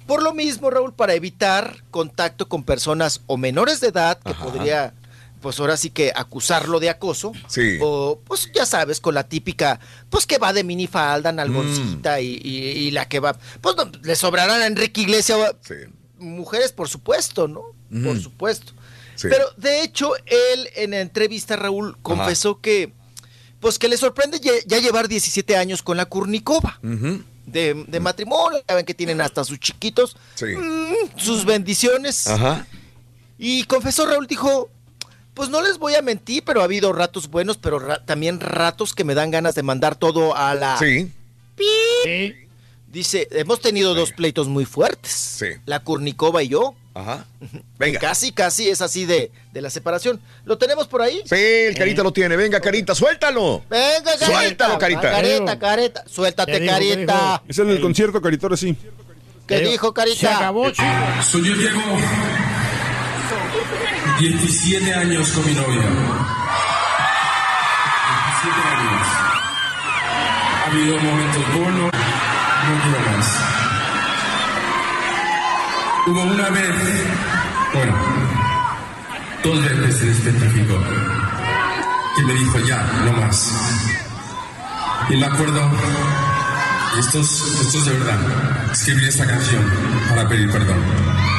[0.08, 4.94] Por lo mismo, Raúl, para evitar contacto con personas o menores de edad, que podría,
[5.46, 7.78] pues ahora sí que acusarlo de acoso, Sí.
[7.80, 11.36] o pues ya sabes, con la típica, pues que va de minifalda, Mm.
[11.36, 12.58] nalgoncita y, y-
[12.88, 15.38] y la que va, pues no, le sobrarán a Enrique Iglesias
[16.18, 17.62] mujeres, por supuesto, ¿no?
[18.04, 18.74] Por supuesto.
[19.16, 19.28] Sí.
[19.30, 22.92] Pero de hecho, él en la entrevista, Raúl, confesó que,
[23.60, 27.22] pues que le sorprende ya, llevar 17 años con la Kurnikova Ujú.
[27.46, 30.46] de, de matrimonio, ya ven que tienen hasta sus chiquitos, Sí.
[30.58, 32.26] mm, sus bendiciones.
[32.26, 32.66] Ajá.
[33.38, 34.70] Y confesó Raúl, dijo,
[35.36, 38.96] pues no les voy a mentir, pero ha habido ratos buenos, pero ra- también ratos
[38.96, 40.78] que me dan ganas de mandar todo a la...
[40.80, 41.12] Sí.
[41.56, 42.36] ¡Pip!
[42.88, 45.44] Dice, hemos tenido dos pleitos muy fuertes.
[45.66, 46.76] La Kurnikova y yo.
[46.94, 47.26] Ajá.
[47.78, 48.00] Venga.
[48.00, 50.22] Casi, casi es así de, de la separación.
[50.46, 51.22] ¿Lo tenemos por ahí?
[51.26, 52.38] Sí, el Carita lo tiene.
[52.38, 53.64] Venga, Carita, suéltalo.
[53.70, 54.26] Venga, carita.
[54.28, 55.02] Suéltalo, Carita.
[55.02, 56.04] Careta, careta.
[56.08, 57.44] Suéltate, ¿Qué dijo, qué carita.
[57.50, 58.78] Es en el concierto, Carito, ahora sí.
[59.46, 60.18] ¿Qué dijo, carita?
[60.20, 60.84] Se acabó, chico.
[61.30, 61.82] So, yo llevo
[64.20, 65.82] 17 años con mi novia.
[65.82, 65.90] 17
[68.72, 69.08] años.
[70.64, 73.28] Ha habido momentos buenos, no más.
[76.08, 76.76] Hubo una vez,
[77.74, 77.94] bueno,
[79.44, 80.80] dos veces en tráfico,
[82.16, 83.52] que me dijo ya, no más.
[85.10, 85.72] Y me acuerdo,
[87.00, 88.20] esto es, esto es de verdad,
[88.72, 89.64] escribí esta canción
[90.10, 91.35] para pedir perdón.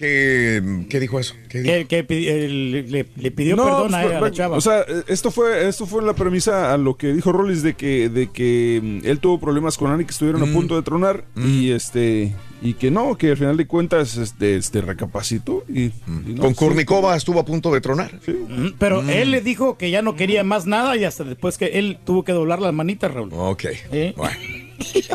[0.00, 1.34] ¿Qué, qué dijo eso?
[1.50, 1.88] ¿Qué dijo?
[1.88, 4.56] Que, le, pidió No, perdón a, pues, a la chava.
[4.56, 8.08] O sea, esto fue, esto fue la premisa a lo que dijo Rollis de que,
[8.08, 10.44] de que mm, él tuvo problemas con Ani que estuvieron Mm.
[10.44, 12.32] a punto de tronar y este
[12.62, 15.92] y que no, que al final de cuentas este, este recapacitó y, y
[16.28, 18.10] no, Con sí, Kurnikova estuvo a punto de tronar.
[18.26, 21.78] Mm, Pero él le dijo que ya no quería más nada y hasta después que
[21.78, 23.28] él tuvo que doblar las manitas, Raúl.
[23.34, 23.64] Ok.
[23.92, 24.14] ¿Eh?
[24.16, 24.34] Bueno.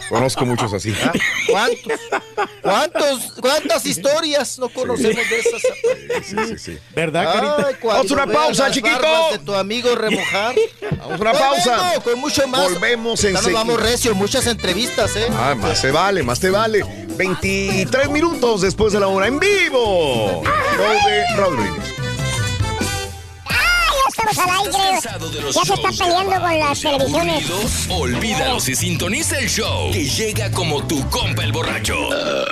[0.09, 0.93] Conozco muchos así.
[1.03, 1.11] Ah,
[1.49, 1.99] ¿Cuántos?
[2.61, 3.19] ¿Cuántos?
[3.41, 5.61] ¿Cuántas historias no conocemos de esas?
[6.23, 6.77] Sí, sí, sí.
[6.95, 7.67] ¿Verdad, Carita?
[7.67, 8.97] Ay, Vamos a una pausa, chiquito.
[9.31, 10.55] de tu amigo remojar.
[10.99, 11.77] Vamos a una pausa.
[11.77, 12.63] Volvemos con mucho más.
[12.71, 15.27] Volvemos Ya nos vamos recio, muchas entrevistas, ¿eh?
[15.31, 16.83] Ah, más te vale, más te vale.
[17.17, 20.43] 23 minutos después de la hora en vivo.
[21.37, 22.04] Raúl Brindis.
[24.29, 24.99] Estamos al aire.
[25.53, 27.87] Ya se está peleando con las televisiones.
[27.89, 31.95] Olvídalos y sintoniza el show que llega como tu compa el borracho.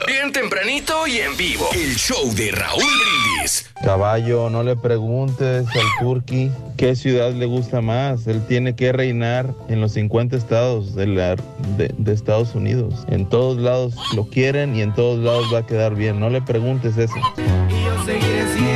[0.07, 1.67] Bien tempranito y en vivo.
[1.73, 3.65] El show de Raúl Brindis.
[3.83, 8.25] Caballo, no le preguntes al Turqui qué ciudad le gusta más.
[8.27, 11.35] Él tiene que reinar en los 50 estados de, la-
[11.77, 12.93] de- de Estados Unidos.
[13.09, 16.19] En todos lados lo quieren y en todos lados va a quedar bien.
[16.19, 17.13] No le preguntes eso.
[17.37, 18.72] Y yo seguiré siendo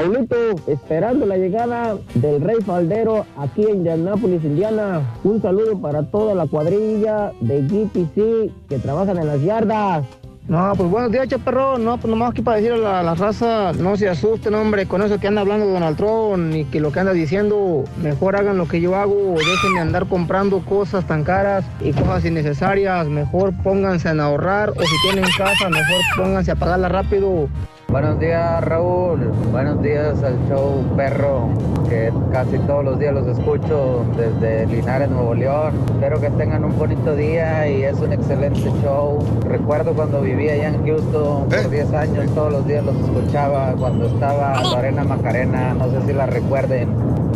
[0.00, 5.02] Raulito, esperando la llegada del Rey Faldero aquí en Indianápolis, Indiana.
[5.24, 10.04] Un saludo para toda la cuadrilla de GTC que trabajan en las yardas.
[10.48, 11.76] No, pues buenos días, chaperro.
[11.76, 15.02] No, pues nomás aquí para decir a la, la raza, no se asusten, hombre, con
[15.02, 18.66] eso que anda hablando Donald Trump y que lo que anda diciendo, mejor hagan lo
[18.66, 24.08] que yo hago, dejen de andar comprando cosas tan caras y cosas innecesarias, mejor pónganse
[24.08, 27.48] a ahorrar o si tienen casa, mejor pónganse a pagarla rápido.
[27.90, 31.48] Buenos días Raúl, buenos días al show perro,
[31.88, 35.74] que casi todos los días los escucho desde Linares, Nuevo León.
[35.94, 39.18] Espero que tengan un bonito día y es un excelente show.
[39.44, 44.06] Recuerdo cuando vivía allá en Houston por 10 años, todos los días los escuchaba cuando
[44.06, 46.94] estaba Lorena Macarena, no sé si la recuerden.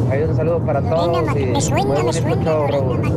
[0.09, 3.17] Hay un saludo para todos y muy bonito show Raúl.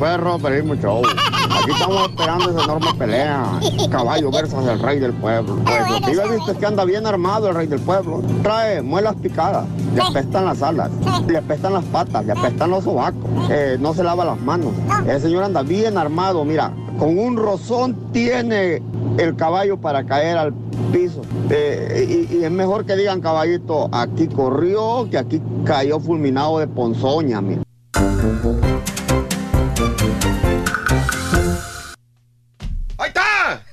[0.00, 1.02] Perro, pedimos show.
[1.50, 3.60] Aquí estamos esperando esa enorme pelea.
[3.90, 5.56] Caballo versus el rey del pueblo.
[5.64, 8.22] Pues que yo he visto es que anda bien armado el rey del pueblo.
[8.42, 10.90] Trae muelas picadas, le apestan las alas,
[11.26, 13.22] le apestan las patas, le apestan los sobacos.
[13.50, 14.72] Eh, no se lava las manos.
[15.06, 16.72] El señor anda bien armado, mira.
[16.98, 18.82] Con un rozón tiene
[19.18, 20.52] el caballo para caer al
[20.92, 21.22] piso.
[21.50, 26.66] Eh, y, y es mejor que digan caballito, aquí corrió, que aquí cayó fulminado de
[26.66, 27.62] ponzoña, mira.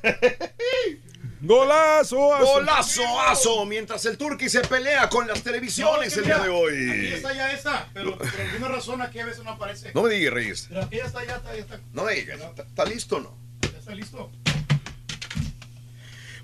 [1.42, 2.34] ¡Golazo!
[2.34, 2.46] aso!
[2.46, 3.66] ¡Golazo, aso!
[3.66, 7.14] Mientras el Turqui se pelea con las televisiones No, el día de Aquí hoy.
[7.14, 9.92] está ya esta, pero por alguna razón aquí a veces no aparece.
[9.94, 10.66] No me digas, Reyes.
[10.70, 11.80] Pero aquí ya está, ya está, ya está.
[11.94, 12.40] No me digas.
[12.42, 13.38] ¿Está, está listo o no?
[13.62, 14.32] Ya está listo.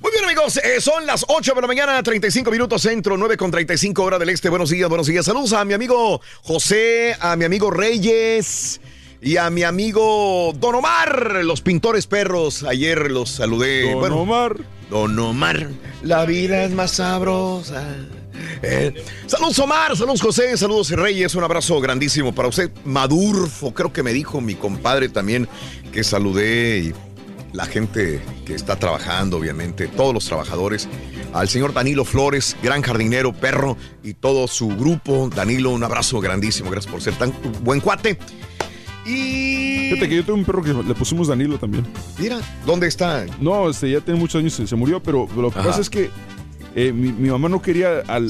[0.01, 0.57] Muy bien, amigos.
[0.57, 4.29] eh, son las 8 de la mañana, 35 minutos centro, 9 con 35 hora del
[4.29, 4.49] este.
[4.49, 5.25] Buenos días, buenos días.
[5.25, 8.81] Saludos a mi amigo José, a mi amigo Reyes
[9.21, 12.63] y a mi amigo Don Omar, los pintores perros.
[12.63, 13.91] Ayer los saludé.
[13.91, 14.57] Don Omar.
[14.89, 15.69] Don Omar,
[16.03, 17.95] la vida es más sabrosa.
[18.63, 22.71] Eh, saludos Omar, saludos José, saludos Reyes, un abrazo grandísimo para usted.
[22.83, 25.47] Madurfo, creo que me dijo mi compadre también
[25.93, 26.93] que saludé y
[27.53, 30.87] la gente que está trabajando, obviamente, todos los trabajadores,
[31.33, 35.29] al señor Danilo Flores, gran jardinero, perro y todo su grupo.
[35.33, 37.33] Danilo, un abrazo grandísimo, gracias por ser tan
[37.63, 38.17] buen cuate.
[39.05, 39.89] Y.
[39.91, 41.85] Fíjate que yo tengo un perro que le pusimos Danilo también.
[42.19, 43.25] Mira, ¿dónde está?
[43.39, 45.69] No, este, ya tiene muchos años, se, se murió, pero lo que Ajá.
[45.69, 46.09] pasa es que
[46.73, 48.29] eh, mi, mi mamá no quería al.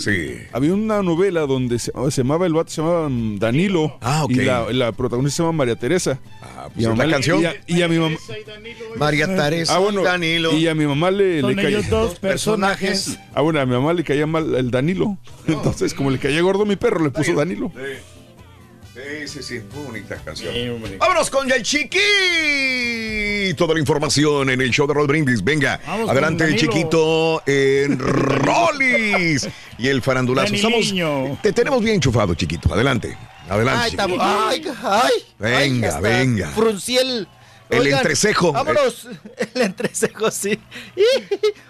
[0.53, 3.97] Había una novela donde se, se llamaba el vato, se llamaba Danilo.
[4.01, 4.31] Ah, ok.
[4.31, 6.19] Y la, la protagonista se llama María Teresa.
[6.41, 7.41] Ah, pues es la canción.
[7.41, 8.15] Y a, y a mi mamá.
[8.97, 10.57] María Teresa, Ah, bueno, Danilo.
[10.57, 11.81] Y a mi mamá le, Son le caía.
[11.83, 13.19] dos personajes.
[13.35, 15.17] Ah, bueno, a mi mamá le caía mal el Danilo.
[15.47, 17.71] Entonces, como le caía gordo mi perro, le puso Danilo.
[17.75, 17.81] Sí,
[19.27, 20.53] sí, sí, muy bonita canción.
[20.99, 23.53] Vámonos con el chiqui.
[23.55, 25.43] Toda la información en el show de Roll Brindis.
[25.43, 29.47] Venga, Vamos adelante el chiquito en Rollis.
[29.77, 30.53] y el farandulazo.
[30.53, 30.93] Estamos,
[31.41, 32.73] te tenemos bien enchufado, chiquito.
[32.73, 33.17] Adelante,
[33.49, 33.81] adelante.
[33.83, 34.13] Ay, chiquito.
[34.13, 35.11] estamos- ay, ay.
[35.39, 36.49] Venga, ay, venga.
[36.49, 36.97] Fruncí
[37.71, 37.87] el.
[37.87, 38.51] El entrecejo.
[38.53, 39.07] Vámonos.
[39.55, 40.59] El entrecejo, sí.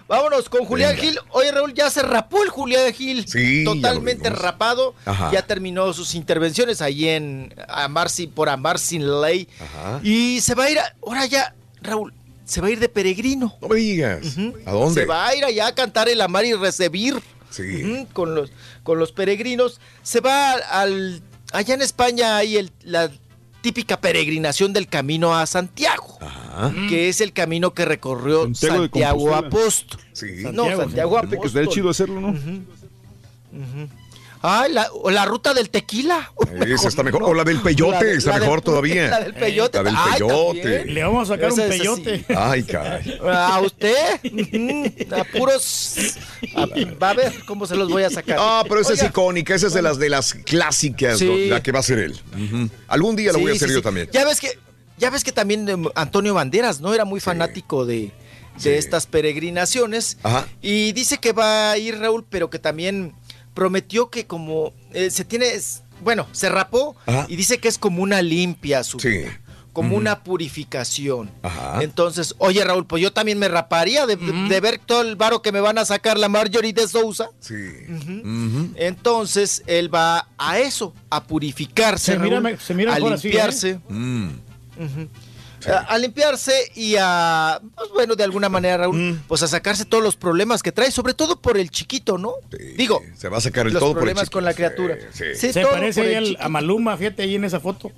[0.08, 1.02] vámonos con Julián Venga.
[1.02, 1.18] Gil.
[1.30, 3.26] Oye, Raúl, ya se rapó el Julián Gil.
[3.26, 4.94] Sí, Totalmente rapado.
[5.04, 5.30] Ajá.
[5.32, 9.48] Ya terminó sus intervenciones ahí en Amar sin, por Amar sin ley.
[9.60, 10.00] Ajá.
[10.02, 12.12] Y se va a ir, a- ahora ya, Raúl,
[12.44, 13.56] se va a ir de peregrino.
[13.60, 14.26] No me digas.
[14.66, 15.00] ¿A dónde?
[15.02, 17.20] Se va a ir allá a cantar el Amar y Recibir.
[17.50, 18.06] Sí.
[18.12, 18.50] Con los
[18.82, 21.22] con los peregrinos se va al
[21.52, 23.10] allá en España hay el- la
[23.62, 26.72] típica peregrinación del camino a Santiago Ajá.
[26.88, 29.34] que es el camino que recorrió Santiago Santiago.
[29.34, 30.26] Apóstol Sí.
[30.52, 32.28] no Santiago Fíjate que estaría Apóstol chido hacerlo, ¿no?
[32.28, 32.38] Ay,
[33.52, 33.88] la,
[34.42, 36.32] o la ruta del tequila
[36.66, 37.22] Esa está mejor.
[37.22, 39.08] O la del peyote, La de- está la del- mejor todavía.
[39.08, 39.82] la del peyote.
[39.82, 40.84] La del peyote.
[40.86, 42.24] Le vamos a sacar un peyote.
[42.36, 43.18] Ay, caray.
[43.24, 43.96] a usted
[45.12, 45.96] a puros
[46.56, 46.66] a-
[47.02, 49.66] va a ver cómo se los voy a sacar Ah, pero esa es icónica, esa
[49.68, 51.46] es de las de las clásicas, Sí.
[51.48, 52.20] la que va a ser él.
[52.88, 53.84] Algún día la voy a Sí, hacer sí, yo sí.
[53.84, 54.08] también.
[54.12, 54.58] Ya ves que,
[54.98, 56.92] ya ves que también em, Antonio Banderas, ¿no?
[56.94, 58.10] Era muy fanático de,
[58.62, 60.18] de estas peregrinaciones.
[60.22, 60.46] Ajá.
[60.60, 63.14] Y dice que va a ir Raúl, pero que también
[63.54, 67.26] prometió que como eh, se tiene, es- bueno, se rapó Ajá.
[67.28, 69.08] y dice que es como una limpia su Sí.
[69.08, 69.40] vida,
[69.72, 71.30] como una purificación.
[71.42, 71.82] Ajá.
[71.82, 75.52] Entonces, oye Raúl, pues yo también me raparía de, de ver todo el varo que
[75.52, 77.30] me van a sacar la Marjorie de Sousa.
[77.40, 77.54] Sí.
[78.76, 83.28] Entonces, él va a eso, a purificarse, Se mira Raúl, se mira a mejor así,
[83.28, 83.78] ¿eh?
[85.70, 89.22] A, a limpiarse y a, pues bueno, de alguna manera, Raúl, Mm.
[89.28, 92.32] pues a sacarse todos los problemas que trae, sobre todo por el chiquito, ¿no?
[92.76, 94.36] Digo, Se va a sacar el los todo por el problemas chiquito.
[94.38, 94.96] con la criatura.
[95.12, 95.46] Sí, sí.
[95.48, 97.90] Sí, Se todo parece por el a Maluma, fíjate ahí en esa foto.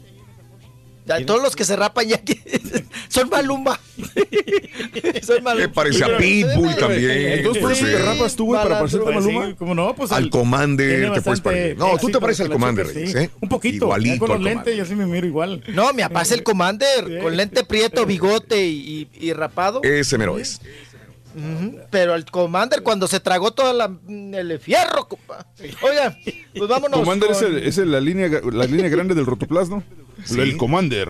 [1.06, 2.40] Ya, Todos los que se rapan ya que
[3.08, 3.78] son Malumba.
[5.22, 5.66] son Malumba.
[5.66, 7.10] Me parece a Pitbull también.
[7.10, 9.46] Entonces, por eso te rapas tú, güey, para parecerte a Pues Maluma.
[9.48, 11.76] sí, como no, pues Al Commander te puedes parecer.
[11.76, 13.18] No, tú te pareces al Commander, Reyes, sí.
[13.18, 13.30] ¿eh?
[13.40, 13.84] Un poquito.
[13.86, 15.62] Igualito con los lentes, yo sí me miro igual.
[15.68, 19.82] No, me aparece el Commander con lente prieto, bigote y, y- y rapado.
[19.82, 20.60] Ese mero es.
[21.90, 23.70] Pero el Commander cuando se tragó todo
[24.06, 25.46] el fierro, compa.
[25.82, 26.16] Oigan,
[26.56, 27.00] pues vámonos.
[27.00, 29.82] Commander es, con- el- es el- la, línea, la línea grande del Rotoplas, ¿no?
[30.38, 31.08] El Commander.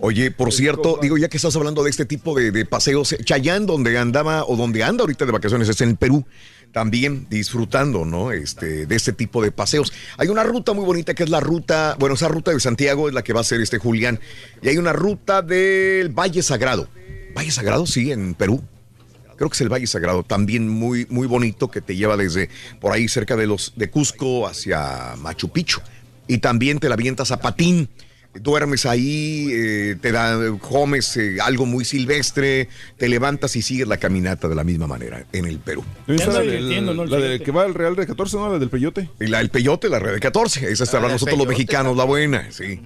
[0.00, 3.64] Oye, por cierto, digo, ya que estás hablando de este tipo de, de paseos, Chayán,
[3.64, 6.26] donde andaba o donde anda ahorita de vacaciones, es en el Perú,
[6.72, 8.32] también disfrutando, ¿no?
[8.32, 9.92] Este, de este tipo de paseos.
[10.18, 13.14] Hay una ruta muy bonita que es la ruta, bueno, esa ruta de Santiago es
[13.14, 14.18] la que va a hacer este Julián.
[14.62, 16.88] Y hay una ruta del Valle Sagrado.
[17.36, 18.62] Valle Sagrado, sí, en Perú.
[19.36, 22.48] Creo que es el Valle Sagrado, también muy, muy bonito, que te lleva desde
[22.80, 25.80] por ahí cerca de los de Cusco hacia Machu Picchu.
[26.26, 27.88] Y también te la avientas a patín.
[28.34, 33.96] Duermes ahí, eh, te da, comes eh, algo muy silvestre, te levantas y sigues la
[33.98, 35.84] caminata de la misma manera en el Perú.
[36.08, 38.52] El la que va al Real de 14, ¿no?
[38.52, 39.08] La del Peyote.
[39.20, 41.46] Y la del peyote, la red de 14, esa está Ah, hablando del nosotros los
[41.46, 42.80] mexicanos, la buena, sí.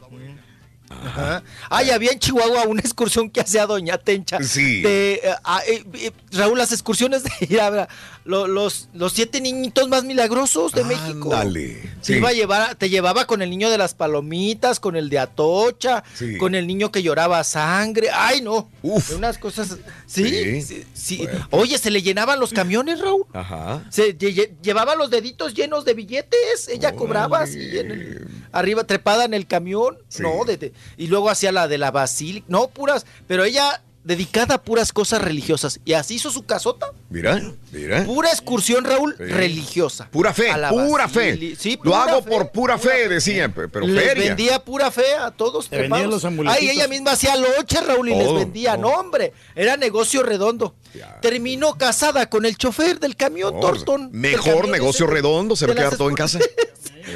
[0.91, 1.43] Ajá.
[1.71, 4.43] Ay, había en Chihuahua una excursión que hacía Doña Tencha.
[4.43, 4.81] Sí.
[4.83, 7.89] De, eh, ah, eh, eh, Raúl, las excursiones de a
[8.25, 11.31] los, los siete niñitos más milagrosos de México.
[11.31, 11.91] Dale.
[12.05, 15.19] Te, iba a llevar, te llevaba con el niño de las palomitas, con el de
[15.19, 16.37] Atocha, Sí.
[16.37, 18.09] con el niño que lloraba sangre.
[18.13, 18.71] Ay, no.
[18.83, 19.13] Uf.
[19.17, 19.77] Unas cosas.
[20.07, 20.63] Sí, Sí.
[20.63, 20.85] sí.
[20.95, 21.29] sí.
[21.51, 23.25] Oye, se le llenaban los camiones, Raúl.
[23.33, 23.83] Ajá.
[23.91, 26.69] Se lle- lle- llevaba los deditos llenos de billetes.
[26.69, 29.99] Ella cobraba así en el- arriba, trepada en el camión.
[30.19, 32.47] No, de- de- y luego hacía la de la basílica.
[32.49, 33.07] No, puras.
[33.27, 35.81] Pero ella dedicada a puras cosas religiosas.
[35.85, 36.93] Y así hizo su casota.
[37.11, 38.05] Mira, mira.
[38.05, 39.25] Pura excursión, Raúl, Sí.
[39.25, 40.09] religiosa.
[40.11, 41.57] Pura fe, A la pura basílica.
[41.57, 41.57] fe.
[41.61, 44.29] Sí, Lo hago fe, por pura, pura fe, decía, pe- pero les feria.
[44.29, 45.69] vendía pura fe a todos.
[45.69, 46.63] Vendían los amuletitos.
[46.63, 48.77] Ay, ella misma hacía loche, Raúl, y les vendía.
[48.77, 48.83] todo.
[48.83, 50.75] No, hombre, era negocio redondo.
[51.21, 55.73] Terminó casada con el chofer del camión, del Mejor camión negocio ese redondo, se va
[55.73, 56.39] a quedar todo en casa.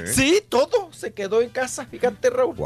[0.07, 2.57] Sí, todo se quedó en casa, fíjate, Raúl.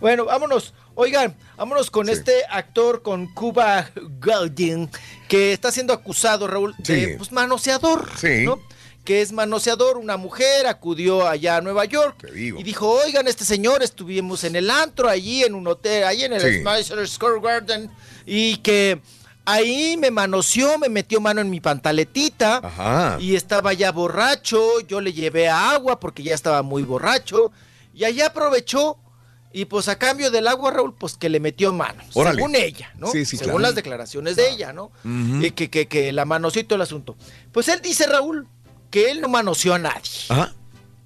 [0.00, 0.74] Bueno, vámonos.
[0.94, 4.90] Oigan, vámonos con este actor, con Cuba Gooding,
[5.28, 8.08] que está siendo acusado, Raúl, de pues, manoseador.
[8.18, 8.44] Sí.
[8.44, 8.60] ¿no?
[9.04, 13.82] Que es manoseador, una mujer acudió allá a Nueva York y dijo, oigan, este señor,
[13.82, 17.06] estuvimos en el antro, allí en un hotel, allí en el Sí.
[17.06, 17.90] Square Garden,
[18.26, 19.00] y que
[19.52, 23.16] ahí me manoseó, me metió mano en mi pantaletita, Ajá.
[23.20, 27.52] y estaba ya borracho, yo le llevé agua porque ya estaba muy borracho,
[27.94, 28.98] y allá aprovechó,
[29.52, 32.36] y pues a cambio del agua, Raúl, pues que le metió mano, Órale.
[32.36, 33.08] según ella, ¿no?
[33.08, 33.58] Sí, sí, según claro.
[33.60, 34.92] las declaraciones de ella, ¿no?
[35.04, 37.16] Y que, que, que la manoseó y todo el asunto.
[37.52, 38.46] Pues él dice, Raúl,
[38.90, 40.00] que él no manoseó a nadie.
[40.28, 40.54] Ajá.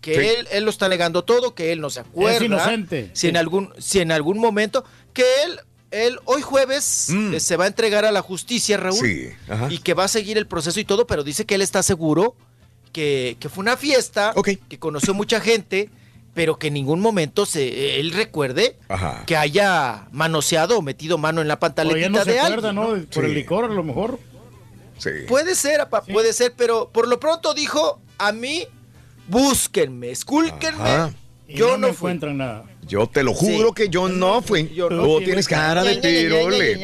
[0.03, 0.21] Que Sí.
[0.41, 2.45] él, él lo está negando todo, que él no se acuerda.
[2.45, 3.09] inocente.
[3.15, 5.59] Si en algún, si en algún momento, que él,
[5.95, 8.99] él hoy jueves eh, se va a entregar a la justicia, Raúl.
[8.99, 9.05] Mm.
[9.05, 9.69] Sí, ajá.
[9.73, 12.35] Y que va a seguir el proceso y todo, pero dice que él está seguro
[12.93, 14.35] que, que fue una fiesta,
[14.69, 15.91] que conoció mucha gente,
[16.35, 19.25] pero que en ningún momento se, él recuerde Ajá.
[19.27, 22.85] que haya manoseado o metido mano en la pantaletita ya no se de acuerda, alguien.
[22.91, 22.97] ¿no?
[22.97, 23.05] ¿no?
[23.07, 24.19] Por el licor, a lo mejor.
[24.99, 25.11] Sí.
[25.29, 28.67] Puede ser, apa, puede ser, pero por lo pronto dijo, a mí,
[29.29, 30.83] búsquenme, escúlquenme.
[30.83, 31.13] Ajá.
[31.47, 32.11] Y Yo no, no me fui.
[32.11, 32.65] encuentran nada.
[32.87, 33.75] Yo te lo juro Sí.
[33.75, 34.69] que yo no fui.
[34.75, 35.25] Yo no Tú fui.
[35.25, 36.75] tienes cara de pirole.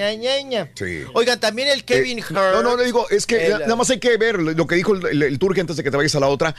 [0.75, 1.01] Sí.
[1.15, 2.33] Oigan, también el Kevin Eh, Hurt.
[2.33, 4.95] No, no, le digo, es que El- nada más hay que ver lo que dijo
[4.95, 6.55] el, el, el Turque antes de que te vayas a la otra.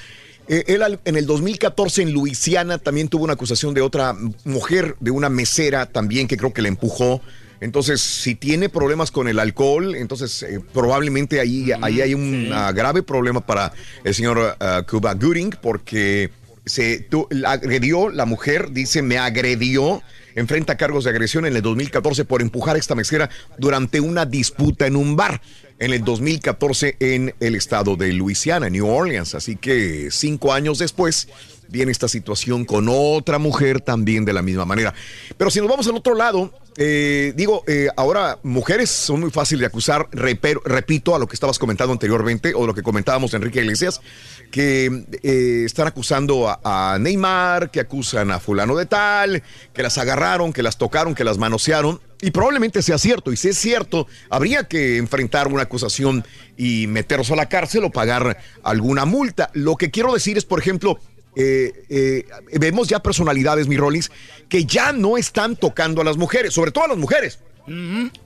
[0.48, 5.12] Eh, él en el 2014 en Luisiana también tuvo una acusación de otra mujer, de
[5.12, 7.22] una mesera también que creo que le empujó.
[7.62, 13.04] Entonces, si tiene problemas con el alcohol, entonces eh, probablemente ahí, ahí hay un grave
[13.04, 13.72] problema para
[14.04, 14.58] el señor
[14.90, 16.32] Cuba Gooding porque
[16.66, 17.08] se
[17.46, 20.04] agredió, la mujer dice, me agredió,
[20.36, 24.96] enfrenta cargos de agresión en el 2014 por empujar esta mesera durante una disputa en
[24.96, 25.42] un bar
[25.80, 29.34] en el 2014 en el estado de Luisiana, New Orleans.
[29.34, 31.28] Así que cinco años después
[31.72, 34.94] viene esta situación con otra mujer también de la misma manera.
[35.38, 39.62] Pero si nos vamos al otro lado, eh, digo, eh, ahora mujeres son muy fáciles
[39.62, 43.62] de acusar, repero- repito a lo que estabas comentando anteriormente o lo que comentábamos Enrique
[43.62, 44.02] Iglesias,
[44.52, 49.44] que eh, están acusando a, a Neymar, que acusan a fulano de tal,
[49.74, 52.00] que las agarraron, que las tocaron, que las manosearon.
[52.24, 56.24] Y probablemente sea cierto, y si es cierto, habría que enfrentar una acusación
[56.56, 59.50] y meterlos a la cárcel o pagar alguna multa.
[59.54, 61.00] Lo que quiero decir es, por ejemplo,
[61.36, 62.26] eh, eh,
[62.60, 64.12] vemos ya personalidades, mi Rollins,
[64.50, 67.40] que ya no están tocando a las mujeres, sobre todo a las mujeres,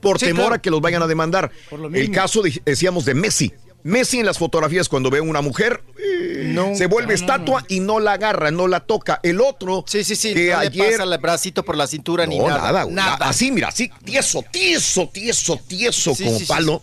[0.02, 0.56] por Sí, temor claro.
[0.56, 1.52] a que los vayan a demandar.
[1.94, 3.54] El caso, de- decíamos, de Messi.
[3.84, 8.00] Messi en las fotografías cuando ve a una mujer eh, se vuelve estatua y no
[8.00, 9.20] la agarra, no la toca.
[9.22, 10.34] El otro Sí, sí, sí.
[10.34, 12.58] que no le ayer pasa el bracito por la cintura ni nada.
[12.72, 12.96] nada, güey.
[13.20, 16.82] Así, mira, así, tieso, tieso, tieso, tieso como palo.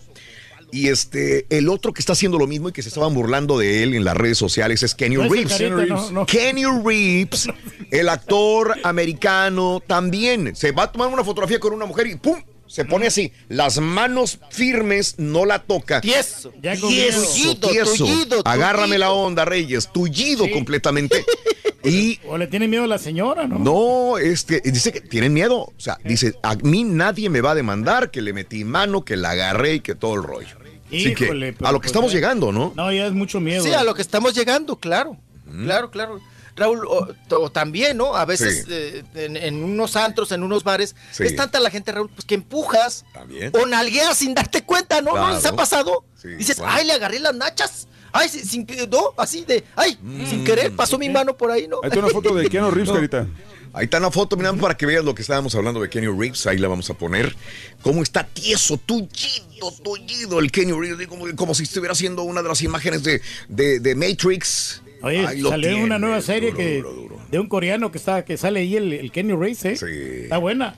[0.73, 3.83] Y este, el otro que está haciendo lo mismo y que se estaban burlando de
[3.83, 5.53] él en las redes sociales es Kenny No Reeves.
[5.55, 6.25] carita, no, no.
[6.25, 7.47] Kenny Reeves,
[7.91, 12.41] el actor americano, también se va a tomar una fotografía con una mujer y ¡pum!
[12.65, 16.01] se pone así, las manos firmes, no la toca.
[16.01, 16.51] Tieso.
[16.59, 18.05] Ya Tieso, Tullido, tieso.
[18.05, 21.23] tullido, Agárrame la onda, Reyes, tullido completamente.
[21.83, 23.59] y O le tiene miedo a la señora, ¿no?
[23.59, 25.57] no, este, dice que tienen miedo.
[25.59, 29.17] O sea, dice, a mí nadie me va a demandar que le metí mano, que
[29.17, 30.62] la agarré y que todo el rollo.
[30.97, 32.73] Así que, a lo que pues, estamos ya- llegando, ¿no?
[32.75, 33.63] No, ya es mucho miedo.
[33.63, 35.17] Sí, a lo que estamos llegando, claro.
[35.65, 36.19] Claro, claro.
[36.55, 38.15] Raúl, o, o también, ¿no?
[38.15, 38.71] A veces Sí.
[38.71, 41.23] eh, en, en unos antros, en unos bares, Sí.
[41.23, 43.51] es tanta la gente, Raúl, pues que empujas También.
[43.59, 45.11] o nalgueas sin darte cuenta, ¿no?
[45.11, 45.35] ¿No Claro.
[45.35, 46.05] les ha pasado?
[46.21, 46.71] Sí, Dices, bueno.
[46.75, 47.87] ay, le agarré las nachas.
[48.11, 50.25] Ay, sin, no, así de, ay, Mm.
[50.27, 51.77] sin querer pasó mi mano por ahí, ¿no?
[51.81, 52.95] Ahí está una foto de Keanu Reeves, No.
[52.95, 53.25] Carita.
[53.73, 56.45] Ahí está una foto, mirando para que veas lo que estábamos hablando de Kenny Reeves.
[56.45, 57.35] Ahí la vamos a poner.
[57.81, 61.07] Cómo está tieso, tullido, tullido el Kenny Reeves.
[61.07, 64.81] Como, como si estuviera haciendo una de las imágenes de, de, de Matrix.
[65.01, 67.21] Oye, Ahí salió tiene, una nueva serie duro, que duro, duro.
[67.29, 69.75] de un coreano que está que sale ahí el, el Kenny Reeves, ¿eh?
[69.75, 70.23] Sí.
[70.23, 70.77] Está buena.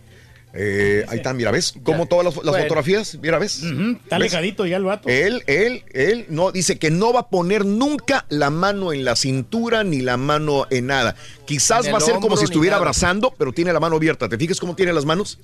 [0.57, 1.73] Eh, ahí está, mira, ¿ves?
[1.83, 2.63] Como todas las, las Bueno.
[2.63, 3.57] fotografías, mira, ¿ves?
[3.61, 3.99] Está ¿Ves?
[4.11, 5.09] alejadito ya el vato.
[5.09, 9.15] Él, él, él no dice que no va a poner nunca la mano en la
[9.17, 11.15] cintura ni la mano en nada.
[11.45, 12.83] Quizás va a ser como si estuviera nada.
[12.83, 14.29] abrazando, pero tiene la mano abierta.
[14.29, 15.39] ¿Te fijas cómo tiene las manos?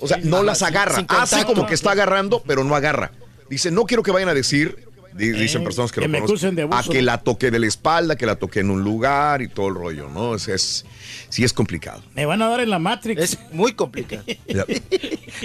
[0.00, 1.04] O sea, no las agarra.
[1.08, 3.12] Hace como que está agarrando, pero no agarra.
[3.50, 6.54] Dice, no quiero que vayan a decir, dicen Eh, personas que, que lo me conocen,
[6.54, 7.02] de a que ¿no?
[7.02, 10.08] la toqué de la espalda, que la toqué en un lugar y todo el rollo,
[10.10, 10.34] ¿no?
[10.34, 10.84] Es, es,
[11.28, 12.02] sí es complicado.
[12.14, 13.22] Me van a dar en la Matrix.
[13.22, 14.24] Es muy complicado.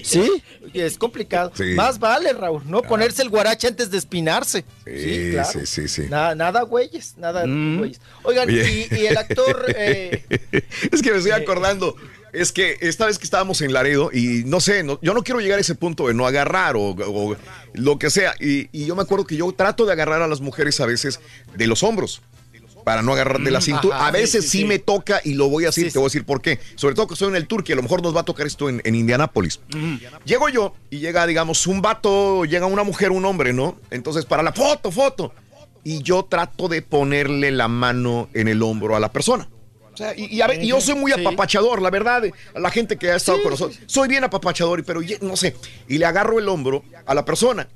[0.04, 1.52] Sí, es complicado.
[1.56, 1.74] Sí.
[1.76, 4.64] Más vale, Raúl, no ponerse el guarache antes de espinarse.
[4.86, 5.50] Sí, claro.
[5.52, 6.04] sí, sí, sí.
[6.10, 7.78] Nada, nada, güeyes, nada, Mm.
[7.80, 8.00] güeyes.
[8.24, 8.54] Oigan, y,
[8.96, 10.24] y el actor, eh,
[10.92, 11.96] es que me estoy acordando.
[12.34, 15.40] Es que esta vez que estábamos en Laredo y no sé, no- yo no quiero
[15.40, 17.36] llegar a ese punto de no agarrar o, o
[17.74, 18.34] lo que sea.
[18.40, 21.20] Y, y yo me acuerdo que yo trato de agarrar a las mujeres a veces
[21.56, 22.22] de los hombros
[22.86, 23.98] para no agarrar de la Mm, cintura.
[23.98, 24.66] ajá, a veces sí, sí, sí, sí.
[24.66, 26.60] me toca y lo voy a decir, Sí, te voy a decir por qué.
[26.76, 28.70] Sobre todo que estoy en el Turquía, a lo mejor nos va a tocar esto
[28.70, 29.60] en, en Indianápolis.
[30.26, 33.78] Llego yo y llega, digamos, un vato, llega una mujer, un hombre, ¿no?
[33.92, 35.34] Entonces, para la foto, foto.
[35.84, 39.48] Y yo trato de ponerle la mano en el hombro a la persona.
[40.00, 42.24] O sea, y, y a ver, y yo soy muy apapachador, la verdad,
[42.56, 43.78] a la gente que ha estado con nosotros.
[43.86, 45.58] Soy bien apapachador, pero no sé.
[45.90, 47.68] Y le agarro el hombro a la persona.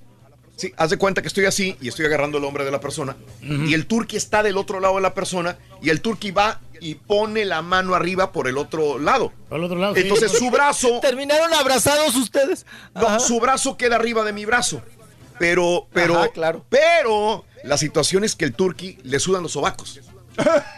[0.56, 3.18] Sí, haz de cuenta que estoy así y estoy agarrando el hombro de la persona.
[3.42, 5.58] Y el turqui está del otro lado de la persona.
[5.82, 9.34] Y el turqui va y pone la mano arriba por el otro lado.
[9.50, 10.02] Por el otro lado, sí.
[10.04, 12.66] Entonces su brazo, terminaron abrazados ustedes.
[12.96, 14.82] no, su brazo queda arriba de mi brazo.
[15.40, 16.64] Pero, pero, Ajá, claro.
[16.70, 20.00] pero la situación es que el turqui le sudan los sobacos.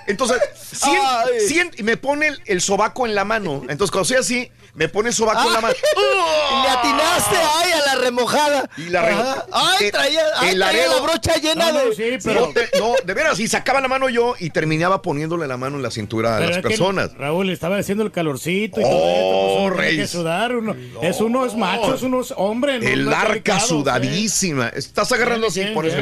[0.08, 0.38] Entonces,
[0.72, 1.40] sien- Ay.
[1.48, 3.62] sien- y me pone el, el sobaco en la mano.
[3.70, 5.74] Entonces, cuando soy así, me pone sobaco en la mano.
[5.76, 8.70] Y le atinaste, ay, a la remojada.
[8.78, 9.46] Y la re- Ajá.
[9.52, 11.96] Ay, traía, ay, el traía la brocha llena No, no, de.
[11.96, 15.48] sí, pero- No, te- no, de veras, y sacaba la mano yo y terminaba poniéndole
[15.48, 17.14] la mano en la cintura a Pero las es que personas.
[17.18, 19.16] Raúl estaba haciendo el calorcito y Oh, todo esto.
[19.16, 20.10] Pues tiene que Reyes.
[20.10, 20.56] sudar.
[20.56, 22.80] Uno, es uno es macho, es uno es hombre.
[22.80, 24.68] no- El no arca delicado, sudadísima.
[24.70, 25.98] Estás agarrando así por eso.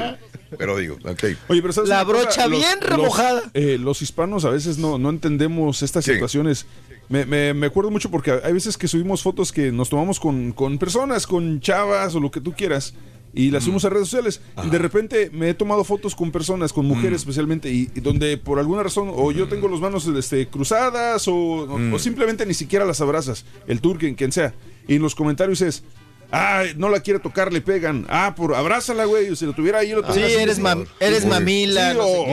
[0.58, 1.24] Pero digo, ok.
[1.48, 2.18] Oye, pero ¿sabes La cosa?
[2.24, 3.42] brocha bien remojada.
[3.56, 6.14] eh, los hispanos a veces no, no entendemos estas Sí.
[6.14, 6.66] situaciones.
[7.14, 10.51] Me, me- me acuerdo mucho porque hay veces que subimos fotos que nos tomamos con,
[10.51, 12.95] con personas, con chavas o lo que tú quieras.
[13.35, 14.42] Y las subimos a redes sociales.
[14.64, 18.38] Y de repente me he tomado fotos con personas, con mujeres especialmente, y, y donde
[18.38, 22.53] por alguna razón o yo tengo las manos este, cruzadas o, o- o simplemente ni
[22.53, 24.53] siquiera las abrazas, el turquen, quien sea.
[24.88, 25.83] Y en los comentarios es,
[26.34, 28.06] ah, no la quiere tocar, le pegan.
[28.10, 29.34] Ah, por abrázala, güey.
[29.36, 30.62] Si lo tuviera ahí, lo Sí, tuviera así, eres, así.
[30.62, 31.92] mam- eres Sí, mamila.
[31.92, 32.28] sí, no, o- o-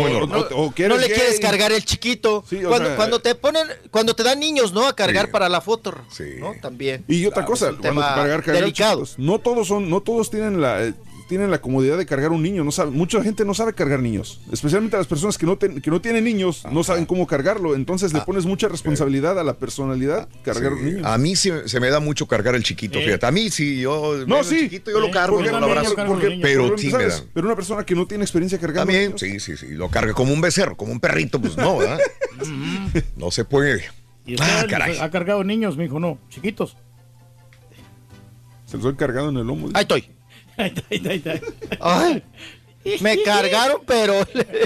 [0.97, 2.43] eres le quieres cargar el chiquito.
[2.49, 4.89] Sí, cuando, sea, cuando te ponen, cuando te dan niños, ¿no?
[4.89, 5.33] A cargar Sí.
[5.33, 6.25] para la foto, Sí.
[6.39, 6.55] ¿no?
[6.61, 7.05] También.
[7.07, 9.05] Y otra Claro, cosa, es un cuando tema cargar, cargar delicado.
[9.05, 10.95] chiquitos, no todos son, no todos tienen la eh,
[11.31, 14.41] tienen la comodidad de cargar un niño, no sabe, mucha gente no sabe cargar niños,
[14.53, 18.13] especialmente las personas que no ten- que no tienen niños, no saben cómo cargarlo, entonces
[18.13, 21.07] le pones mucha responsabilidad a la personalidad cargar un Ah, niño.
[21.07, 23.05] A mí sí se me da mucho cargar el chiquito, Eh.
[23.05, 23.27] fíjate.
[23.27, 24.25] A mí sí, yo.
[24.27, 24.61] No, el sí.
[24.63, 25.97] chiquito yo lo cargo, porque yo lo también abrazo.
[25.97, 26.39] yo Porque-.
[26.43, 27.23] Pero pero, sí me da.
[27.33, 29.69] Pero una persona que no tiene experiencia cargando También, niños, sí, sí, sí.
[29.75, 32.01] Lo carga como un becerro, como un perrito, pues no, ¿verdad?
[33.17, 33.85] no se puede.
[34.27, 34.99] Y Ah, caray.
[34.99, 36.77] ha cargado niños, me dijo, no, chiquitos.
[38.67, 39.69] se los he cargado en el lomo.
[39.75, 40.11] Ahí estoy.
[40.63, 41.77] Ahí está, ahí está, ahí está.
[41.81, 42.23] Ay,
[43.01, 44.15] me cargaron, pero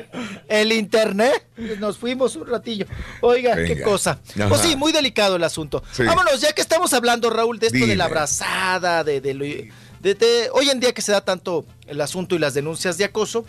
[0.48, 1.46] el internet,
[1.78, 2.86] nos fuimos un ratillo.
[3.20, 4.18] Oiga, qué cosa.
[4.36, 4.48] Ajá.
[4.48, 5.82] Pues sí, muy delicado el asunto.
[5.92, 6.02] Sí.
[6.04, 10.14] Vámonos, ya que estamos hablando, Raúl, de esto de la abrazada, de, de lo- de-
[10.14, 13.44] de- hoy en día que se da tanto el asunto y las denuncias de acoso,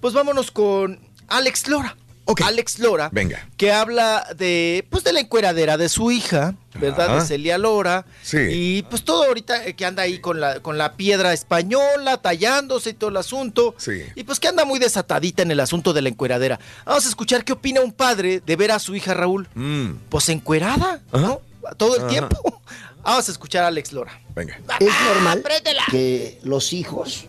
[0.00, 1.96] pues vámonos con Alex Lora.
[2.26, 2.40] Ok.
[2.42, 3.46] Alex Lora, Venga.
[3.58, 7.06] que habla de, pues, de la encueradera de su hija, ¿verdad?
[7.10, 7.20] Ajá.
[7.20, 8.06] De Celia Lora.
[8.22, 8.38] Sí.
[8.50, 12.90] Y pues todo ahorita eh, que anda ahí con la, con la piedra española, tallándose
[12.90, 13.74] y todo el asunto.
[13.76, 14.02] Sí.
[14.14, 16.58] Y pues que anda muy desatadita en el asunto de la encueradera.
[16.86, 19.46] Vamos a escuchar qué opina un padre de ver a su hija Raúl.
[19.54, 19.90] Mm.
[20.08, 21.42] Pues encuerada, ¿no?
[21.76, 22.08] Todo el Ajá.
[22.10, 22.62] tiempo.
[23.04, 24.18] Vamos a escuchar a Alex Lora.
[24.34, 24.58] Venga.
[24.80, 25.44] Es normal
[25.90, 27.26] que los hijos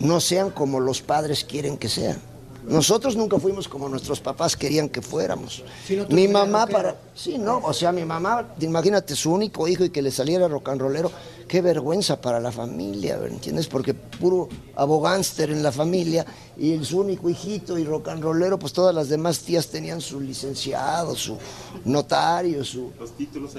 [0.00, 2.20] no sean como los padres quieren que sean.
[2.70, 5.64] Nosotros nunca fuimos como nuestros papás querían que fuéramos.
[6.08, 6.96] mi mamá para...
[7.16, 10.68] Sí, no, o sea, mi mamá, imagínate, su único hijo y que le saliera rock
[10.68, 11.10] and rollero,
[11.48, 13.66] qué vergüenza para la familia, ¿entiendes?
[13.66, 16.24] Porque puro abogánster en la familia
[16.56, 20.00] y el, su único hijito y rock and rollero, pues todas las demás tías tenían
[20.00, 21.36] su licenciado, su
[21.84, 22.92] notario, su...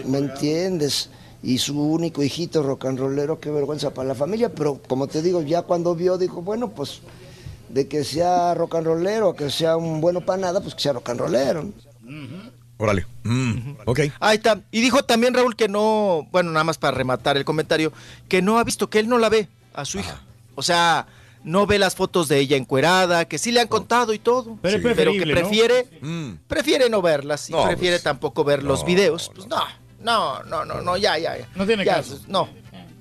[0.05, 1.09] ¿Me entiendes?
[1.43, 5.21] Y su único hijito rock and rollero, qué vergüenza para la familia, pero como te
[5.21, 7.01] digo, ya cuando vio, dijo, bueno, pues
[7.73, 10.93] de que sea rock and rollero, que sea un bueno para nada, pues que sea
[10.93, 11.69] rock and rollero.
[12.77, 13.05] Órale.
[13.23, 13.99] Mm, ok.
[14.19, 14.59] Ahí está.
[14.71, 17.93] Y dijo también Raúl que no, bueno, nada más para rematar el comentario,
[18.27, 20.19] que no ha visto, que él no la ve a su hija.
[20.55, 21.05] O sea,
[21.43, 24.57] no ve las fotos de ella encuerada, que sí le han contado y todo.
[24.61, 26.31] Pero que prefiere, Mm.
[26.47, 29.31] prefiere no verlas y No, prefiere pues, tampoco ver los no, videos.
[29.33, 29.61] Pues no,
[30.01, 31.47] no, no, no, no, ya, ya, ya.
[31.55, 32.19] No tiene Ya, caso.
[32.27, 32.49] No.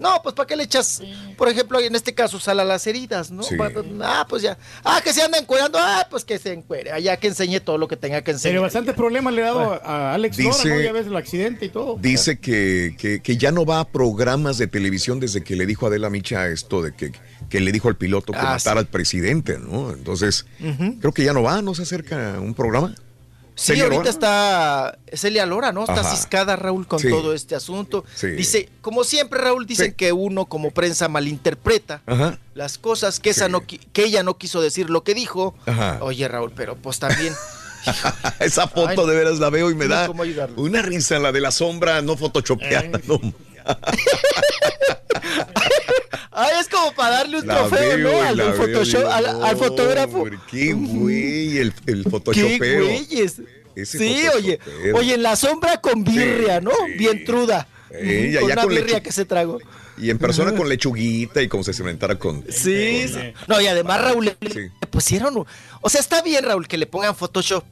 [0.00, 1.02] No, pues ¿para qué le echas,
[1.36, 3.42] por ejemplo, en este caso, sal a las heridas, ¿no?
[3.42, 3.54] Sí.
[4.02, 4.56] Ah, pues ya.
[4.82, 6.90] Ah, que se anda encuerando, ah, pues que se encuere.
[6.90, 8.54] Allá que enseñe todo lo que tenga que enseñar.
[8.54, 9.76] Pero bastante problema le ha dado a
[10.10, 10.84] a Alex Dice- Lora, ¿no?
[10.84, 11.96] Ya ves el accidente y todo.
[12.00, 15.84] Dice que, que- que ya no va a programas de televisión desde que le dijo
[15.84, 17.12] a Adela Micha esto de que,
[17.50, 19.90] que le dijo al piloto que Ah, matara al presidente, ¿no?
[19.92, 20.46] Entonces,
[21.00, 22.94] creo que ya no va, no se acerca a un programa.
[23.60, 24.10] Sí, Celia ahorita Lora.
[24.10, 25.80] está Celia Lora, ¿no?
[25.82, 26.16] Está Ajá.
[26.16, 27.10] ciscada Raúl con Sí.
[27.10, 28.06] todo este asunto.
[28.14, 28.28] Sí.
[28.28, 32.38] Dice, como siempre Raúl, dicen que uno como prensa malinterpreta Ajá.
[32.54, 35.54] las cosas, que esa no que ella no quiso decir lo que dijo.
[35.66, 35.98] Ajá.
[36.00, 37.34] Oye Raúl, pero pues también
[38.40, 40.10] Esa foto Ay, de veras la veo y me no da
[40.56, 42.98] una risa, la de la sombra no photoshopeada.
[42.98, 43.02] Eh.
[43.06, 43.20] no.
[46.32, 48.22] Ay, es como para darle un La trofeo, veo ¿no?
[48.22, 50.24] Al, veo, Photoshop, digo, al, al fotógrafo.
[50.50, 52.84] Qué güey, el, el ¡Qué photoshopeo.
[52.84, 53.40] güeyes!
[53.74, 54.58] Ese Sí, oye,
[54.94, 56.72] oye, en la sombra con birria, ¿no?
[56.98, 57.66] Bien truda.
[57.88, 59.58] Con una con birria que se tragó.
[59.98, 62.44] Y en persona con lechuguita y como se inventara con.
[62.48, 63.32] Sí, sí.
[63.48, 65.44] No, y además Raúl le, le pusieron.
[65.80, 67.64] O sea, está bien, Raúl, que le pongan Photoshop,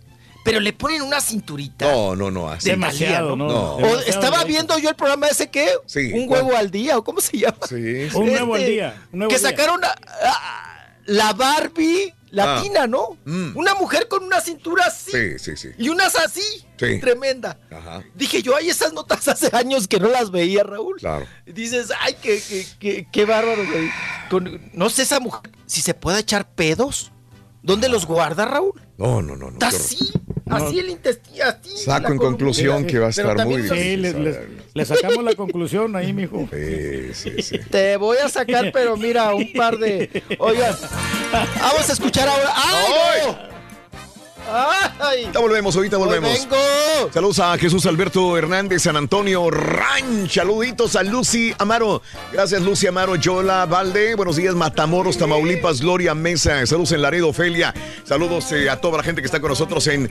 [0.49, 1.91] pero le ponen una cinturita.
[1.91, 2.71] No, no, no, así.
[2.71, 3.47] Demasiado, ¿no?
[3.47, 3.73] No.
[3.75, 6.43] O Demasiado estaba viendo yo el programa ese que Sí, un ¿cuál?
[6.45, 7.59] huevo al día o cómo se llama.
[7.69, 8.17] Sí, sí.
[8.17, 9.07] Un nuevo al Este, día.
[9.13, 9.49] un nuevo que día.
[9.51, 9.89] sacaron a-
[10.25, 13.17] a- la Barbie latina, ¿no?
[13.25, 13.57] Mm.
[13.57, 15.69] Una mujer con una cintura así Sí, sí, sí.
[15.79, 16.43] y unas así,
[16.79, 16.99] Sí.
[17.01, 17.59] tremenda.
[17.71, 20.97] Ajá, Dije yo, ay, esas notas hace años que no las veía, Raúl.
[20.99, 21.27] claro.
[21.47, 23.91] Y Dices, ay, qué, qué, qué, qué bárbaro, güey.
[24.29, 27.11] Con- no sé esa mujer, si se puede echar pedos.
[27.63, 28.81] ¿Dónde los guarda, Raúl?
[28.99, 29.47] No, no, no.
[29.51, 29.77] no Está qué
[30.51, 31.77] así, así el intestino, así.
[31.85, 34.41] Saco en conclusión que va a estar muy los- Sí, le, le-
[34.75, 36.49] le sacamos la conclusión ahí, mijo.
[36.53, 37.59] Sí, sí, sí.
[37.71, 40.23] Te voy a sacar, pero mira, un par de.
[40.39, 40.75] Oigan,
[41.33, 42.53] vamos a escuchar ahora.
[42.55, 43.21] ¡Ay!
[43.27, 43.58] no!
[44.51, 45.21] ¡Ay!
[45.25, 46.31] Ahorita volvemos, ahorita volvemos.
[46.31, 46.57] vengo!
[47.13, 50.35] Saludos a Jesús Alberto Hernández, San Antonio Ranch.
[50.35, 52.03] Saluditos a Lucy Amaro.
[52.33, 54.15] Gracias, Lucy Amaro, Yola Valde.
[54.15, 56.65] Buenos días, Matamoros, Tamaulipas, Gloria Mesa.
[56.67, 57.75] Saludos en Laredo, Ofelia.
[58.05, 60.11] Saludos eh, a toda la gente que está con nosotros en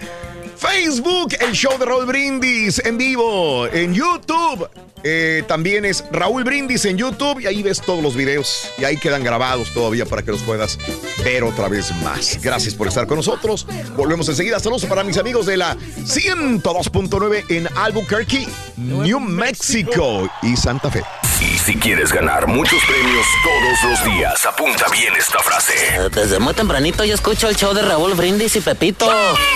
[0.58, 4.70] Facebook, el show de Raúl Brindis en vivo, en YouTube.
[5.04, 8.98] eh, también es Raúl Brindis en YouTube y ahí ves todos los videos y ahí
[8.98, 10.78] quedan grabados todavía para que los puedas
[11.24, 12.40] ver otra vez más.
[12.42, 13.68] Gracias por estar con nosotros.
[13.96, 14.60] Volvemos enseguida.
[14.60, 21.04] Saludos para mis amigos de la 102.9 en Albuquerque, New Mexico y Santa Fe.
[21.40, 25.74] Y si quieres ganar muchos premios todos los días, apunta bien esta frase.
[26.14, 29.08] Desde muy tempranito yo escucho el show de Raúl Brindis y Pepito.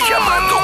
[0.07, 0.55] Llamando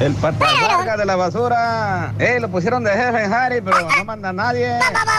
[0.00, 2.12] El patas larga de la basura.
[2.20, 4.78] Eh, lo pusieron de jefe en Harry, pero no manda a nadie.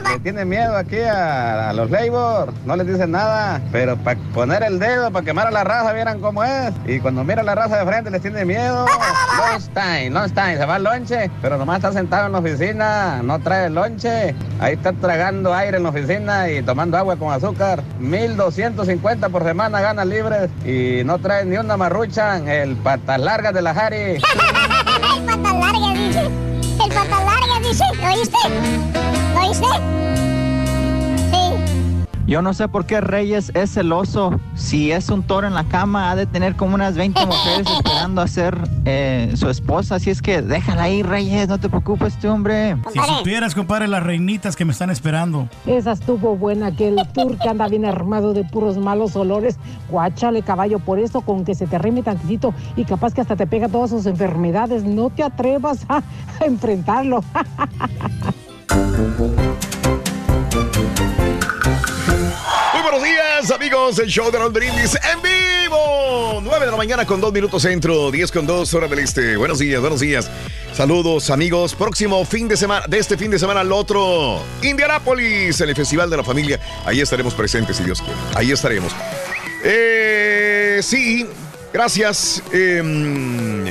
[0.10, 2.54] Le tiene miedo aquí a, a los labor.
[2.66, 3.60] No les dicen nada.
[3.74, 6.74] Pero para poner el dedo, para quemar a la raza, vieran cómo es.
[6.86, 8.86] Y cuando mira a la raza de frente, les tiene miedo.
[9.52, 11.30] Lonstein, Lonstein, se va al lonche.
[11.42, 13.22] Pero nomás está sentado en la oficina.
[13.22, 14.34] No trae el lonche.
[14.62, 17.84] Ahí está tragando aire en la oficina y tomando agua con azúcar.
[18.00, 20.50] 1250 por semana gana libres.
[20.66, 22.48] Y no trae ni una marruchan.
[22.48, 24.22] El patas largas de la Harry.
[25.20, 26.22] El pata larga dice.
[26.22, 27.84] El pata larga dice.
[28.00, 28.38] ¿Lo oíste?
[29.34, 29.66] ¿Lo oíste?
[32.30, 34.40] Yo no sé por qué Reyes es celoso.
[34.54, 38.22] Si es un toro en la cama, ha de tener como unas 20 mujeres esperando
[38.22, 39.96] a ser eh, su esposa.
[39.96, 42.78] Así es que déjala ahí, Reyes, no te preocupes, este hombre.
[42.94, 45.50] Si supieras, compadre, las reinitas que me están esperando.
[45.66, 49.58] Esa estuvo buena, que el tour que anda bien armado de puros malos olores.
[49.90, 53.48] Guáchale, caballo, por eso con que se te arrime tantitito y capaz que hasta te
[53.48, 54.84] pega todas sus enfermedades.
[54.84, 56.04] No te atrevas a,
[56.40, 57.24] a enfrentarlo.
[62.98, 64.00] días, amigos.
[64.00, 66.42] El show de Raúl Brindis en vivo.
[66.42, 69.38] 9 de la mañana con 2 minutos centro, 10 con 2 hora del este.
[69.38, 70.30] Buenos días, buenos días.
[70.74, 71.76] Saludos, amigos.
[71.76, 76.10] Próximo fin de semana, de este fin de semana al otro, Indianápolis, en el Festival
[76.10, 76.60] de la Familia.
[76.84, 78.20] Ahí estaremos presentes, si Dios quiere.
[78.36, 78.92] Ahí estaremos.
[79.64, 81.28] Eh, sí,
[81.72, 82.42] gracias.
[82.52, 83.66] em,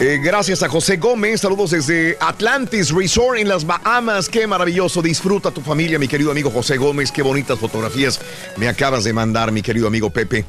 [0.00, 4.28] eh, gracias a José Gómez, saludos desde Atlantis Resort en las Bahamas.
[4.28, 7.10] Qué maravilloso, disfruta tu familia, mi querido amigo José Gómez.
[7.10, 8.20] Qué bonitas fotografías
[8.56, 10.44] me acabas de mandar, mi querido amigo Pepe.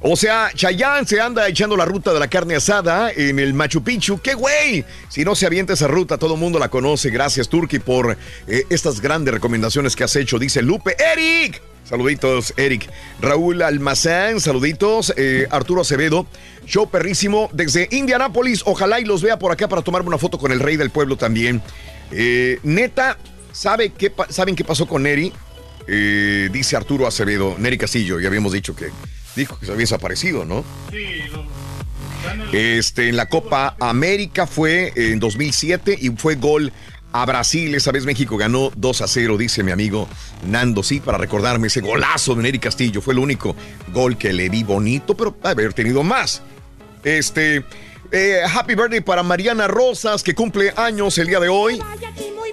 [0.00, 3.82] O sea, Chayanne se anda echando la ruta de la carne asada en el Machu
[3.82, 4.20] Picchu.
[4.20, 4.84] ¡Qué güey!
[5.08, 7.10] Si no se avienta esa ruta, todo el mundo la conoce.
[7.10, 8.16] Gracias, Turki, por
[8.46, 10.38] eh, estas grandes recomendaciones que has hecho.
[10.38, 10.96] Dice Lupe.
[10.98, 11.60] ¡Eric!
[11.88, 12.90] Saluditos, Eric.
[13.20, 15.14] Raúl Almazán, saluditos.
[15.16, 16.26] Eh, Arturo Acevedo,
[16.66, 18.62] show perrísimo desde Indianápolis.
[18.66, 21.16] Ojalá y los vea por acá para tomarme una foto con el rey del pueblo
[21.16, 21.62] también.
[22.10, 23.18] Eh, neta,
[23.52, 25.32] ¿sabe qué ¿saben qué pasó con Neri?
[25.88, 28.90] Eh, dice Arturo Acevedo, Neri Castillo, ya habíamos dicho que
[29.36, 30.64] dijo que se había desaparecido, ¿no?
[32.52, 36.72] Este, en la Copa América fue en 2007 y fue gol
[37.12, 37.74] a Brasil.
[37.74, 40.08] Esa vez México ganó 2 a 0, dice mi amigo
[40.44, 40.82] Nando.
[40.82, 43.00] Sí, para recordarme ese golazo de Neri Castillo.
[43.00, 43.54] Fue el único
[43.92, 46.42] gol que le vi bonito, pero haber tenido más.
[47.06, 47.62] Este,
[48.10, 51.80] eh, happy birthday para Mariana Rosas, que cumple años el día de hoy.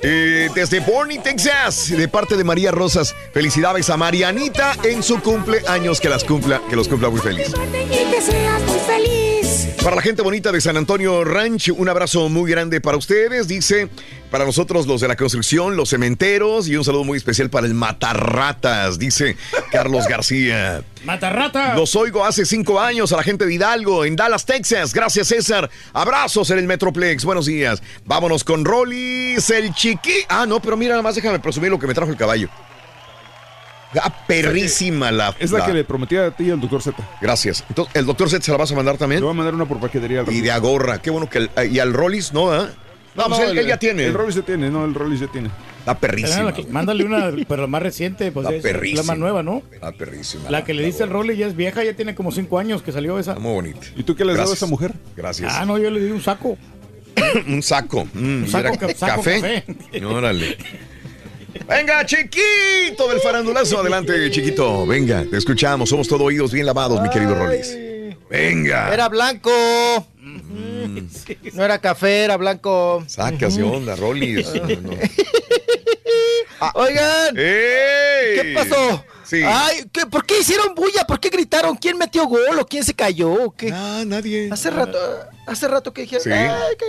[0.04, 3.16] Eh, desde Borny, Texas, de parte de María Rosas.
[3.34, 6.00] Felicidades a Marianita en su cumpleaños.
[6.00, 7.20] Que las cumpla, que los cumpla muy.
[7.20, 9.43] Y que seas muy feliz.
[9.84, 13.48] Para la gente bonita de San Antonio Ranch, un abrazo muy grande para ustedes.
[13.48, 13.90] Dice,
[14.32, 17.74] para nosotros los de la construcción, los cementeros y un saludo muy especial para el
[17.74, 19.36] Matarratas, dice
[19.72, 20.84] Carlos García.
[21.04, 21.76] Matarrata.
[21.76, 24.94] Los oigo hace cinco años a la gente de Hidalgo, en Dallas, Texas.
[24.94, 25.70] Gracias, César.
[25.92, 27.26] Abrazos en el Metroplex.
[27.26, 27.84] Buenos días.
[28.06, 30.24] Vámonos con Rollis, el chiqui.
[30.30, 32.50] Ah, no, pero mira, nada más déjame presumir lo que me trajo el caballo.
[34.02, 35.36] Ah, perrísima la.
[35.40, 36.98] Es la, que le prometí a ti y al doctor Z.
[37.22, 37.64] Gracias.
[37.70, 39.22] Entonces, ¿el doctor Z se la vas a mandar también?
[39.22, 40.24] Le voy a mandar una por paquetería.
[40.30, 41.02] Y de agorra.
[41.02, 41.38] Qué bueno que.
[41.56, 42.52] el- y al Rollis, ¿no?
[42.52, 42.70] ah?
[43.16, 44.06] No, pues él, él ya tiene.
[44.06, 45.50] El Rollis ya tiene, no, el Rollis ya tiene.
[45.80, 46.54] Está perrísima.
[46.70, 49.04] Mándale una, pero la más reciente, pues Está es la perrísima.
[49.04, 49.62] más nueva, ¿no?
[49.72, 50.50] Está perrísima.
[50.50, 52.92] La que le dice el role ya es vieja, ya tiene como cinco años que
[52.92, 53.36] salió esa.
[53.36, 53.86] Muy bonita.
[53.96, 54.94] ¿Y tú qué le has dado a esa mujer?
[55.16, 55.54] Gracias.
[55.56, 56.58] Ah, no, yo le di un saco.
[57.48, 58.06] un saco.
[58.14, 59.64] Mm, Un saco ¿era ca- saco café.
[60.04, 60.58] Órale.
[61.68, 63.80] Venga, chiquito del farandulazo.
[63.80, 64.86] Adelante, chiquito.
[64.86, 65.90] Venga, te escuchamos.
[65.90, 67.76] Somos todo oídos bien lavados, mi querido Rollis.
[68.30, 68.94] Venga.
[68.94, 69.52] Era blanco.
[71.54, 73.04] No era café, era blanco.
[73.08, 74.48] Sacas de onda, Rollis.
[74.56, 74.92] No, no.
[76.76, 77.36] Oigan.
[77.36, 79.04] ¿Qué pasó?
[79.24, 79.42] Sí.
[79.46, 81.06] Ay, ¿qué- ¿por qué hicieron bulla?
[81.06, 81.76] ¿Por qué gritaron?
[81.76, 83.32] ¿Quién metió gol o quién se cayó?
[83.32, 83.72] ¿O qué?
[83.74, 84.50] Ah, nadie.
[84.52, 84.98] Hace rato,
[85.48, 86.24] hace rato que dijeron.
[86.24, 86.30] Sí.
[86.32, 86.86] "Ay, que-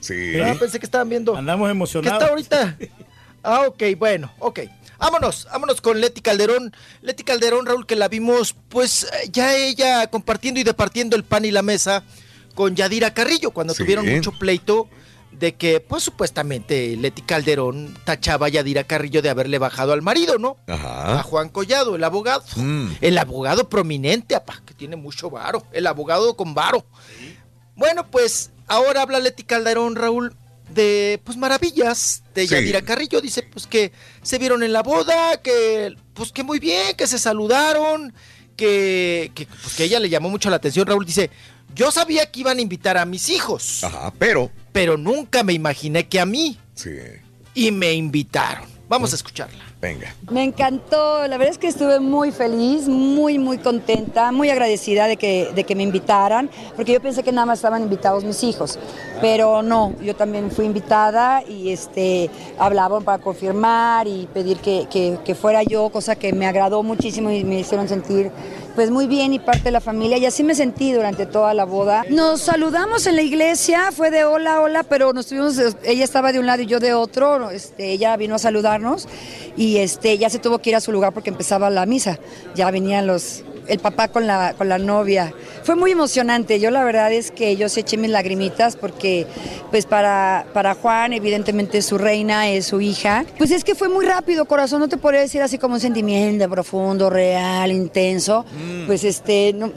[0.00, 0.40] Sí.
[0.40, 1.36] Ah, pensé que estaban viendo.
[1.36, 2.22] Andamos ¿Qué emocionados.
[2.22, 2.76] está ahorita?
[3.46, 4.60] Ah, ok, bueno, ok.
[4.98, 6.74] Vámonos, vámonos con Leti Calderón.
[7.02, 11.44] Leti Calderón, Raúl, que la vimos, pues eh, ya ella compartiendo y departiendo el pan
[11.44, 12.02] y la mesa
[12.54, 13.82] con Yadira Carrillo, cuando Sí.
[13.82, 14.88] tuvieron mucho pleito
[15.32, 20.38] de que, pues supuestamente Leti Calderón tachaba a Yadira Carrillo de haberle bajado al marido,
[20.38, 20.56] ¿no?
[20.66, 21.22] A Ajá.
[21.24, 22.42] Juan Collado, el abogado.
[22.56, 22.88] Mm.
[23.02, 25.62] El abogado prominente, apá, que tiene mucho varo.
[25.72, 26.86] El abogado con varo.
[27.74, 30.34] Bueno, pues ahora habla Leti Calderón, Raúl,
[30.70, 32.54] de pues maravillas de Sí.
[32.54, 33.20] Yadira Carrillo.
[33.20, 37.18] Dice pues que se vieron en la boda, que pues que muy bien, que se
[37.18, 38.12] saludaron,
[38.56, 40.86] que, que, pues, que ella le llamó mucho la atención.
[40.86, 41.30] Raúl dice,
[41.74, 44.50] yo sabía que iban a invitar a mis hijos, Ajá, pero.
[44.72, 46.58] pero nunca me imaginé que a mí.
[46.74, 46.90] Sí.
[47.54, 48.68] Y me invitaron.
[48.88, 49.64] Vamos a escucharla.
[50.30, 55.16] Me encantó, la verdad es que estuve muy feliz, muy, muy contenta, muy agradecida de
[55.16, 58.78] que, de que me invitaran, porque yo pensé que nada más estaban invitados mis hijos,
[59.20, 64.86] pero no, yo también fui invitada y este, hablaban para confirmar y pedir que-
[65.24, 68.30] que fuera yo, cosa que me agradó muchísimo y me hicieron sentir
[68.76, 71.64] pues muy bien y parte de la familia y así me sentí durante toda la
[71.64, 72.04] boda.
[72.10, 76.38] Nos saludamos en la iglesia, fue de hola, hola, pero nos tuvimos, ella estaba de
[76.38, 79.08] un lado y yo de otro, este, ella vino a saludarnos
[79.56, 82.18] y este, ya se tuvo que ir a su lugar porque empezaba la misa,
[82.54, 85.32] ya venían los, el papá con la, con la novia.
[85.62, 89.26] Fue muy emocionante, yo la verdad es que yo se eché mis lagrimitas porque
[89.70, 93.24] pues para, para Juan evidentemente es su reina, es su hija.
[93.38, 96.48] Pues es que fue muy rápido, corazón, no te podría decir así como un sentimiento
[96.48, 98.44] profundo, real, intenso.
[98.86, 99.72] Pues este, no,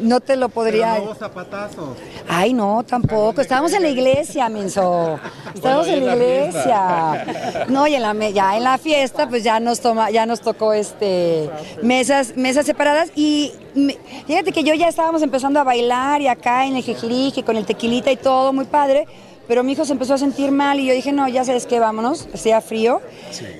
[0.00, 1.00] no te lo podría...
[1.18, 1.96] zapatazo.
[2.28, 3.40] Ay, no, tampoco.
[3.40, 5.18] Estábamos en la iglesia, menso.
[5.54, 7.66] Estábamos Bueno, en la iglesia.
[7.68, 10.72] No, y en la, ya en la fiesta, pues ya nos toma, ya nos tocó
[10.72, 11.48] este
[11.82, 13.10] mesas, mesas separadas.
[13.14, 17.42] Y me- fíjate que yo ya estábamos empezando a bailar y acá en el jejirije
[17.44, 19.06] con el tequilita y todo, muy padre.
[19.48, 21.80] Pero mi hijo se empezó a sentir mal y yo dije, no, ya sabes qué,
[21.80, 23.00] vámonos, hacía frío.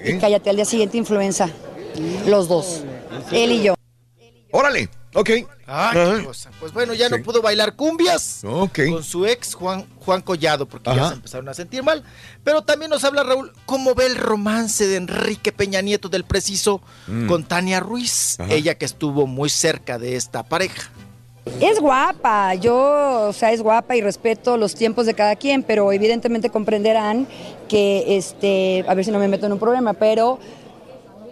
[0.04, 1.48] Y cállate, al día siguiente influenza.
[2.26, 2.84] Los dos.
[3.32, 3.74] Él y yo.
[4.52, 5.30] Órale, ok.
[5.66, 6.50] Ah, qué cosa.
[6.60, 7.14] Pues bueno, ya Sí.
[7.16, 11.08] no pudo bailar cumbias con su ex Juan, Juan Collado, porque ya Ajá.
[11.08, 12.02] se empezaron a sentir mal.
[12.44, 16.80] Pero también nos habla Raúl cómo ve el romance de Enrique Peña Nieto del Preciso
[17.06, 17.26] Mm.
[17.28, 18.52] con Tania Ruiz, Ajá.
[18.52, 20.90] ella que estuvo muy cerca de esta pareja.
[21.60, 25.90] Es guapa, yo, o sea, es guapa y respeto los tiempos de cada quien, pero
[25.90, 27.26] evidentemente comprenderán
[27.68, 30.38] que, este, a ver si no me meto en un problema, pero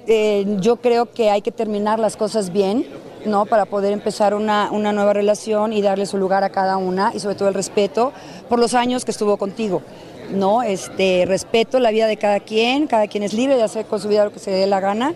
[0.06, 2.86] eh, yo creo que hay que terminar las cosas bien,
[3.24, 3.46] ¿no?
[3.46, 7.20] Para poder empezar una, una nueva relación y darle su lugar a cada una y
[7.20, 8.12] sobre todo el respeto
[8.48, 9.82] por los años que estuvo contigo.
[10.30, 10.62] ¿no?
[10.62, 14.08] Este, respeto la vida de cada quien, cada quien es libre de hacer con su
[14.08, 15.14] vida lo que se le dé la gana,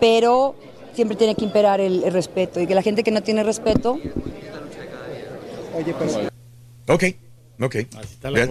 [0.00, 0.54] pero
[0.94, 3.98] siempre tiene que imperar el, el respeto y que la gente que no tiene respeto
[5.76, 5.94] Oye.
[6.88, 7.04] Ok,
[7.60, 7.74] ok.
[7.74, 8.50] está Bien.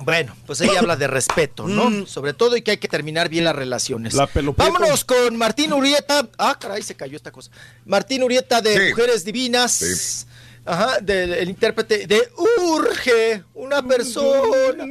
[0.00, 1.90] Bueno, pues ella habla de respeto, ¿no?
[1.90, 2.06] Mm.
[2.06, 4.14] Sobre todo y que hay que terminar bien las relaciones.
[4.14, 4.28] La.
[4.56, 6.28] Vámonos con Martín Urieta.
[6.38, 7.50] Ah, caray, se cayó esta cosa.
[7.84, 8.90] Martín Urieta de Sí.
[8.90, 10.26] Mujeres Divinas.
[10.66, 12.28] Ajá, del el intérprete de
[12.62, 14.84] Urge, una persona.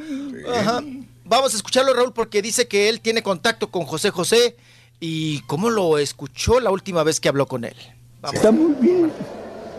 [0.54, 0.84] Ajá.
[1.26, 4.56] Vamos a escucharlo, Raúl, porque dice que él tiene contacto con José José.
[5.00, 7.76] ¿Y cómo lo escuchó la última vez que habló con él?
[8.22, 8.36] Vamos.
[8.36, 9.12] Está muy bien,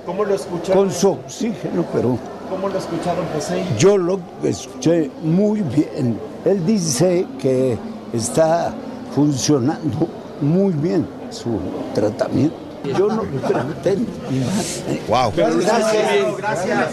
[0.06, 0.84] ¿Cómo lo escucharon?
[0.84, 2.18] con su oxígeno, pero
[2.50, 3.62] ¿Cómo lo escucharon, José?
[3.78, 6.18] yo lo escuché muy bien.
[6.44, 7.76] Él dice que
[8.12, 8.74] está
[9.14, 10.08] funcionando
[10.40, 11.58] muy bien su
[11.94, 12.56] tratamiento.
[12.98, 14.98] Yo no pretendo nada.
[15.08, 15.32] Wow.
[15.34, 16.88] Gracias, gracias.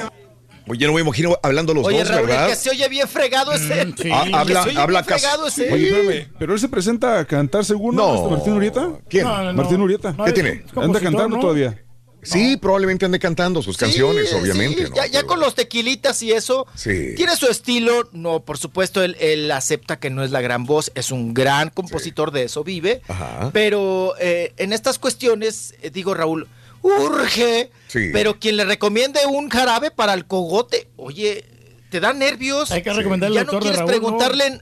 [0.70, 2.48] Oye, no me imagino hablando los Oye, dos, Raúl, ¿verdad?
[2.48, 3.82] que se oye bien fregado ese.
[3.82, 5.74] Ah, Que habla- se oye habla bien fregado casi- ese.
[5.74, 8.16] Oye, espérame, ¿pero él se presenta a cantar según No.
[8.16, 8.90] este Martín Urieta?
[9.10, 9.26] ¿Quién?
[9.26, 9.84] No, no, Martín no.
[9.84, 10.16] Urieta.
[10.24, 10.64] ¿Qué tiene?
[10.78, 11.42] Anda cantando ¿no?
[11.42, 11.78] todavía.
[12.24, 14.84] Sí, probablemente ande cantando sus canciones, Sí, obviamente.
[14.86, 14.96] sí, ¿no?
[14.96, 16.68] ya, ya con los tequilitas y eso.
[16.76, 17.14] Sí.
[17.16, 18.10] Tiene su estilo.
[18.12, 20.92] No, por supuesto, él, él acepta que no es la gran voz.
[20.96, 23.02] Es un gran compositor, de eso vive.
[23.08, 23.50] Ajá.
[23.54, 26.48] Pero eh, en estas cuestiones, eh, digo, Raúl,
[26.82, 27.72] urge.
[27.88, 28.10] Sí.
[28.14, 31.46] Pero quien le recomiende un jarabe para el cogote, oye,
[31.90, 32.72] te da nervios.
[32.72, 34.60] Hay que recomendarle Ya al no de quieres preguntarle.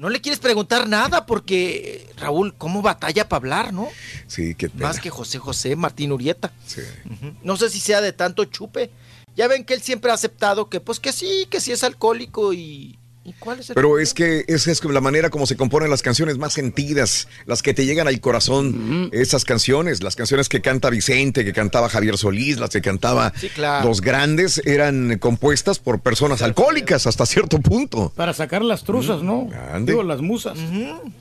[0.00, 3.86] No le quieres preguntar nada porque, Raúl, ¿cómo batalla para hablar, no?
[4.26, 4.88] Sí, qué pena.
[4.88, 6.54] Más que José José, Martín Urieta.
[6.66, 6.80] Sí.
[7.42, 8.90] No sé si sea de tanto chupe.
[9.36, 12.54] Ya ven que él siempre ha aceptado que, pues que sí, que sí es alcohólico
[12.54, 12.98] y.
[13.22, 16.00] ¿Y cuál es el Pero es que esa es la manera como se componen las
[16.00, 20.88] canciones más sentidas, las que te llegan al corazón, esas canciones, las canciones que canta
[20.88, 23.86] Vicente, que cantaba Javier Solís, las que cantaba Sí, claro.
[23.88, 28.10] los grandes, eran compuestas por personas alcohólicas hasta cierto punto.
[28.16, 29.50] Para sacar las truzas, ¿no?
[29.72, 29.92] ande.
[29.92, 30.58] Digo, las musas.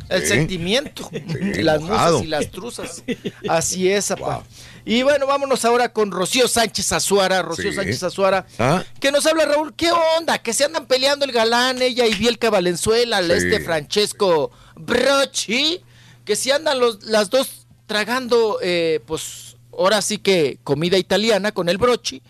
[0.07, 0.27] El Sí.
[0.27, 1.09] sentimiento.
[1.11, 2.13] las enojado.
[2.19, 3.03] musas y las truzas.
[3.49, 4.43] Así es, apa.
[4.91, 7.43] Y bueno, vámonos ahora con Rocío Sánchez Azuara.
[7.43, 7.75] Rocío Sí.
[7.75, 8.47] Sánchez Azuara.
[8.57, 8.83] Ah.
[8.99, 10.39] Que nos habla Raúl, ¿qué onda?
[10.39, 13.31] Que se andan peleando el galán, ella y Bielka Valenzuela, Sí.
[13.33, 15.81] este Francesco Brochi,
[16.25, 21.69] que si andan los, las dos tragando, eh, pues ahora sí que comida italiana con
[21.69, 22.23] el Brochi,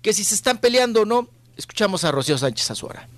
[0.00, 3.08] que si se están peleando o no, escuchamos a Rocío Sánchez Azuara.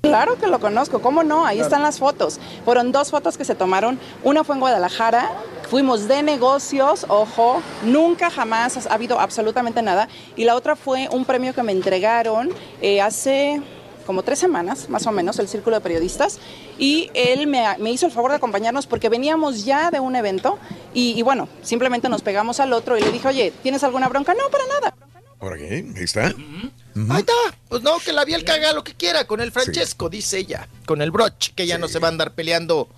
[0.00, 1.44] Claro que lo conozco, ¿cómo no?
[1.44, 2.38] Ahí están las fotos.
[2.64, 3.98] Fueron dos fotos que se tomaron.
[4.22, 5.30] Una fue en Guadalajara,
[5.68, 10.08] fuimos de negocios, ojo, nunca jamás ha habido absolutamente nada.
[10.36, 13.60] Y la otra fue un premio que me entregaron eh, hace
[14.06, 16.38] como tres semanas, más o menos, el Círculo de Periodistas.
[16.78, 20.58] Y él me, me hizo el favor de acompañarnos porque veníamos ya de un evento
[20.94, 24.32] y, y bueno, simplemente nos pegamos al otro y le dije, oye, ¿tienes alguna bronca?
[24.32, 24.94] No, para nada.
[25.40, 25.84] ¿Ahora qué?
[25.96, 26.26] Ahí está.
[26.26, 27.32] Ahí está.
[27.68, 30.68] Pues no, que la Bielka haga lo que quiera con el Francesco, dice ella.
[30.86, 32.88] Con el broche, que ya no se va a andar peleando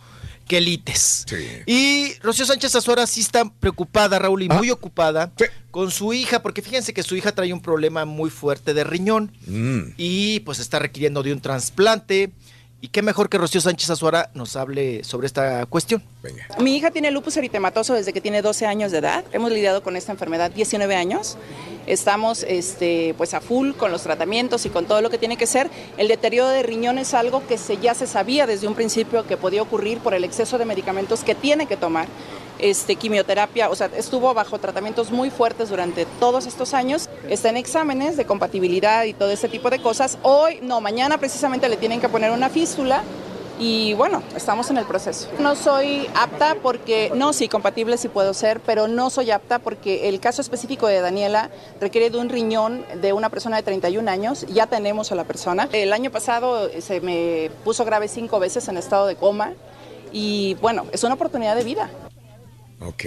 [0.48, 1.26] quelites.
[1.66, 4.54] Y Rocío Sánchez Azuara sí está preocupada, Raúl, y Ah.
[4.54, 5.30] muy ocupada
[5.70, 9.32] con su hija, porque fíjense que su hija trae un problema muy fuerte de riñón
[9.46, 9.92] Mm.
[9.96, 12.32] y pues está requiriendo de un trasplante.
[12.82, 16.02] Y qué mejor que Rocío Sánchez Azuara nos hable sobre esta cuestión.
[16.58, 19.24] Mi hija tiene lupus eritematoso desde que tiene 12 años de edad.
[19.32, 21.36] Hemos lidiado con esta enfermedad 19 años.
[21.86, 25.46] Estamos este, pues a full con los tratamientos y con todo lo que tiene que
[25.46, 25.70] ser.
[25.98, 29.36] El deterioro de riñón es algo que se, ya se sabía desde un principio que
[29.36, 32.08] podía ocurrir por el exceso de medicamentos que tiene que tomar.
[32.62, 37.08] Este, quimioterapia, o sea, estuvo bajo tratamientos muy fuertes durante todos estos años.
[37.28, 40.18] Está en exámenes de compatibilidad y todo ese tipo de cosas.
[40.22, 43.02] Hoy, no, mañana precisamente le tienen que poner una fístula
[43.58, 45.28] y bueno, estamos en el proceso.
[45.38, 50.08] No soy apta porque, no, sí, compatible sí puedo ser, pero no soy apta porque
[50.08, 54.46] el caso específico de Daniela requiere de un riñón de una persona de 31 años.
[54.48, 55.68] Ya tenemos a la persona.
[55.72, 59.52] El año pasado se me puso grave cinco veces en estado de coma
[60.12, 61.90] y bueno, es una oportunidad de vida.
[62.80, 63.04] Ok.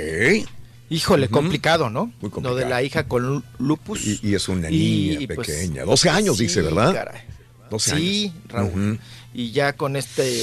[0.89, 2.11] Híjole, complicado, ¿no?
[2.21, 4.05] Muy Lo de la hija con lu- lupus.
[4.05, 5.83] Y, y es una niña y, pues, pequeña.
[5.85, 6.93] 12 años, sí, dice, ¿verdad?
[6.93, 7.21] caray.
[7.69, 8.43] 12 Sí, años.
[8.73, 8.99] Raúl.
[9.33, 10.39] Y ya con este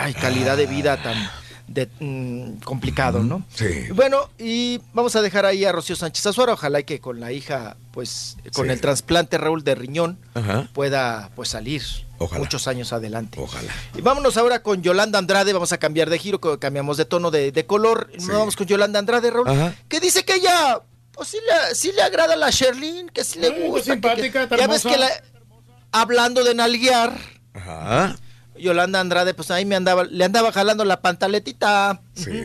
[0.00, 1.30] ay, calidad de vida tan,
[1.68, 3.44] de, mm, complicado, ¿no?
[3.54, 3.66] Sí.
[3.94, 7.76] Bueno, y vamos a dejar ahí a Rocío Sánchez Azuara, ojalá que con la hija,
[7.92, 8.72] pues, con Sí.
[8.72, 10.68] el trasplante Raúl de riñón, Ajá.
[10.72, 11.82] pueda pues salir
[12.18, 12.40] Ojalá.
[12.40, 13.38] muchos años adelante.
[13.40, 13.72] Ojalá.
[13.96, 17.52] Y vámonos ahora con Yolanda Andrade, vamos a cambiar de giro, cambiamos de tono de,
[17.52, 18.10] de color.
[18.14, 19.74] Nos Vamos con Yolanda Andrade, Raúl, Ajá.
[19.88, 20.80] que dice que ella,
[21.12, 23.84] pues sí le, sí le agrada a la Sherlyn, que sí le Ay, gusta.
[23.84, 25.22] que- simpática, que- está ya ves que la-
[25.92, 27.16] hablando de nalguear,
[27.54, 28.16] Ajá.
[28.56, 32.42] Yolanda Andrade, pues ahí me andaba, le andaba jalando la pantaletita Sí.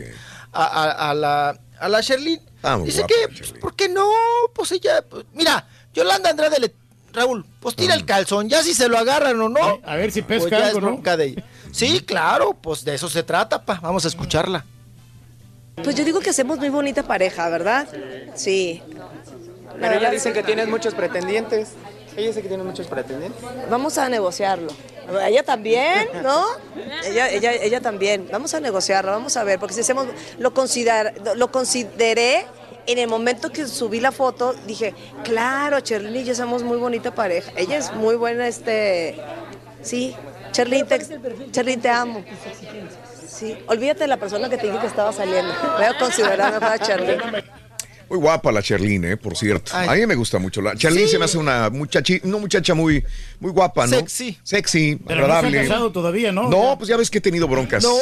[0.52, 2.40] a, a- a la, a la Sherlyn.
[2.62, 4.08] Ah, Dice guapa que, pues, ¿por qué no?
[4.54, 6.74] Pues ella, pues, mira, Yolanda Andrade le,
[7.14, 9.80] Raúl, pues tira el calzón, ya si se lo agarran o no.
[9.84, 11.16] A ver si pues pesca ya algo, es ¿no?
[11.16, 11.44] de ella.
[11.72, 13.78] Sí, claro, pues de eso se trata, pa.
[13.80, 14.64] Vamos a escucharla.
[15.82, 17.88] Pues yo digo que hacemos muy bonita pareja, ¿verdad?
[18.34, 18.82] Sí.
[19.80, 21.72] Pero ella dice que tienes muchos pretendientes.
[22.16, 23.42] Ella dice que tiene muchos pretendientes.
[23.68, 24.70] Vamos a negociarlo.
[25.26, 26.44] Ella también, ¿no?
[27.04, 28.28] Ella, ella, ella también.
[28.30, 30.06] Vamos a negociarlo, vamos a ver, porque si hacemos,
[30.38, 32.46] lo, consider, lo consideré
[32.86, 37.14] en el momento que subí la foto, dije, claro, Cherlyn y yo somos muy bonita
[37.14, 37.52] pareja.
[37.56, 39.16] Ella es muy buena, este,
[39.82, 40.14] sí.
[40.52, 40.98] Cherlyn, te,
[41.50, 42.24] Cherlyn, te amo.
[43.28, 45.52] Sí, olvídate de la persona que te dije que estaba saliendo.
[45.76, 47.18] Voy a considerar mejor a Cherlyn.
[48.08, 49.72] Muy guapa la Cherlyn, eh, por cierto.
[49.74, 49.88] Ay.
[49.88, 50.60] A mí me gusta mucho.
[50.60, 51.12] La Cherlyn Sí.
[51.12, 53.02] se me hace una muchachi, una muchacha muy,
[53.40, 53.96] muy guapa, ¿no?
[53.96, 54.38] Sexy.
[54.42, 55.62] Sexy, Pero no se ha agradable.
[55.68, 56.48] casado todavía, ¿no?
[56.50, 57.82] No, pues ya ves que he tenido broncas.
[57.82, 57.96] No,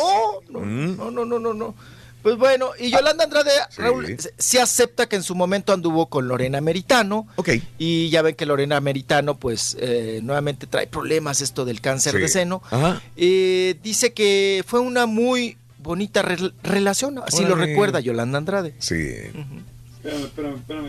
[0.50, 0.96] no, Mm.
[0.96, 1.74] no, no, no, no, no.
[2.22, 6.28] Pues bueno, y Yolanda Andrade, Raúl, se- sí acepta que en su momento anduvo con
[6.28, 7.26] Lorena Meritano.
[7.36, 7.50] Ok.
[7.78, 12.18] Y ya ven que Lorena Meritano, pues, eh, nuevamente trae problemas esto del cáncer Sí.
[12.20, 12.62] de seno.
[12.70, 13.02] Ajá.
[13.16, 18.74] Eh, dice que fue una muy bonita re- relación, así lo recuerda Yolanda Andrade.
[18.78, 18.94] Sí.
[18.94, 20.88] Espérame, espérame, espérame.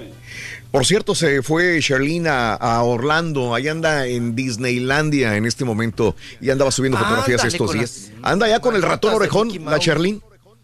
[0.71, 3.53] Por cierto, se fue Cherlyn a, Orlando.
[3.53, 8.11] Ahí anda en Disneylandia en este momento y andaba subiendo fotografías Ándale, estos días.
[8.23, 9.83] Anda ya con el ratón orejón, la Mouse.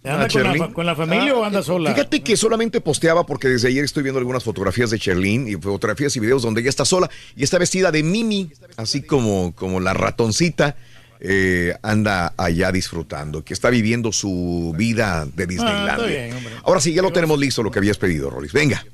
[0.04, 0.44] ¿Anda con
[0.86, 1.94] la, con familia o anda sola?
[1.94, 6.16] Fíjate que solamente posteaba porque desde ayer estoy viendo algunas fotografías de Cherlyn y fotografías
[6.16, 9.94] y videos donde ella está sola y está vestida de Mimi, así como, como la
[9.94, 10.78] ratoncita.
[11.20, 15.96] eh, anda allá disfrutando, que está viviendo su vida de Disneylandia.
[15.96, 16.54] Ah, bien, hombre.
[16.64, 18.54] Ahora sí, ya lo tenemos listo, lo que habías pedido, Rolis.
[18.54, 18.86] Venga.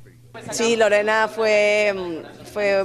[0.52, 1.94] Sí, Lorena fue,
[2.52, 2.84] fue,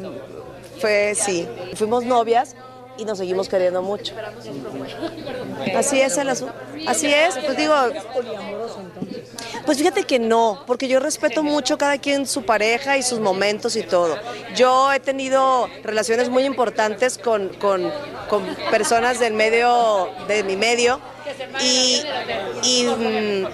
[0.81, 2.55] fue, sí, fuimos novias
[3.01, 4.15] y nos seguimos queriendo mucho.
[5.75, 6.55] Así es el asunto.
[6.87, 7.75] Así es, pues digo,
[9.65, 13.77] pues fíjate que no, porque yo respeto mucho cada quien su pareja y sus momentos
[13.77, 14.19] y todo.
[14.55, 17.91] Yo he tenido relaciones muy importantes con, con,
[18.29, 21.01] con personas del medio, de mi medio,
[21.63, 22.03] y,
[22.63, 23.47] y, mm,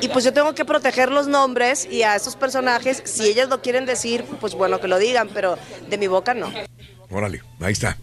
[0.00, 3.60] y pues yo tengo que proteger los nombres y a esos personajes, si ellos lo
[3.60, 6.52] quieren decir, pues bueno que lo digan, pero de mi boca no.
[7.10, 7.98] Órale, ahí está.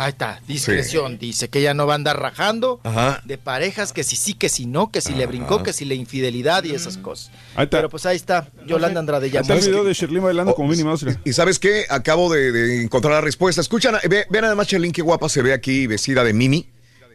[0.00, 3.20] Ahí está, discreción, dice que ella no va a andar rajando Ajá.
[3.24, 5.94] de parejas, que si sí, que si no, que si le brincó, que si la
[5.94, 7.32] infidelidad y esas cosas.
[7.56, 7.78] Ahí está.
[7.78, 9.40] Pero pues ahí está, Yolanda Andrade ya.
[9.40, 11.02] Ahí está el ¿Sabes video de Sherlyn bailando Oh, como Minnie Mouse.
[11.04, 11.20] mira.
[11.24, 13.60] Y sabes qué, acabo de, de encontrar la respuesta.
[13.60, 16.68] Escuchan, ve, ve nada más, Cherlyn, qué guapa se ve aquí vestida de Mimi.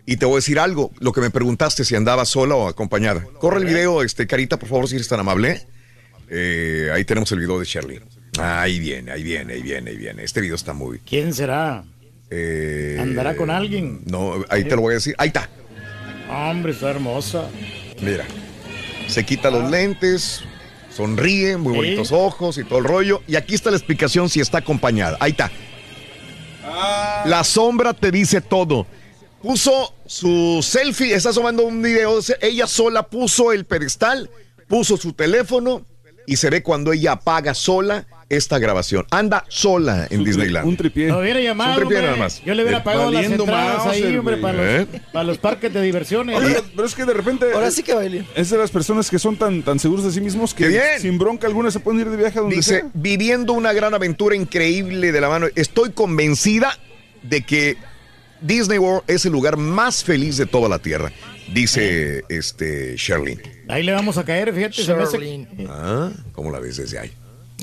[0.05, 3.23] Y te voy a decir algo, lo que me preguntaste si andaba sola o acompañada.
[3.39, 5.65] Corre el video, este, Carita, por favor, si eres tan amable.
[6.29, 8.01] Eh, ahí tenemos el video de Shirley.
[8.39, 10.23] Ahí viene, ahí viene, ahí viene, ahí viene.
[10.25, 10.99] Este video está muy...
[10.99, 11.85] ¿Quién será?
[12.35, 14.01] Eh, ¿Andará con alguien?
[14.05, 15.13] No, ahí te lo voy a decir.
[15.17, 15.49] Ahí está.
[16.29, 17.47] Hombre, está hermosa.
[18.01, 18.25] Mira,
[19.07, 20.41] se quita los lentes,
[20.89, 21.77] sonríe, muy Sí.
[21.77, 23.21] bonitos ojos y todo el rollo.
[23.27, 25.17] Y aquí está la explicación si está acompañada.
[25.19, 25.51] Ahí está.
[27.25, 28.85] La sombra te dice todo.
[29.41, 32.19] Puso su selfie, está tomando un video.
[32.41, 34.29] Ella sola puso el pedestal,
[34.67, 35.85] puso su teléfono
[36.25, 39.05] y se ve cuando ella apaga sola esta grabación.
[39.11, 40.67] Anda sola en Disneyland.
[40.67, 41.07] Un tripié.
[41.07, 42.11] Lo hubiera llamado, un tripié hombre.
[42.11, 42.41] nada más.
[42.45, 45.73] Yo le hubiera Eh, pagado las entradas ahí, Mauser, hombre, para los, para los parques
[45.73, 46.35] de diversiones.
[46.37, 47.45] Oye, pero es que de repente.
[47.53, 48.25] Ahora eh, sí que baile.
[48.35, 51.47] Es de las personas que son tan, tan seguros de sí mismos que sin bronca
[51.47, 52.89] alguna se pueden ir de viaje a donde Dice, sea.
[52.93, 55.47] viviendo una gran aventura increíble de la mano.
[55.55, 56.77] Estoy convencida
[57.21, 57.77] de que
[58.41, 61.11] Disney World es el lugar más feliz de toda la tierra.
[61.53, 63.41] Dice este Sherlyn.
[63.67, 64.81] Ahí le vamos a caer, fíjate.
[64.81, 65.47] Sherlyn.
[65.69, 67.11] Ah, ¿cómo la ves desde ahí?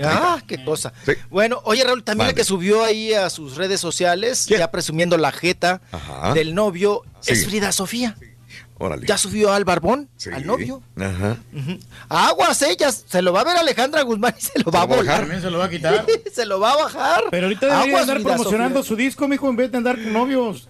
[0.05, 0.93] Ah, qué cosa.
[1.05, 1.13] Sí.
[1.31, 4.61] Bueno, oye Raúl, también la que subió ahí a sus redes sociales, ¿Quién?
[4.61, 6.35] ya presumiendo la jeta Ajá.
[6.35, 7.33] del novio, Sí.
[7.33, 8.17] es Frida Sofía.
[8.83, 9.07] Órale.
[9.07, 10.31] Ya subió al barbón, Sí.
[10.33, 10.83] al novio.
[10.99, 11.37] Ajá.
[12.09, 15.21] Aguas ellas, se lo va a ver Alejandra Guzmán y se lo va a bajar?
[15.21, 16.07] También se lo va a quitar.
[16.33, 17.25] se lo va a bajar.
[17.31, 18.89] Pero ahorita debería Aguas, andar Frida promocionando Sofía.
[18.89, 20.70] su disco, mijo, en vez de andar con novios.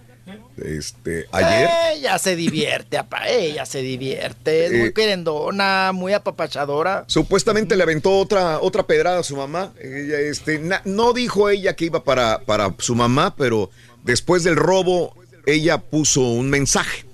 [0.57, 1.69] Este, ayer.
[1.95, 4.65] Ella se divierte, apa, ella se divierte.
[4.65, 7.05] Es Eh, muy querendona, muy apapachadora.
[7.07, 9.73] Supuestamente le aventó otra, otra pedrada a su mamá.
[9.81, 13.69] Ella, este, na- no dijo ella que iba para, para su mamá, pero
[14.03, 17.05] después del robo, ella puso un mensaje.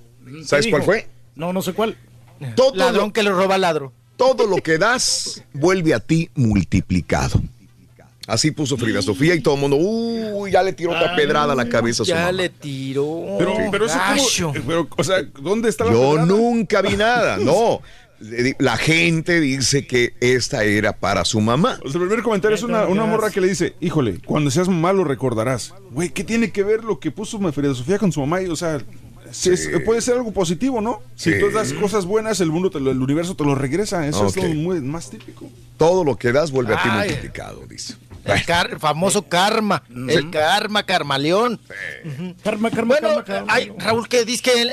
[0.44, 1.08] ¿Sabes ¿Qué cuál fue?
[1.34, 1.96] No, no sé cuál.
[2.54, 3.92] Todo Ladrón lo, que le roba ladro.
[4.16, 7.40] todo lo que das vuelve a ti multiplicado.
[8.28, 11.56] Así puso Frida Sofía y todo el mundo, uy, ya le tiró otra pedrada a
[11.56, 12.32] la cabeza a su Ya mamá.
[12.32, 13.24] le tiró.
[13.38, 13.98] Pero, pero eso
[14.42, 16.26] cómo- pero, o sea, ¿dónde está la Yo pedrada?
[16.26, 17.80] nunca vi nada, no.
[18.58, 21.78] La gente dice que esta era para su mamá.
[21.84, 24.68] O sea, el primer comentario es una, una morra que le dice, híjole, cuando seas
[24.68, 25.72] mamá lo recordarás.
[25.92, 28.42] Güey, ¿qué tiene que ver lo que puso Frida Sofía con su mamá?
[28.42, 28.78] Y, o sea,
[29.30, 31.00] es- puede ser algo positivo, ¿no?
[31.14, 34.06] Si tú das cosas buenas, el mundo, te lo- el universo te lo regresa.
[34.06, 35.48] Eso es lo muy- más típico.
[35.76, 37.94] Todo lo que das vuelve a ti multiplicado, dice.
[38.34, 39.82] El, car- el famoso karma.
[40.08, 41.60] El karma, karmaleón.
[42.42, 43.52] Karma, karma, Bueno, karma, karma.
[43.54, 44.70] ay, Raúl, que dice que en,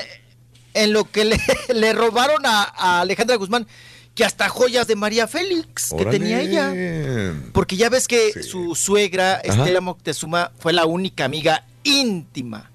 [0.74, 1.40] en lo que le,
[1.74, 3.66] le robaron a, a Alejandra Guzmán,
[4.14, 7.34] que hasta joyas de María Félix que tenía ella.
[7.52, 9.58] Porque ya ves que su suegra, Ajá.
[9.62, 12.70] Estela Moctezuma, fue la única amiga íntima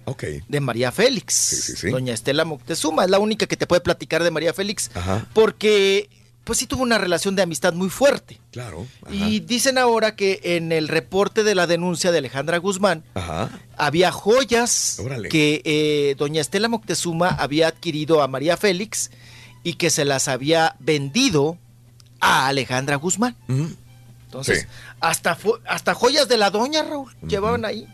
[0.47, 1.83] de María Félix.
[1.89, 4.91] Doña Estela Moctezuma es la única que te puede platicar de María Félix.
[4.93, 5.25] Ajá.
[5.33, 6.09] Porque,
[6.43, 8.39] pues sí tuvo una relación de amistad muy fuerte.
[8.51, 8.87] Claro.
[9.05, 9.13] Ajá.
[9.13, 13.49] Y dicen ahora que en el reporte de la denuncia de Alejandra Guzmán Ajá.
[13.77, 15.29] había joyas Órale.
[15.29, 19.11] que eh, doña Estela Moctezuma había adquirido a María Félix
[19.63, 21.57] y que se las había vendido
[22.19, 23.35] a Alejandra Guzmán.
[24.25, 24.67] Entonces, Sí.
[25.01, 25.37] hasta,
[25.67, 27.85] hasta joyas de la doña, Raúl, llevaban ahí.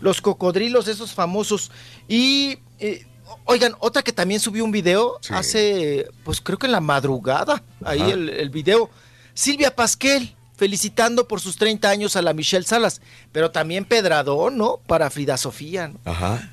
[0.00, 1.70] Los cocodrilos, esos famosos.
[2.08, 3.04] Y, eh,
[3.44, 5.32] oigan, otra que también subió un video Sí.
[5.34, 8.90] hace, pues creo que en la madrugada, ahí el, el video.
[9.34, 13.00] Silvia Pasquel, felicitando por sus 30 años a la Michelle Salas,
[13.32, 14.78] pero también Pedradón, ¿no?
[14.86, 15.98] Para Frida Sofía, ¿no?
[16.04, 16.52] Ajá.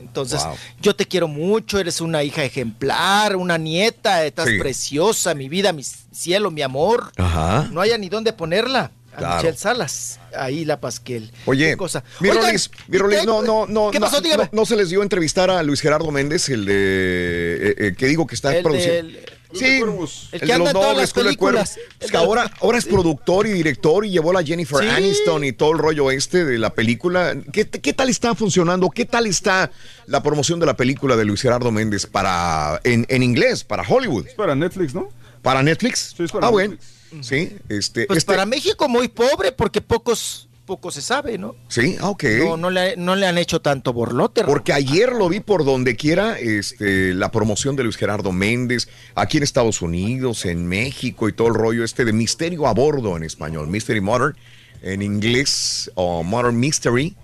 [0.00, 0.54] Entonces, Wow.
[0.82, 4.58] yo te quiero mucho, eres una hija ejemplar, una nieta, estás Sí.
[4.58, 7.10] preciosa, mi vida, mi cielo, mi amor.
[7.16, 7.68] Ajá.
[7.72, 8.90] No haya ni dónde ponerla.
[9.18, 9.36] A Claro.
[9.36, 11.30] Michelle Salas, ahí la Pasquel.
[11.46, 12.04] Oye, Qué cosa.
[12.20, 14.20] mi Oigan, Rolis, mi Rolis, ¿qué- no, no, no, ¿Qué no, pasó?
[14.20, 18.06] No, no se les dio entrevistar a Luis Gerardo Méndez, el de, eh, eh, que
[18.06, 18.96] digo que está El produciendo.
[19.12, 19.24] del-
[19.54, 19.88] Sí, el
[20.32, 21.78] el, que de anda los en todas las películas.
[22.00, 24.88] Es que ahora, ahora es productor y director y llevó a la Jennifer Sí.
[24.90, 27.34] Aniston y todo el rollo este de la película.
[27.50, 28.90] ¿Qué, qué tal está funcionando?
[28.90, 29.70] ¿Qué tal está
[30.04, 34.26] la promoción de la película de Luis Gerardo Méndez para en, en inglés, para Hollywood?
[34.26, 35.08] Es para Netflix, ¿no?
[35.40, 36.12] ¿Para Netflix?
[36.14, 36.68] Sí, es para ah, Netflix.
[36.78, 36.97] bueno.
[37.20, 41.56] Sí, este, Pues este- para México muy pobre porque pocos, poco se sabe, ¿no?
[41.68, 42.24] Sí, ok.
[42.40, 44.44] No, no le, no le han hecho tanto borlote.
[44.44, 49.38] Porque ayer lo vi por donde quiera, este, la promoción de Luis Gerardo Méndez, aquí
[49.38, 53.22] en Estados Unidos, en México y todo el rollo este de Misterio a Bordo en
[53.22, 54.36] español, Mystery Modern,
[54.82, 57.16] en inglés, o Modern Mystery,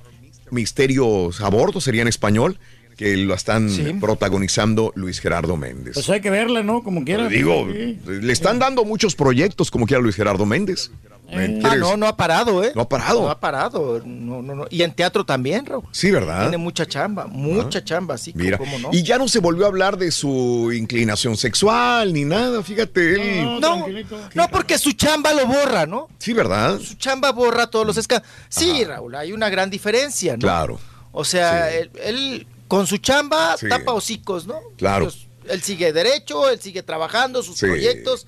[0.51, 2.59] Misterios a Bordo sería en español,
[2.97, 3.69] que lo están
[4.01, 5.95] protagonizando Luis Gerardo Méndez.
[5.95, 6.83] Pues hay que verla, ¿no?
[6.83, 7.29] Como quiera.
[7.29, 7.99] Digo, Sí.
[8.07, 10.91] le están dando muchos proyectos como quiera Luis Gerardo Méndez.
[11.33, 12.73] ¿Me Ah, no, no ha parado, ¿eh?
[12.77, 13.23] No ha parado.
[13.23, 14.03] No ha parado.
[14.05, 14.67] No, no, no.
[14.71, 15.83] Y en teatro también, Raúl.
[15.91, 16.43] Sí, ¿verdad?
[16.43, 18.33] Tiene mucha chamba, mucha chamba, sí.
[18.37, 18.91] Mira, ¿cómo no?
[18.93, 23.59] y ya no se volvió a hablar de su inclinación sexual ni nada, fíjate, él.
[23.59, 23.87] No,
[24.35, 26.09] no, porque su chamba lo borra, ¿no?
[26.19, 26.79] Sí, ¿verdad?
[26.79, 28.31] Su chamba borra todos los escándalos.
[28.51, 30.41] Sí, Raúl, hay una gran diferencia, ¿no?
[30.41, 30.79] Claro.
[31.11, 33.69] O sea, él, él con su chamba Sí.
[33.69, 34.59] tapa hocicos, ¿no?
[34.77, 35.05] Claro.
[35.05, 37.67] Ellos- él sigue derecho, él sigue trabajando sus Sí.
[37.67, 38.27] proyectos.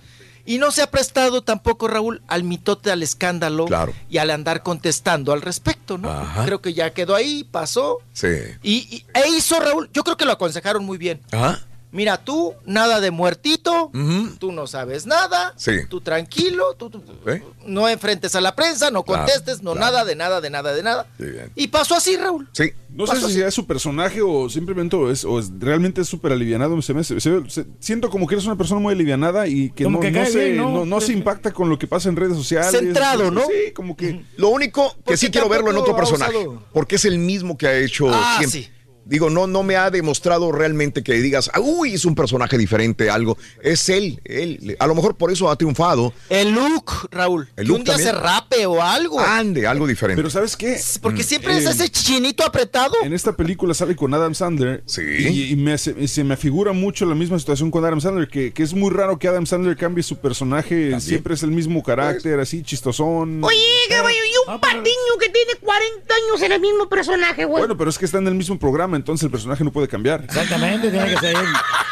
[0.49, 3.93] Y no se ha prestado tampoco, Raúl, al mitote, al escándalo Claro.
[4.09, 6.09] y al andar contestando al respecto, ¿no?
[6.09, 6.45] Ajá.
[6.45, 7.99] Creo que ya quedó ahí, pasó.
[8.13, 8.29] Sí.
[8.63, 11.21] Y, y- e hizo, Raúl, yo creo que lo aconsejaron muy bien.
[11.33, 11.67] Ajá.
[11.97, 13.91] Mira, tú, nada de muertito,
[14.39, 15.73] tú no sabes nada, Sí.
[15.89, 17.43] tú tranquilo, tú, tú- ¿Eh?
[17.65, 19.87] no enfrentes a la prensa, no Claro, contestes, no claro.
[19.93, 21.07] nada, de nada, de nada, de nada.
[21.19, 21.51] Sí, bien.
[21.57, 22.47] Y pasó así, Raúl.
[22.53, 22.73] Sí.
[22.91, 23.41] No sé si así.
[23.41, 26.81] es su personaje o simplemente es, o es- realmente es súper alivianado.
[26.83, 29.85] Se me- se- se- se- siento como que eres una persona muy alivianada y que
[29.85, 30.71] Como no, que no cae se, bien, ¿no?
[30.71, 32.71] no- no se impacta con lo que pasa en redes sociales.
[32.73, 33.41] Centrado, ¿no?
[33.41, 34.23] Sí, como que...
[34.37, 37.67] Lo único que sí quiero verlo en otro personaje, usado- porque es el mismo que
[37.67, 38.61] ha hecho Ah, siempre.
[38.65, 38.71] sí.
[39.07, 43.09] Digo, no, no me ha demostrado realmente que digas, "Ah, uy, es un personaje diferente,
[43.09, 43.39] algo.
[43.63, 44.77] Es él, él.
[44.81, 46.13] A lo mejor por eso ha triunfado.
[46.29, 47.49] El look, Raúl.
[47.57, 49.21] El que look un día se rape o algo.
[49.21, 50.19] Ande, algo diferente.
[50.21, 50.77] Pero ¿sabes qué?
[51.01, 52.95] Porque siempre es Eh, ese chinito apretado.
[53.05, 54.83] En esta película sale con Adam Sandler.
[54.87, 55.03] Sí.
[55.03, 58.29] Y, y me hace- y se me afigura mucho la misma situación con Adam Sandler,
[58.29, 60.99] que, que es muy raro que Adam Sandler cambie su personaje.
[61.01, 63.43] Siempre es el mismo carácter, así chistosón.
[63.45, 63.57] Oye,
[63.89, 64.85] caballo, y un patiño
[65.21, 67.61] que tiene 40 años en el mismo personaje, güey.
[67.61, 70.25] Bueno, pero es que está en el mismo programa, entonces el personaje no puede cambiar.
[70.25, 71.37] Exactamente, tiene que ser,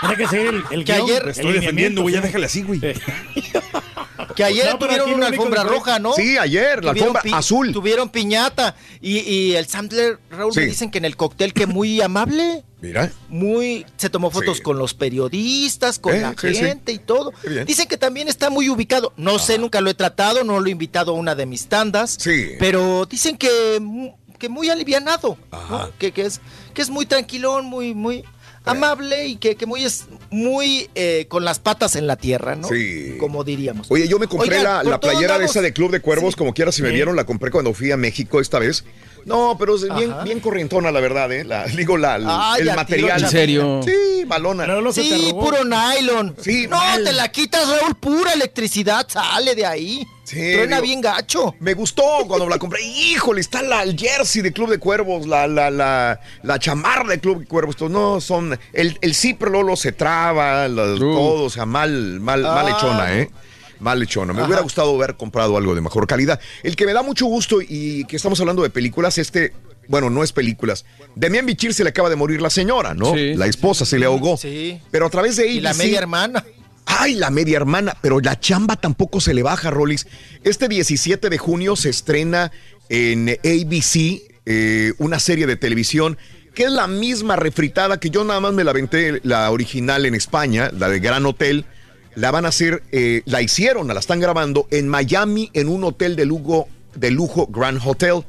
[0.01, 2.63] tiene que ser el, el Que guion, ayer- Estoy defendiendo, güey, ya lineamiento, déjale así,
[2.63, 2.81] güey.
[4.37, 6.13] Que ayer No, tuvieron una alfombra roja, ¿no?
[6.15, 7.73] Sí, ayer, la Tuvieron alfombra azul.
[7.73, 8.75] Tuvieron piñata.
[9.01, 10.61] Y, y el Sandler, Raúl, Sí.
[10.61, 12.65] me dicen que en el cóctel que muy amable.
[12.81, 13.11] Mira.
[13.31, 14.63] muy se tomó fotos Sí.
[14.63, 16.57] con los periodistas, con Eh, la sí, sí.
[16.57, 17.33] gente y todo.
[17.67, 19.15] Dicen que también está muy ubicado.
[19.17, 22.17] No sé, nunca lo he tratado, no lo he invitado a una de mis tandas.
[22.21, 22.51] Sí.
[22.59, 23.81] Pero dicen que,
[24.45, 25.39] que muy alivianado,
[25.99, 26.43] que, que es
[26.75, 28.25] que es muy tranquilón, muy muy
[28.67, 32.69] amable y que, que muy es muy eh, con las patas en la tierra, ¿no?
[32.69, 33.17] Sí.
[33.19, 33.91] Como diríamos.
[33.91, 36.73] Oye, yo me compré la, la playera de esa de Club de Cuervos, como quiera,
[36.73, 38.85] si me vieron, la compré cuando fui a México esta vez.
[39.27, 41.45] No, pero es bien, bien corrientona, la verdad, ¿eh?
[41.45, 43.23] La, digo, la, Ay, el tiro material.
[43.25, 43.81] ¿En serio?
[43.85, 44.67] Sí, balona.
[44.93, 46.37] Sí, puro nylon.
[46.41, 47.03] Sí, no, mal.
[47.05, 50.07] te la quitas, Raúl, pura electricidad sale de ahí.
[50.25, 51.55] Sí, Truena digo, bien gacho.
[51.61, 52.81] Me gustó cuando la compré.
[52.85, 57.21] Híjole, está la, el jersey de Club de Cuervos, la, la, la, la chamarra de
[57.21, 57.75] Club de Cuervos.
[57.75, 58.59] Estos no son.
[58.73, 62.71] El, el zipper Lolo se traba, los- todo, o sea, mal, mal, mal Ah.
[62.71, 63.31] hechona, ¿eh?
[63.81, 64.33] Mal hechona.
[64.33, 64.47] Me Ajá.
[64.47, 66.41] hubiera gustado haber comprado algo de mejor calidad.
[66.63, 69.53] El que me da mucho gusto y que estamos hablando de películas, este.
[69.87, 70.87] Bueno, no es películas.
[71.15, 73.15] Demian Bichir se le acaba de morir la señora, ¿no?
[73.15, 74.39] Sí, la esposa se le ahogó.
[74.39, 74.81] Sí.
[74.91, 75.57] Pero a través de ABC.
[75.57, 76.45] Y la media hermana.
[76.87, 80.07] Ay, la media hermana, pero la chamba tampoco se le baja, Rolis.
[80.43, 82.53] Este 17 de junio se estrena
[82.89, 86.19] en ABC eh, una serie de televisión
[86.55, 90.15] que es la misma refritada que yo nada más me la aventé la original en
[90.15, 91.65] España, la de Gran Hotel.
[92.15, 96.17] La van a hacer, eh, la hicieron, la están grabando en Miami en un hotel
[96.17, 98.25] de lujo, de lujo Grand Hotel,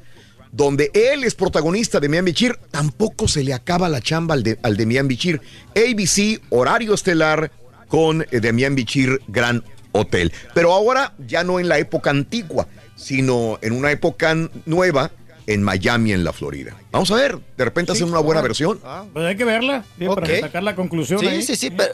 [0.51, 2.57] donde él es protagonista de Miami Bichir.
[2.71, 5.41] Tampoco se le acaba la chamba al de, al de Miami Bichir.
[5.75, 7.51] ABC, horario estelar
[7.87, 10.33] con eh, Demian Bichir Gran Hotel.
[10.53, 15.11] Pero ahora ya no en la época antigua, sino en una época nueva
[15.47, 16.75] en Miami, en la Florida.
[16.91, 18.79] Vamos a ver, de repente hacen una buena versión.
[19.13, 21.19] Pues hay que verla sí, para sacar la conclusión.
[21.19, 21.43] Sí, ahí.
[21.43, 21.93] sí, sí, pero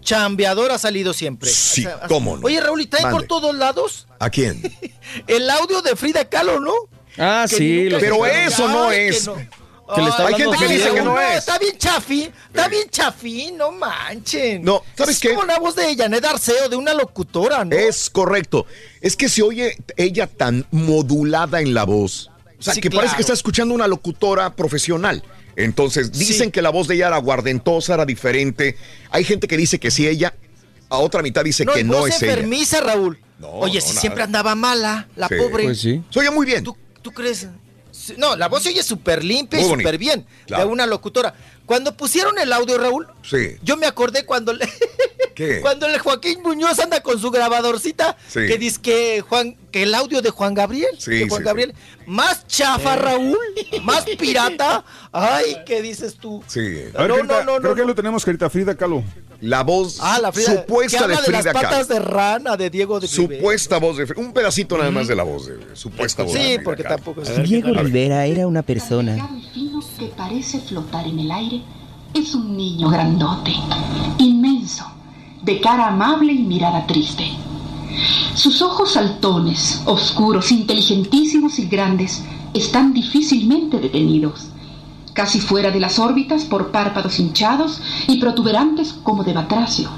[0.00, 1.48] chambeador ha salido siempre.
[1.50, 2.46] Sí, O sea, cómo no.
[2.46, 4.62] Oye, Raúl, ¿y trae por todos lados ¿A quién?
[5.26, 6.72] el audio de Frida Kahlo, no?
[7.18, 7.88] Ah, Que sí.
[8.00, 9.28] Pero eso no Ay, es.
[9.94, 11.38] que le está Hay gente que dice que no es.
[11.38, 14.62] Está bien chafi, está bien chafi, no manchen.
[14.62, 15.30] No, ¿sabes es qué?
[15.30, 17.74] como la voz de Janet Arceo, de una locutora, ¿no?
[17.74, 18.66] Es correcto.
[19.00, 22.30] Es que se oye ella tan modulada en la voz.
[22.64, 25.22] O sea, Sí, que parece que está escuchando una locutora profesional.
[25.54, 26.50] Entonces, dicen Sí.
[26.50, 28.76] que la voz de ella era guardentosa, era diferente.
[29.10, 30.34] Hay gente que dice que sí ella,
[30.88, 32.32] a otra mitad dice no, que no es ella.
[32.32, 33.18] enfermiza, Raúl.
[33.42, 34.00] Oye, no, si nada.
[34.00, 35.34] siempre andaba mala, la Sí.
[35.36, 35.64] pobre.
[35.64, 36.02] Pues sí.
[36.08, 36.64] Se oye muy bien.
[36.64, 37.48] ¿Tú, tú crees?
[38.16, 40.24] No, la voz se oye súper limpia y súper bien.
[40.46, 40.64] Claro.
[40.64, 41.34] De una locutora.
[41.66, 43.56] Cuando pusieron el audio, Raúl, Sí.
[43.62, 44.68] yo me acordé cuando le-
[45.34, 45.60] ¿Qué?
[45.62, 48.40] cuando el Joaquín Muñoz anda con su grabadorcita, Sí.
[48.46, 51.74] que dice que Juan, que el audio de Juan Gabriel, Sí, Juan sí, Gabriel,
[52.06, 53.38] más chafa, Raúl,
[53.82, 54.84] más pirata.
[55.10, 56.44] Ay, ¿qué dices tú?
[56.46, 56.60] Sí.
[56.94, 57.86] A ver, No, no, no, creo no, que no.
[57.88, 59.02] lo tenemos, Carita, Frida Kahlo.
[59.44, 61.60] La voz Ah, la Frida, supuesta de de, Frida las Kahlo.
[61.60, 63.34] patas de rana de Diego de Rivera.
[63.36, 64.20] Supuesta voz de Frida.
[64.22, 66.32] Un pedacito nada más de la voz de supuesta voz.
[66.32, 66.96] de Sí, Frida porque Kahlo.
[66.96, 67.42] tampoco es...
[67.48, 69.28] Diego Rivera era una persona.
[69.52, 71.62] fino que parece flotar en el aire
[72.14, 73.52] es un niño grandote,
[74.18, 74.84] inmenso,
[75.42, 77.24] de cara amable y mirada triste.
[78.34, 82.22] Sus ojos saltones, oscuros, inteligentísimos y grandes,
[82.54, 84.46] están difícilmente detenidos,
[85.14, 89.88] casi fuera de las órbitas por párpados hinchados y protuberantes como de batracio.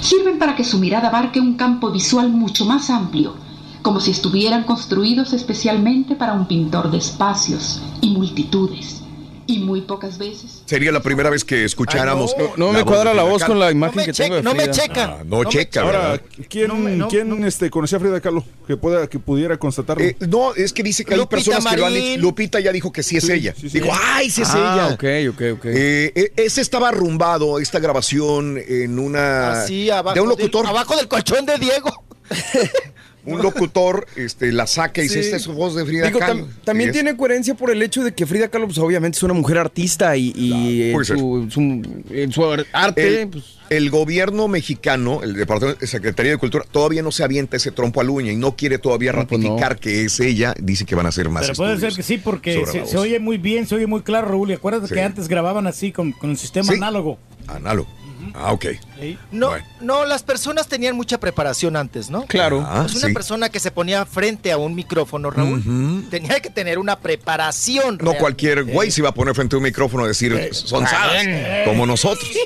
[0.00, 3.34] Sirven para que su mirada abarque un campo visual mucho más amplio,
[3.82, 9.02] como si estuvieran construidos especialmente para un pintor de espacios y multitudes.
[9.50, 12.34] Y muy pocas veces Sería la primera vez que escucháramos.
[12.38, 14.70] No, no me cuadra la voz con la imagen que checa, tengo de no me
[14.70, 15.16] checa.
[15.20, 16.22] Ah, no, checa, Ahora.
[16.48, 18.44] ¿quién, No me- no, quién, Este, conocía a Frida Kahlo?
[18.66, 20.04] Que, pueda, que pudiera constatarlo.
[20.04, 22.20] Eh, no, es que dice que hay Lupita personas que lo han dicho.
[22.20, 23.52] Lupita ya dijo que sí es Sí, ella.
[23.58, 23.80] sí, sí.
[23.80, 24.94] Dijo, ¡ay, sí es Ah, ella!
[24.94, 25.64] ok, ok, ok.
[25.66, 29.62] Eh, eh, ese estaba arrumbado, esta grabación, en una.
[29.62, 30.62] Así, abajo, de un locutor.
[30.62, 32.04] del, abajo del colchón de Diego.
[33.24, 35.26] Un locutor este, la saca y dice: Sí.
[35.26, 36.46] Esta es su voz de Frida Digo, Kahlo".
[36.46, 36.94] tam- también es.
[36.94, 40.16] tiene coherencia por el hecho de que Frida Kahlo, pues, obviamente, es una mujer artista
[40.16, 45.78] y, y su, su- en su ar- arte, El, pues, el gobierno mexicano, el Departamento
[45.80, 48.56] de Secretaría de Cultura, todavía no se avienta ese trompo a la uña y no
[48.56, 49.48] quiere todavía No, pues no.
[49.50, 50.54] ratificar que es ella.
[50.60, 53.36] Dice que van a hacer más Pero puede ser que sí, porque se, oye muy
[53.38, 54.50] bien, se oye muy claro, Raúl.
[54.50, 54.94] Y acuérdate Sí.
[54.94, 56.74] que antes grababan así con, con el sistema Sí.
[56.74, 57.18] análogo.
[57.46, 57.88] Análogo.
[58.34, 58.66] Ah, ok.
[59.32, 59.66] No, Bueno.
[59.80, 62.26] no, las personas tenían mucha preparación antes, ¿no?
[62.26, 62.64] claro.
[62.66, 63.14] Ah, Pues una sí.
[63.14, 67.98] persona que se ponía frente a un micrófono, Raúl, tenía que tener una preparación.
[68.02, 71.24] No cualquier güey se iba a poner frente a un micrófono a decir sonzadas,
[71.64, 72.28] como nosotros.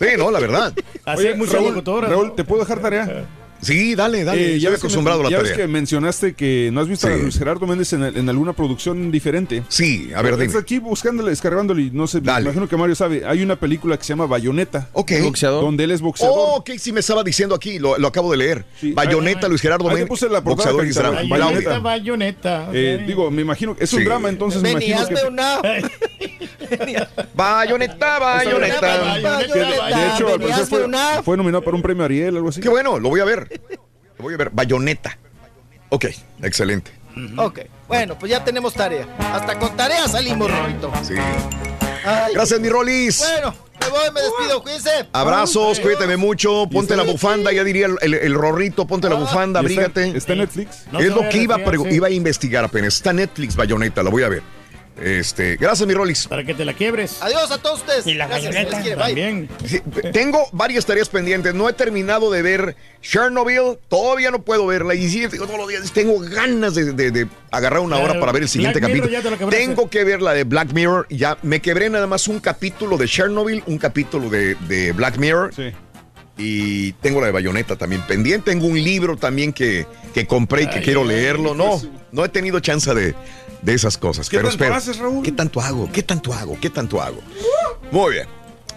[0.00, 0.72] Sí, no, la verdad.
[1.04, 1.82] Así hay muchas Raúl.
[2.02, 3.24] Raúl, ¿te puedo dejar tarea?
[3.62, 4.40] Sí, dale, dale.
[4.42, 5.66] Eh, Estoy ves acostumbrado a la ya ves tarea.
[5.66, 7.12] que mencionaste que no has visto Sí.
[7.12, 9.62] a Luis Gerardo Méndez en, en alguna producción diferente.
[9.68, 12.44] Sí, a ver, Estás aquí buscándole, descargándole y no sé, me Dale.
[12.46, 13.22] imagino que Mario sabe.
[13.24, 14.88] Hay una película que se llama Bayonetta.
[14.92, 15.12] Ok.
[15.22, 15.62] boxeador.
[15.62, 16.36] Donde él es boxeador.
[16.36, 18.64] Oh, ok, sí me estaba diciendo aquí, lo, lo acabo de leer.
[18.80, 18.92] Sí.
[18.92, 21.28] Bayoneta, Luis Gerardo Méndez, puse la portada, boxeador.
[21.28, 22.68] Bayoneta, bayoneta.
[22.72, 24.04] Eh, digo, me imagino que es un Sí.
[24.04, 25.14] drama, entonces me Ven y imagino que...
[25.14, 25.60] hazme una.
[27.34, 28.80] Bayoneta, bayoneta.
[28.80, 31.22] Bayoneta, de- hecho, al parecer fue, una.
[31.22, 32.60] fue nominado para un premio Ariel, algo así.
[32.60, 33.48] Qué bueno, lo voy a ver.
[34.18, 34.50] Lo voy a ver.
[34.50, 35.18] Bayoneta.
[35.90, 36.06] Ok,
[36.42, 36.90] excelente.
[37.36, 39.06] Ok, bueno, pues ya tenemos tarea.
[39.18, 40.90] Hasta con tarea salimos, Rolito.
[41.02, 41.14] Sí.
[42.04, 43.18] Ay, Gracias, mi Rolis.
[43.18, 44.90] Bueno, me voy, me despido, cuídense.
[45.12, 49.60] Abrazos, cuídate mucho, ponte la bufanda, ya diría el, el- el rorrito, ponte la bufanda,
[49.62, 50.16] ¿Y está- abrígate.
[50.16, 50.84] ¿Está en Netflix?
[50.90, 52.94] No es lo que iba a, iba a investigar apenas.
[52.96, 54.42] Está Netflix, Bayonetta, la voy a ver.
[55.00, 56.26] Este, gracias, mi Rolis.
[56.28, 57.22] Para que te la quiebres.
[57.22, 58.06] Adiós a todos ustedes.
[58.06, 58.54] Y la Gracias,
[58.98, 59.48] también.
[59.64, 59.80] Sí,
[60.12, 61.54] tengo varias tareas pendientes.
[61.54, 63.78] No he terminado de ver Chernobyl.
[63.88, 64.94] Todavía no puedo verla.
[64.94, 68.32] Y sí, digo, todos los días tengo ganas de, de- de agarrar una hora para
[68.32, 69.48] ver el siguiente Black capítulo.
[69.50, 69.56] te.
[69.56, 71.06] Tengo que ver la de Black Mirror.
[71.10, 75.52] Ya me quebré nada más un capítulo de Chernobyl, un capítulo de, de Black Mirror.
[75.54, 75.72] Sí.
[76.38, 78.50] Y tengo la de Bayonetta también pendiente.
[78.50, 81.54] Tengo un libro también que, que compré y que Ay, quiero ay, leerlo.
[81.54, 81.80] No,
[82.10, 83.14] no he tenido chance de,
[83.62, 84.28] de esas cosas.
[84.28, 84.74] ¿Qué pero tanto espero.
[84.76, 85.22] haces, Raúl?
[85.24, 85.90] ¿Qué tanto hago?
[85.90, 86.58] ¿Qué tanto hago?
[86.60, 87.20] ¿Qué tanto hago?
[87.90, 88.26] Muy bien.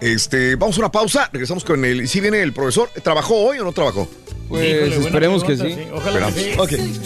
[0.00, 1.28] Este, vamos a una pausa.
[1.32, 2.08] Regresamos con el.
[2.08, 2.90] Si viene el profesor.
[3.02, 4.08] ¿Trabajó hoy o no trabajó?
[4.48, 5.76] Pues Híjole, esperemos que sí.
[5.92, 7.00] Ojalá que sí.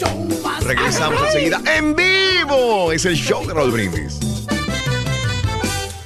[0.61, 1.61] Regresamos enseguida.
[1.75, 2.91] ¡En vivo!
[2.91, 4.19] Es el show de Raúl Brindis.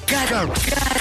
[0.08, 0.46] Cada,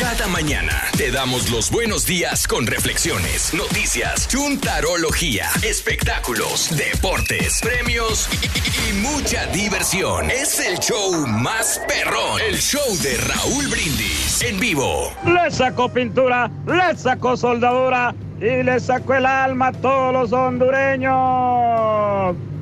[0.01, 8.37] cada mañana te damos los buenos días con reflexiones, noticias, chuntarología, espectáculos, deportes, premios y,
[8.47, 10.31] y- y mucha diversión.
[10.31, 15.13] Es el show más perrón, el show de Raúl Brindis en vivo.
[15.27, 21.13] Le sacó pintura, le sacó soldadura y le sacó el alma a todos los hondureños.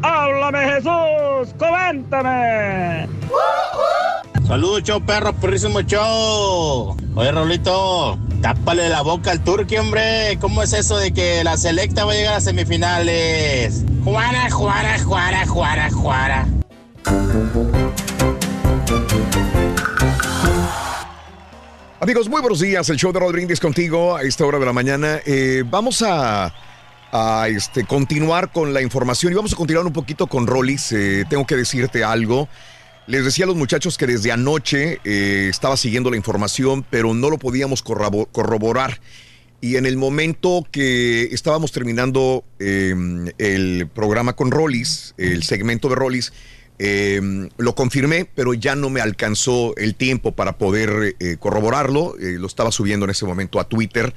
[0.02, 1.54] ¡Háblame Jesús!
[1.56, 3.06] ¡Coméntame!
[4.46, 6.96] Saludos, show perro, perrísimo show.
[7.14, 10.36] Oye, Raulito, tápale la boca al turque, hombre.
[10.40, 13.84] ¿Cómo es eso de que la selecta va a llegar a semifinales?
[14.04, 16.46] Juara, juara, juara, juara, juara.
[22.00, 22.90] Amigos, muy buenos días.
[22.90, 25.20] El show de Raúl Brindis contigo a esta hora de la mañana.
[25.24, 26.52] Eh, vamos a,
[27.12, 30.90] a, este, continuar con la información y vamos a continuar un poquito con Rollis.
[30.90, 32.48] Eh, tengo que decirte algo.
[33.06, 37.30] Les decía a los muchachos que desde anoche eh, estaba siguiendo la información, pero no
[37.30, 39.00] lo podíamos corroborar.
[39.60, 42.94] Y en el momento que estábamos terminando eh,
[43.38, 46.32] el programa con Rollis, el segmento de Rollis,
[46.78, 47.20] eh,
[47.58, 52.16] lo confirmé, pero ya no me alcanzó el tiempo para poder eh, corroborarlo.
[52.18, 54.12] Eh, lo estaba subiendo en ese momento a Twitter,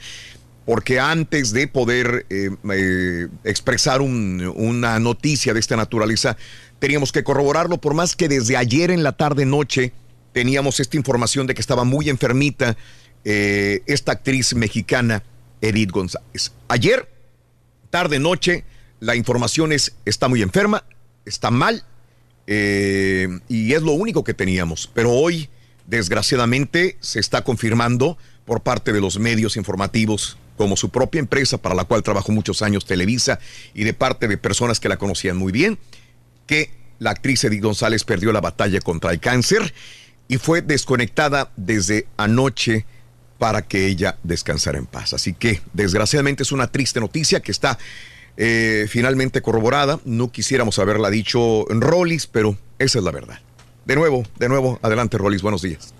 [0.66, 6.38] porque antes de poder eh, expresar un- una noticia de esta naturaleza,
[6.80, 9.94] teníamos que corroborarlo, por más que desde ayer en la tarde-noche
[10.34, 12.76] teníamos esta información de que estaba muy enfermita
[13.24, 15.24] eh, esta actriz mexicana,
[15.62, 16.52] Edith González.
[16.68, 17.10] Ayer,
[17.90, 18.66] tarde-noche,
[19.00, 20.84] la información es, está muy enferma,
[21.26, 21.84] está mal,
[22.48, 24.90] eh, y es lo único que teníamos.
[24.94, 25.50] Pero hoy,
[25.88, 31.76] desgraciadamente, se está confirmando por parte de los medios informativos, como su propia empresa para
[31.76, 33.40] la cual trabajó muchos años, Televisa,
[33.74, 35.80] y de parte de personas que la conocían muy bien,
[36.46, 39.74] que la actriz Edith González perdió la batalla contra el cáncer
[40.28, 42.86] y fue desconectada desde anoche
[43.38, 45.14] para que ella descansara en paz.
[45.14, 47.78] Así que, desgraciadamente, es una triste noticia que está
[48.38, 50.00] eh, finalmente corroborada.
[50.06, 53.40] No quisiéramos haberla dicho en Rollis, pero esa es la verdad.
[53.86, 55.94] De nuevo, de nuevo, adelante Rollis, buenos días.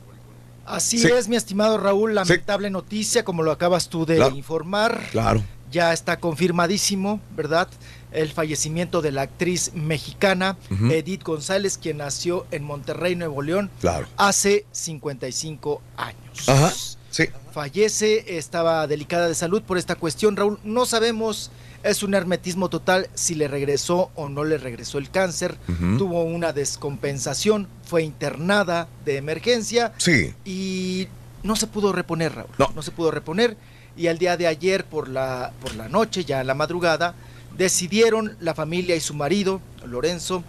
[0.66, 1.08] Así Sí.
[1.08, 4.36] es, mi estimado Raúl, lamentable noticia, como lo acabas tú de Claro.
[4.36, 5.00] informar.
[5.12, 5.44] Claro.
[5.72, 7.68] Ya está confirmadísimo, ¿verdad?
[8.16, 10.58] El fallecimiento de la actriz mexicana.
[10.90, 14.08] Edith González, quien nació en Monterrey, Nuevo León, Claro.
[14.18, 16.50] hace 55 años.
[16.50, 16.74] Ajá,
[17.12, 17.26] sí.
[17.52, 20.60] Fallece, estaba delicada de salud por esta cuestión, Raúl.
[20.64, 21.52] No sabemos,
[21.84, 25.58] es un hermetismo total si le regresó o no le regresó el cáncer.
[25.98, 30.34] Tuvo una descompensación, fue internada de emergencia Sí.
[30.44, 31.08] y
[31.44, 32.50] no se pudo reponer, Raúl.
[32.58, 32.82] No.
[32.82, 33.56] se pudo reponer.
[33.98, 37.16] Y al día de ayer, por la, por la noche, ya en la madrugada,
[37.58, 40.44] decidieron la familia y su marido, Lorenzo,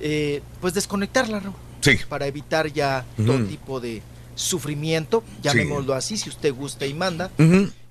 [0.00, 1.54] eh, pues desconectarla, Raúl.
[1.80, 1.92] Sí.
[2.08, 4.02] Para evitar ya todo tipo de
[4.34, 7.30] sufrimiento, llamémoslo así, si usted gusta y manda.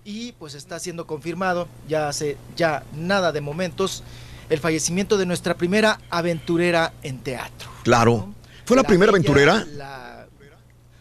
[0.05, 4.03] Y pues está siendo confirmado, ya hace ya nada de momentos,
[4.49, 7.69] el fallecimiento de nuestra primera aventurera en teatro.
[7.83, 8.33] Claro.
[8.65, 9.65] ¿Fue la, primera bella, aventurera?
[9.75, 10.27] la-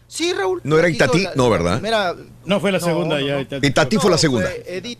[0.07, 0.59] Sí, Raúl.
[0.63, 1.23] ¿No era Itatí?
[1.23, 1.73] la- No, la ¿verdad?
[1.75, 2.15] primera-
[2.45, 3.33] No, fue la No, segunda no, ya.
[3.35, 3.41] no.
[3.41, 3.67] Itatí.
[3.67, 4.47] Itatí fue la segunda.
[4.49, 4.99] fue Edith.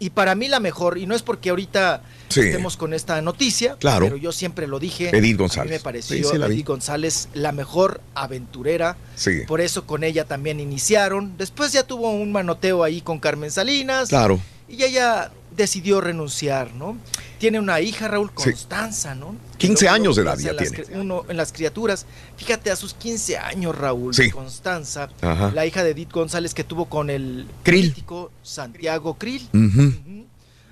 [0.00, 2.40] Y para mí la mejor, y no es porque ahorita Sí.
[2.40, 4.06] estemos con esta noticia, Claro.
[4.06, 5.10] pero yo siempre lo dije.
[5.16, 5.70] Edith A González.
[5.70, 6.46] mí me pareció Sí, la.
[6.46, 8.96] Edith González la mejor aventurera.
[9.16, 9.40] Sí.
[9.48, 11.36] Por eso con ella también iniciaron.
[11.38, 14.08] Después ya tuvo un manoteo ahí con Carmen Salinas.
[14.10, 14.40] Claro.
[14.68, 16.96] Y ella decidió renunciar, ¿no?
[17.38, 18.50] Tiene una hija, Raúl Sí.
[18.52, 19.36] Constanza, ¿no?
[19.58, 20.84] 15 Luego años de edad ya tiene.
[20.98, 22.06] Uno en las criaturas.
[22.38, 24.30] Fíjate, a sus 15 años, Raúl, Sí.
[24.30, 25.52] Constanza, Ajá.
[25.54, 27.90] la hija de Edith González que tuvo con el Krill.
[27.90, 29.46] político Santiago Krill.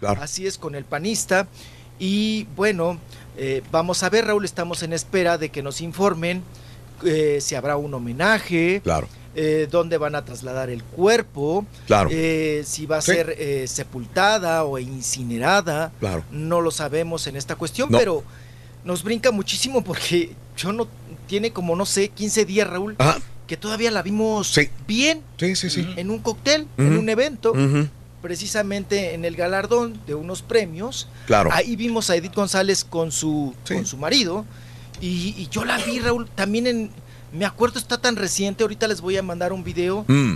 [0.01, 0.23] Claro.
[0.23, 1.49] Así es, con el panista.
[1.99, 2.99] Y bueno,
[3.37, 6.43] eh, vamos a ver, Raúl, estamos en espera de que nos informen
[7.05, 8.81] eh, si habrá un homenaje.
[8.83, 9.09] Claro.
[9.39, 12.09] Eh, dónde van a trasladar el cuerpo, Claro.
[12.11, 13.13] eh, si va a Sí.
[13.13, 15.93] ser eh, sepultada o incinerada.
[16.01, 16.25] Claro.
[16.31, 17.99] No lo sabemos en esta cuestión, No.
[17.99, 18.25] pero
[18.85, 20.89] nos brinca muchísimo porque yo no
[21.27, 23.19] tiene como no sé 15 días, Raúl, Ajá.
[23.47, 25.87] que todavía la vimos bien Sí, sí, sí.
[25.97, 27.53] en un cóctel, en un evento,
[28.23, 31.09] precisamente en el galardón de unos premios.
[31.27, 31.51] Claro.
[31.53, 34.45] Ahí vimos a Edith González con su, con su marido.
[35.01, 36.91] Y, y yo la vi, Raúl, también en...
[37.37, 40.05] Me acuerdo, está tan reciente, ahorita les voy a mandar un video.
[40.09, 40.35] Mm,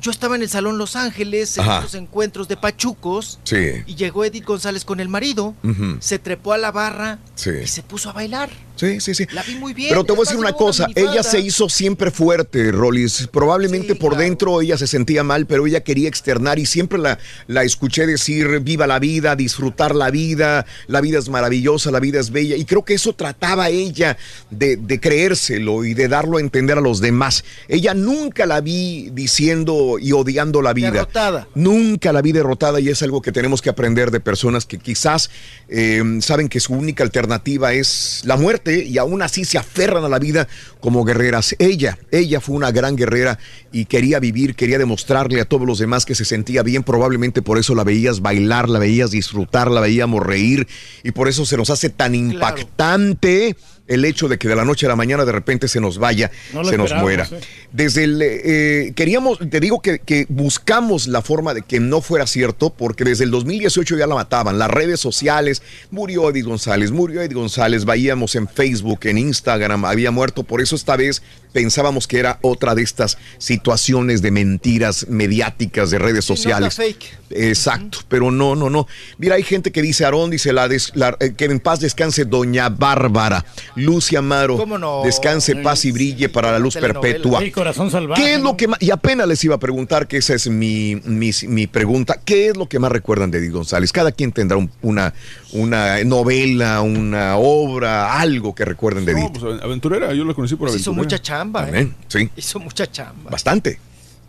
[0.00, 3.56] Yo estaba en el Salón Los Ángeles, en estos encuentros de pachucos, sí.
[3.86, 5.54] y llegó Edith González con el marido,
[5.98, 7.50] se trepó a la barra Sí.
[7.64, 8.50] y se puso a bailar.
[8.80, 9.26] Sí, sí, sí.
[9.32, 9.90] La vi muy bien.
[9.90, 13.28] Pero te voy a decir una cosa, ella se hizo siempre fuerte, Rolis.
[13.30, 17.62] Probablemente por dentro ella se sentía mal, pero ella quería externar y siempre la, la
[17.62, 22.30] escuché decir, viva la vida, disfrutar la vida, la vida es maravillosa, la vida es
[22.30, 22.56] bella.
[22.56, 24.16] Y creo que eso trataba ella
[24.48, 27.44] de, de creérselo y de darlo a entender a los demás.
[27.68, 30.90] Ella nunca la vi diciendo y odiando la vida.
[30.90, 31.48] Derrotada.
[31.54, 35.28] Nunca la vi derrotada y es algo que tenemos que aprender de personas que quizás
[35.68, 40.08] eh, saben que su única alternativa es la muerte y aún así se aferran a
[40.08, 40.48] la vida
[40.80, 41.54] como guerreras.
[41.58, 43.38] Ella, ella fue una gran guerrera
[43.72, 46.82] y quería vivir, quería demostrarle a todos los demás que se sentía bien.
[46.82, 50.66] Probablemente por eso la veías bailar, la veías disfrutar, la veíamos reír
[51.02, 53.56] y por eso se nos hace tan impactante
[53.90, 56.30] el hecho de que de la noche a la mañana de repente se nos vaya,
[56.54, 57.28] No se nos muera.
[57.30, 57.40] eh.
[57.72, 62.26] Desde el, eh, queríamos, te digo que, que buscamos la forma de que no fuera
[62.26, 67.20] cierto, porque desde el 2018 ya la mataban, las redes sociales, murió Edith González, murió
[67.20, 71.22] Edith González, veíamos en Facebook, en Instagram, había muerto, por eso esta vez
[71.52, 76.74] pensábamos que era otra de estas situaciones de mentiras mediáticas de redes Sí, sociales.
[76.74, 77.18] fake.
[77.32, 78.88] Exacto, pero no, no, no.
[79.18, 82.24] Mira, hay gente que dice, Aarón, dice, la des- la- eh, que en paz descanse
[82.24, 83.44] Doña Bárbara,
[83.76, 85.02] Lucia Amaro, ¿Cómo no?
[85.04, 87.40] descanse, paz y brille para la luz perpetua.
[87.40, 88.20] Sí, corazón salvaje.
[88.22, 90.96] ¿Qué es lo que más, y apenas les iba a preguntar, que esa es mi,
[91.04, 93.92] mi, mi pregunta, ¿qué es lo que más recuerdan de Edith González?
[93.92, 95.14] Cada quien tendrá un- una,
[95.52, 99.38] una novela, una obra, algo que recuerden de No, Edith.
[99.40, 101.02] pues aventurera, yo la conocí por Hizo aventurera.
[101.02, 101.68] mucha chamba, ¿eh?
[101.68, 103.30] Amén, sí, Hizo mucha chamba.
[103.30, 103.78] bastante,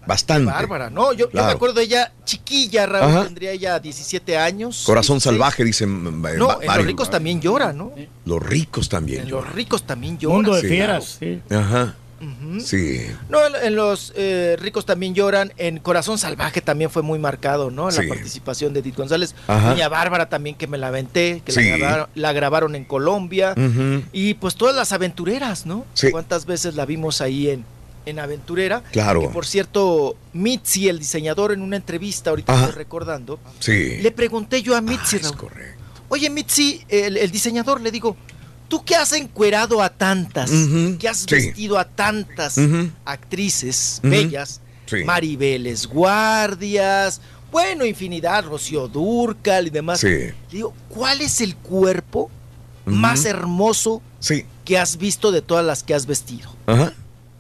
[0.06, 0.52] bastante.
[0.52, 1.48] Bárbara, no, yo, yo Claro.
[1.48, 3.24] me acuerdo de ella chiquilla, Raúl, Ajá.
[3.26, 4.84] tendría ella 17 años.
[4.86, 5.24] Corazón 16.
[5.24, 7.92] salvaje, dicen eh, No, en los ricos también llora, ¿no?
[8.26, 9.24] Los ricos también.
[9.24, 10.36] En los ricos también llora.
[10.36, 10.68] Mundo de Sí.
[10.68, 11.42] fieras, sí.
[11.50, 11.96] Ajá.
[12.64, 13.02] Sí.
[13.30, 15.52] No, en, los eh, ricos también lloran.
[15.58, 17.90] En Corazón Salvaje también fue muy marcado, ¿no?
[17.92, 18.04] Sí.
[18.04, 19.36] la participación de Edith González.
[19.48, 19.70] Ajá.
[19.72, 21.70] Doña Bárbara también que me la aventé, que Sí.
[21.70, 23.54] la, grabaron, la grabaron en Colombia.
[23.58, 24.04] Ujú.
[24.12, 25.86] Y pues todas las aventureras, ¿no?
[25.94, 26.12] Sí.
[26.12, 27.66] ¿Cuántas veces la vimos ahí en,
[28.06, 28.84] en Aventurera?
[28.92, 29.22] Claro.
[29.22, 32.66] Que por cierto, Mitzi, el diseñador, en una entrevista, ahorita Ajá.
[32.66, 33.98] estoy recordando, Sí.
[34.02, 35.82] le pregunté yo a Mitzi, es Raúl, correcto.
[36.10, 38.18] Oye, Mitzi, el, el diseñador, le digo,
[38.72, 40.50] ¿tú qué has encuerado a tantas?
[40.98, 41.36] ¿Qué has sí.
[41.36, 42.58] vestido a tantas
[43.04, 44.62] actrices bellas?
[44.86, 45.04] sí.
[45.04, 47.20] Maribeles Guardias,
[47.52, 50.00] bueno, infinidad, Rocío Durcal y demás.
[50.00, 50.08] Sí.
[50.08, 52.32] Le digo, ¿cuál es el cuerpo
[52.86, 54.02] más hermoso
[54.64, 56.50] que has visto de todas las que has vestido?
[56.66, 56.94] Ajá.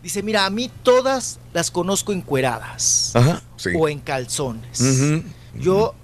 [0.03, 3.14] Dice, mira, a mí todas las conozco encueradas
[3.74, 4.84] o en calzones.
[5.58, 5.95] Yo,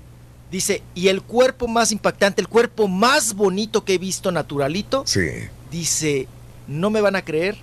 [0.51, 5.27] dice, y el cuerpo más impactante, el cuerpo más bonito que he visto naturalito, Sí.
[5.71, 6.27] dice,
[6.67, 7.57] no me van a creer.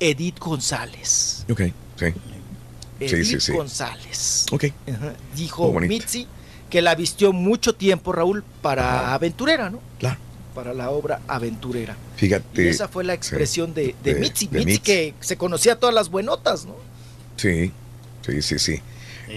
[0.00, 1.44] Edith González.
[1.50, 1.60] Ok.
[1.98, 2.06] Sí.
[3.00, 3.52] Edith sí, sí.
[3.52, 4.46] González.
[4.52, 4.64] Ok.
[5.34, 5.72] Dijo.
[5.80, 6.26] Mitzi
[6.70, 9.80] que la vistió mucho tiempo, Raúl, para Aventurera, ¿no?
[9.98, 10.18] Claro.
[10.54, 11.96] Para la obra Aventurera.
[12.16, 12.64] Fíjate.
[12.64, 14.46] y esa fue la expresión de, de de- Mitzi.
[14.46, 14.80] de Mitzi Mitzi.
[14.80, 16.76] que se conocía todas las buenotas, ¿no?
[17.36, 17.72] Sí,
[18.26, 18.80] sí, sí, sí.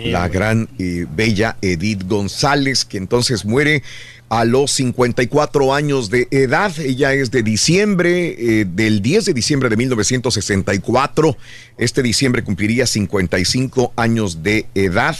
[0.03, 3.81] La gran y bella Edith González, que entonces muere
[4.29, 6.77] a los 54 años de edad.
[6.79, 11.37] Ella es de diciembre, eh, del 10 de diciembre de 1964.
[11.77, 15.15] Este diciembre cumpliría 55 años de edad.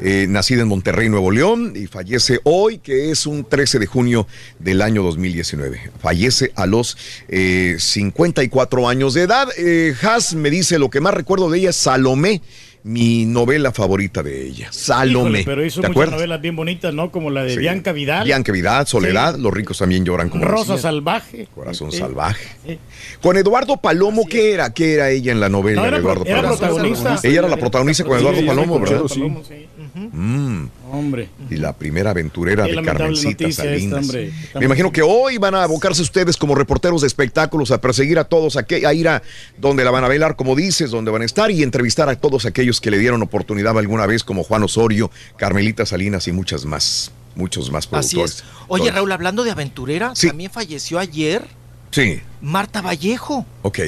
[0.00, 4.26] Eh, nacida en Monterrey, Nuevo León, y fallece hoy, que es un 13 de junio
[4.58, 5.92] del año 2019.
[6.00, 6.96] Fallece a los
[7.28, 9.48] eh, 54 años de edad.
[9.56, 12.42] Eh, Has me dice lo que más recuerdo de ella es Salomé,
[12.86, 14.68] mi novela favorita de ella.
[14.70, 15.40] Salomé.
[15.40, 16.14] Híjole, pero hizo ¿Te muchas acuerdas?
[16.16, 17.10] novelas bien bonitas, ¿no?
[17.10, 17.58] Como la de Sí.
[17.58, 18.24] Bianca Vidal.
[18.26, 20.76] Bianca Vidal, Soledad, los ricos también lloran como Rosa.
[20.76, 21.48] Salvaje.
[21.54, 21.98] Corazón Sí.
[21.98, 22.44] salvaje.
[22.66, 22.78] Sí.
[23.22, 24.74] Con Eduardo Palomo, ¿qué era?
[24.74, 26.56] ¿Qué era ella en la novela No, era de Eduardo era Palomo?
[26.58, 27.16] protagonista.
[27.22, 28.94] Ella era la protagonista con Sí, Eduardo sí, Palomo, ¿verdad?
[28.96, 29.66] Eduardo Palomo, sí.
[30.12, 30.64] Mm.
[30.92, 31.28] Hombre.
[31.50, 34.00] Y la primera aventurera Qué de Carmencita esta, Salinas.
[34.04, 34.32] hombre.
[34.54, 38.24] Me imagino que hoy van a abocarse ustedes como reporteros de espectáculos a perseguir a
[38.24, 39.22] todos, a, que- a ir a
[39.58, 42.44] donde la van a velar, como dices, donde van a estar y entrevistar a todos
[42.46, 47.10] aquellos que le dieron oportunidad alguna vez, como Juan Osorio, Carmelita Salinas y muchas más,
[47.34, 48.36] muchos más Así productores.
[48.36, 48.44] es.
[48.68, 48.90] Oye.
[48.90, 50.28] Raúl, hablando de aventurera, Sí.
[50.28, 51.42] también falleció ayer
[51.90, 53.46] Sí, Marta Vallejo.
[53.62, 53.78] ok.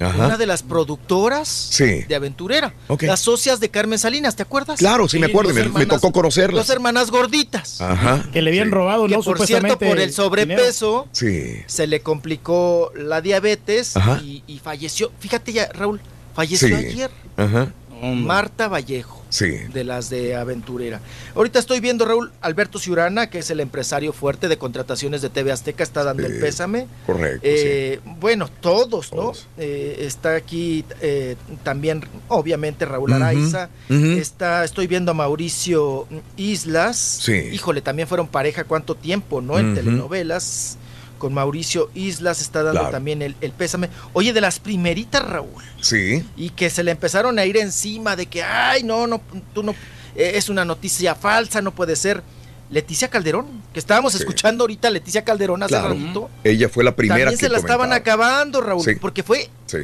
[0.00, 0.26] Ajá.
[0.26, 2.02] una de las productoras Sí.
[2.02, 2.74] de Aventurera.
[3.00, 4.78] Las socias de Carmen Salinas, ¿te acuerdas?
[4.78, 6.66] Claro, sí me acuerdo, me- me tocó conocerlas.
[6.66, 7.80] Dos hermanas gorditas.
[7.80, 8.24] Ajá.
[8.32, 9.22] Que le habían robado, Que ¿no?
[9.22, 11.62] por cierto, por el sobrepeso, Sí.
[11.66, 15.12] se le complicó la diabetes y, y falleció.
[15.20, 16.00] Fíjate ya, Raúl,
[16.34, 16.74] falleció Sí.
[16.74, 17.10] ayer.
[17.36, 17.72] Ajá.
[18.02, 19.22] Marta Vallejo.
[19.28, 19.50] Sí.
[19.72, 21.00] De las de Aventurera.
[21.34, 25.50] Ahorita estoy viendo, Raúl, Alberto Ciurana, que es el empresario fuerte de contrataciones de TV
[25.50, 26.86] Azteca, está dando el pésame.
[27.04, 27.40] Correcto.
[27.42, 29.32] Eh, Bueno, todos, ¿no?
[29.58, 33.70] Eh, está aquí eh, también, obviamente, Raúl Araiza.
[33.88, 36.06] Está, estoy viendo a Mauricio
[36.36, 36.96] Islas.
[36.96, 37.32] Sí.
[37.52, 39.58] Híjole, también fueron pareja cuánto tiempo, ¿no?
[39.58, 40.78] En telenovelas.
[41.18, 42.92] Con Mauricio Islas está dando Claro.
[42.92, 43.88] también el, el pésame.
[44.12, 46.24] Oye, de las primeritas, Raúl Sí.
[46.36, 49.20] y que se le empezaron a ir encima de que, ay, no, no,
[49.54, 49.72] tú no,
[50.16, 52.22] eh, es una noticia falsa, no puede ser.
[52.70, 54.18] Leticia Calderón, que estábamos Sí.
[54.18, 55.88] escuchando ahorita a Leticia Calderón hace Claro.
[55.90, 56.30] ratito.
[56.42, 58.94] Ella fue la primera También que se la estaban acabando, Raúl, Sí.
[59.00, 59.78] porque fue Sí.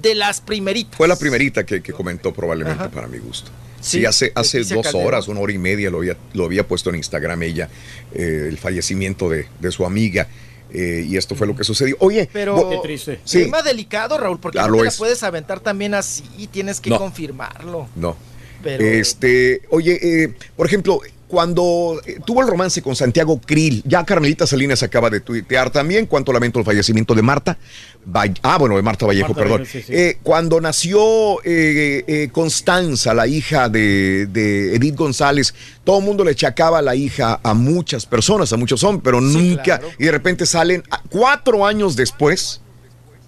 [0.00, 0.96] de las primeritas.
[0.96, 2.90] Fue la primerita que, que comentó probablemente Ajá.
[2.90, 3.50] para mi gusto.
[3.80, 5.06] Sí, Sí, hace, hace Leticia dos Calderón.
[5.06, 7.68] horas, una hora y media lo había, lo había puesto en Instagram ella,
[8.14, 10.26] eh, el fallecimiento de, de su amiga.
[10.74, 11.96] Eh, y esto fue lo que sucedió.
[12.00, 13.20] Oye, Pero Qué triste.
[13.24, 13.44] Sí.
[13.44, 14.96] tema delicado, Raúl, porque Ah, no lo te la es.
[14.98, 16.98] puedes aventar también así, tienes que No.
[16.98, 17.88] confirmarlo.
[17.96, 18.16] No.
[18.62, 21.00] Pero Este, oye, eh, por ejemplo,
[21.34, 26.06] cuando eh, tuvo el romance con Santiago Krill, ya Carmelita Salinas acaba de tuitear también
[26.06, 27.58] cuánto lamento el fallecimiento de Marta.
[28.06, 29.58] Valle- ah, bueno, de Marta Vallejo, Marta perdón.
[29.62, 29.92] Vallejo, sí, sí.
[29.92, 36.22] Eh, cuando nació eh, eh, Constanza, la hija de, de Edith González, todo el mundo
[36.22, 39.62] le chacaba a la hija a muchas personas, a muchos hombres, pero nunca.
[39.64, 39.88] claro.
[39.98, 42.60] Y de repente salen, cuatro años después,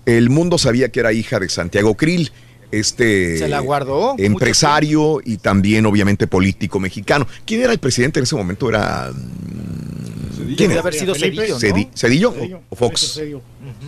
[0.04, 2.30] el mundo sabía que era hija de Santiago Krill.
[2.70, 7.26] Este Se la guardó empresario y también obviamente político mexicano.
[7.44, 8.68] ¿Quién era el presidente en ese momento?
[8.68, 10.80] Era mm, ¿quién debe era?
[10.80, 13.14] haber sido Felipe, Cedillo, ¿Cedillo, Cedillo, o Fox?
[13.14, 13.40] Cedillo.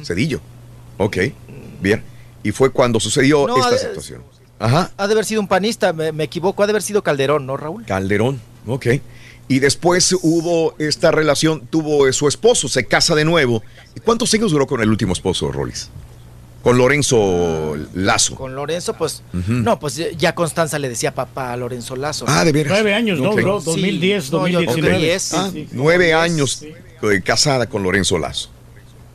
[0.03, 0.41] Cedillo.
[0.97, 1.17] Ok,
[1.81, 2.03] bien.
[2.43, 4.23] Y fue cuando sucedió No, esta situación.
[4.59, 4.91] Ajá.
[4.97, 7.57] Ha de haber sido un panista, me, me equivoco, ha de haber sido Calderón, ¿no,
[7.57, 7.85] Raúl?
[7.85, 8.87] Calderón, ok.
[9.49, 13.63] Y después hubo esta relación, tuvo eh, su esposo, se casa de nuevo.
[13.97, 15.89] ¿Y cuántos años duró con el último esposo, Rolis?
[16.63, 18.35] Con Lorenzo Lazo.
[18.35, 22.25] Con Lorenzo, pues, no, pues ya Constanza le decía papá a Lorenzo Lazo.
[22.29, 22.73] Ah, de veras.
[22.73, 23.31] Nueve años, ¿no?
[23.31, 23.41] Ok.
[23.41, 23.61] Bro?
[23.61, 24.99] Sí, 2010, no, yo creo que 2019.
[24.99, 25.69] diez, sí, Ah, sí.
[25.73, 26.63] nueve años
[27.25, 28.51] casada con Lorenzo Lazo.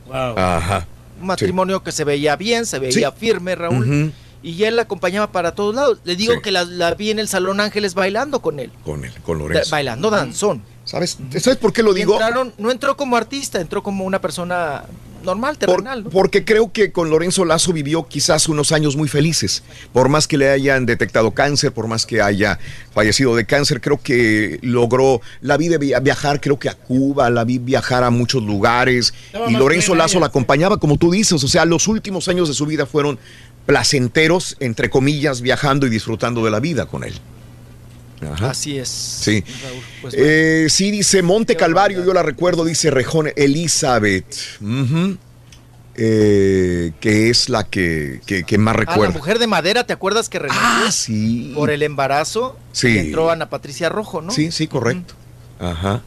[0.06, 0.38] Wow.
[0.38, 0.86] Ajá.
[1.20, 3.16] Un matrimonio que se veía bien, se veía Sí.
[3.18, 4.12] firme, Raúl.
[4.42, 5.98] Y él la acompañaba para todos lados.
[6.04, 6.40] Le digo Sí.
[6.42, 8.70] que la, la vi en el Salón Ángeles bailando con él.
[8.84, 9.70] Con él, con Da- Lorenzo.
[9.70, 10.62] bailando danzón.
[10.84, 11.16] ¿Sabes?
[11.40, 12.14] ¿Sabes por qué lo digo?
[12.14, 14.84] entraron- no entró como artista, entró como una persona
[15.24, 16.04] normal, Por- terrenal.
[16.04, 16.10] ¿no?
[16.10, 19.62] porque creo que con Lorenzo Lazo vivió quizás unos años muy felices.
[19.92, 22.58] Por más que le hayan detectado cáncer, por más que haya
[22.92, 27.30] fallecido de cáncer, creo que logró, la vi de via- viajar, creo que a Cuba,
[27.30, 29.12] la vi viajar a muchos lugares.
[29.26, 31.42] Estaba Y Lorenzo Lazo la acompañaba, como tú dices.
[31.42, 33.18] O sea, los últimos años de su vida fueron
[33.66, 37.14] placenteros, entre comillas, viajando y disfrutando de la vida con él.
[38.32, 38.50] Ajá.
[38.50, 38.88] Así es.
[38.88, 39.42] Sí.
[39.62, 39.82] Raúl.
[40.02, 40.28] Pues, bueno.
[40.28, 44.34] Eh, sí, dice Monte Calvario, yo la recuerdo, dice Rejón Elizabeth.
[45.96, 50.28] Eh, que es la que, que, que más Ah, la mujer de madera, ¿te acuerdas
[50.28, 51.52] que renunció Ah, sí.
[51.54, 52.58] por el embarazo?
[52.72, 52.98] Sí.
[52.98, 54.32] Entró Ana Patricia Rojo, ¿no?
[54.32, 55.14] Sí, sí, correcto.
[55.60, 56.02] Ajá.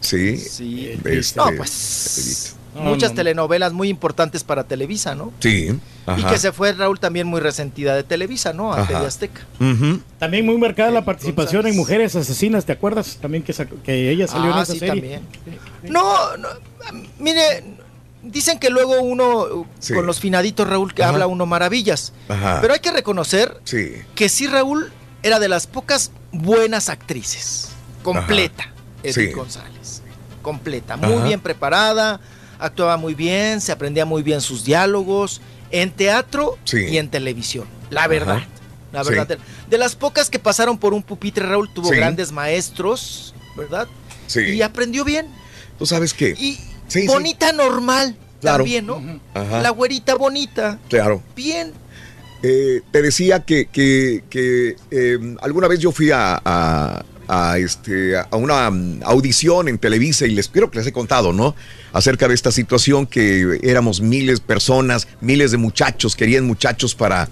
[0.00, 0.36] Sí.
[0.36, 0.96] Sí.
[1.04, 2.54] Este, No, pues.
[2.76, 3.16] No, muchas no, no.
[3.16, 5.32] telenovelas muy importantes para Televisa, ¿no?
[5.40, 5.68] Sí.
[6.16, 8.72] Y que se fue Raúl también muy resentida de Televisa, ¿no?
[8.72, 8.86] A.
[8.86, 9.40] TV Azteca.
[10.18, 13.18] También muy marcada la participación en Mujeres Asesinas, ¿te acuerdas?
[13.20, 13.52] También que,
[13.84, 15.00] que ella salió en Ah, esa sí, serie.
[15.00, 15.22] también.
[15.92, 16.48] No, no,
[17.18, 17.64] mire,
[18.22, 19.94] dicen que luego uno, Sí.
[19.94, 21.12] con los finaditos, Raúl, que Ajá.
[21.12, 22.12] habla uno maravillas.
[22.28, 22.58] Ajá.
[22.60, 23.92] Pero hay que reconocer Sí.
[24.14, 27.70] que sí, Raúl era de las pocas buenas actrices.
[28.02, 28.70] Completa,
[29.02, 29.32] Edith Sí.
[29.32, 30.02] González.
[30.42, 31.24] Completa, muy Ajá.
[31.24, 32.20] bien preparada,
[32.58, 36.78] actuaba muy bien, se aprendía muy bien sus diálogos en teatro Sí.
[36.88, 37.66] y en televisión.
[37.90, 38.36] La verdad.
[38.36, 38.48] Ajá.
[38.92, 39.26] La verdad.
[39.26, 41.96] De, de las pocas que pasaron por un pupitre, Raúl tuvo Sí.
[41.96, 43.86] grandes maestros, ¿verdad?
[44.26, 44.40] Sí.
[44.40, 45.26] Y aprendió bien.
[45.78, 46.30] ¿Tú sabes qué?
[46.38, 46.54] Y
[46.88, 47.06] Sí, sí.
[47.06, 48.58] bonita normal Claro.
[48.64, 49.02] también, ¿no?
[49.34, 49.60] Ajá.
[49.60, 50.78] La güerita bonita.
[50.88, 51.22] Claro.
[51.34, 51.72] Bien.
[52.42, 58.16] Eh, te decía que, que- que, eh, alguna vez yo fui a, a- a, este,
[58.16, 61.54] a una mm, audición en Televisa y les creo que les he contado, ¿no?
[61.92, 67.28] Acerca de esta situación que éramos miles de personas, miles de muchachos, querían muchachos para,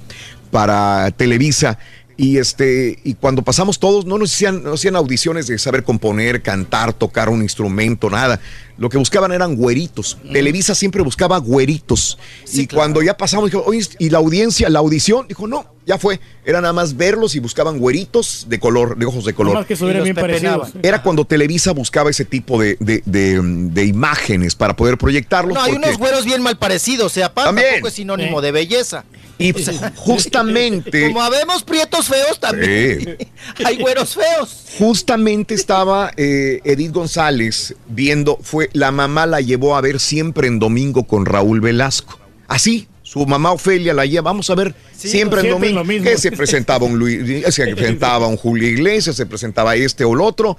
[0.51, 1.79] para Televisa.
[2.17, 6.43] Y este, y cuando pasamos todos, no nos hacían, no hacían audiciones de saber componer,
[6.43, 8.41] cantar, tocar un instrumento, nada.
[8.79, 10.19] Lo que buscaban eran güeritos.
[10.33, 12.19] Televisa siempre buscaba güeritos.
[12.53, 16.21] y cuando ya pasamos, dijo, oye, y la audiencia, la audición, dijo, no, ya fue.
[16.45, 19.55] Era nada más verlos y buscaban güeritos de color, de ojos de color.
[19.67, 20.69] Que bien parecidos.
[20.89, 25.55] Era cuando Televisa buscaba ese tipo de, de- de- de imágenes para poder proyectarlos.
[25.55, 29.05] No, hay porque- unos güeros bien mal parecidos, o sea, tampoco es sinónimo de belleza.
[29.39, 29.53] Y
[29.97, 31.09] justamente.
[31.09, 33.19] Como habemos prietos feos también.
[33.65, 34.67] Hay güeros feos.
[34.79, 40.59] Justamente estaba eh, Edith González viendo, fue la mamá la llevó a ver siempre en
[40.59, 42.19] domingo con Raúl Velasco.
[42.47, 46.05] Así, su mamá Ofelia la lleva, vamos a ver Sí, siempre en siempre domingo.
[46.05, 50.21] Que se presentaba un Luis, se presentaba un Julio Iglesias, se presentaba este o el
[50.21, 50.57] otro.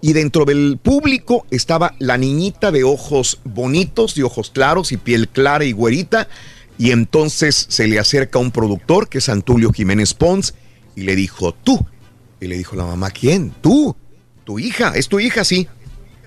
[0.00, 5.28] Y dentro del público estaba la niñita de ojos bonitos, de ojos claros y piel
[5.28, 6.28] clara y güerita.
[6.78, 10.54] Y entonces se le acerca un productor, que es Antulio Jiménez Pons,
[10.96, 11.86] y le dijo, tú.
[12.40, 13.52] Y le dijo la mamá, ¿quién?
[13.60, 13.96] Tú.
[14.44, 14.92] Tu hija.
[14.94, 15.44] ¿Es tu hija?
[15.44, 15.68] Sí.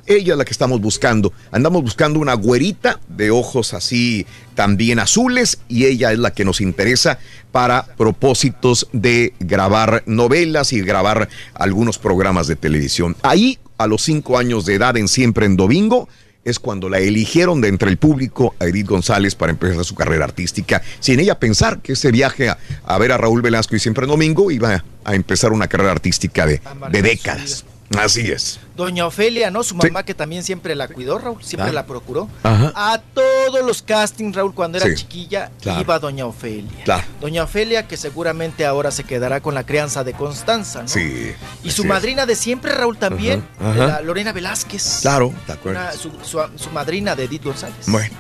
[0.08, 1.34] Ella es la que estamos buscando.
[1.52, 6.62] Andamos buscando una güerita de ojos así también azules y ella es la que nos
[6.62, 7.20] interesa
[7.52, 13.18] para propósitos de grabar novelas y grabar algunos programas de televisión.
[13.22, 16.08] Ahí, a los cinco años de edad en Siempre en Domingo,
[16.48, 20.26] es cuando la eligieron de entre el público a Edith González para empezar su carrera
[20.26, 24.06] artística, sin ella pensar que ese viaje a, a ver a Raúl Velasco y Siempre
[24.06, 26.62] en Domingo iba a empezar una carrera artística de,
[26.92, 27.66] de décadas.
[27.98, 28.60] Así es.
[28.76, 29.64] Doña Ofelia, ¿no?
[29.64, 31.74] Su mamá que también siempre la cuidó, Raúl, siempre Ah.
[31.74, 32.30] la procuró.
[32.44, 32.72] Ajá.
[32.76, 35.82] A todos los castings, Raúl, cuando era Sí, chiquilla, claro.
[35.82, 36.84] iba Doña Ofelia.
[36.84, 37.04] Claro.
[37.22, 40.88] Doña Ofelia, que seguramente ahora se quedará con la crianza de Constanza, ¿no?
[40.90, 41.32] Sí.
[41.64, 41.88] Y su es.
[41.88, 43.88] madrina de siempre, Raúl, también, Ajá, ajá.
[43.88, 45.00] la Lorena Velázquez.
[45.02, 45.96] Claro, ¿te Una- acuerdas?
[45.96, 47.86] su, su- su madrina de Edith González.
[47.88, 48.16] Bueno,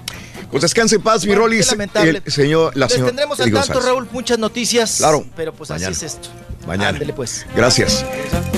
[0.51, 1.71] pues descanse en paz, mi Bueno, Rolis.
[1.71, 2.21] lamentable.
[2.25, 3.85] El señor, la Les señora tendremos al tanto, González.
[3.85, 4.95] Raúl, muchas noticias.
[4.97, 5.91] Claro, Pero pues mañana.
[5.91, 6.29] así es esto.
[6.65, 6.89] Mañana.
[6.89, 7.45] Ándele, pues.
[7.55, 8.03] Gracias.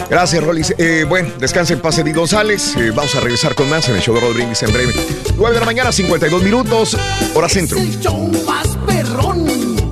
[0.09, 0.73] Gracias, Rolis.
[0.79, 2.75] Eh, bueno, descanse en paz, Edith González.
[2.75, 4.93] Eh, vamos a regresar con más en el show de Rodríguez en breve.
[5.35, 6.97] 9 de la mañana, 52 minutos,
[7.35, 7.77] hora centro.
[7.77, 9.45] El show más perrón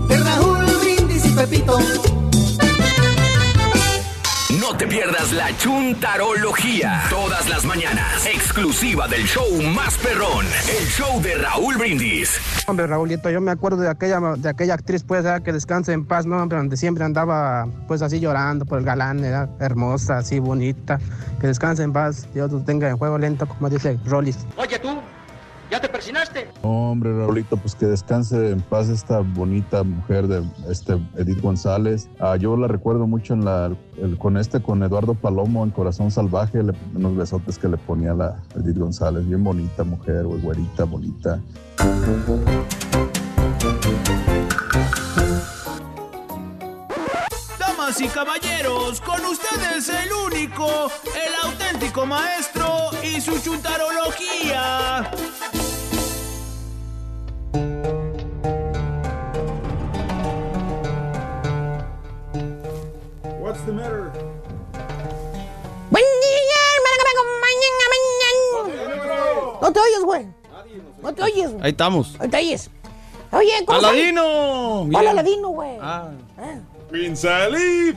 [0.08, 1.78] de Raúl Brindis y Pepito.
[4.78, 7.02] No te pierdas la chuntarología.
[7.10, 8.28] Todas las mañanas.
[8.28, 10.46] Exclusiva del show más perrón.
[10.70, 12.40] El show de Raúl Brindis.
[12.68, 15.42] Hombre, Raulito, yo me acuerdo de aquella, de aquella actriz, pues, ¿verdad?
[15.42, 16.38] que descanse en paz, ¿no?
[16.40, 21.00] Hombre, donde siempre andaba, pues, así llorando por el galán, era hermosa, así bonita.
[21.42, 24.46] Que descanse en paz, Dios lo tenga en juego lento, como dice Rollis.
[24.58, 24.90] Oye tú,
[25.72, 26.48] ¿ya te persinaste?
[26.62, 32.10] Hombre, Raulito, pues que descanse en paz esta bonita mujer de este Edith González.
[32.20, 33.72] Ah, yo la recuerdo mucho en la,
[34.18, 38.36] con este, con Eduardo Palomo en Corazón Salvaje, le- unos besotes que le ponía la
[38.56, 39.28] Edith González.
[39.28, 41.40] Bien bonita mujer, güey, güerita, bonita.
[47.98, 55.10] Damas y caballeros, con ustedes el único, el auténtico maestro y su chuntarología.
[63.40, 64.12] What's the matter?
[65.90, 66.64] Buen día,
[67.42, 67.84] mañana,
[68.64, 69.60] mañana.
[69.62, 70.28] No te oyes, güey.
[71.02, 71.64] No te oyes, güey.
[71.64, 72.20] Ahí estamos.
[72.20, 72.70] No te oyes.
[73.32, 73.80] Oye, ¿cómo?
[73.80, 74.82] ¡Aladino!
[74.82, 75.12] Hola.
[75.12, 75.78] Aladino, güey.
[75.82, 76.12] Ah.
[76.38, 76.77] Pinsalí,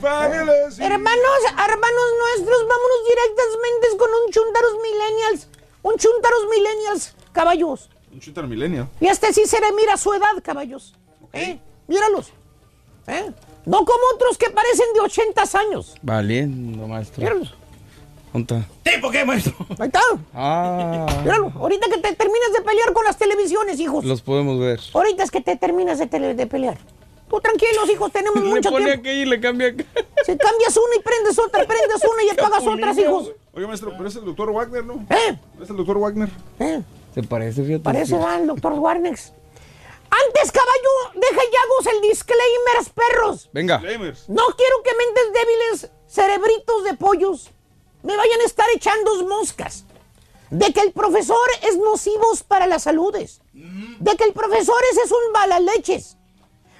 [0.00, 0.78] fábulas.
[0.78, 5.48] Hermanos, hermanos nuestros, vámonos directamente con un Chuntaros Millennials.
[5.82, 7.88] Un Chuntaros Millennials, caballos.
[8.12, 8.88] Un chutar milenio.
[9.00, 10.94] Y este sí se le mira su edad, caballos.
[11.32, 11.58] ¿Eh?
[11.86, 12.32] Míralos.
[13.06, 13.30] ¿Eh?
[13.64, 15.94] No como otros que parecen de 80 años.
[16.02, 17.22] Valiendo, maestro.
[17.22, 17.54] Míralos.
[18.32, 18.64] ¿Dónde?
[18.82, 19.54] ¿Tipo qué, maestro?
[19.78, 20.00] Ahí está.
[20.34, 21.52] Ah, Míralo.
[21.56, 24.04] Ahorita que te terminas de pelear con las televisiones, hijos.
[24.04, 24.80] los podemos ver.
[24.92, 26.78] Ahorita es que te terminas de, tele- de pelear.
[27.30, 29.00] Tú tranquilos, hijos, tenemos Le mucho pone tiempo.
[29.08, 29.84] aquí y le cambia acá.
[30.26, 33.32] Si cambias una y prendes otra, prendes una y apagas otras, hijos.
[33.54, 35.06] Oiga, maestro, pero es el doctor Wagner, ¿no?
[35.08, 35.38] ¿Eh?
[35.62, 36.28] Es el doctor Wagner.
[36.58, 36.82] ¿Eh?
[37.14, 37.84] Se parece, fíjate.
[37.84, 39.32] Parece va el doctor Warnex.
[40.10, 43.48] Antes, caballo, deja y hago el disclaimers, perros.
[43.52, 43.78] Venga.
[43.78, 47.50] No quiero que mentes débiles, cerebritos de pollos,
[48.02, 49.84] me vayan a estar echando moscas.
[50.50, 53.40] De que el profesor es nocivo para las saludes.
[53.52, 56.16] De que el profesor ese es un balaleches.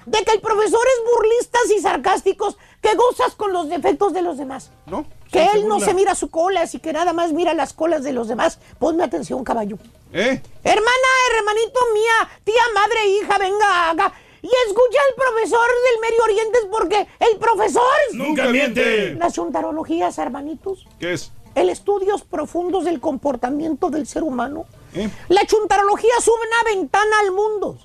[0.05, 4.37] De que el profesor es burlistas y sarcásticos que gozas con los defectos de los
[4.37, 4.71] demás.
[4.85, 5.05] ¿No?
[5.31, 8.11] Que él no se mira su cola, así que nada más mira las colas de
[8.11, 8.59] los demás.
[8.79, 9.77] Ponme atención, caballo.
[10.11, 10.41] ¿Eh?
[10.63, 11.07] Hermana,
[11.37, 14.13] hermanito mía, tía, madre, hija, venga, haga.
[14.41, 17.83] Y escucha al profesor del Medio Oriente porque el profesor...
[18.13, 19.13] Nunca miente.
[19.13, 20.87] Las chuntarologías, hermanitos.
[20.99, 21.31] ¿Qué es?
[21.53, 24.65] El estudios profundos del comportamiento del ser humano.
[24.95, 25.09] ¿Eh?
[25.29, 27.77] La chuntarología sube una ventana al mundo.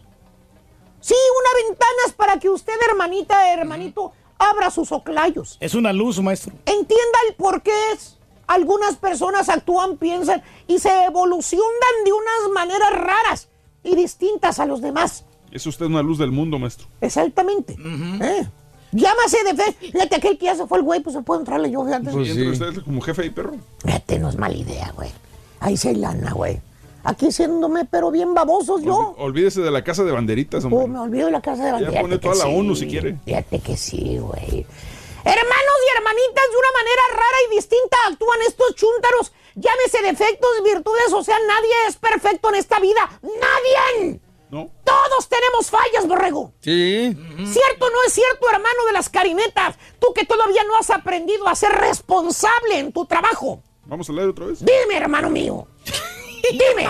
[1.07, 4.11] Sí, una ventana es para que usted, hermanita, hermanito,
[4.41, 5.57] abra sus oclayos.
[5.61, 6.53] Es una luz, maestro.
[6.67, 8.17] Entienda el por qué es.
[8.49, 13.49] Algunas personas actúan, piensan y se evolucionan de unas maneras raras
[13.85, 15.25] y distintas a los demás.
[15.53, 16.89] Es usted una luz del mundo, maestro.
[17.01, 17.75] Exactamente.
[17.75, 18.49] ¿Eh?
[18.91, 19.77] Llámase de fe.
[19.93, 21.85] Fíjate, aquel que ya se fue el güey, pues se puede entrarle yo.
[21.85, 22.11] Fíjate.
[22.21, 23.55] y entra usted como jefe y perro.
[23.79, 25.13] Fíjate, no es mala idea, güey.
[25.61, 26.61] Ahí sí hay lana, güey.
[27.09, 29.15] Aquí siéndome, pero bien babosos yo.
[29.19, 30.89] Olvídese de la casa de banderitas, Oh, hombre.
[30.89, 32.01] me olvido de la casa de Ya bandera.
[32.03, 33.17] pone toda la ONU si quiere.
[33.25, 34.67] Fíjate que sí, güey.
[35.25, 39.33] Hermanos y hermanitas, de una manera rara y distinta actúan estos chúntaros.
[39.55, 43.21] Llámese defectos, virtudes, o sea, nadie es perfecto en esta vida.
[43.23, 44.21] ¡Nadie!
[44.51, 44.69] No.
[44.85, 46.53] Todos tenemos fallas, borrego.
[46.61, 47.17] Sí.
[47.37, 49.77] ¿Cierto o no es cierto, hermano de las carinetas?
[49.99, 53.63] Tú que todavía no has aprendido a ser responsable en tu trabajo.
[53.87, 54.59] Vamos a leer otra vez.
[54.65, 55.67] Dime, hermano mío.
[56.53, 56.89] Dime.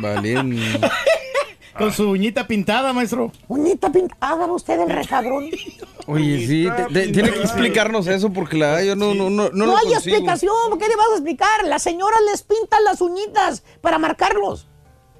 [0.00, 0.60] Valiendo.
[1.78, 3.30] Con su uñita pintada, maestro.
[3.48, 4.16] Uñita pintada.
[4.32, 5.50] Haga usted el recabrón.
[6.06, 9.50] Oye, sí, te- te- tiene que explicarnos eso porque la yo no, no, no, no,
[9.52, 10.16] No, lo hay consigo.
[10.16, 10.54] explicación.
[10.78, 11.64] ¿Qué le vas a explicar?
[11.66, 14.66] Las señoras les pintan las uñitas para marcarlos.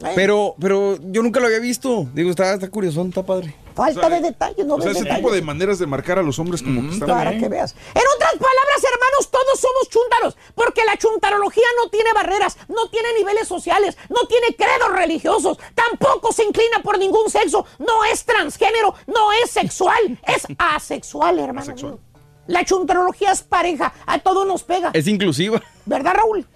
[0.03, 0.13] ¿Eh?
[0.15, 2.07] Pero, pero yo nunca lo había visto.
[2.15, 3.55] Digo, está, está curioso, está padre.
[3.77, 5.23] Falta de detalles, no O sea, ese detalles.
[5.23, 7.73] tipo de maneras de marcar a los hombres como que están Para que veas.
[7.95, 13.13] En otras palabras, hermanos, todos somos chúntaros, porque la chuntarología no tiene barreras, no tiene
[13.19, 18.95] niveles sociales, no tiene credos religiosos, tampoco se inclina por ningún sexo, no es transgénero,
[19.07, 21.75] no es sexual, es asexual, hermano.
[22.47, 24.91] La chuntarología es pareja, a todos nos pega.
[24.95, 25.61] Es inclusiva.
[25.85, 26.47] ¿Verdad, Raúl?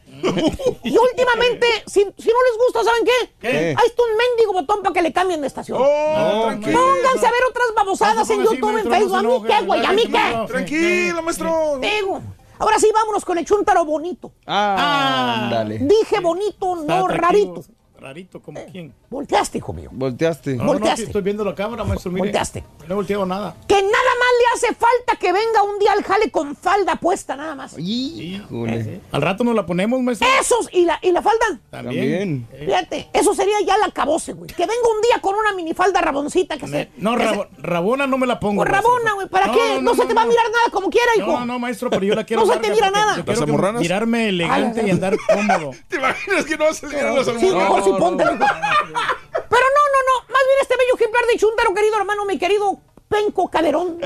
[0.82, 3.32] Y últimamente, si, si no les gusta, ¿saben qué?
[3.40, 3.74] ¿Qué?
[3.78, 5.78] Ahí está un mendigo botón para que le cambien de estación.
[5.81, 6.78] Oh, tranquilo.
[6.78, 9.23] Pónganse a ver otras babosadas en YouTube, en Facebook.
[9.23, 9.84] no ¿A mí qué, güey?
[9.84, 10.47] ¿A mí qué?
[10.47, 11.78] Tranquilo, maestro.
[11.81, 12.20] Digo.
[12.58, 14.32] Ahora sí, vámonos con el chuntaro bonito.
[14.47, 15.78] Ah, dale.
[15.78, 17.65] Dije bonito, no rarito.
[18.00, 18.94] Rarito, ¿como quién?
[19.10, 19.90] Volteaste, hijo mío.
[19.92, 20.54] Volteaste.
[20.56, 21.02] No, no, Volteaste.
[21.02, 22.10] que estoy viendo la cámara, maestro.
[22.10, 22.24] Mire.
[22.26, 22.64] Volteaste.
[22.88, 23.54] No he volteado nada.
[23.68, 27.36] Que nada más le hace falta que venga un día al jale con falda puesta,
[27.36, 27.76] nada más.
[27.78, 29.00] Híjole.
[29.12, 30.26] Al rato nos la ponemos, maestro.
[30.40, 31.44] Esos, ¿y la, y la falda?
[31.70, 32.48] También.
[32.58, 34.48] Fíjate, eso sería ya la cabose, güey.
[34.48, 36.90] Que venga un día con una minifalda raboncita que se...
[36.96, 38.62] No, que se- Rabo- Rabona no me la pongo.
[38.62, 38.70] Pues.
[38.72, 39.80] Rabona, güey, ¿para qué?
[39.82, 41.26] No, se te va a mirar nada como quiera, hijo.
[41.32, 43.16] No, no, maestro, pero yo la quiero No se te mira nada.
[43.16, 45.72] yo quiero mirarme elegante Ah, y andar cómodo.
[45.88, 47.89] ¿Te imaginas que no vas a mirar las almohadas?
[47.98, 48.30] Póntelo.
[48.32, 50.20] Pero no, no, no.
[50.28, 52.78] Más bien este bello ejemplar de chúntaro, querido hermano, mi querido
[53.08, 53.98] Penco Caderón.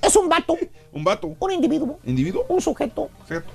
[0.00, 0.56] Es un vato,
[0.92, 1.34] Un vato.
[1.38, 2.44] un individuo, ¿Individuo?
[2.48, 3.10] un sujeto,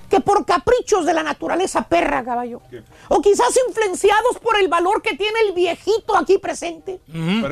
[0.09, 2.61] que por caprichos de la naturaleza perra, caballo,
[3.07, 6.99] o quizás influenciados por el valor que tiene el viejito aquí presente,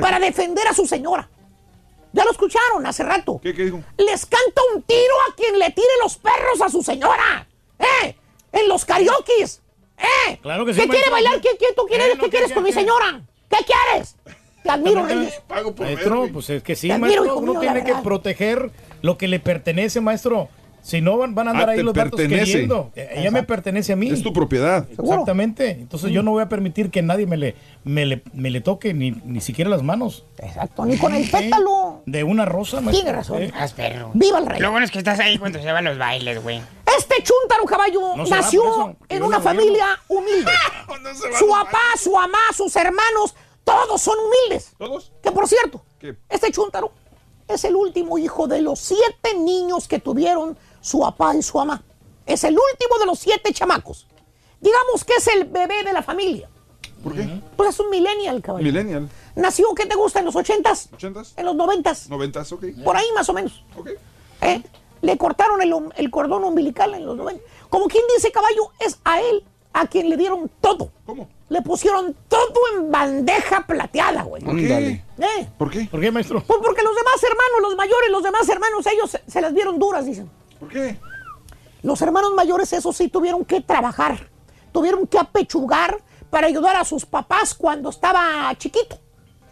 [0.02, 1.30] para defender a su señora.
[2.12, 3.40] Ya lo escucharon hace rato.
[3.44, 3.82] ¿Qué, qué dijo?
[3.98, 7.46] Les canta un tiro a quien le tire los perros a su señora.
[7.78, 8.16] ¿Eh?
[8.54, 9.62] En los karaokes.
[9.98, 10.38] ¿Eh?
[10.42, 11.42] Claro que sí, ¿Qué quiere bailar?
[11.42, 13.22] ¿Qué, qué, tú quieres, Eh, no, ¿qué ¿qué, quieres con mi señora?
[13.50, 14.16] ¿Qué quieres?
[14.64, 15.42] Te admiro, Reyes.
[15.48, 17.26] Pago por Maestro, pues es que sí, maestro.
[17.26, 20.50] hijo Uno mío, tiene que proteger lo que le pertenece, maestro.
[20.86, 22.46] Si no, van, van a andar Ah, ahí los pertenece.
[22.46, 22.92] queriendo.
[22.96, 24.08] Eh, Ella me pertenece a mí.
[24.12, 24.86] Es tu propiedad.
[24.96, 25.72] Exactamente.
[25.72, 28.94] Entonces yo no voy a permitir que nadie me le, me le, me le toque,
[28.94, 30.26] ni, ni siquiera las manos.
[30.38, 32.04] Exacto, ni con el pétalo.
[32.06, 33.02] De una rosa, maestro.
[33.04, 33.42] Tiene razón.
[33.42, 33.52] Eh,
[34.14, 34.60] ¡Viva el rey!
[34.62, 36.62] Lo bueno es que estás ahí cuando se van los bailes, güey.
[37.00, 40.52] Este chúntaro caballo No nació en una familia humilde.
[41.40, 43.34] su papá, su mamá, sus hermanos,
[43.64, 44.74] todos son humildes.
[44.78, 45.12] ¿Todos?
[45.24, 46.16] Que por cierto, ¿Qué?
[46.30, 46.92] este chúntaro
[47.48, 50.56] es el último hijo de los siete niños que tuvieron
[50.86, 51.82] su papá y su mamá.
[52.28, 54.08] Es el último de los siete chamacos.
[54.62, 56.48] Digamos que es el bebé de la familia.
[57.04, 57.28] ¿Por qué?
[57.58, 58.64] Pues es un millennial, caballo.
[58.64, 59.10] Millennial.
[59.36, 60.20] Nació, ¿qué te gusta?
[60.20, 60.90] ¿En los ochentas?
[60.94, 61.34] ¿Ochentas?
[61.38, 62.08] En los noventas.
[62.08, 62.52] ¿Noventas?
[62.52, 62.66] Ok.
[62.84, 63.64] Por ahí más o menos.
[63.76, 63.90] Ok.
[64.42, 64.62] ¿Eh?
[65.02, 67.44] Le cortaron el, el cordón umbilical en los 90.
[67.70, 70.92] Como quien dice, caballo, es a él a quien le dieron todo.
[71.06, 71.28] ¿Cómo?
[71.50, 74.44] Le pusieron todo en bandeja plateada, güey.
[74.44, 75.04] ¿Por qué?
[75.20, 75.50] ¿Eh?
[75.58, 75.88] ¿Por qué?
[75.90, 76.44] ¿Por qué, maestro?
[76.46, 79.80] Pues porque los demás hermanos, los mayores, los demás hermanos, ellos se, se las vieron
[79.80, 80.30] duras, dicen.
[80.66, 80.98] ¿Por qué?
[81.84, 84.30] Los hermanos mayores, eso sí, tuvieron que trabajar.
[84.72, 88.98] Tuvieron que apechugar para ayudar a sus papás cuando estaba chiquito.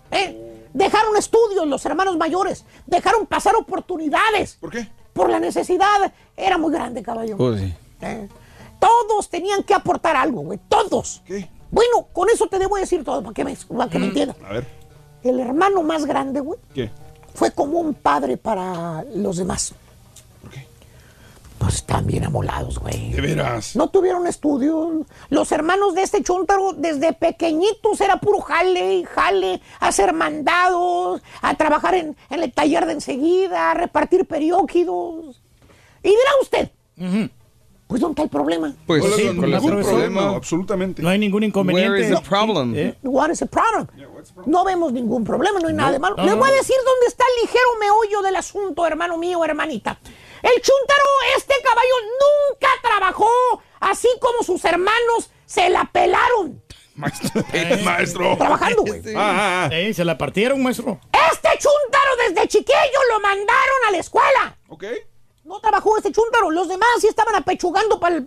[0.10, 0.68] ¿eh?
[0.74, 2.66] Dejaron estudios los hermanos mayores.
[2.88, 4.58] Dejaron pasar oportunidades.
[4.60, 4.90] ¿Por qué?
[5.14, 6.12] Por la necesidad.
[6.36, 7.38] Era muy grande, caballo.
[7.38, 7.74] Pues sí.
[8.02, 8.28] ¿eh?
[8.80, 10.60] Todos tenían que aportar algo, güey.
[10.68, 11.22] Todos.
[11.28, 11.48] ¿Qué?
[11.70, 14.38] Bueno, con eso te debo decir todo para que me, para que me entiendas.
[14.44, 14.68] A ver.
[15.24, 16.90] El hermano más grande, güey, ¿Qué?
[17.36, 19.76] fue como un padre para los demás.
[21.64, 23.12] Pues están bien amolados, güey.
[23.12, 23.74] De veras.
[23.76, 25.06] No tuvieron estudios.
[25.30, 31.22] Los hermanos de este chúntaro, desde pequeñitos, era puro jale y jale, a hacer mandados,
[31.42, 35.42] a trabajar en, en el taller de enseguida, a repartir periódidos.
[36.04, 36.70] Y dirá usted,
[37.88, 38.76] pues ¿dónde está el problema?
[38.86, 40.36] Pues sí, la ningún profesor, problema, no.
[40.36, 41.02] absolutamente.
[41.02, 41.92] No hay ningún inconveniente.
[41.92, 42.76] Where is the problem?
[42.76, 42.98] ¿Eh?
[43.04, 43.88] What is the problem?
[44.46, 46.16] No vemos ningún problema, no hay nada de malo.
[46.18, 46.38] no, no.
[46.38, 50.00] voy a decir dónde está el ligero meollo del asunto, hermano mío, hermanita.
[50.44, 51.06] El chúntaro,
[51.38, 53.30] este caballo, nunca trabajó
[53.80, 56.62] así como sus hermanos se la pelaron.
[56.96, 57.42] Maestro.
[57.84, 58.38] Maestro.
[58.38, 59.02] Trabajando, güey.
[59.16, 59.70] Ah, ah, ah.
[59.76, 61.00] Eh, se la partieron, maestro.
[61.32, 64.58] Este chúntaro desde chiquillo lo mandaron a la escuela.
[64.68, 64.84] Ok.
[65.46, 68.24] No trabajó este chúntaro, los demás sí estaban apechugando para el,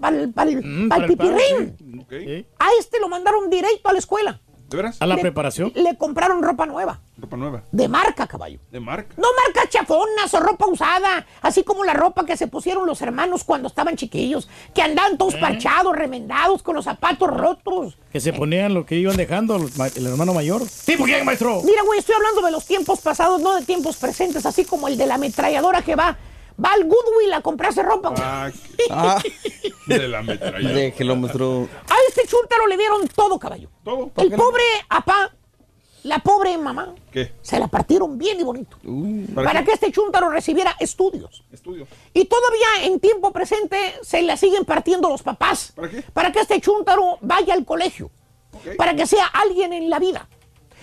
[0.62, 2.06] Mm, pipirrín.
[2.10, 2.46] sí.
[2.58, 4.40] A este lo mandaron directo a la escuela.
[4.68, 4.96] ¿De veras?
[5.00, 5.72] ¿A la Le- preparación?
[5.76, 6.98] Le compraron ropa nueva.
[7.18, 7.62] Ropa nueva.
[7.70, 8.58] De marca, caballo.
[8.72, 9.14] De marca.
[9.16, 13.44] No marcas chafonas o ropa usada, así como la ropa que se pusieron los hermanos
[13.44, 15.38] cuando estaban chiquillos, que andaban todos ¿Eh?
[15.40, 17.96] parchados, remendados, con los zapatos rotos.
[18.12, 20.62] Que se ponían lo que iban dejando los el hermano mayor.
[20.84, 21.62] ¿Tipo quién, maestro?
[21.64, 24.96] Mira, güey, estoy hablando de los tiempos pasados, no de tiempos presentes, así como el
[24.98, 26.16] de la ametralladora que va,
[26.62, 28.22] va al Goodwill a comprarse ropa, güey.
[28.24, 28.50] Ah,
[28.90, 29.22] Ah,
[29.86, 30.68] de la metralla.
[30.70, 31.68] déjelo, maestro.
[31.88, 33.68] A este chúntaro le dieron todo, caballo.
[33.84, 34.10] Todo.
[34.16, 35.32] El pobre apá,
[36.04, 37.32] la pobre mamá, ¿Qué?
[37.42, 38.76] se la partieron bien y bonito.
[39.34, 41.44] ¿Para que este chúntaro recibiera estudios.
[41.50, 41.86] Estudio.
[42.14, 45.72] Y todavía en tiempo presente se la siguen partiendo los papás.
[45.74, 46.02] ¿Para qué?
[46.12, 48.10] Para que este chúntaro vaya al colegio.
[48.78, 50.28] Para que sea alguien en la vida.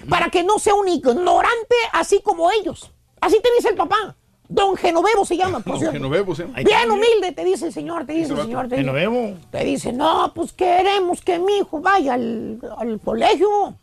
[0.09, 2.91] Para que no sea un ignorante así como ellos.
[3.21, 4.15] Así te dice el papá.
[4.53, 5.93] Don Genovevo se llama, por Don cierto.
[5.97, 6.47] Genovevos, ¿eh?
[6.63, 8.67] Bien humilde, te dice el señor, te dice el señor.
[8.69, 9.35] Te dice, Genovevo.
[9.49, 13.75] te dice, no, pues queremos que mi hijo vaya al, al colegio.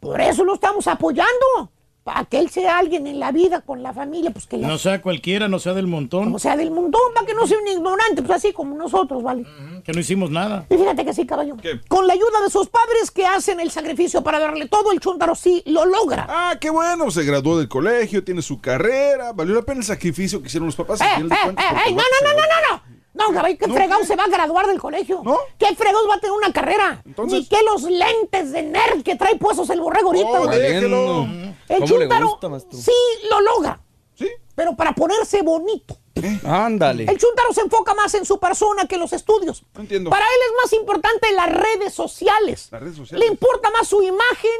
[0.00, 1.70] Por eso lo estamos apoyando.
[2.02, 4.76] Para que él sea alguien en la vida con la familia, pues que le No
[4.76, 6.34] sea cualquiera, no sea del montón.
[6.34, 9.46] o sea, del montón, para que no sea un ignorante, pues así como nosotros, ¿vale?
[9.84, 10.66] Que no hicimos nada.
[10.70, 11.56] Y fíjate que sí, caballo.
[11.88, 15.34] Con la ayuda de sus padres que hacen el sacrificio para darle todo, el chúntaro
[15.34, 16.26] sí lo logra.
[16.28, 17.10] Ah, qué bueno.
[17.10, 19.32] Se graduó del colegio, tiene su carrera.
[19.32, 21.00] Valió la pena el sacrificio que hicieron los papás.
[21.00, 21.72] ¡Eh, al eh, final de eh, eh!
[21.74, 22.92] porque No, no, no, no, no, no!
[23.14, 23.74] No, caballo, ¿qué ¿No?
[23.74, 25.20] fregado se va a graduar del colegio?
[25.22, 25.36] ¿No?
[25.58, 27.02] ¿Qué fregados va a tener una carrera?
[27.04, 31.22] Entonces- Ni que los lentes de nerd que trae puestos el borrego ahorita, Oh, déjelo.
[31.24, 32.78] El ¿Cómo le chúntaro gusta, maestro?
[32.78, 32.92] sí
[33.28, 33.80] lo logra.
[34.14, 34.28] ¿Sí?
[34.54, 35.98] Pero para ponerse bonito.
[36.44, 37.04] Ándale.
[37.04, 39.64] El chúntaro se enfoca más en su persona que en los estudios.
[39.74, 40.10] No entiendo.
[40.10, 42.68] Para él es más importante las redes sociales.
[42.70, 43.24] Las redes sociales.
[43.26, 44.50] Le importa más su imagen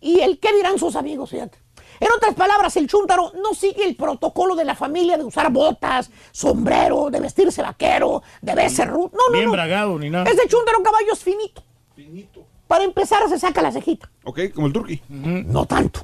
[0.00, 1.58] y el qué dirán sus amigos, fíjate.
[2.00, 6.10] En otras palabras, el chúntaro no sigue el protocolo de la familia de usar botas,
[6.32, 9.10] sombrero, de vestirse vaquero, de verse rudo.
[9.12, 9.52] No, no, Bien no.
[9.52, 10.24] bragado ni nada.
[10.30, 11.62] Ese chúntaro caballo es finito.
[11.94, 12.46] Finito.
[12.66, 14.10] Para empezar, se saca la cejita.
[14.24, 15.02] Ok, como el turqui.
[15.08, 16.00] No tanto.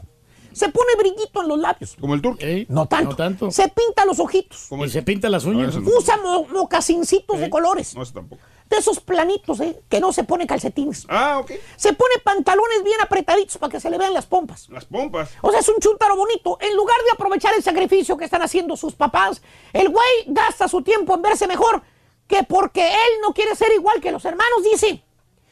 [0.56, 1.96] Se pone brillito en los labios.
[2.00, 2.22] Como el.
[2.38, 3.10] Ey, No tanto.
[3.10, 3.50] No tanto.
[3.50, 4.66] Se pinta los ojitos.
[4.70, 4.90] Como Y el...
[4.90, 5.76] se pinta las uñas.
[5.76, 7.94] No, Usa mo- mocasincitos de colores.
[7.94, 8.40] No, eso tampoco.
[8.70, 9.78] De esos planitos, ¿eh?
[9.90, 11.04] Que no se pone calcetines.
[11.10, 11.52] Ah, ok.
[11.76, 14.68] Se pone pantalones bien apretaditos para que se le vean las pompas.
[14.70, 15.28] Las pompas.
[15.42, 16.56] O sea, es un chúntaro bonito.
[16.62, 19.42] En lugar de aprovechar el sacrificio que están haciendo sus papás,
[19.74, 21.82] el güey gasta su tiempo en verse mejor
[22.26, 25.04] que porque él no quiere ser igual que los hermanos, dice.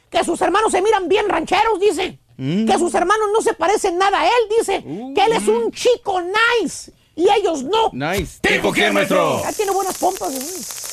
[0.08, 2.18] Que sus hermanos se miran bien rancheros, dice.
[2.36, 4.82] Que sus hermanos no se parecen nada a él, dice.
[5.14, 7.90] Que él es un chico nice y ellos no.
[7.92, 8.38] Nice.
[8.40, 9.40] ¿Tipo quién, maestro?
[9.42, 10.44] Ya tiene buenas pompas, güey.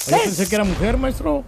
[0.08, 0.20] Yo ¿Eh?
[0.26, 1.44] pensé que era mujer, maestro.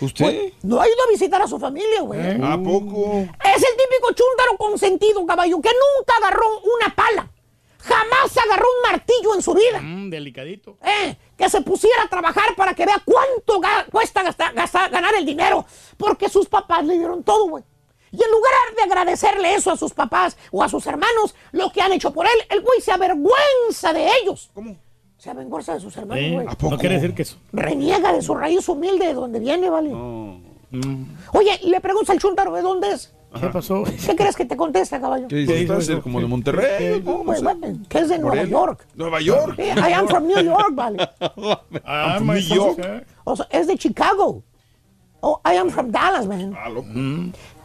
[0.00, 0.52] ¿Usted?
[0.62, 2.20] No ha ido a visitar a su familia, güey.
[2.20, 2.38] ¿Eh?
[2.42, 3.20] ¿A poco?
[3.20, 7.30] Es el típico chúntaro consentido, caballo, que nunca agarró una pala.
[7.78, 9.80] Jamás agarró un martillo en su vida.
[9.80, 10.76] Mm, delicadito.
[10.84, 15.14] Eh, que se pusiera a trabajar para que vea cuánto ga- cuesta gastar- gastar- ganar
[15.14, 15.64] el dinero.
[15.96, 17.64] Porque sus papás le dieron todo, güey.
[18.12, 21.80] Y en lugar de agradecerle eso a sus papás o a sus hermanos, lo que
[21.80, 24.50] han hecho por él, el güey se avergüenza de ellos.
[24.54, 24.76] ¿Cómo?
[25.16, 26.46] Se avergüenza de sus hermanos, Eh, güey.
[26.46, 26.72] ¿A poco?
[26.72, 27.36] No quiere decir que eso.
[27.52, 29.88] Reniega de su raíz humilde de donde viene, ¿vale?
[29.90, 30.40] No.
[31.32, 33.14] Oye, le preguntas al chúntaro de dónde es.
[33.40, 33.82] ¿Qué pasó?
[33.84, 35.26] ¿Qué crees que te contesta, caballo?
[35.28, 35.62] ¿Qué dices?
[35.62, 37.00] ¿Estás ser como de Monterrey?
[37.02, 37.40] No, güey,
[37.88, 38.44] que es de Nueva.
[38.44, 38.86] York.
[38.94, 39.54] Nueva York.
[39.56, 40.98] Sí, I am from New York, vale.
[41.84, 42.56] Ah, from maestro.
[42.56, 43.06] New York.
[43.24, 44.42] O sea, es de Chicago.
[45.20, 46.54] Oh, I am from Dallas, man.
[46.58, 46.88] Ah, loco.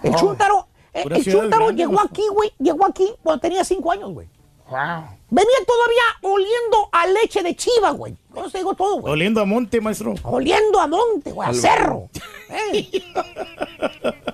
[0.04, 2.12] El chúntaro, eh, el ciudad chúntaro grande, llegó maestro.
[2.12, 4.28] aquí, güey, llegó aquí cuando tenía cinco años, güey.
[4.70, 5.04] Wow.
[5.30, 8.16] Venía todavía oliendo a leche de chiva, güey.
[8.36, 9.14] Eso te digo todo, güey.
[9.14, 10.16] Oliendo a monte, maestro.
[10.24, 12.10] Oliendo a monte, güey, a cerro.
[12.50, 12.90] Eh.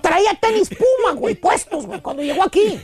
[0.02, 2.78] Traía tenis Puma, güey, puestos, güey, cuando llegó aquí.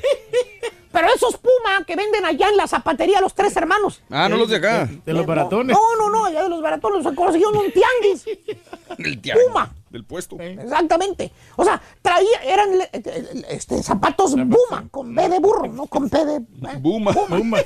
[0.92, 4.02] Pero esos Puma que venden allá en la zapatería los tres hermanos.
[4.10, 4.88] Ah, no los de acá.
[5.06, 5.76] De los baratones.
[5.76, 8.26] No, no, no, allá de los baratones los consiguieron en un tianguis.
[8.98, 9.46] El tianguis.
[9.46, 9.72] Puma.
[9.90, 10.36] Del puesto.
[10.40, 11.32] Exactamente.
[11.56, 16.08] O sea, traía, eran le- eh, este, zapatos Puma, con B de burro, no con
[16.08, 16.36] P de...
[16.36, 16.42] eh.
[16.80, 17.12] Buma.
[17.12, 17.58] Puma.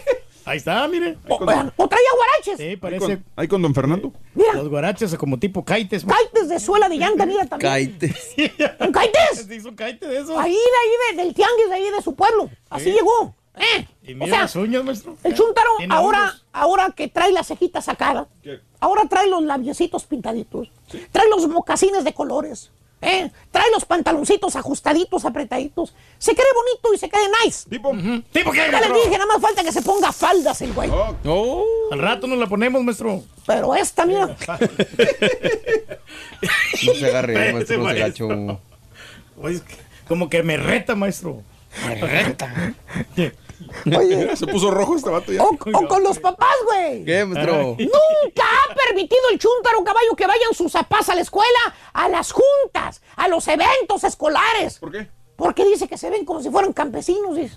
[0.47, 1.17] Ahí está, mire.
[1.29, 2.57] O, vean, o traía guaraches.
[2.59, 4.13] Sí, Ahí parece con, ahí con don Fernando.
[4.35, 6.05] Mira, los guaraches como tipo kaites.
[6.05, 7.71] ma- caites de suela de llanta, mira también.
[7.73, 8.35] Caites.
[8.81, 9.47] ¿Un caites?
[9.47, 10.37] Se hizo un caite de esos.
[10.37, 12.51] Ahí de ahí, de- del tianguis de ahí de su pueblo.
[12.69, 13.35] Así llegó.
[13.57, 13.87] ¿eh?
[14.03, 15.17] Y O mira sea, las uñas, maestro.
[15.23, 18.61] el chúntaro, Tiene ahora, ahora que trae la cejita sacada, ¿Qué?
[18.81, 20.71] ahora trae los labiositos pintaditos,
[21.13, 22.73] trae los mocasines de colores,
[23.05, 23.31] ¿eh?
[23.51, 25.95] trae los pantaloncitos ajustaditos, apretaditos.
[26.19, 27.69] Se cree bonito y se cree nice.
[27.69, 27.93] Tipo.
[28.33, 28.95] ¿Tipo qué, Ya maestro?
[28.95, 30.91] dije, nada más falta que se ponga faldas el güey.
[30.91, 31.65] Oh, Oh.
[31.93, 33.23] Al rato nos la ponemos, maestro.
[33.47, 34.37] Pero esta, mira,
[36.87, 38.29] No se agarre, maestro, no se maestro.
[38.29, 38.61] gacho.
[39.41, 39.75] Oye, es que
[40.09, 41.43] como que me reta, maestro.
[41.87, 42.75] Me reta.
[43.99, 45.43] oye, se puso rojo este vato ya.
[45.43, 47.05] o, o con los papás, güey.
[47.05, 47.77] ¿Qué, maestro?
[47.79, 52.09] Nunca ha permitido el chúntaro caballo que vayan sus papás a la escuela a a
[52.09, 54.79] las juntas, a los eventos escolares.
[54.79, 55.09] ¿Por qué?
[55.37, 57.57] Porque dice que se ven como si fueran campesinos, dice.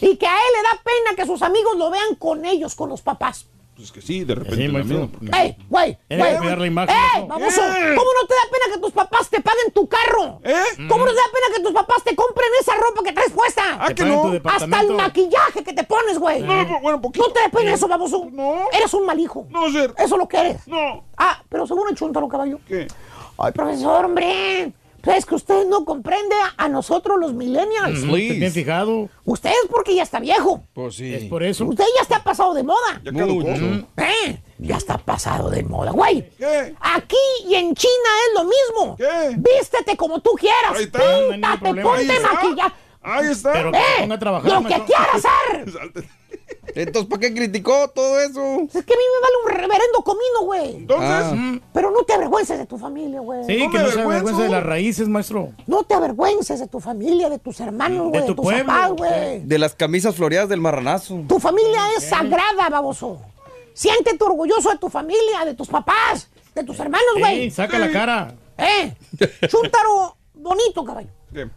[0.00, 2.88] Y que a él le da pena que sus amigos lo vean con ellos, con
[2.90, 3.46] los papás.
[3.74, 4.56] Pues que sí, de repente.
[4.66, 5.08] Sí, misma.
[5.40, 5.98] ¡Ey, güey!
[6.08, 7.26] Güey, la imagen, ¡Ey, maestro.
[7.26, 7.60] baboso!
[7.74, 7.94] ¿Qué?
[7.96, 10.40] ¿Cómo no te da pena que tus papás te paguen tu carro?
[10.44, 10.86] ¿Eh?
[10.88, 13.62] ¿Cómo no te da pena que tus papás te compren esa ropa que traes puesta?
[13.80, 14.48] Ah, Te que pagan no.
[14.50, 16.42] Hasta el maquillaje que te pones, güey.
[16.42, 17.26] No, no, bueno, poquito.
[17.26, 18.28] ¿No te da pena eso, baboso?
[18.30, 18.68] No.
[18.72, 19.46] Eres un mal hijo.
[19.48, 19.92] No, ser.
[19.96, 20.68] Eso es lo que eres.
[20.68, 21.04] No.
[21.16, 22.60] Ah, pero según el chuntaro, caballo.
[22.68, 22.86] ¿Qué?
[23.38, 24.72] Ay, profesor, hombre.
[25.04, 28.00] Es que usted no comprende a, a nosotros los millennials.
[28.04, 29.08] No estoy bien fijado.
[29.24, 30.62] Usted es porque ya está viejo.
[30.72, 31.12] Pues sí.
[31.14, 31.64] Es por eso.
[31.64, 33.00] Usted ya está pasado de moda.
[33.04, 33.48] Ya caducó.
[33.50, 33.86] Mucho.
[33.96, 34.40] ¿Eh?
[34.58, 36.28] Ya está pasado de moda, güey.
[36.38, 36.74] ¿Qué?
[36.80, 37.16] Aquí
[37.48, 38.96] y en China es lo mismo.
[38.96, 39.36] ¿Qué?
[39.36, 40.72] Vístete como tú quieras.
[40.76, 40.98] Ahí está.
[41.20, 42.32] No Píntate, ponte Ahí está.
[42.32, 42.74] maquillaje.
[43.02, 43.52] Ahí está.
[43.52, 43.82] Pero que ¡Eh!
[44.00, 44.52] ponga a trabajar.
[44.62, 46.04] Lo que quieras hacer.
[46.74, 48.40] Entonces, ¿para qué criticó todo eso?
[48.62, 50.76] Es que a mí me vale un reverendo comino, güey.
[50.76, 51.58] Entonces, Ah.
[51.72, 53.44] Pero no te avergüences de tu familia, güey.
[53.44, 55.50] Sí, No que me no se avergüenza de las raíces, maestro.
[55.66, 58.66] No te avergüences de tu familia, de tus hermanos, De güey, de, tu tus pueblo.
[58.66, 59.40] papás, güey.
[59.44, 61.20] De las camisas floreadas del marranazo.
[61.28, 63.20] Tu familia es sagrada, baboso.
[63.74, 67.50] Siéntete orgulloso de tu familia, de tus papás, de tus hermanos, Sí, güey.
[67.50, 68.34] saca la cara.
[68.58, 68.94] ¿Eh?
[69.48, 71.08] Chúntaro bonito, caballo.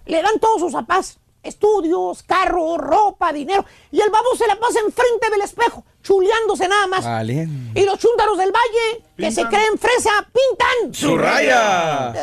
[0.05, 1.17] Le dan todos sus papás.
[1.45, 3.63] Estudios, carro, ropa, dinero.
[3.91, 7.05] Y el babo se la pasa enfrente del espejo, chuleándose nada más.
[7.05, 7.47] Vale.
[7.73, 10.93] Y los chúntaros del valle, que se creen fresa, pintan.
[10.93, 12.13] ¡Su raya!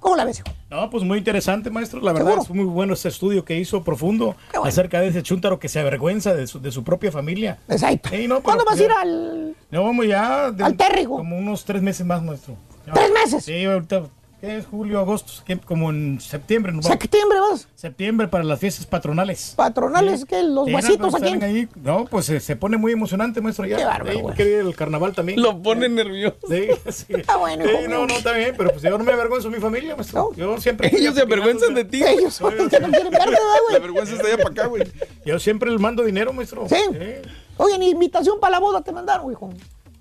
[0.00, 0.48] ¿Cómo la ves, hijo?
[0.70, 2.00] No, pues muy interesante, maestro.
[2.00, 2.42] La verdad ¿Seguro?
[2.42, 4.68] es muy bueno este estudio que hizo profundo Qué bueno.
[4.68, 7.58] acerca de ese chúntaro que se avergüenza de su, de su propia familia.
[7.68, 8.10] Exacto.
[8.28, 9.56] No, ¿Cuándo vas a ir al...?
[9.70, 10.50] No, vamos ya.
[10.50, 11.16] de- Al térrigo.
[11.16, 12.54] Como unos tres meses más, maestro.
[12.92, 13.44] ¿Tres meses?
[13.44, 14.04] Sí, ahorita.
[14.40, 15.32] ¿Qué es julio, agosto?
[15.44, 15.58] ¿Qué?
[15.58, 16.80] Como en septiembre, ¿no?
[16.80, 17.66] ¿Septiembre vas?
[17.74, 19.54] Septiembre para las fiestas patronales.
[19.56, 20.26] Patronales, Sí.
[20.26, 21.42] que los no, aquí.
[21.42, 21.68] ahí.
[21.82, 23.66] No, pues se, se pone muy emocionante, maestro.
[23.66, 23.78] Ya.
[23.78, 24.36] Qué bárbaro, Sí, güey.
[24.36, 25.42] quiere ir al carnaval también.
[25.42, 26.36] Lo pone nervioso.
[26.48, 27.06] Sí, sí.
[27.14, 29.56] Está bueno, Sí, hijo no, no, está bien, pero pues yo no me avergüenzo de
[29.56, 30.30] mi familia, maestro.
[30.30, 30.36] No.
[30.36, 30.88] Yo siempre.
[30.96, 32.04] Ellos se avergüenzan de ti.
[32.04, 33.38] Ellos son los que no quieren verte, ¿verdad,
[33.72, 34.84] la vergüenza está allá para acá, güey.
[35.26, 36.64] Yo siempre le mando dinero, maestro.
[36.68, 36.76] Sí.
[37.56, 39.50] Oye, ni invitación para la boda te mandaron, hijo.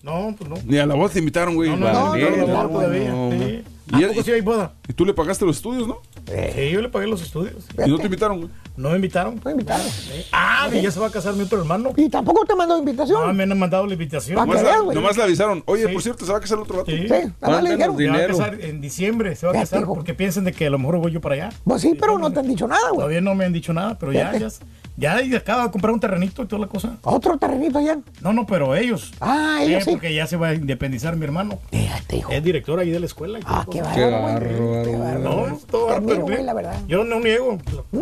[0.04, 0.58] No, pues no.
[0.64, 1.72] Ni a la voz te invitaron, güey.
[1.72, 4.74] No, no, no, ¿A poco sí hay boda?
[4.88, 6.00] Y tú le pagaste los estudios, ¿no?
[6.26, 7.66] Sí, yo le pagué los estudios.
[7.86, 8.50] Y no te invitaron, güey.
[8.76, 9.40] ¿No me invitaron?
[9.44, 9.86] No invitaron.
[9.88, 10.26] Sí.
[10.34, 11.94] Ah, que ya se va a casar mi otro hermano.
[11.96, 13.36] Y tampoco te mandó Ah, invitación.
[13.36, 14.36] me han mandado la invitación.
[14.36, 14.96] Nomás, la- güey.
[14.96, 15.64] nomás le avisaron.
[15.66, 15.94] Oye, Sí.
[15.94, 16.92] por cierto, se va a casar el otro vato.
[16.92, 16.98] Sí.
[17.04, 17.98] Sí, nada más le dijeron.
[17.98, 18.38] Se va a dinero.
[18.38, 19.94] casar en diciembre, se va a Ya, casar hijo.
[19.96, 21.50] porque piensan de que a lo mejor voy yo para allá.
[21.64, 22.98] Pues sí, pero no te han dicho nada, güey.
[22.98, 24.40] Todavía no me han dicho nada, pero ya, Fíjate.
[24.60, 24.66] ya,
[24.98, 26.98] ya, ya acaba de comprar un terrenito y toda la cosa.
[27.04, 28.00] Otro terrenito allá.
[28.22, 29.14] No, no, pero ellos.
[29.22, 29.92] Ah, ellos Eh, sí.
[29.92, 31.60] Porque ya se va a independizar mi hermano.
[31.72, 32.32] Fíjate, hijo.
[32.32, 33.40] Es director ahí de la escuela.
[33.46, 34.22] Ah, qué bárbaro, güey.
[34.34, 34.98] bárbaro, Qué güey.
[35.00, 35.20] bárbaro.
[35.48, 36.82] No, es todo bárbaro, güey, la verdad.
[36.88, 37.58] Yo no niego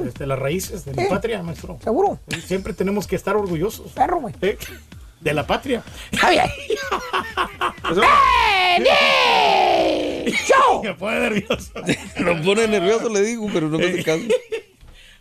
[0.07, 1.77] este, las raíces de mi patria, maestro.
[1.83, 2.19] ¿Seguro?
[2.29, 4.33] Y Siempre tenemos que estar orgullosos Perro, güey.
[4.41, 4.57] eh,
[5.21, 5.83] de la patria.
[6.11, 6.45] Está bien.
[8.77, 10.33] ¡Ven!
[10.33, 10.83] ¡Show!
[10.83, 11.71] Me pone nervioso.
[12.19, 14.21] Lo pone nervioso, le digo, pero no me hace caso.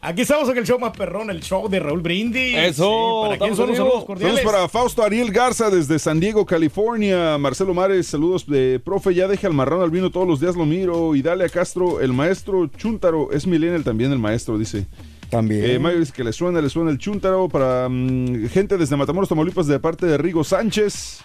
[0.06, 2.54] Aquí estamos en el show más perrón, el show de Raúl Brindis.
[2.58, 7.38] Eso, ¿Para quién estamos son saludos Saludos para Fausto Ariel Garza desde San Diego, California.
[7.38, 10.66] Marcelo Mares, saludos de profe, ya deja al marrano al vino todos los días, lo
[10.66, 11.16] miro.
[11.16, 14.84] Y dale a Castro, el maestro Chuntaro, es millennial también el maestro, dice.
[15.30, 15.64] También.
[15.64, 17.48] Eh, Mario dice que le suena, le suena el Chuntaro.
[17.48, 21.20] Para mm, gente desde Matamoros, Tamaulipas, de parte de Rigo Sánchez.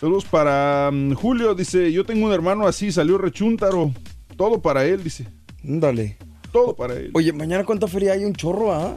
[0.00, 3.92] Saludos para mm, Julio, dice, yo tengo un hermano así, salió rechúntaro.
[4.38, 5.26] Todo para él, dice.
[5.62, 6.16] Dale.
[6.52, 7.10] Todo para él.
[7.14, 8.96] Oye, mañana cuánta feria hay un chorro, ¿ah?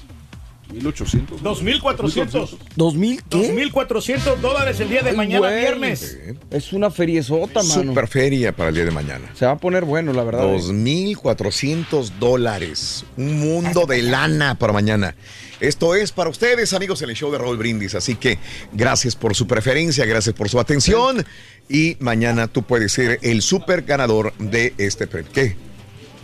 [0.74, 1.44] 1800.
[1.44, 2.58] 2400.
[2.76, 3.38] ¿2000 qué?
[3.38, 5.60] 2400 dólares el día de Ay, mañana güey.
[5.60, 6.18] viernes.
[6.50, 7.84] Es una feriezota, mano.
[7.84, 9.30] Super feria para el día de mañana.
[9.36, 10.44] Se va a poner bueno, la verdad.
[10.46, 13.06] 2.400 dólares.
[13.18, 15.16] Un mundo de lana para mañana.
[15.60, 17.96] Esto es para ustedes, amigos, en el show de Raúl Brindis.
[17.96, 18.40] Así que
[18.74, 21.26] gracias por su preferencia, gracias por su atención.
[21.70, 25.32] Y mañana tú puedes ser el super ganador de este premio.
[25.32, 25.56] ¿Qué?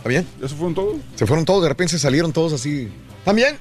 [0.02, 0.26] ¿Está bien?
[0.40, 0.96] ¿Ya se fueron todos?
[1.14, 2.88] Se fueron todos, de repente se salieron todos así.
[3.24, 3.56] ¿También?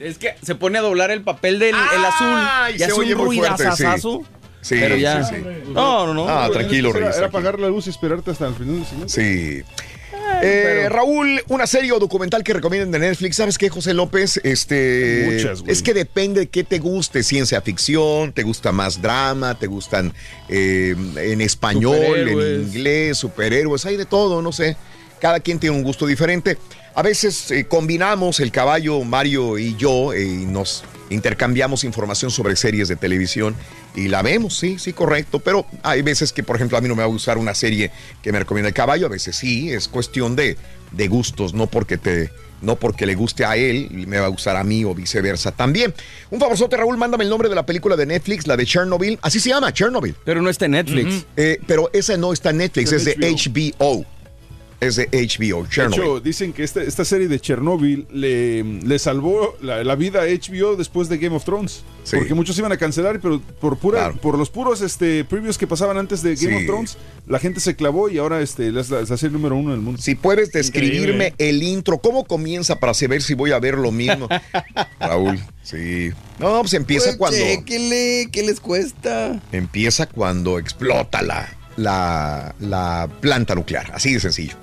[0.00, 4.24] Es que se pone a doblar el papel del el azul y hace un ruidazazazo.
[4.60, 5.22] Sí, Pero ya.
[5.24, 5.42] sí, sí.
[5.72, 6.28] No, no, no.
[6.28, 7.16] Ah, tranquilo, Era, Reyes.
[7.16, 7.38] era tranquilo.
[7.38, 9.12] apagar la luz y esperarte hasta el final del siguiente.
[9.12, 9.62] Sí.
[10.42, 13.36] Eh, Raúl, una serie o documental que recomienden de Netflix.
[13.36, 14.40] ¿Sabes qué, José López?
[14.42, 15.72] Este, Muchas, güey.
[15.72, 17.22] es que depende de qué te guste.
[17.22, 20.12] Ciencia ficción, te gusta más drama, te gustan
[20.48, 24.76] eh, en español, en inglés, superhéroes, hay de todo, no sé.
[25.22, 26.58] Cada quien tiene un gusto diferente.
[26.96, 32.56] A veces eh, combinamos el caballo, Mario y yo, eh, y nos intercambiamos información sobre
[32.56, 33.54] series de televisión
[33.94, 35.38] y la vemos, sí, sí, correcto.
[35.38, 37.92] Pero hay veces que, por ejemplo, a mí no me va a gustar una serie
[38.20, 40.56] que me recomienda el caballo, a veces sí, es cuestión de,
[40.90, 42.32] de gustos, no porque te.
[42.60, 45.94] No porque le guste a él, me va a gustar a mí o viceversa también.
[46.30, 49.18] Un favorzote, Raúl, mándame el nombre de la película de Netflix, la de Chernobyl.
[49.22, 50.14] Así se llama, Chernobyl.
[50.24, 51.26] Pero no está en Netflix.
[51.36, 54.06] Eh, pero esa no está en Netflix, es de HBO.
[54.82, 56.00] Es de HBO, De Chernobyl.
[56.02, 60.24] hecho, dicen que esta, esta serie de Chernobyl le, le salvó la, la vida a
[60.26, 61.84] HBO después de Game of Thrones.
[62.02, 62.16] Sí.
[62.16, 64.16] Porque muchos iban a cancelar, pero por pura, Claro.
[64.16, 66.54] por los puros este, previews que pasaban antes de Game Sí.
[66.56, 69.54] of Thrones, la gente se clavó y ahora este, es la, es la serie número
[69.54, 70.02] uno del mundo.
[70.02, 71.34] Si puedes describirme Increíble.
[71.38, 74.26] el intro, ¿cómo comienza para saber si voy a ver lo mismo?
[74.98, 76.10] Raúl, sí.
[76.40, 79.40] No, pues empieza Pues, cuando ¿qué les cuesta?
[79.52, 84.56] empieza cuando explota la, la, la planta nuclear, así de sencillo.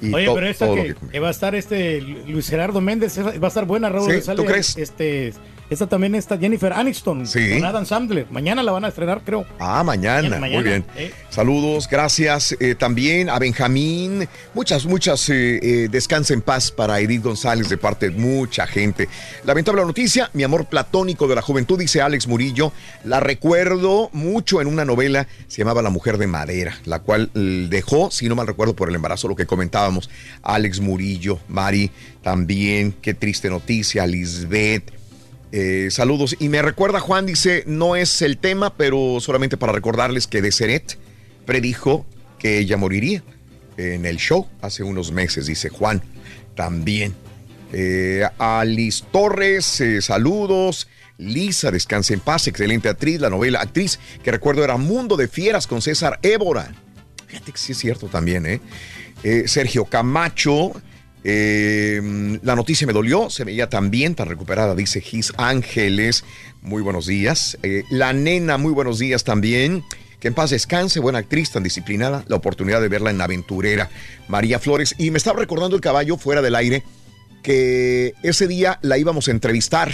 [0.00, 3.64] Y Oye, pero esta que, va a estar este Luis Gerardo Méndez, va a estar
[3.64, 4.22] buena, Raúl.
[4.22, 4.76] Sí, ¿tú crees?
[4.76, 5.32] Este,
[5.70, 7.50] esta también está Jennifer Aniston Sí.
[7.54, 8.26] con Adam Sandler.
[8.30, 9.44] Mañana la van a estrenar, creo.
[9.58, 10.84] Ah, mañana, Mañana, muy bien.
[10.96, 11.12] eh.
[11.30, 14.26] Saludos, gracias eh, también a Benjamín.
[14.54, 19.08] Muchas, muchas eh, eh, descansa en paz para Edith González de parte de mucha gente.
[19.44, 22.72] Lamentable noticia, mi amor platónico de la juventud, dice Alex Murillo.
[23.04, 28.10] La recuerdo mucho en una novela, se llamaba La Mujer de Madera, la cual dejó,
[28.10, 30.08] si no mal recuerdo, por el embarazo, lo que comentábamos.
[30.42, 31.90] Alex Murillo, Mari,
[32.22, 34.97] también, qué triste noticia, Lisbeth.
[35.52, 36.36] Eh, saludos.
[36.38, 40.98] Y me recuerda, Juan, dice, no es el tema, pero solamente para recordarles que Deseret
[41.46, 42.06] predijo
[42.38, 43.22] que ella moriría
[43.76, 46.02] en el show hace unos meses, dice Juan.
[46.54, 47.14] También.
[47.72, 50.88] Eh, a Liz Torres, eh, saludos.
[51.18, 55.66] Lisa, descanse en paz, excelente actriz, la novela actriz que recuerdo era Mundo de Fieras
[55.66, 56.72] con César Évora.
[57.26, 58.60] Fíjate que sí es cierto también.
[59.24, 60.72] Eh, Sergio Camacho,
[61.24, 66.24] eh, la noticia me dolió, se veía tan bien, tan recuperada, dice Gis Ángeles.
[66.62, 67.58] Muy buenos días.
[67.62, 69.84] Eh, la nena, muy buenos días también.
[70.20, 72.24] Que en paz descanse, buena actriz, tan disciplinada.
[72.28, 73.88] La oportunidad de verla en Aventurera.
[74.26, 74.94] María Flores.
[74.98, 76.82] Y me estaba recordando el caballo fuera del aire
[77.42, 79.92] que ese día la íbamos a entrevistar.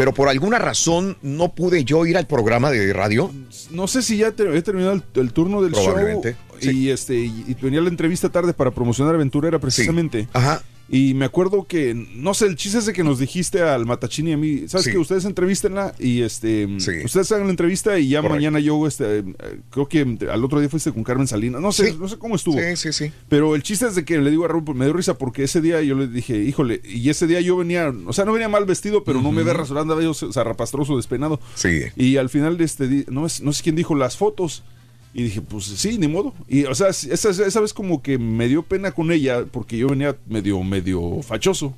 [0.00, 3.30] Pero por alguna razón no pude yo ir al programa de radio.
[3.70, 7.16] No sé si ya te- he terminado el, el turno del show Probablemente, y este
[7.18, 10.26] y, y venía la entrevista tarde para promocionar Aventurera precisamente.
[10.32, 10.62] Ajá.
[10.92, 14.32] Y me acuerdo que, no sé, el chiste ese que nos dijiste al Matachini y
[14.32, 14.90] a mí, ¿sabes Sí.
[14.92, 16.90] que Ustedes entrevístenla y este, Sí.
[17.04, 18.34] ustedes hagan la entrevista y ya Correcto.
[18.36, 19.24] mañana yo, este, eh,
[19.70, 21.96] creo que al otro día fuiste con Carmen Salinas, no sé, Sí.
[21.98, 22.58] no sé cómo estuvo.
[22.58, 23.12] Sí, sí, sí.
[23.28, 25.44] Pero el chiste es de que le digo a Raúl, pues, me dio risa porque
[25.44, 28.48] ese día yo le dije, híjole, y ese día yo venía, o sea, no venía
[28.48, 31.40] mal vestido, pero no me ve rasurando, andaba yo zarrapastroso, despeinado.
[31.54, 31.82] Sí.
[31.96, 34.64] Y al final, este, di- no, es- no sé quién dijo las fotos.
[35.12, 36.34] Y dije, pues sí, ni modo.
[36.48, 39.88] Y, o sea, esa, esa vez como que me dio pena con ella porque yo
[39.88, 41.74] venía medio, medio fachoso.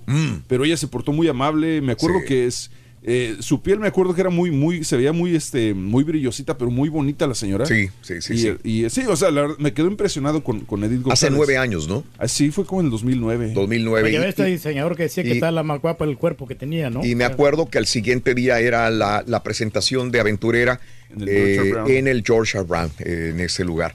[0.49, 1.81] Pero ella se portó muy amable.
[1.81, 2.23] Me acuerdo Mm.
[2.23, 2.29] Sí.
[2.29, 2.71] que es.
[3.05, 6.57] Eh, su piel me acuerdo que era muy, muy, se veía muy, este, muy brillosita,
[6.57, 7.67] pero muy bonita la señora.
[7.67, 8.53] Sí, sí, sí, Y, sí.
[8.63, 11.23] y, sí, o sea, la me quedó impresionado con, con Edith González.
[11.25, 12.05] Hace nueve años, ¿no?
[12.19, 13.53] Así fue como en el 2009.
[13.55, 14.09] 2009.
[14.09, 16.91] Oye, y- este diseñador que decía que está la más guapa el cuerpo que tenía,
[16.91, 17.05] ¿no?
[17.05, 20.81] Y me acuerdo que al siguiente día era la, la presentación de Aventurera
[21.15, 21.91] En el eh, Georgia Brown.
[21.91, 23.95] en el Georgia Brown, eh, en ese lugar.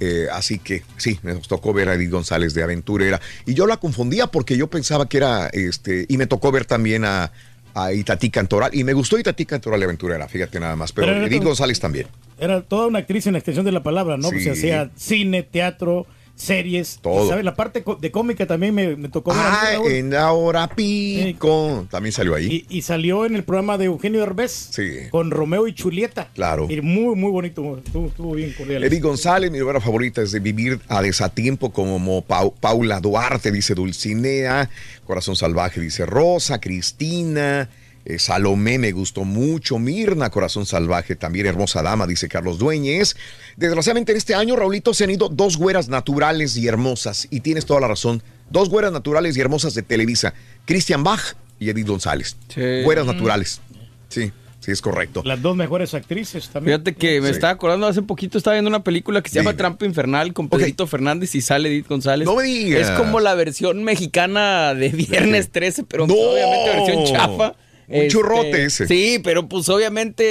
[0.00, 3.20] Eh, así que sí, nos tocó ver a Edith González de Aventurera.
[3.46, 7.04] Y yo la confundía porque yo pensaba que era, este, y me tocó ver también
[7.06, 7.32] a,
[7.76, 8.74] a Itatí Cantoral.
[8.74, 10.92] Y me gustó Itatí Cantoral de Aventurera, fíjate nada más.
[10.92, 12.06] Pero, Edith González también.
[12.38, 14.30] Era toda una actriz en la extensión de la palabra, ¿no?
[14.30, 14.48] Pues Sí.
[14.48, 16.06] hacía cine, teatro,
[16.36, 16.98] series.
[17.02, 17.28] Todo.
[17.28, 17.44] ¿sabes?
[17.44, 21.86] La parte de cómica también me, me tocó Ah, en la hora pico.
[21.90, 22.64] También salió ahí.
[22.68, 25.08] Y, y salió en el programa de Eugenio Derbez Sí.
[25.10, 26.28] con Romeo y Julieta.
[26.34, 26.66] Claro.
[26.70, 27.78] Y muy, muy bonito.
[27.84, 28.84] Estuvo, estuvo bien cordial.
[28.84, 33.74] Edith González, mi novela favorita es de Vivir a Desatiempo, como Pau- Paula Duarte, dice
[33.74, 34.68] Dulcinea,
[35.06, 37.68] Corazón Salvaje, dice Rosa, Cristina,
[38.08, 43.16] eh, Salomé me gustó mucho, Mirna, Corazón Salvaje, también Hermosa Dama, dice Carlos Dueñez.
[43.56, 47.66] Desgraciadamente en este año, Raulito, se han ido dos güeras naturales y hermosas, y tienes
[47.66, 50.34] toda la razón, dos güeras naturales y hermosas de Televisa,
[50.66, 52.36] Christian Bach y Edith González.
[52.84, 53.60] Güeras naturales.
[54.08, 55.22] Sí, sí, es correcto.
[55.24, 56.76] Las dos mejores actrices también.
[56.78, 57.34] Fíjate que me Sí.
[57.34, 59.58] estaba acordando hace poquito, estaba viendo una película que se llama Dime.
[59.58, 62.24] Trampa Infernal con Pedrito Fernández y sale Edith González.
[62.26, 62.82] No me digas.
[62.88, 66.14] Es como la versión mexicana de Viernes 13, pero No.
[66.14, 67.54] obviamente versión chafa.
[67.88, 68.86] Este, Un churrote ese.
[68.88, 70.24] Sí, pero pues obviamente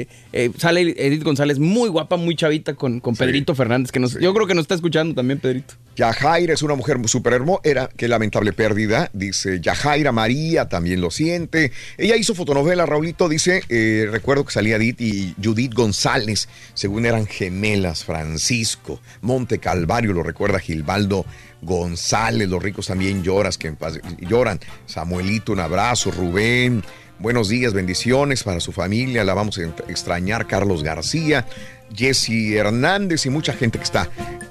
[0.00, 4.18] eh, eh, sale Edith González muy guapa, muy chavita con, con Pedrito Fernández, que nos,
[4.20, 5.74] yo creo que nos está escuchando también, Pedrito.
[5.96, 7.60] Yajaira es una mujer súper hermosa.
[7.64, 9.10] Era qué lamentable pérdida.
[9.14, 11.72] Dice Yajaira María también lo siente.
[11.96, 13.28] Ella hizo fotonovela, Raulito.
[13.28, 16.48] Dice, eh, recuerdo que salía Edith y Judith González.
[16.74, 21.24] Según eran gemelas, Francisco, Monte Calvario, lo recuerda Gilbaldo
[21.62, 22.48] González.
[22.48, 24.60] Los ricos también lloras, que en paz- lloran.
[24.86, 26.10] Samuelito, un abrazo.
[26.10, 26.82] Rubén.
[27.18, 29.24] Buenos días, bendiciones para su familia.
[29.24, 30.46] La vamos a extrañar.
[30.46, 31.46] Carlos García,
[31.94, 34.10] Jesse Hernández y mucha gente que está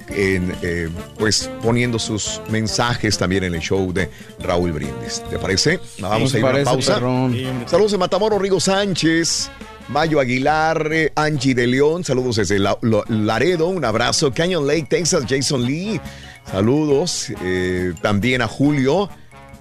[0.10, 4.10] en, eh, pues poniendo sus mensajes también en el show de
[4.40, 5.22] Raúl Brindis.
[5.30, 5.80] ¿Te parece?
[6.00, 6.96] Vamos Sí, a ir a una pausa.
[6.96, 7.36] perrón.
[7.68, 9.52] Saludos de Matamoros, Rigo Sánchez.
[9.90, 14.34] Mayo Aguilar, eh, Angie de León, saludos desde Laredo, un abrazo.
[14.34, 16.02] Canyon Lake, Texas, Jason Lee.
[16.50, 17.32] Saludos.
[17.44, 19.10] eh, también a Julio.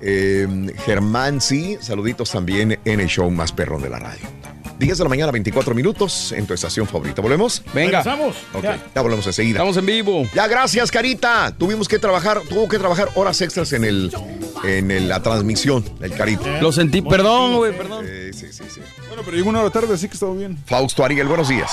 [0.01, 0.47] Eh,
[0.85, 1.79] Germán, sí.
[1.81, 4.54] Saluditos también en el show más perrón de la radio.
[4.79, 7.23] 10 de la mañana, 24 minutos en tu estación favorita.
[7.23, 7.63] ¿Volvemos?
[7.73, 8.03] Venga.
[8.03, 8.37] Regresamos.
[8.53, 8.79] Ok, Ya.
[8.95, 9.57] ya volvemos enseguida.
[9.59, 10.29] Estamos en vivo.
[10.35, 11.55] Ya, gracias, Carita.
[11.57, 14.15] Tuvimos que trabajar, tuvo que trabajar horas extras en el
[14.65, 16.61] en el- la transmisión del Carita.
[16.63, 18.07] Lo sentí, perdón, güey, perdón.
[18.07, 18.81] Sí, sí, sí, sí.
[19.09, 20.57] Bueno, pero llegó una hora tarde, así que estaba bien.
[20.67, 21.71] Fausto Ariel, buenos días.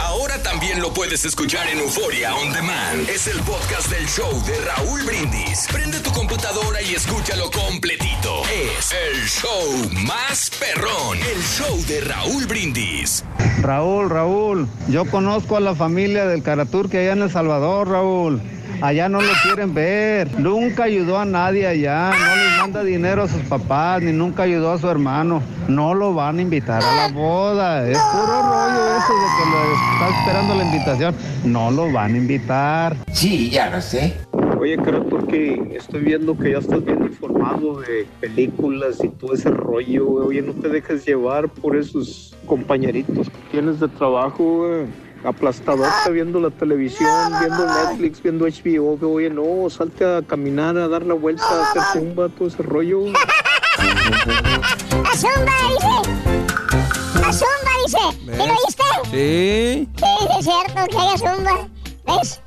[0.00, 3.08] Ahora también lo puedes escuchar en Euforia On Demand.
[3.08, 5.66] Es el podcast del show de Raúl Brindis.
[5.72, 8.19] Prende tu computadora y escúchalo completito.
[8.48, 11.18] Es el show más perrón.
[11.18, 13.24] El show de Raúl Brindis.
[13.60, 18.40] Raúl, Raúl, yo conozco a la familia del Caraturque allá en El Salvador, Raúl.
[18.80, 20.38] Allá no lo quieren ver.
[20.38, 22.10] Nunca ayudó a nadie allá.
[22.10, 25.42] No les manda dinero a sus papás, ni nunca ayudó a su hermano.
[25.68, 27.86] No lo van a invitar a la boda.
[27.86, 31.14] Es puro rollo eso de que lo está esperando la invitación.
[31.44, 32.96] No lo van a invitar.
[33.12, 34.16] Sí, ya lo sé.
[34.60, 40.04] Oye, Caraturque, estoy viendo que ya estás bien informado de películas y todo ese rollo,
[40.04, 40.26] güey.
[40.26, 44.86] Oye, no te dejes llevar por esos compañeritos que tienes de trabajo, güey.
[45.24, 47.08] Aplastadota viendo la televisión,
[47.40, 48.98] viendo Netflix, viendo HBO.
[48.98, 49.28] güey.
[49.28, 53.00] Oye, no, salte a caminar, a dar la vuelta, a hacer zumba, todo ese rollo.
[53.00, 53.14] güey.
[53.80, 57.24] ¡A Zumba, dice!
[57.24, 57.98] ¡A Zumba, dice!
[58.20, 58.84] ¿Sí lo oíste?
[59.10, 59.88] Sí.
[59.96, 61.68] Sí, sí, es cierto que haya Zumba.
[62.06, 62.40] ¿Ves?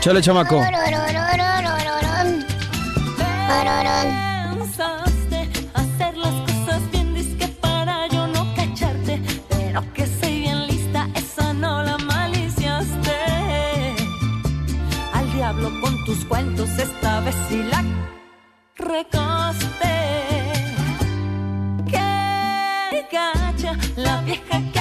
[0.00, 0.60] Chale, chamaco.
[16.06, 17.34] Que cuentos, esta vez
[17.70, 17.82] la
[18.76, 19.94] recaste.
[21.90, 24.73] Qué gacha, la vieja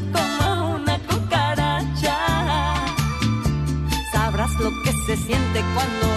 [0.00, 2.16] trata como una cucaracha.
[4.12, 6.15] Sabrás lo que se siente cuando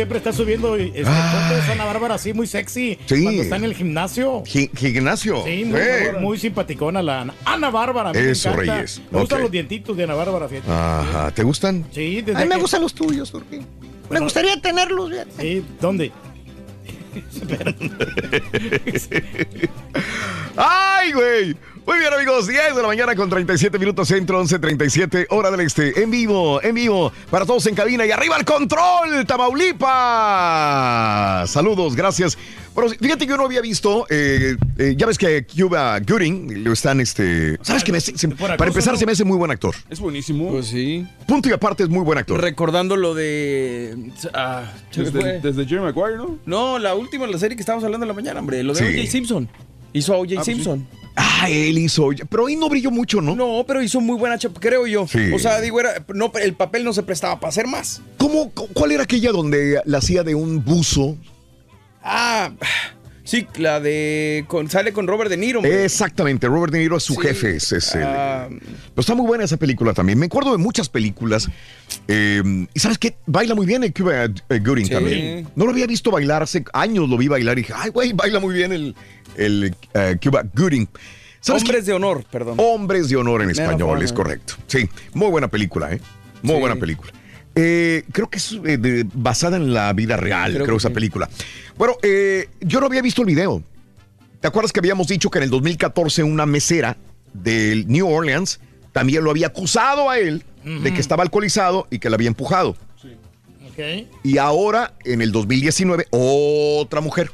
[0.00, 3.22] siempre está subiendo este, fotos Ana Bárbara así muy sexy Sí.
[3.22, 4.42] cuando está en el gimnasio.
[4.46, 5.44] Gi- Gimnasio.
[5.44, 5.78] Sí, muy,
[6.20, 8.12] muy simpaticona la Ana, Ana Bárbara.
[8.14, 8.74] me Eso, encanta.
[8.76, 9.02] Reyes.
[9.10, 10.70] Me gustan los dientitos de Ana Bárbara, fíjate.
[10.72, 11.84] Ajá, ¿te gustan?
[11.92, 13.66] Sí, desde A mí me que- gustan los tuyos, Turquín.
[14.08, 15.10] Me gustaría tenerlos.
[15.38, 16.10] Sí, ¿dónde?
[21.00, 21.06] ¡Ay!
[21.08, 21.56] ¡Ay, güey!
[21.86, 26.02] Muy bien, amigos, 10 de la mañana con 37 minutos centro, 11.37, hora del este.
[26.02, 29.90] En vivo, en vivo, para todos en cabina y arriba el control, Tamaulipas.
[31.50, 32.36] Saludos, gracias.
[32.74, 36.72] Bueno, fíjate que yo no había visto, eh, eh, ya ves que Cuba Gooding lo
[36.72, 37.58] están, este...
[37.62, 37.92] ¿Sabes qué?
[38.36, 39.74] Para empezar, se me hace muy buen actor.
[39.88, 40.50] Es buenísimo.
[40.50, 41.04] Pues sí.
[41.26, 42.40] Punto y aparte es muy buen actor.
[42.40, 44.12] Recordando lo de.
[44.34, 46.38] ah, Desde, desde Jerry Maguire, ¿no?
[46.46, 48.62] No, la última, la serie que estábamos hablando en la mañana, hombre.
[48.62, 48.84] Lo de Sí.
[48.98, 49.10] O.J.
[49.10, 49.48] Simpson.
[49.92, 50.32] Hizo a O.J.
[50.32, 50.86] Ah, pues Simpson.
[51.16, 53.34] Ah, él hizo, pero ahí no brilló mucho, ¿no?
[53.34, 55.06] No, pero hizo muy buena chapa, creo yo.
[55.08, 55.32] Sí.
[55.34, 58.00] O sea, digo, era, no, el papel no se prestaba para hacer más.
[58.16, 61.16] ¿Cómo, cu- ¿Cuál era aquella donde la hacía de un buzo?
[62.02, 62.52] Ah,
[63.30, 64.44] sí, la de.
[64.48, 65.62] con- sale con Robert De Niro.
[65.64, 67.20] Exactamente, Robert De Niro es su Sí.
[67.22, 67.56] jefe.
[67.56, 68.48] Es, es el- Ah.
[68.48, 70.18] Pero está muy buena esa película también.
[70.18, 71.48] Me acuerdo de muchas películas.
[72.08, 72.42] eh,
[72.72, 73.16] y sabes qué?
[73.26, 74.90] Baila muy bien el Cuba eh, Gooding Sí.
[74.92, 75.48] también.
[75.56, 78.38] No lo había visto bailar hace años, lo vi bailar y dije, ay, güey, baila
[78.40, 78.94] muy bien el,
[79.36, 80.88] el eh, Cuba Gooding.
[81.40, 82.56] ¿Sabes Hombres de honor, perdón.
[82.58, 84.54] Hombres de honor en español, es correcto.
[84.66, 86.00] Sí, muy buena película, ¿eh?
[86.42, 86.60] Muy Sí.
[86.60, 87.12] buena película.
[87.54, 90.88] Eh, creo que es eh, de- basada en la vida real, creo, Creo que esa
[90.88, 90.94] sí.
[90.94, 91.28] película.
[91.76, 93.62] Bueno, eh, yo no había visto el video.
[94.40, 96.96] ¿Te acuerdas que habíamos dicho que en el 2014 una mesera
[97.34, 98.60] del New Orleans
[98.92, 102.76] también lo había acusado a él de que estaba alcoholizado y que la había empujado?
[103.70, 104.08] Ok.
[104.24, 107.30] Y ahora, en el 2019, otra mujer.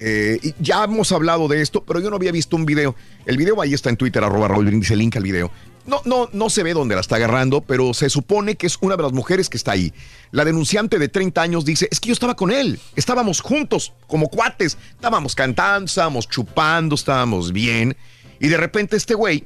[0.00, 2.94] Eh, y ya hemos hablado de esto, pero yo no había visto un video.
[3.26, 5.50] El video ahí está en Twitter, arroba Raúl Brindis, el link al video.
[5.88, 8.96] No, no, no se ve dónde la está agarrando, pero se supone que es una
[8.96, 9.92] de las mujeres que está ahí.
[10.30, 14.28] La denunciante de 30 años dice, es que yo estaba con él, estábamos juntos, como
[14.28, 17.96] cuates, estábamos cantando, estábamos chupando, estábamos bien.
[18.38, 19.44] Y de repente este güey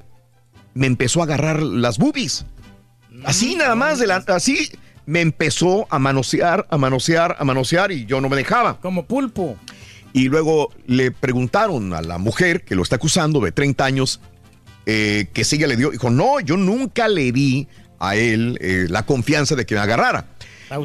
[0.75, 2.45] me empezó a agarrar las boobies.
[3.25, 4.71] Así nada más, de la- así
[5.07, 8.81] me empezó a manosear, a manosear, a manosear y yo no me dejaba.
[8.81, 9.57] Como pulpo.
[10.13, 14.21] Y luego le preguntaron a la mujer que lo está acusando de 30 años
[14.87, 15.91] eh, que sí le dio.
[15.91, 20.27] Dijo, no, yo nunca le di a él eh, la confianza de que me agarrara.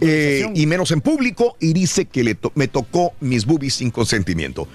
[0.01, 1.55] Eh, y menos en público.
[1.59, 4.67] Y dice que le to- me tocó mis boobies sin consentimiento.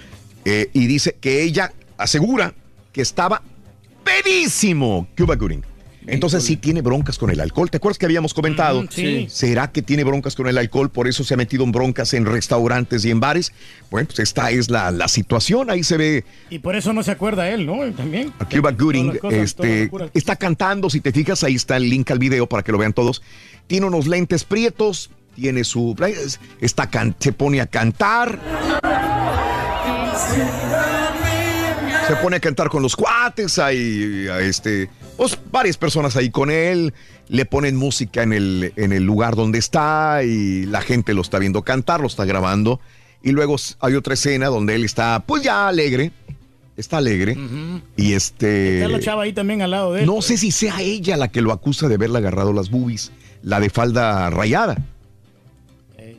[0.45, 2.53] Y dice que ella asegura
[2.91, 3.41] que estaba
[4.03, 5.63] pedísimo Cuba Gooding.
[6.07, 7.69] Entonces sí tiene broncas con el alcohol.
[7.69, 8.85] ¿Te acuerdas que habíamos comentado?
[8.89, 9.27] Sí.
[9.29, 10.89] ¿Será que tiene broncas con el alcohol?
[10.89, 13.51] Por eso se ha metido en broncas en restaurantes y en bares.
[13.89, 15.69] Bueno, pues esta es la, la situación.
[15.69, 17.83] Ahí se ve Y por eso no se acuerda él, ¿no?
[17.83, 18.33] Él también.
[18.39, 19.17] a Cuba Gooding.
[19.17, 20.89] Cosas, este, está cantando.
[20.89, 23.21] Si te fijas, ahí está el link al video para que lo vean todos.
[23.67, 25.09] Tiene unos lentes prietos.
[25.35, 25.95] Tiene su.
[26.61, 28.39] Está can- se pone a cantar.
[32.07, 36.93] Se pone a cantar con los cuates, hay este, pues varias personas ahí con él,
[37.29, 41.39] le ponen música en el, en el lugar donde está y la gente lo está
[41.39, 42.79] viendo cantar, lo está grabando.
[43.21, 46.11] Y luego hay otra escena donde él está, pues ya alegre,
[46.75, 47.37] está alegre.
[47.95, 48.79] Y este...
[48.79, 50.05] Está la chava ahí también al lado de él.
[50.05, 53.61] No sé si sea ella la que lo acusa de haberle agarrado las boobies, la
[53.61, 54.77] de falda rayada.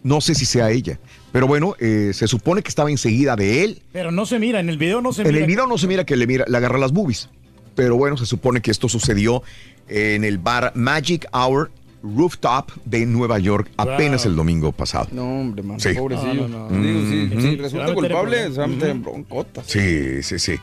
[0.02, 0.98] No sé si sea ella.
[1.34, 3.82] Pero bueno, eh, se supone que estaba enseguida de él.
[3.92, 5.40] Pero no se mira, en el video no se En mira.
[5.40, 7.28] el video no se mira que le, mira, le agarra las boobies.
[7.74, 9.42] Pero bueno, se supone que esto sucedió
[9.88, 11.72] en el bar Magic Hour
[12.04, 14.30] Rooftop de Nueva York apenas Wow.
[14.30, 15.08] el domingo pasado.
[15.10, 15.88] No, hombre, man, Sí.
[15.94, 16.46] pobrecillo.
[16.46, 16.80] No, no, no.
[16.86, 17.00] Digo,
[17.40, 19.66] sí, si resulta culpable, se va a meter en broncotas.
[19.66, 20.54] Sí, sí, sí.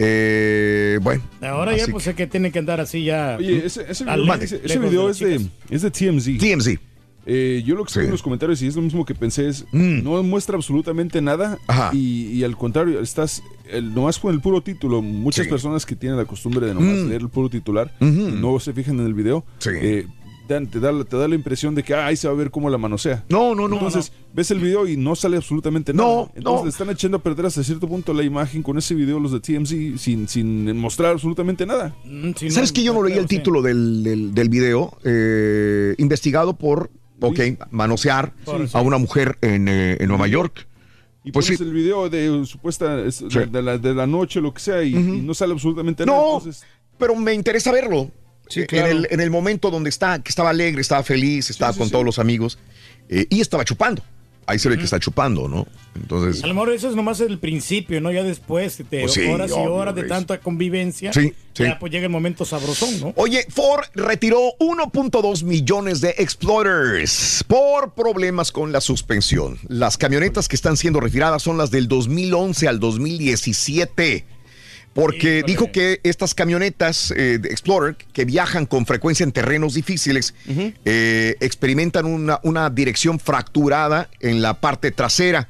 [0.00, 1.22] Eh, bueno.
[1.42, 3.36] Ahora ya pues es que tiene que andar así ya.
[3.38, 6.38] Oye, ese, ese al video, ese- video de es, de, es de TMZ.
[6.38, 6.78] TMZ.
[7.26, 9.66] Eh, yo lo que escribí en los comentarios y es lo mismo que pensé es,
[9.72, 11.58] no muestra absolutamente nada
[11.92, 15.02] y, y al contrario, estás el, nomás con el puro título.
[15.02, 15.50] Muchas Sí.
[15.50, 17.08] personas que tienen la costumbre de nomás Mm.
[17.08, 20.06] leer el puro titular no se fijan en el video, eh,
[20.48, 22.50] dan- te, da, te da la impresión de que ah, ahí se va a ver
[22.50, 23.24] cómo la manosea.
[23.28, 23.76] No, no, no.
[23.76, 26.08] Entonces ves el video y no sale absolutamente nada.
[26.08, 26.64] No, Entonces no.
[26.64, 29.38] le están echando a perder hasta cierto punto la imagen con ese video los de
[29.40, 31.94] TMZ sin, sin mostrar absolutamente nada.
[32.48, 34.96] ¿Sabes que yo no leí el título del, del, del video?
[35.04, 36.90] Eh, investigado por,
[37.20, 37.40] ok,
[37.70, 38.32] manosear
[38.72, 40.66] a una mujer en, eh, en Nueva York.
[41.22, 41.64] Y Pues pones sí.
[41.64, 43.26] el video de supuesta es- Sí.
[43.50, 46.18] de, la, de la noche, lo que sea, y, y no sale absolutamente nada.
[46.18, 46.64] No, Entonces,
[46.98, 48.10] pero me interesa verlo.
[48.48, 48.86] Sí, Eh, claro.
[48.88, 52.04] en, el, en el momento donde está, que estaba alegre, estaba feliz, estaba con todos
[52.04, 52.58] los amigos
[53.08, 54.02] eh, y estaba chupando.
[54.50, 55.64] Ahí se ve que está chupando, ¿no?
[55.94, 58.10] Entonces, A lo mejor eso es nomás el principio, ¿no?
[58.10, 61.12] Ya después de Pues sí, horas y horas de tanta convivencia.
[61.12, 61.62] Sí, sí.
[61.62, 63.12] Ya pues llega el momento sabrosón, ¿no?
[63.14, 69.60] Oye, Ford retiró 1.2 millones de Explorers por problemas con la suspensión.
[69.68, 74.26] Las camionetas que están siendo retiradas son las del 2011 al 2017.
[75.00, 80.34] Porque dijo que estas camionetas eh, de Explorer que viajan con frecuencia en terrenos difíciles
[80.84, 85.48] eh, experimentan una, una dirección fracturada en la parte trasera.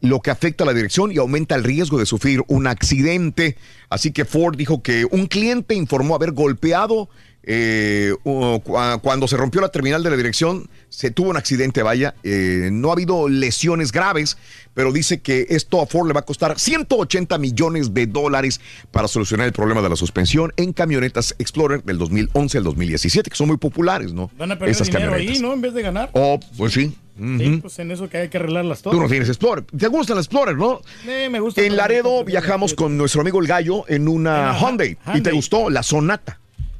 [0.00, 3.56] lo que afecta a la dirección y aumenta el riesgo de sufrir un accidente.
[3.88, 7.08] Así que Ford dijo que un cliente informó haber golpeado
[7.42, 12.14] eh, cua- cuando se rompió la terminal de la dirección, se tuvo un accidente, vaya.
[12.22, 14.36] Eh, no ha habido lesiones graves,
[14.74, 18.60] pero dice que esto a Ford le va a costar 180 millones de dólares
[18.90, 23.36] para solucionar el problema de la suspensión en camionetas Explorer del 2011 al 2017, que
[23.36, 24.30] son muy populares, ¿no?
[24.36, 25.36] Van a perder Esas dinero camionetas.
[25.36, 25.52] ahí, ¿no?
[25.54, 26.10] En vez de ganar.
[26.12, 26.94] Oh, pues sí.
[27.18, 28.96] Sí, pues en eso que hay que arreglarlas todas.
[28.96, 29.64] Tú no tienes Explorer.
[29.76, 30.80] ¿Te gusta el Explorer, no?
[31.04, 31.60] Eh, me gusta.
[31.62, 34.96] En Laredo viajamos con nuestro amigo el Gallo en una Hyundai.
[35.14, 35.68] ¿Y te gustó?
[35.68, 36.38] La Sonata.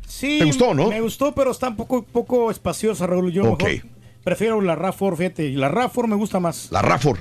[0.08, 0.88] Sí, ¿Te gustó, no?
[0.88, 3.30] Me gustó, pero está un poco, poco espaciosa, Raúl.
[3.30, 3.58] Yo mejor
[4.24, 5.50] prefiero la RAV4, fíjate.
[5.50, 6.68] La RAV4 me gusta más.
[6.70, 7.18] La RAV4.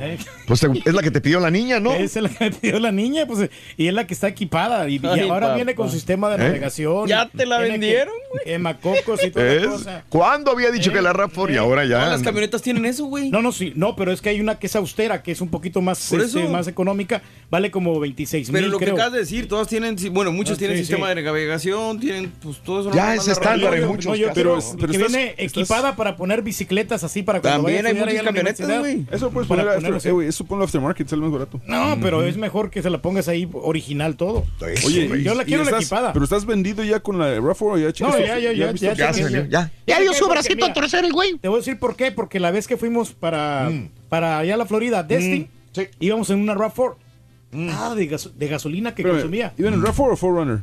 [0.00, 1.92] Eh, Pues es la que te pidió la niña, ¿no?
[1.92, 4.88] Es la que me pidió la niña, pues, y es la que está equipada.
[4.88, 5.54] Y, y ahora papá.
[5.56, 6.48] viene con sistema de ¿Eh?
[6.48, 7.06] navegación.
[7.08, 10.04] Ya te la vendieron, que- Quemacocos y toda la cosa.
[10.08, 11.96] ¿Cuándo había dicho que la RAV4 y ahora ya?
[11.98, 13.30] Todas las camionetas tienen eso, güey.
[13.30, 15.48] No, no, sí, no, pero es que hay una que es austera, que es un
[15.48, 19.48] poquito más, este, más económica, vale como 26 Pero mil, lo que acabas de decir,
[19.48, 21.14] todas tienen, sí, bueno, muchos Ah, tienen sí, sistema sí.
[21.16, 22.92] de navegación, tienen, pues todo eso.
[22.92, 24.34] Ya no es estándar en muchos No, yo casos.
[24.34, 27.84] quiero Pero- pero que estás- viene estás- equipada para poner bicicletas así para cuando También
[27.84, 29.06] vaya a hay muchas camionetas, güey.
[29.10, 31.60] Eso puedes Para poner, after, eh, güey, eso ponlo aftermarket, sale más barato.
[31.66, 34.44] No, pero es mejor que se la pongas ahí original todo.
[34.84, 36.12] Oye, yo la quiero la estás- equipada.
[36.12, 38.26] Pero estás vendido ya con la RAV4 o ya No, checaste?
[38.26, 39.28] ya, ya, ya, viste ya, el ya, precio?
[39.30, 39.72] ya, ya.
[39.86, 41.38] Ya dio su bracito a torcer el güey.
[41.38, 43.70] Te voy a decir por qué, porque la vez que fuimos para,
[44.08, 45.48] para allá a la Florida, Destin,
[46.00, 46.96] íbamos en una RAV4.
[47.70, 49.54] Ah, de, gaso- de gasolina que consumía.
[49.56, 50.60] ¿Iban en RAV4 o 4Runner?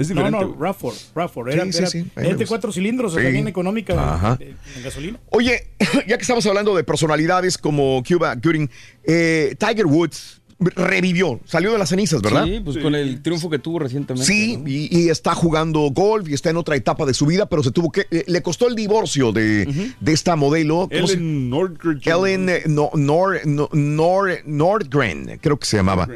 [0.00, 0.46] Es No, diferente.
[0.46, 0.56] no.
[0.58, 1.52] RAV4, RAV4.
[1.72, 2.04] Sí, Era, sí,
[2.36, 5.18] de cuatro cilindros, bien económica en gasolina.
[5.30, 5.68] Oye,
[6.08, 8.68] ya que estamos hablando de personalidades como Cuba Gooding,
[9.04, 10.38] eh, Tiger Woods
[10.76, 12.44] revivió, salió de las cenizas, ¿verdad?
[12.44, 14.26] Sí, pues con el triunfo que tuvo recientemente.
[14.30, 14.68] Sí, ¿no?
[14.68, 17.70] y, y está jugando golf y está en otra etapa de su vida, pero se
[17.70, 18.06] tuvo que.
[18.10, 20.86] eh, le costó el divorcio de, de esta modelo.
[20.92, 22.00] ¿cómo se- Ellen Nordgren.
[22.04, 26.06] Ellen eh, no, Nor, no- Nor- Nordgren, creo que se llamaba.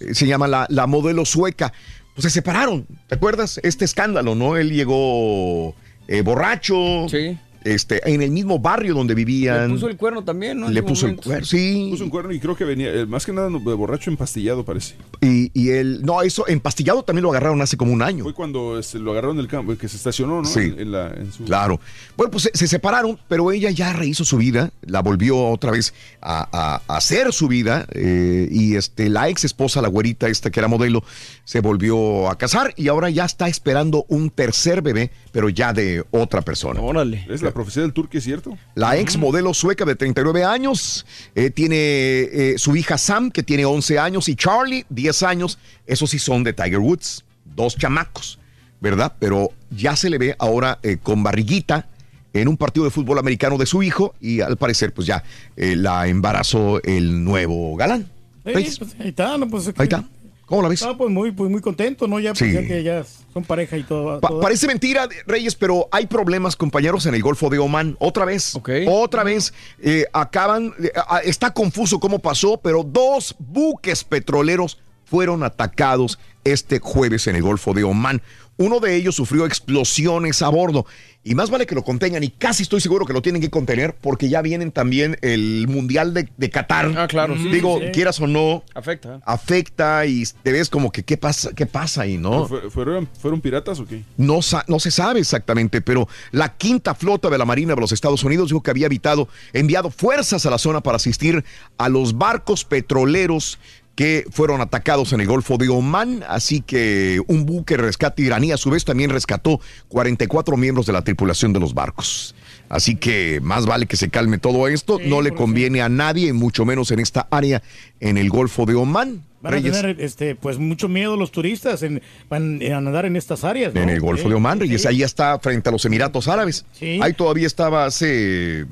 [0.00, 1.72] Eh, Se llama la, la modelo sueca.
[2.14, 3.60] Pues se separaron, ¿te acuerdas?
[3.64, 4.56] Este escándalo, ¿no?
[4.56, 5.74] Él llegó
[6.06, 7.08] eh, borracho.
[7.08, 7.38] Sí.
[7.64, 9.70] Este, en el mismo barrio donde Le vivían.
[9.70, 10.68] puso el cuerno también, ¿no?
[10.68, 11.30] Le puso el momento.
[11.30, 11.88] cuerno, sí.
[11.90, 14.94] Puso un cuerno y creo que venía, eh, más que nada, borracho empastillado parece.
[15.22, 18.22] Y, y él, no, eso empastillado también lo agarraron hace como un año.
[18.24, 20.44] Fue cuando este, lo agarraron del campo, que se estacionó, ¿no?
[20.44, 20.60] Sí.
[20.60, 21.44] En, en la, en su...
[21.44, 21.80] Claro.
[22.16, 25.94] Bueno, pues se, se separaron, pero ella ya rehizo su vida, la volvió otra vez
[26.20, 30.50] a, a- a hacer su vida eh, y este, la ex esposa, la güerita esta
[30.50, 31.02] que era modelo,
[31.44, 36.04] se volvió a casar y ahora ya está esperando un tercer bebé, pero ya de
[36.10, 36.80] otra persona.
[36.80, 37.24] Órale.
[37.30, 38.58] Es la profecía del turque, ¿es cierto?
[38.74, 43.64] La ex modelo sueca de 39 años eh, tiene eh, su hija Sam, que tiene
[43.64, 45.58] 11 años, y Charlie, 10 años.
[45.86, 48.38] Esos sí son de Tiger Woods, dos chamacos,
[48.80, 49.14] ¿verdad?
[49.18, 51.88] Pero ya se le ve ahora eh, con barriguita
[52.34, 55.22] en un partido de fútbol americano de su hijo y al parecer pues ya
[55.56, 58.10] eh, la embarazó el nuevo galán.
[58.42, 60.04] Pues, ahí está, no, pues, Ahí está.
[60.46, 60.82] ¿Cómo la ves?
[60.82, 62.20] Ah, pues muy, pues muy contento, ¿no?
[62.20, 62.52] Ya, pues, Sí.
[62.52, 64.20] ya que ya son pareja y todo.
[64.20, 64.40] Pa- todo.
[64.40, 67.96] parece mentira, Reyes, pero hay problemas, compañeros, en el Golfo de Omán.
[67.98, 68.52] Otra vez.
[68.86, 69.52] Otra vez.
[69.80, 70.74] eh, acaban.
[70.82, 70.90] eh,
[71.24, 77.72] está confuso cómo pasó, pero dos buques petroleros fueron atacados este jueves en el Golfo
[77.74, 78.22] de Omán.
[78.56, 80.86] Uno de ellos sufrió explosiones a bordo.
[81.26, 83.96] Y más vale que lo contengan, y casi estoy seguro que lo tienen que contener,
[83.98, 86.92] porque ya vienen también el Mundial de, de Qatar.
[86.98, 87.92] Ah, claro, sí, Digo, sí, sí.
[87.92, 89.20] quieras o no, Afecta.
[89.24, 92.46] afecta y te ves como que qué pasa, qué pasa ahí, ¿no?
[92.46, 94.02] ¿Fue- ¿Fueron, ¿Fueron piratas o qué?
[94.18, 98.22] No, no se sabe exactamente, pero la quinta flota de la Marina de los Estados
[98.22, 101.42] Unidos dijo que había evitado, enviado fuerzas a la zona para asistir
[101.78, 103.58] a los barcos petroleros
[103.94, 106.24] que fueron atacados en el Golfo de Omán.
[106.28, 111.02] Así que un buque rescate iraní a su vez también rescató 44 miembros de la
[111.02, 112.34] tripulación de los barcos.
[112.68, 114.98] Así que más vale que se calme todo esto.
[115.04, 117.62] no le conviene a nadie, mucho menos en esta área
[118.00, 119.22] en el Golfo de Omán.
[119.42, 119.72] Van a Reyes.
[119.72, 122.00] tener este, pues mucho miedo los turistas en,
[122.30, 123.74] van a nadar en estas áreas.
[123.74, 123.82] ¿no?
[123.82, 126.64] En el Golfo de Omán, Reyes, ahí está frente a los Emiratos Árabes.
[126.80, 128.64] Ahí todavía estaba hace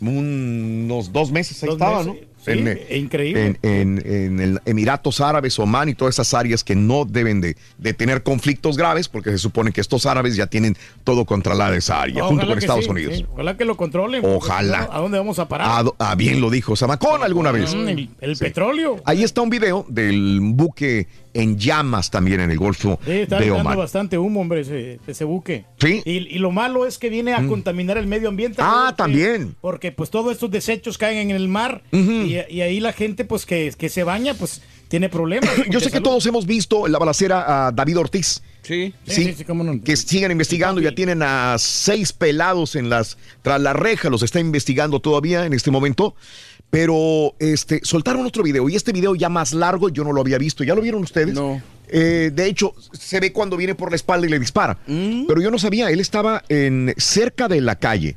[0.00, 2.27] unos dos meses, ahí Dos estaba, meses, ¿no?
[2.50, 3.46] En, increíble.
[3.46, 7.56] En, en- en el Emiratos Árabes, Omán y todas esas áreas que no deben de,
[7.78, 12.02] de tener conflictos graves porque se supone que estos árabes ya tienen todo controlada esa
[12.02, 13.16] área, junto con Estados sí, Unidos.
[13.16, 13.26] sí.
[13.32, 14.22] Ojalá que lo controlen.
[14.24, 14.88] Ojalá.
[14.92, 15.68] ¿A dónde vamos a parar?
[15.70, 17.74] Ah, do- ah, bien lo dijo Samacón alguna vez.
[17.74, 19.00] Mm, el el petróleo.
[19.04, 23.46] Ahí está un video del buque en llamas también en el Golfo Sí, está de
[23.46, 23.76] dando Omán.
[23.78, 25.64] bastante humo, hombre, ese, ese buque.
[25.80, 26.02] Sí.
[26.04, 27.48] Y, y lo malo es que viene a Mm.
[27.48, 28.60] contaminar el medio ambiente.
[28.64, 29.56] Ah, porque- también.
[29.60, 33.46] Porque pues todos estos desechos caen en el mar y, y ahí la gente pues
[33.46, 35.50] que, que se baña pues tiene problemas.
[35.70, 38.42] Yo sé que todos hemos visto en la balacera a David Ortiz.
[38.62, 38.92] Sí.
[39.06, 39.80] Sí, sí, sí, cómo no.
[39.82, 44.40] Que siguen investigando, ya tienen a seis pelados en las tras la reja, los está
[44.40, 46.14] investigando todavía en este momento.
[46.70, 50.38] Pero este, soltaron otro video y este video ya más largo yo no lo había
[50.38, 50.64] visto.
[50.64, 51.34] ¿Ya lo vieron ustedes?
[51.34, 51.62] No.
[51.88, 54.78] Eh, de hecho, se ve cuando viene por la espalda y le dispara.
[54.86, 55.26] Mm.
[55.26, 58.16] Pero yo no sabía, él estaba en, cerca de la calle.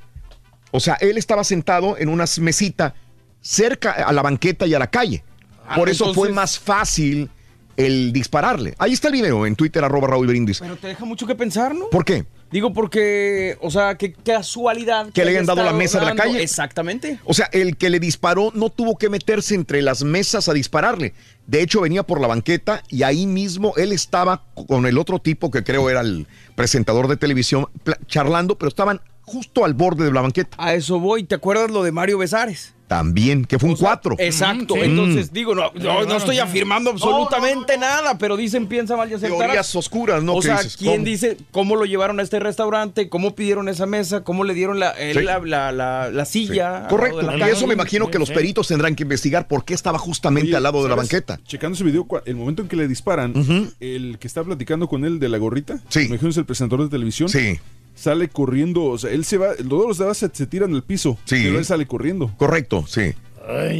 [0.72, 2.96] O sea, él estaba sentado en una mesita
[3.42, 5.24] cerca a la banqueta y a la calle.
[5.68, 7.30] Ah, Por eso fue más fácil
[7.78, 8.76] el dispararle.
[8.78, 10.60] Ahí está el video en Twitter, arroba Raúl Brindis.
[10.60, 11.90] Pero te deja mucho que pensar, ¿no?
[11.90, 12.26] ¿Por qué?
[12.52, 15.10] Digo porque, o sea, qué casualidad.
[15.12, 16.44] Que le haya hayan dado la mesa de la calle.
[16.44, 17.20] Exactamente.
[17.24, 21.14] O sea, el que le disparó no tuvo que meterse entre las mesas a dispararle.
[21.48, 25.50] De hecho, venía por la banqueta y ahí mismo él estaba con el otro tipo
[25.50, 27.68] que creo era el presentador de televisión
[28.08, 30.58] charlando, pero estaban justo al borde de la banqueta.
[30.60, 31.24] A eso voy.
[31.24, 32.74] ¿Te acuerdas lo de Mario Besares?
[32.92, 34.16] También, que fue un cuatro.
[34.20, 34.74] Exacto.
[34.74, 34.82] Sí.
[34.84, 39.46] Entonces, digo, no, no, no estoy afirmando absolutamente nada, pero dicen piensa mal y acertará.
[39.46, 40.34] Teorías oscuras, ¿no?
[40.34, 40.76] O ¿Qué sea, dices?
[40.76, 41.06] ¿quién ¿Cómo?
[41.06, 43.08] dice cómo lo llevaron a este restaurante?
[43.08, 44.26] ¿Cómo pidieron esa mesa?
[44.26, 45.24] ¿Cómo le dieron la, el- Sí.
[45.24, 46.80] la, la- la- la silla?
[46.80, 47.22] lado Correcto.
[47.38, 50.58] Y eso me imagino que los peritos tendrán que investigar por qué estaba justamente Oye,
[50.58, 51.40] al lado de la banqueta.
[51.48, 53.34] Checando ese video, el momento en que le disparan,
[53.80, 56.00] el que está platicando con él de la gorrita, Sí.
[56.00, 57.58] me imagino es el presentador de televisión, Sí.
[58.02, 61.18] Sale corriendo, o sea, él se va, todos los demás se, se tiran al piso,
[61.26, 61.38] Sí.
[61.44, 62.32] pero él sale corriendo.
[62.38, 63.14] Correcto, sí.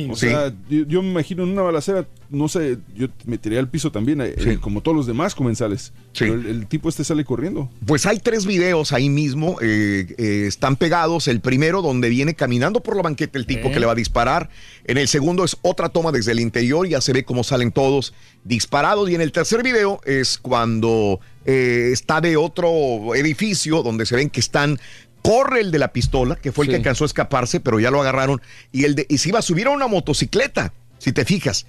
[0.10, 0.28] O Sí.
[0.28, 3.92] sea, yo, yo me imagino en una balacera, no sé, yo me tiré al piso
[3.92, 4.58] también, eh, Sí.
[4.58, 5.94] como todos los demás comensales.
[6.14, 6.26] Sí.
[6.26, 7.70] Pero el, el tipo este sale corriendo.
[7.86, 11.28] Pues hay tres videos ahí mismo, eh, eh, están pegados.
[11.28, 13.72] El primero donde viene caminando por la banqueta el tipo Eh.
[13.72, 14.50] que le va a disparar.
[14.86, 18.14] En el segundo es otra toma desde el interior, ya se ve cómo salen todos
[18.44, 19.10] disparados.
[19.12, 24.30] Y en el tercer video es cuando eh, está de otro edificio donde se ven
[24.30, 24.80] que están...
[25.24, 26.72] Corre el de la pistola, que fue el Sí.
[26.72, 28.42] que alcanzó a escaparse, pero ya lo agarraron.
[28.72, 31.68] Y el de, y se iba a subir a una motocicleta, si te fijas.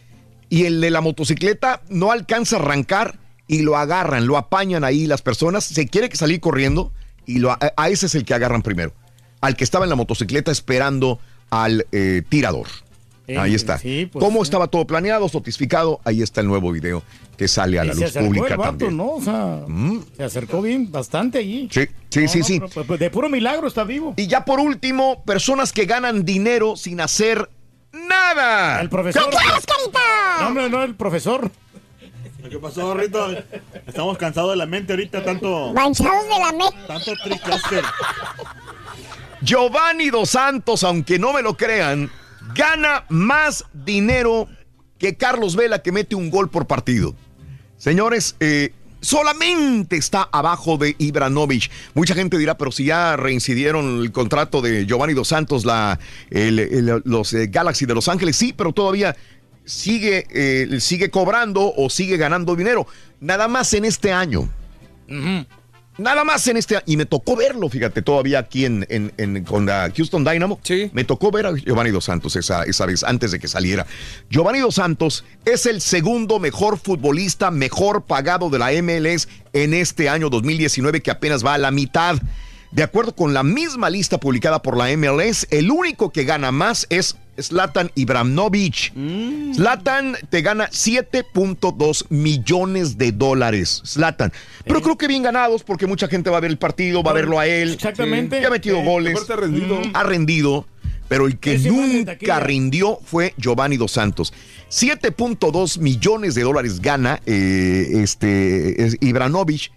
[0.49, 5.07] Y el de la motocicleta no alcanza a arrancar y lo agarran, lo apañan ahí
[5.07, 6.95] las personas, se quiere que salir corriendo
[7.27, 8.95] y lo, a, a ese es el que agarran primero,
[9.43, 11.21] al que estaba en la motocicleta esperando
[11.51, 12.69] al eh, tirador.
[13.29, 13.79] Eh, ahí está.
[13.79, 14.43] sí, pues, ¿Cómo sí.
[14.49, 16.01] estaba todo planeado, notificado?
[16.05, 17.03] Ahí está el nuevo video
[17.37, 18.97] que sale a Y la luz pública el vato, también.
[18.97, 19.11] ¿no?
[19.11, 20.01] O sea, Mm.
[20.17, 21.69] se acercó bien, bastante allí.
[21.71, 22.61] Sí, sí, No, sí, no, sí.
[22.61, 24.15] pero, pues, pues, de puro milagro está vivo.
[24.17, 27.49] Y ya por último, personas que ganan dinero sin hacer
[27.93, 28.81] nada.
[28.81, 29.31] El profesor.
[29.31, 29.37] ¿Qué
[30.41, 31.51] No, hombre, no, el profesor.
[32.51, 33.29] ¿Qué pasó, Rito?
[33.87, 35.73] Estamos cansados de la mente ahorita, tanto.
[35.73, 36.77] Manchados de la mente.
[36.89, 37.85] Tanto TrickCaster.
[39.41, 42.11] Giovanni Dos Santos, aunque no me lo crean,
[42.55, 44.49] gana más dinero
[44.99, 47.15] que Carlos Vela, que mete un gol por partido.
[47.77, 51.71] Señores, eh, solamente está abajo de Ibranovic.
[51.95, 55.99] Mucha gente dirá, pero si ya reincidieron el contrato de Giovanni Dos Santos, la,
[56.31, 59.17] los eh, Galaxy de Los Ángeles, sí, pero todavía
[59.65, 62.87] sigue, eh, sigue cobrando o sigue ganando dinero.
[63.21, 64.49] Nada más en este año.
[65.99, 69.67] Nada más en este y me tocó verlo, fíjate, todavía aquí en, en- en- con
[69.67, 70.59] la Houston Dynamo.
[70.95, 73.87] Me tocó ver a Giovanni Dos Santos esa, esa vez, antes de que saliera.
[74.31, 80.09] Giovanni Dos Santos es el segundo mejor futbolista, mejor pagado de la MLS en este
[80.09, 82.17] año 2019, que apenas va a la mitad.
[82.71, 86.87] De acuerdo con la misma lista publicada por la MLS, el único que gana más
[86.89, 88.93] es Zlatan Ibrahimovic.
[89.55, 93.83] Zlatan te gana 7.2 millones de dólares.
[93.87, 94.33] Zlatan.
[94.65, 97.15] Pero creo que bien ganados porque mucha gente va a ver el partido, va a
[97.15, 97.73] verlo a él.
[97.73, 98.41] Exactamente.
[98.41, 99.13] Ya ha metido goles.
[99.15, 99.81] Aparte ha rendido.
[99.81, 100.67] Mm, Ha rendido.
[101.09, 104.33] Pero el que Ese nunca rindió fue Giovanni Dos Santos.
[104.71, 109.71] 7.2 millones de dólares gana eh, este es Ibrahimovic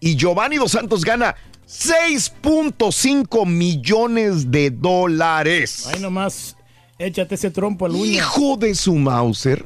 [0.00, 1.34] y Giovanni Dos Santos gana
[1.66, 5.86] 6.5 millones de dólares.
[5.86, 6.56] Ahí nomás,
[7.06, 7.96] échate ese trompo al.
[7.96, 9.64] Hijo de su Mauser.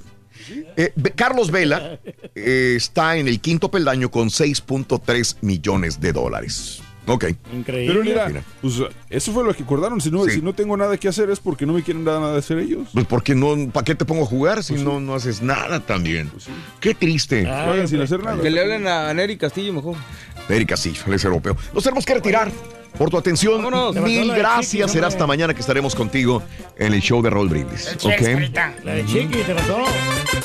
[0.76, 1.98] Eh, Carlos Vela
[2.34, 6.82] eh, está en el quinto peldaño con 6.3 millones de dólares.
[7.08, 7.24] Ok.
[7.52, 7.92] Increíble.
[7.94, 8.42] Pero mira, Mira.
[8.60, 8.74] pues
[9.10, 10.00] eso fue lo que acordaron.
[10.00, 10.32] Si no, Sí.
[10.32, 12.58] si no tengo nada que hacer es porque no me quieren dar nada de hacer
[12.58, 12.88] ellos.
[12.92, 16.30] Pues porque no, ¿para qué te pongo a jugar si no, no haces nada también?
[16.80, 17.46] Qué triste.
[17.48, 18.40] Ah, Juegan sin hacer nada.
[18.42, 19.94] Que le hablen a Nery Castillo mejor.
[20.48, 21.56] Erika sí, él es europeo.
[21.74, 22.50] Nos tenemos que retirar.
[22.98, 23.94] Por tu atención, Vámonos.
[23.96, 24.90] mil gracias.
[24.92, 26.42] Será hasta mañana que estaremos contigo
[26.78, 27.94] en el show de Roll Brindis.
[28.02, 28.20] ¿Ok?
[28.84, 29.84] La de Chiqui, te pasó.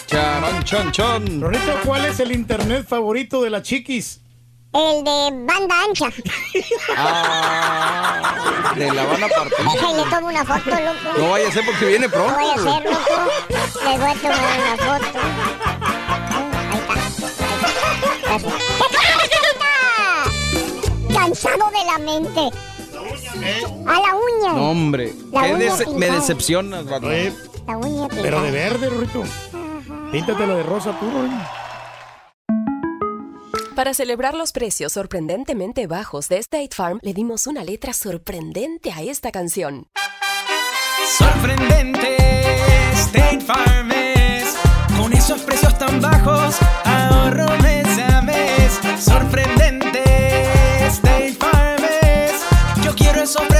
[0.07, 1.41] Charán, chan, chan.
[1.41, 4.19] Rorrito, ¿cuál es el internet favorito de la Chiquis?
[4.73, 6.07] El de banda ancha.
[6.95, 9.55] Ah, de La Habana parte.
[9.59, 11.17] Déjale, tomo una foto, loco.
[11.19, 12.33] No vaya a ser porque viene No pronto.
[12.35, 12.67] voy a güey.
[12.75, 13.31] hacer, loco.
[13.83, 15.19] Les voy a tomar una foto.
[16.71, 16.93] Ahí está.
[18.29, 18.49] Ahí está.
[18.57, 18.70] ¡Qué
[21.31, 22.57] Cansado de la mente.
[23.87, 24.53] A la uña.
[24.53, 25.13] No, hombre.
[25.31, 27.07] La uña dece- me decepcionas, vato.
[27.09, 29.23] La uña Pero de verde, Rorrito.
[30.11, 31.05] Píntatelo de rosa tú.
[33.77, 39.01] Para celebrar los precios sorprendentemente bajos de State Farm, le dimos una letra sorprendente a
[39.01, 39.87] esta canción.
[41.17, 42.17] Sorprendente,
[42.93, 44.53] State Farm es.
[44.99, 47.47] Con esos precios tan bajos, ahorro